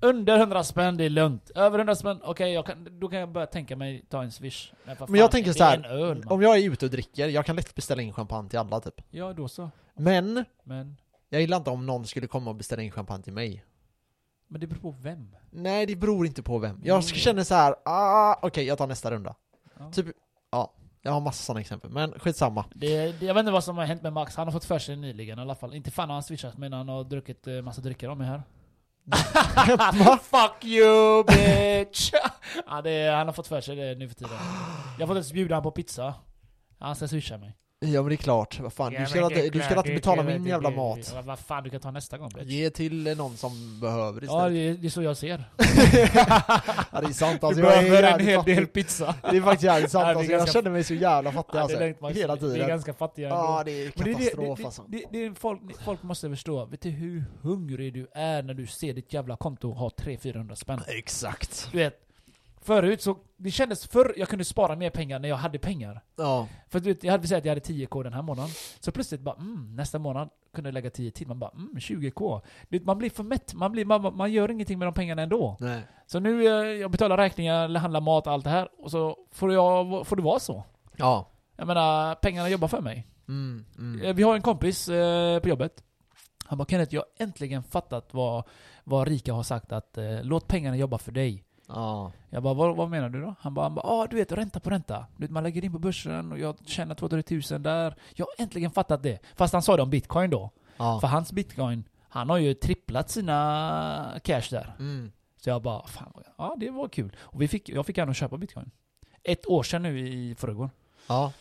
Under 0.00 0.38
100 0.38 0.64
spänn, 0.64 0.96
det 0.96 1.04
är 1.04 1.10
lugnt. 1.10 1.50
Över 1.54 1.78
100 1.78 1.94
spänn, 1.94 2.20
okej, 2.24 2.62
kan, 2.66 3.00
då 3.00 3.08
kan 3.08 3.18
jag 3.18 3.32
börja 3.32 3.46
tänka 3.46 3.76
mig 3.76 4.04
ta 4.08 4.22
en 4.22 4.32
swish. 4.32 4.72
Men, 4.84 4.96
Men 5.08 5.20
jag 5.20 5.30
tänker 5.30 5.52
så 5.52 5.64
här, 5.64 5.86
öl. 5.86 6.24
Om 6.26 6.42
jag 6.42 6.58
är 6.58 6.70
ute 6.70 6.84
och 6.84 6.90
dricker, 6.90 7.28
jag 7.28 7.46
kan 7.46 7.56
lätt 7.56 7.74
beställa 7.74 8.02
in 8.02 8.12
champagne 8.12 8.48
till 8.48 8.58
alla 8.58 8.80
typ. 8.80 8.94
Ja, 9.10 9.32
då 9.32 9.48
så. 9.48 9.70
Men, 9.96 10.44
Men, 10.64 10.96
jag 11.28 11.40
gillar 11.40 11.56
inte 11.56 11.70
om 11.70 11.86
någon 11.86 12.06
skulle 12.06 12.26
komma 12.26 12.50
och 12.50 12.56
beställa 12.56 12.82
in 12.82 12.90
champagne 12.90 13.22
till 13.22 13.32
mig. 13.32 13.64
men 14.48 14.60
det 14.60 14.66
beror 14.66 14.80
på 14.80 14.90
vem. 14.90 15.36
Nej, 15.50 15.86
det 15.86 15.96
beror 15.96 16.26
inte 16.26 16.42
på 16.42 16.58
vem. 16.58 16.80
Jag 16.84 16.94
Mm. 16.94 17.02
känner 17.02 17.44
så 17.44 17.54
här, 17.54 17.74
ah, 17.84 18.38
okej 18.42 18.64
jag 18.64 18.78
tar 18.78 18.86
nästa 18.86 19.10
runda. 19.10 19.34
Ja. 19.78 19.90
Typ, 19.92 20.06
ja. 20.50 20.72
Jag 21.02 21.12
har 21.12 21.20
massa 21.20 21.42
sådana 21.44 21.60
exempel, 21.60 21.90
men 21.90 22.18
skitsamma. 22.18 22.64
Det, 22.74 23.12
det, 23.20 23.26
jag 23.26 23.34
vet 23.34 23.40
inte 23.40 23.52
vad 23.52 23.64
som 23.64 23.78
har 23.78 23.84
hänt 23.84 24.02
med 24.02 24.12
Max, 24.12 24.36
han 24.36 24.46
har 24.46 24.52
fått 24.52 24.64
för 24.64 24.78
sig 24.78 24.96
nyligen 24.96 25.38
i 25.38 25.42
alla 25.42 25.54
fall. 25.54 25.74
Inte 25.74 25.90
fan 25.90 26.08
har 26.08 26.14
han 26.14 26.22
swishat 26.22 26.58
men 26.58 26.72
han 26.72 26.88
har 26.88 27.04
druckit 27.04 27.46
eh, 27.46 27.62
massa 27.62 27.80
drycker 27.80 28.08
av 28.08 28.16
mig 28.16 28.26
här. 28.26 28.42
Fuck 30.18 30.64
you 30.64 31.24
bitch! 31.24 32.12
ja, 32.66 32.82
det, 32.82 33.10
han 33.10 33.26
har 33.26 33.32
fått 33.32 33.46
för 33.46 33.60
sig 33.60 33.76
det 33.76 33.94
nu 33.94 34.08
för 34.08 34.14
tiden. 34.14 34.38
Jag 34.98 35.08
får 35.08 35.18
inte 35.18 35.32
bjuda 35.32 35.54
honom 35.54 35.62
på 35.62 35.70
pizza. 35.70 36.14
Han 36.78 36.96
ska 36.96 37.08
swisha 37.08 37.38
mig. 37.38 37.56
Ja 37.92 38.02
men 38.02 38.08
det 38.08 38.14
är 38.14 38.16
klart, 38.16 38.60
vad 38.60 38.72
fan. 38.72 38.92
Du 38.98 39.06
ska, 39.06 39.24
inte, 39.26 39.48
du 39.50 39.60
ska 39.60 39.76
inte 39.76 39.94
betala 39.94 40.22
min 40.22 40.46
jävla 40.46 40.70
mat. 40.70 41.12
Ja, 41.14 41.22
Vad 41.22 41.38
fan, 41.38 41.64
du 41.64 41.70
kan 41.70 41.80
ta 41.80 41.90
nästa 41.90 42.18
gång 42.18 42.28
bitch. 42.34 42.44
Ge 42.46 42.70
till 42.70 43.16
någon 43.16 43.36
som 43.36 43.80
behöver 43.80 44.20
Ja, 44.22 44.24
istället. 44.48 44.76
det, 44.76 44.82
det 44.82 44.86
är 44.86 44.90
så 44.90 45.02
jag 45.02 45.16
ser. 45.16 45.44
Ja, 46.92 47.00
det 47.00 47.06
är 47.06 47.12
sant 47.12 47.40
Du 47.40 47.46
alltså, 47.46 47.62
är 47.62 47.66
behöver 47.66 48.02
en 48.02 48.20
hel 48.26 48.36
fattig. 48.38 48.56
del 48.56 48.66
pizza. 48.66 49.14
Det 49.30 49.36
är 49.36 49.40
faktiskt 49.40 49.64
jävligt 49.64 49.90
sant 49.90 50.02
Ja, 50.06 50.12
det 50.12 50.18
alltså, 50.18 50.32
jag 50.32 50.48
känner 50.52 50.70
mig 50.70 50.84
så 50.84 50.94
jävla 50.94 51.32
fattig 51.32 51.58
Ja, 51.58 51.62
alltså. 51.62 51.78
det. 51.78 51.84
Hela 52.14 52.36
Vi 52.36 52.46
är 52.46 52.52
tiden. 52.52 52.68
ganska 52.68 52.92
fattiga. 52.94 53.28
Ja, 53.28 53.62
det 53.64 53.70
är 53.70 53.92
det, 53.96 54.04
det, 54.04 54.12
katastrof 54.14 54.58
det, 54.58 54.64
alltså. 54.64 54.82
det, 54.88 54.96
det, 54.96 55.04
det 55.10 55.24
är 55.26 55.32
folk, 55.34 55.60
folk 55.84 56.02
måste 56.02 56.30
förstå, 56.30 56.64
vet 56.64 56.80
du 56.82 56.90
hur 56.90 57.24
hungrig 57.42 57.94
du 57.94 58.06
är 58.12 58.42
när 58.42 58.54
du 58.54 58.66
ser 58.66 58.92
ditt 58.92 59.12
jävla 59.12 59.36
konto 59.36 59.72
ha 59.72 59.88
300-400 59.88 60.54
spänn? 60.54 60.80
Exakt. 60.88 61.68
Du 61.72 61.78
vet, 61.78 61.98
förut 62.64 63.02
så, 63.02 63.16
det 63.36 63.50
kändes 63.50 63.86
förr 63.86 64.14
jag 64.16 64.28
kunde 64.28 64.44
spara 64.44 64.76
mer 64.76 64.90
pengar 64.90 65.18
när 65.18 65.28
jag 65.28 65.36
hade 65.36 65.58
pengar. 65.58 66.00
Ja. 66.16 66.48
För 66.68 66.80
du 66.80 66.92
vet, 66.92 67.04
jag 67.04 67.12
hade 67.12 67.28
säga 67.28 67.38
att 67.38 67.44
jag 67.44 67.50
hade 67.50 67.60
10k 67.60 68.02
den 68.02 68.12
här 68.12 68.22
månaden. 68.22 68.50
Så 68.80 68.92
plötsligt 68.92 69.20
bara, 69.20 69.36
mm, 69.36 69.76
nästa 69.76 69.98
månad 69.98 70.28
kunde 70.54 70.68
jag 70.68 70.74
lägga 70.74 70.90
10 70.90 71.10
till. 71.10 71.26
Man 71.26 71.38
bara, 71.38 71.50
mm, 71.50 71.74
20k. 71.78 72.40
Du 72.68 72.78
vet, 72.78 72.86
man 72.86 72.98
blir 72.98 73.10
för 73.10 73.22
mätt, 73.22 73.54
man, 73.54 73.72
blir, 73.72 73.84
man, 73.84 74.16
man 74.16 74.32
gör 74.32 74.50
ingenting 74.50 74.78
med 74.78 74.88
de 74.88 74.94
pengarna 74.94 75.22
ändå. 75.22 75.56
Nej. 75.60 75.82
Så 76.06 76.20
nu, 76.20 76.46
eh, 76.46 76.80
jag 76.80 76.90
betalar 76.90 77.16
räkningar, 77.16 77.68
handlar 77.68 78.00
mat 78.00 78.26
allt 78.26 78.44
det 78.44 78.50
här. 78.50 78.68
Och 78.78 78.90
så 78.90 79.16
får, 79.32 79.52
jag, 79.52 80.06
får 80.06 80.16
det 80.16 80.22
vara 80.22 80.40
så. 80.40 80.64
Ja. 80.96 81.30
Jag 81.56 81.66
menar, 81.66 82.14
pengarna 82.14 82.48
jobbar 82.48 82.68
för 82.68 82.80
mig. 82.80 83.06
Mm, 83.28 83.64
mm. 83.78 84.06
Eh, 84.06 84.14
Vi 84.14 84.22
har 84.22 84.34
en 84.34 84.42
kompis 84.42 84.88
eh, 84.88 85.40
på 85.40 85.48
jobbet. 85.48 85.84
Han 86.46 86.58
bara 86.58 86.68
Kenneth, 86.68 86.94
jag 86.94 87.00
har 87.00 87.26
äntligen 87.26 87.62
fattat 87.62 88.14
vad, 88.14 88.44
vad 88.84 89.08
Rika 89.08 89.32
har 89.32 89.42
sagt 89.42 89.72
att 89.72 89.98
eh, 89.98 90.22
låt 90.22 90.48
pengarna 90.48 90.76
jobba 90.76 90.98
för 90.98 91.12
dig. 91.12 91.43
Ja. 91.66 92.12
Jag 92.30 92.42
bara, 92.42 92.54
vad, 92.54 92.76
vad 92.76 92.90
menar 92.90 93.08
du 93.08 93.20
då? 93.20 93.34
Han 93.40 93.54
bara, 93.54 93.62
han 93.62 93.74
bara, 93.74 93.86
ah, 93.86 94.06
du 94.06 94.16
vet 94.16 94.32
ränta 94.32 94.60
på 94.60 94.70
ränta. 94.70 95.06
Du 95.16 95.22
vet, 95.22 95.30
man 95.30 95.42
lägger 95.42 95.64
in 95.64 95.72
på 95.72 95.78
börsen 95.78 96.32
och 96.32 96.38
jag 96.38 96.56
tjänar 96.66 96.94
200 96.94 97.22
000 97.50 97.62
där. 97.62 97.96
Jag 98.14 98.26
har 98.26 98.44
äntligen 98.44 98.70
fattat 98.70 99.02
det. 99.02 99.18
Fast 99.36 99.52
han 99.52 99.62
sa 99.62 99.76
det 99.76 99.82
om 99.82 99.90
bitcoin 99.90 100.30
då. 100.30 100.50
Ja. 100.76 101.00
För 101.00 101.08
hans 101.08 101.32
bitcoin, 101.32 101.84
han 102.08 102.30
har 102.30 102.38
ju 102.38 102.54
tripplat 102.54 103.10
sina 103.10 104.20
cash 104.24 104.48
där. 104.50 104.74
Mm. 104.78 105.12
Så 105.36 105.50
jag 105.50 105.62
bara, 105.62 105.86
fan, 105.86 106.12
ja 106.38 106.56
det 106.60 106.70
var 106.70 106.88
kul. 106.88 107.16
Och 107.18 107.42
vi 107.42 107.48
fick, 107.48 107.68
jag 107.68 107.86
fick 107.86 107.98
gärna 107.98 108.14
köpa 108.14 108.36
bitcoin. 108.36 108.70
Ett 109.22 109.46
år 109.46 109.62
sedan 109.62 109.82
nu 109.82 110.08
i 110.08 110.34
förrgår. 110.34 110.70
Ja. 111.06 111.32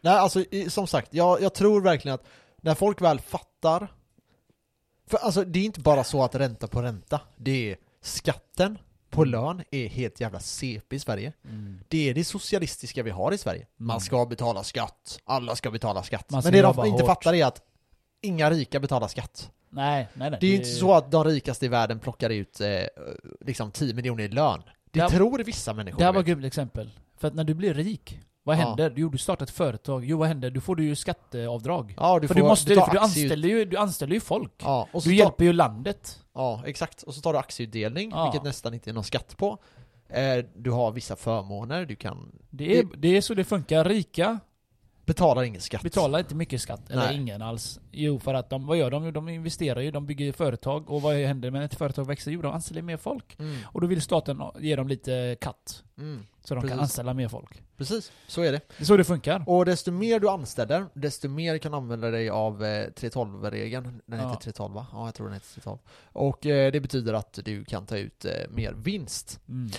Nej, 0.00 0.14
alltså 0.14 0.44
som 0.68 0.86
sagt, 0.86 1.14
jag, 1.14 1.42
jag 1.42 1.54
tror 1.54 1.80
verkligen 1.80 2.14
att 2.14 2.26
när 2.56 2.74
folk 2.74 3.00
väl 3.00 3.20
fattar 3.20 3.88
För 5.06 5.18
alltså 5.18 5.44
det 5.44 5.58
är 5.58 5.64
inte 5.64 5.80
bara 5.80 6.04
så 6.04 6.22
att 6.22 6.34
ränta 6.34 6.66
på 6.66 6.82
ränta, 6.82 7.20
det 7.36 7.70
är 7.70 7.76
skatten 8.00 8.78
på 9.16 9.24
lön 9.24 9.62
är 9.70 9.88
helt 9.88 10.20
jävla 10.20 10.40
CP 10.40 10.96
i 10.96 10.98
Sverige. 10.98 11.32
Det 11.88 12.08
är 12.10 12.14
det 12.14 12.24
socialistiska 12.24 13.02
vi 13.02 13.10
har 13.10 13.32
i 13.32 13.38
Sverige. 13.38 13.66
Man 13.76 13.94
Mm. 13.94 14.00
ska 14.00 14.26
betala 14.26 14.62
skatt, 14.62 15.18
alla 15.24 15.56
ska 15.56 15.70
betala 15.70 16.02
skatt. 16.02 16.24
Ska 16.28 16.36
Men 16.36 16.52
det 16.52 16.62
de 16.62 16.68
inte 16.68 16.80
hårt. 17.02 17.06
fattar 17.06 17.34
är 17.34 17.44
att 17.46 17.62
inga 18.22 18.50
rika 18.50 18.80
betalar 18.80 19.08
skatt. 19.08 19.50
Nej, 19.70 20.08
nej, 20.14 20.30
nej. 20.30 20.38
Det 20.40 20.46
är 20.46 20.50
ju 20.50 20.56
inte 20.56 20.68
så 20.68 20.94
att 20.94 21.10
de 21.10 21.24
rikaste 21.24 21.66
i 21.66 21.68
världen 21.68 21.98
plockar 21.98 22.30
ut 22.30 22.60
eh, 22.60 22.68
liksom 23.40 23.70
10 23.70 23.94
miljoner 23.94 24.24
i 24.24 24.28
lön. 24.28 24.62
Det 24.90 25.00
Det 25.00 25.08
tror 25.10 25.38
vissa 25.38 25.72
människor. 25.72 25.98
Det 25.98 26.04
här 26.04 26.12
var 26.12 26.20
ett 26.20 26.26
grymt 26.26 26.44
exempel. 26.44 26.90
För 27.16 27.28
att 27.28 27.34
när 27.34 27.44
du 27.44 27.54
blir 27.54 27.74
rik, 27.74 28.20
vad 28.46 28.56
Ja. 28.56 28.60
händer? 28.66 28.92
Jo, 28.96 29.08
du 29.08 29.18
startar 29.18 29.44
ett 29.46 29.50
företag. 29.50 30.04
Jo, 30.04 30.18
vad 30.18 30.28
händer? 30.28 30.50
Du 30.50 30.60
får 30.60 30.76
du 30.76 30.84
ju 30.84 30.96
skatteavdrag. 30.96 31.94
Ja, 31.96 32.18
du 32.18 32.28
för 32.28 32.34
får, 32.34 32.40
du 32.40 32.46
måste 32.48 32.70
du 32.74 32.80
för 32.80 32.90
du 32.92 32.98
anställer, 32.98 33.48
ju, 33.48 33.64
du 33.64 33.76
anställer 33.76 34.14
ju 34.14 34.20
folk. 34.20 34.52
Ja, 34.62 34.88
och 34.92 35.02
så 35.02 35.08
Du 35.08 35.16
tar, 35.16 35.24
hjälper 35.24 35.44
ju 35.44 35.52
landet. 35.52 36.20
Ja, 36.34 36.62
exakt. 36.66 37.02
Och 37.02 37.14
så 37.14 37.20
tar 37.20 37.32
du 37.32 37.38
aktieutdelning, 37.38 38.10
Ja. 38.10 38.24
vilket 38.24 38.42
nästan 38.44 38.74
inte 38.74 38.90
är 38.90 38.94
någon 38.94 39.04
skatt 39.04 39.36
på. 39.36 39.58
Eh, 40.08 40.44
du 40.56 40.70
har 40.70 40.92
vissa 40.92 41.16
förmåner, 41.16 41.84
du 41.86 41.96
kan... 41.96 42.32
Det 42.50 42.78
är, 42.78 42.84
det 42.96 43.16
är 43.16 43.20
så 43.20 43.34
det 43.34 43.44
funkar. 43.44 43.84
Rika 43.84 44.38
Betalar 45.04 45.42
ingen 45.42 45.60
skatt. 45.60 45.82
betalar 45.82 46.18
inte 46.18 46.34
mycket 46.34 46.60
skatt, 46.60 46.90
eller 46.90 47.06
Nej. 47.06 47.16
ingen 47.16 47.42
alls. 47.42 47.80
Jo, 47.98 48.18
för 48.18 48.34
att 48.34 48.50
de, 48.50 48.66
vad 48.66 48.76
gör 48.76 48.90
de? 48.90 49.04
Jo, 49.04 49.10
De 49.10 49.28
investerar 49.28 49.80
ju, 49.80 49.90
de 49.90 50.06
bygger 50.06 50.32
företag. 50.32 50.90
Och 50.90 51.02
vad 51.02 51.14
händer 51.16 51.50
när 51.50 51.62
ett 51.62 51.74
företag 51.74 52.06
växer? 52.06 52.30
Jo, 52.30 52.42
de 52.42 52.52
anställer 52.52 52.82
mer 52.82 52.96
folk. 52.96 53.36
Mm. 53.38 53.56
Och 53.66 53.80
då 53.80 53.86
vill 53.86 54.02
staten 54.02 54.42
ge 54.58 54.76
dem 54.76 54.88
lite 54.88 55.36
katt. 55.40 55.82
Mm. 55.98 56.26
Så 56.44 56.54
de 56.54 56.60
Precis. 56.60 56.70
kan 56.72 56.80
anställa 56.80 57.14
mer 57.14 57.28
folk. 57.28 57.62
Precis, 57.76 58.12
så 58.26 58.42
är 58.42 58.52
det. 58.52 58.60
Det 58.76 58.82
är 58.82 58.84
så 58.84 58.96
det 58.96 59.04
funkar. 59.04 59.44
Och 59.46 59.64
desto 59.64 59.90
mer 59.92 60.20
du 60.20 60.28
anställer, 60.28 60.86
desto 60.94 61.28
mer 61.28 61.58
kan 61.58 61.72
du 61.72 61.78
använda 61.78 62.10
dig 62.10 62.28
av 62.30 62.64
eh, 62.64 62.86
312-regeln. 62.88 64.00
Den 64.06 64.20
Ja. 64.20 64.28
heter 64.28 64.40
312 64.40 64.74
va? 64.74 64.86
Ja, 64.92 65.04
jag 65.06 65.14
tror 65.14 65.26
den 65.26 65.34
heter 65.34 65.46
312. 65.54 65.78
Och 66.12 66.46
eh, 66.46 66.72
det 66.72 66.80
betyder 66.80 67.14
att 67.14 67.38
du 67.44 67.64
kan 67.64 67.86
ta 67.86 67.96
ut 67.96 68.24
eh, 68.24 68.32
mer 68.50 68.72
vinst 68.72 69.40
Mm. 69.48 69.70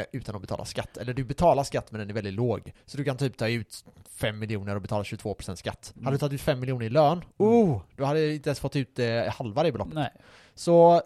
eh, 0.00 0.06
utan 0.12 0.34
att 0.34 0.40
betala 0.40 0.64
skatt. 0.64 0.96
Eller 0.96 1.14
du 1.14 1.24
betalar 1.24 1.64
skatt 1.64 1.90
men 1.92 1.98
den 1.98 2.10
är 2.10 2.14
väldigt 2.14 2.34
låg. 2.34 2.72
Så 2.86 2.96
du 2.96 3.04
kan 3.04 3.16
typ 3.16 3.36
ta 3.36 3.48
ut 3.48 3.84
5 4.08 4.38
miljoner 4.38 4.74
och 4.76 4.82
betala 4.82 5.02
22% 5.02 5.54
skatt. 5.56 5.92
Mm. 5.96 6.04
Hade 6.04 6.14
du 6.14 6.18
tagit 6.18 6.32
ut 6.34 6.40
5 6.40 6.60
miljoner 6.60 6.86
i 6.86 6.90
lön, 6.90 7.24
oh, 7.54 7.80
du 7.96 8.04
hade 8.04 8.34
inte 8.34 8.48
ens 8.50 8.60
fått 8.60 8.76
ut 8.76 8.98
eh, 8.98 9.22
halva 9.28 9.62
det 9.62 9.72
beloppet. 9.72 9.94
Nej. 9.94 10.10
Så 10.54 11.02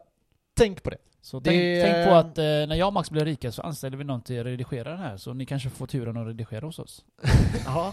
tänk 0.56 0.82
på 0.82 0.90
det. 0.90 0.96
Så 1.20 1.40
Det- 1.40 1.50
tänk, 1.50 1.94
tänk 1.94 2.08
på 2.08 2.14
att 2.14 2.38
eh, 2.38 2.44
när 2.44 2.74
jag 2.74 2.86
och 2.86 2.92
Max 2.92 3.10
blir 3.10 3.24
rika 3.24 3.52
så 3.52 3.62
anställer 3.62 3.96
vi 3.96 4.04
någon 4.04 4.22
till 4.22 4.40
att 4.40 4.46
redigera 4.46 4.90
den 4.90 4.98
här. 4.98 5.16
Så 5.16 5.32
ni 5.34 5.46
kanske 5.46 5.70
får 5.70 5.86
turen 5.86 6.16
att 6.16 6.26
redigera 6.26 6.66
hos 6.66 6.78
oss. 6.78 7.04
Ja. 7.66 7.92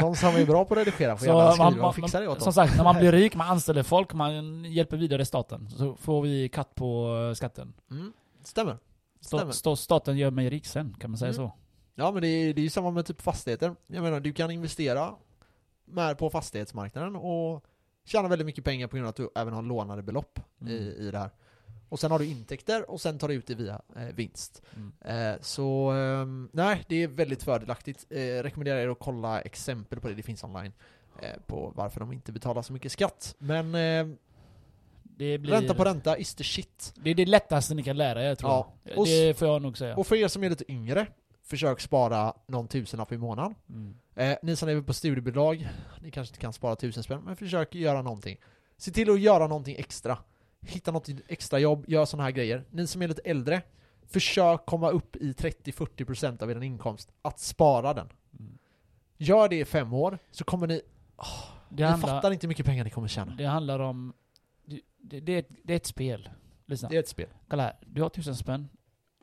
Någon 0.00 0.16
som 0.16 0.36
är 0.36 0.46
bra 0.46 0.64
på 0.64 0.74
att 0.74 0.78
redigera 0.78 1.16
får 1.16 1.26
Så 1.26 1.32
gärna 1.32 1.52
skriva 1.52 1.70
man- 1.70 1.80
och 1.80 1.94
fixa 1.94 2.20
det 2.20 2.28
åt 2.28 2.40
Som 2.40 2.48
oss. 2.48 2.54
sagt, 2.54 2.76
när 2.76 2.84
man 2.84 2.96
blir 2.96 3.12
rik, 3.20 3.34
man 3.34 3.48
anställer 3.48 3.82
folk, 3.82 4.14
man 4.14 4.64
hjälper 4.64 4.96
vidare 4.96 5.24
staten. 5.24 5.70
Så 5.70 5.96
får 5.96 6.22
vi 6.22 6.48
katt 6.48 6.74
på 6.74 7.16
eh, 7.30 7.34
skatten. 7.34 7.72
Mm. 7.90 8.12
Stämmer. 8.44 8.76
Stämmer. 9.20 9.52
sta, 9.52 9.76
staten 9.76 10.16
gör 10.16 10.30
mig 10.30 10.50
rik 10.50 10.66
sen, 10.66 10.96
kan 11.00 11.10
man 11.10 11.18
säga 11.18 11.28
Mm. 11.32 11.36
så. 11.48 11.52
Ja 11.94 12.10
men 12.12 12.22
det 12.22 12.28
är, 12.28 12.54
det 12.54 12.60
är 12.60 12.62
ju 12.62 12.70
samma 12.70 12.90
med 12.90 13.06
typ 13.06 13.20
fastigheter. 13.22 13.74
Jag 13.86 14.02
menar, 14.02 14.20
du 14.20 14.32
kan 14.32 14.50
investera 14.50 15.14
med 15.84 16.18
på 16.18 16.30
fastighetsmarknaden 16.30 17.16
och 17.16 17.64
tjäna 18.06 18.28
väldigt 18.28 18.46
mycket 18.46 18.64
pengar 18.64 18.86
på 18.86 18.96
grund 18.96 19.06
av 19.06 19.10
att 19.10 19.16
du 19.16 19.28
även 19.34 19.54
har 19.54 19.62
lånade 19.62 20.02
belopp 20.02 20.40
Mm. 20.60 20.72
i, 20.72 20.76
i 20.98 21.10
det 21.10 21.18
här. 21.18 21.30
Och 21.88 22.00
sen 22.00 22.10
har 22.10 22.18
du 22.18 22.24
intäkter 22.26 22.90
och 22.90 23.00
sen 23.00 23.18
tar 23.18 23.28
du 23.28 23.34
ut 23.34 23.46
det 23.46 23.54
via 23.54 23.80
eh, 23.96 24.02
vinst. 24.14 24.62
Mm. 24.76 24.92
Eh, 25.34 25.40
så 25.40 25.90
ehm, 25.90 26.48
nej, 26.52 26.84
det 26.88 27.02
är 27.02 27.08
väldigt 27.08 27.42
fördelaktigt. 27.42 28.06
Eh, 28.10 28.18
rekommenderar 28.18 28.78
er 28.78 28.88
att 28.88 28.98
kolla 28.98 29.40
exempel 29.40 30.00
på 30.00 30.08
det, 30.08 30.14
det 30.14 30.22
finns 30.22 30.44
online. 30.44 30.72
Eh, 31.22 31.40
på 31.46 31.72
varför 31.76 32.00
de 32.00 32.12
inte 32.12 32.32
betalar 32.32 32.62
så 32.62 32.72
mycket 32.72 32.92
skatt. 32.92 33.34
Men 33.38 33.74
eh, 33.74 34.16
Det, 35.02 35.38
blir, 35.38 35.52
ränta 35.52 35.74
på 35.74 35.84
ränta 35.84 36.18
is 36.18 36.34
the 36.34 36.44
shit. 36.44 36.94
det 36.96 37.10
är 37.10 37.14
det 37.14 37.26
lättaste 37.26 37.74
ni 37.74 37.82
kan 37.82 37.96
lära 37.96 38.22
er 38.30 38.34
tror 38.34 38.50
Ja. 38.50 38.72
jag. 38.84 39.04
Det 39.06 39.38
får 39.38 39.48
jag 39.48 39.62
nog 39.62 39.78
säga. 39.78 39.96
Och 39.96 40.06
för 40.06 40.16
er 40.16 40.28
som 40.28 40.44
är 40.44 40.50
lite 40.50 40.72
yngre, 40.72 41.06
försök 41.46 41.80
spara 41.80 42.34
någon 42.46 42.68
tusenlapp 42.68 43.12
i 43.12 43.18
månaden. 43.18 43.54
Mm. 43.68 43.96
Eh, 44.14 44.38
ni 44.42 44.56
som 44.56 44.68
lever 44.68 44.82
på 44.82 44.94
studiebidrag, 44.94 45.68
ni 46.00 46.10
kanske 46.10 46.32
inte 46.32 46.40
kan 46.40 46.52
spara 46.52 46.76
tusen 46.76 47.02
spänn, 47.02 47.22
men 47.24 47.36
försök 47.36 47.74
göra 47.74 48.02
någonting. 48.02 48.36
Se 48.76 48.90
till 48.90 49.10
att 49.10 49.20
göra 49.20 49.46
någonting 49.46 49.76
extra. 49.78 50.18
Hitta 50.60 50.90
något 50.90 51.08
extra 51.28 51.58
jobb, 51.58 51.84
gör 51.88 52.04
sådana 52.04 52.24
här 52.24 52.30
grejer. 52.30 52.64
Ni 52.70 52.86
som 52.86 53.02
är 53.02 53.08
lite 53.08 53.22
äldre, 53.24 53.62
försök 54.06 54.66
komma 54.66 54.90
upp 54.90 55.16
i 55.16 55.32
30-40% 55.32 56.42
av 56.42 56.50
er 56.50 56.62
inkomst. 56.62 57.12
Att 57.22 57.40
spara 57.40 57.94
den. 57.94 58.08
Mm. 58.38 58.58
Gör 59.16 59.48
det 59.48 59.56
i 59.56 59.64
fem 59.64 59.92
år, 59.92 60.18
så 60.30 60.44
kommer 60.44 60.66
ni... 60.66 60.82
Det 61.68 61.76
ni 61.76 61.82
handlar, 61.82 62.08
fattar 62.08 62.30
inte 62.30 62.46
hur 62.46 62.48
mycket 62.48 62.66
pengar 62.66 62.84
ni 62.84 62.90
kommer 62.90 63.08
tjäna. 63.08 63.34
det 63.34 63.44
handlar 63.44 63.78
om... 63.78 64.12
Det, 64.64 64.80
det, 64.98 65.20
det, 65.20 65.32
är 65.32 65.38
ett, 65.38 65.48
det 65.64 65.72
är 65.72 65.76
ett 65.76 65.86
spel. 65.86 66.30
Lyssna. 66.66 66.88
Det 66.88 66.96
är 66.96 67.00
ett 67.00 67.08
spel. 67.08 67.28
Kolla 67.48 67.62
här. 67.62 67.76
Du 67.86 68.02
har 68.02 68.08
tusen 68.08 68.36
spänn. 68.36 68.68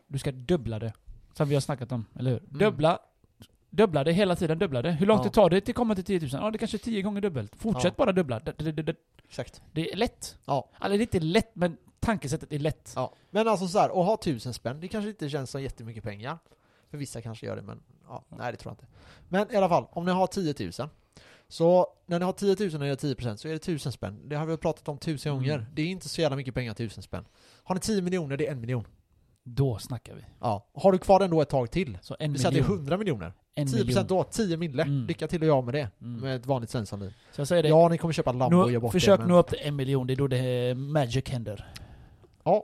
Du 0.07 0.19
ska 0.19 0.31
dubbla 0.31 0.79
det. 0.79 0.93
Som 1.33 1.49
vi 1.49 1.53
har 1.55 1.61
snackat 1.61 1.91
om, 1.91 2.05
eller 2.19 2.31
hur? 2.31 2.39
Mm. 2.39 2.57
Dubbla. 2.57 2.99
Dubbla 3.69 4.03
det 4.03 4.11
hela 4.11 4.35
tiden, 4.35 4.59
dubbla 4.59 4.81
det. 4.81 4.91
Hur 4.91 5.05
långt 5.05 5.19
Ja. 5.19 5.23
det 5.29 5.33
tar 5.33 5.49
det 5.49 5.61
till 5.61 5.73
komma 5.73 5.95
till 5.95 6.03
10 6.03 6.19
000? 6.19 6.29
Ja, 6.33 6.51
det 6.51 6.57
kanske 6.57 6.77
är 6.77 6.79
10 6.79 7.01
gånger 7.01 7.21
dubbelt. 7.21 7.55
Fortsätt 7.55 7.93
Ja. 7.97 8.05
bara 8.05 8.11
dubbla. 8.11 8.41
Exakt. 9.27 9.61
det 9.71 9.91
är 9.91 9.95
lätt. 9.95 10.37
Ja. 10.45 10.69
Eller 10.81 10.97
det 10.97 11.01
är 11.01 11.05
inte 11.05 11.19
lätt, 11.19 11.55
men 11.55 11.77
tankesättet 11.99 12.53
är 12.53 12.59
lätt. 12.59 12.93
Ja. 12.95 13.13
Men 13.29 13.47
alltså 13.47 13.67
så 13.67 13.79
här, 13.79 13.89
att 13.89 13.95
ha 14.05 14.17
tusen 14.17 14.53
spänn, 14.53 14.79
det 14.79 14.87
kanske 14.87 15.09
inte 15.09 15.29
känns 15.29 15.49
som 15.51 15.61
jättemycket 15.63 16.03
pengar. 16.03 16.37
För 16.89 16.97
vissa 16.97 17.21
kanske 17.21 17.45
gör 17.45 17.55
det, 17.55 17.61
men 17.61 17.83
ja, 18.07 18.23
nej 18.29 18.51
det 18.51 18.57
tror 18.57 18.71
jag 18.71 18.73
inte. 18.73 18.85
Men 19.29 19.53
i 19.53 19.55
alla 19.57 19.69
fall, 19.69 19.85
om 19.91 20.05
ni 20.05 20.11
har 20.11 20.27
10 20.27 20.55
000. 20.79 20.89
Så 21.47 21.87
när 22.05 22.19
ni 22.19 22.25
har 22.25 22.33
10 22.33 22.55
000 22.69 22.81
och 22.81 22.87
gör 22.87 22.95
10% 22.95 23.35
så 23.35 23.47
är 23.47 23.51
det 23.51 23.55
1000 23.57 23.91
spänn. 23.91 24.19
Det 24.25 24.35
har 24.35 24.45
vi 24.45 24.57
pratat 24.57 24.87
om 24.87 24.97
tusen 24.97 25.31
Mm. 25.31 25.43
gånger. 25.43 25.65
Det 25.73 25.81
är 25.81 25.85
inte 25.85 26.09
så 26.09 26.21
jävla 26.21 26.35
mycket 26.37 26.53
pengar, 26.53 26.71
1000 26.71 27.03
spänn. 27.03 27.25
Har 27.63 27.75
ni 27.75 27.81
10 27.81 28.01
miljoner, 28.01 28.37
det 28.37 28.47
är 28.47 28.51
en 28.51 28.59
miljon. 28.61 28.87
Då 29.43 29.77
snackar 29.77 30.15
vi. 30.15 30.21
Ja. 30.41 30.67
Har 30.73 30.91
du 30.91 30.97
kvar 30.97 31.19
den 31.19 31.29
då 31.31 31.41
ett 31.41 31.49
tag 31.49 31.71
till? 31.71 31.97
Så 32.01 32.15
en 32.19 32.35
säger 32.37 32.47
att 32.47 32.53
det 32.53 32.59
är 32.59 32.61
miljon. 32.63 32.77
100 32.77 32.97
miljoner. 32.97 33.33
En 33.55 33.67
10% 33.67 33.85
miljon. 33.85 34.07
då, 34.07 34.23
10 34.23 34.57
mille. 34.57 34.83
Mm. 34.83 35.05
Lycka 35.07 35.27
till 35.27 35.41
och 35.41 35.47
jag 35.47 35.63
med 35.63 35.73
det. 35.73 35.89
Mm. 36.01 36.21
Med 36.21 36.35
ett 36.35 36.45
vanligt 36.45 36.69
svenssonliv. 36.69 37.13
Så 37.31 37.41
jag 37.41 37.47
säger 37.47 37.63
det. 37.63 37.69
Ja, 37.69 37.87
ni 37.89 37.97
kommer 37.97 38.13
köpa 38.13 38.31
Lambo 38.31 38.57
och 38.57 38.71
ge 38.71 38.79
bort 38.79 38.91
försök 38.91 39.19
det. 39.19 39.25
nå 39.25 39.37
upp 39.37 39.47
till 39.47 39.59
en 39.61 39.75
miljon, 39.75 40.07
det 40.07 40.13
är 40.13 40.17
då 40.17 40.27
det 40.27 40.75
magic 40.77 41.29
händer. 41.29 41.73
Ja. 42.43 42.63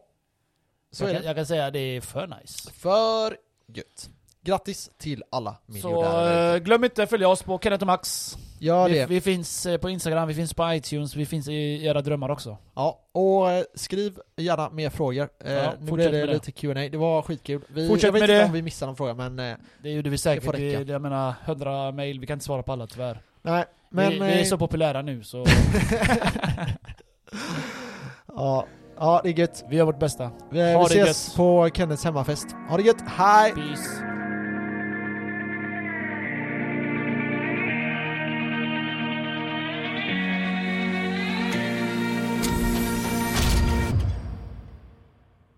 Så 0.91 1.03
jag, 1.03 1.09
är 1.09 1.13
kan, 1.13 1.21
det. 1.21 1.27
jag 1.27 1.36
kan 1.36 1.45
säga 1.45 1.71
det 1.71 1.80
är 1.80 2.01
för 2.01 2.27
nice. 2.41 2.71
För 2.71 3.38
gött. 3.67 4.09
Grattis 4.41 4.89
till 4.97 5.23
alla 5.30 5.51
Så 5.67 5.71
miljonärer. 5.71 6.55
eh, 6.55 6.59
glöm 6.59 6.84
inte 6.84 7.03
att 7.03 7.09
följa 7.09 7.27
oss 7.30 7.43
på 7.43 7.59
Kenneth 7.59 7.84
och 7.84 7.88
Max. 7.88 8.38
Gör 8.60 8.89
vi, 8.89 8.93
det. 8.99 9.05
vi 9.05 9.22
finns 9.22 9.66
eh, 9.66 9.78
på 9.78 9.89
Instagram, 9.89 10.28
vi 10.28 10.34
finns 10.34 10.53
på 10.53 10.74
iTunes, 10.74 11.16
vi 11.16 11.26
finns 11.26 11.47
i 11.47 11.86
era 11.86 12.01
drömmar 12.01 12.30
också. 12.30 12.57
Ja, 12.76 12.99
och 13.12 13.51
eh, 13.51 13.64
skriv 13.76 14.20
gärna 14.38 14.70
mer 14.70 14.89
frågor. 14.89 15.30
Eh, 15.45 15.53
Ja, 15.53 15.74
nu 15.80 15.91
blev 15.91 16.12
det 16.12 16.26
det. 16.26 16.34
lite 16.34 16.51
Q&A. 16.51 16.74
det 16.74 16.97
var 16.97 17.22
skitkul. 17.22 17.62
Vi, 17.68 17.88
Fortsätt 17.88 18.03
jag 18.07 18.12
vet 18.14 18.22
inte 18.22 18.34
det. 18.34 18.45
om 18.45 18.51
vi 18.51 18.62
missade 18.62 18.88
någon 18.89 18.95
fråga, 18.97 19.14
men 19.14 19.36
Det 19.84 19.89
gjorde 19.91 20.10
vi 20.10 20.14
Det 20.16 20.18
säkert. 20.22 20.43
får 20.45 20.53
räcka. 20.53 20.80
Vi, 20.84 20.91
jag 20.91 21.01
menar, 21.01 21.34
100 21.45 21.91
mail, 21.91 22.20
vi 22.20 22.28
kan 22.28 22.34
inte 22.34 22.45
svara 22.45 22.64
på 22.64 22.72
alla 22.72 22.88
tyvärr. 22.88 23.22
nej. 23.41 23.66
Men, 23.91 24.10
vi, 24.10 24.20
vi 24.20 24.39
är 24.39 24.43
så 24.43 24.57
populära 24.57 25.01
nu 25.01 25.24
så 25.24 25.45
ja, 28.36 28.66
ja, 28.99 29.22
det 29.24 29.30
är 29.30 29.34
gött. 29.39 29.64
vi 29.70 29.76
gör 29.76 29.86
vårt 29.86 29.99
bästa. 29.99 30.32
Vi, 30.51 30.57
vi 30.62 30.74
Ha 30.74 30.80
det 30.88 31.01
ses 31.01 31.28
gött. 31.28 31.36
på 31.38 31.70
Kennets 31.74 32.03
hemmafest. 32.03 32.47
Ha 32.70 32.78
det 32.78 32.84
gött, 32.84 33.01
hej! 33.07 33.51
Peace. 33.53 34.03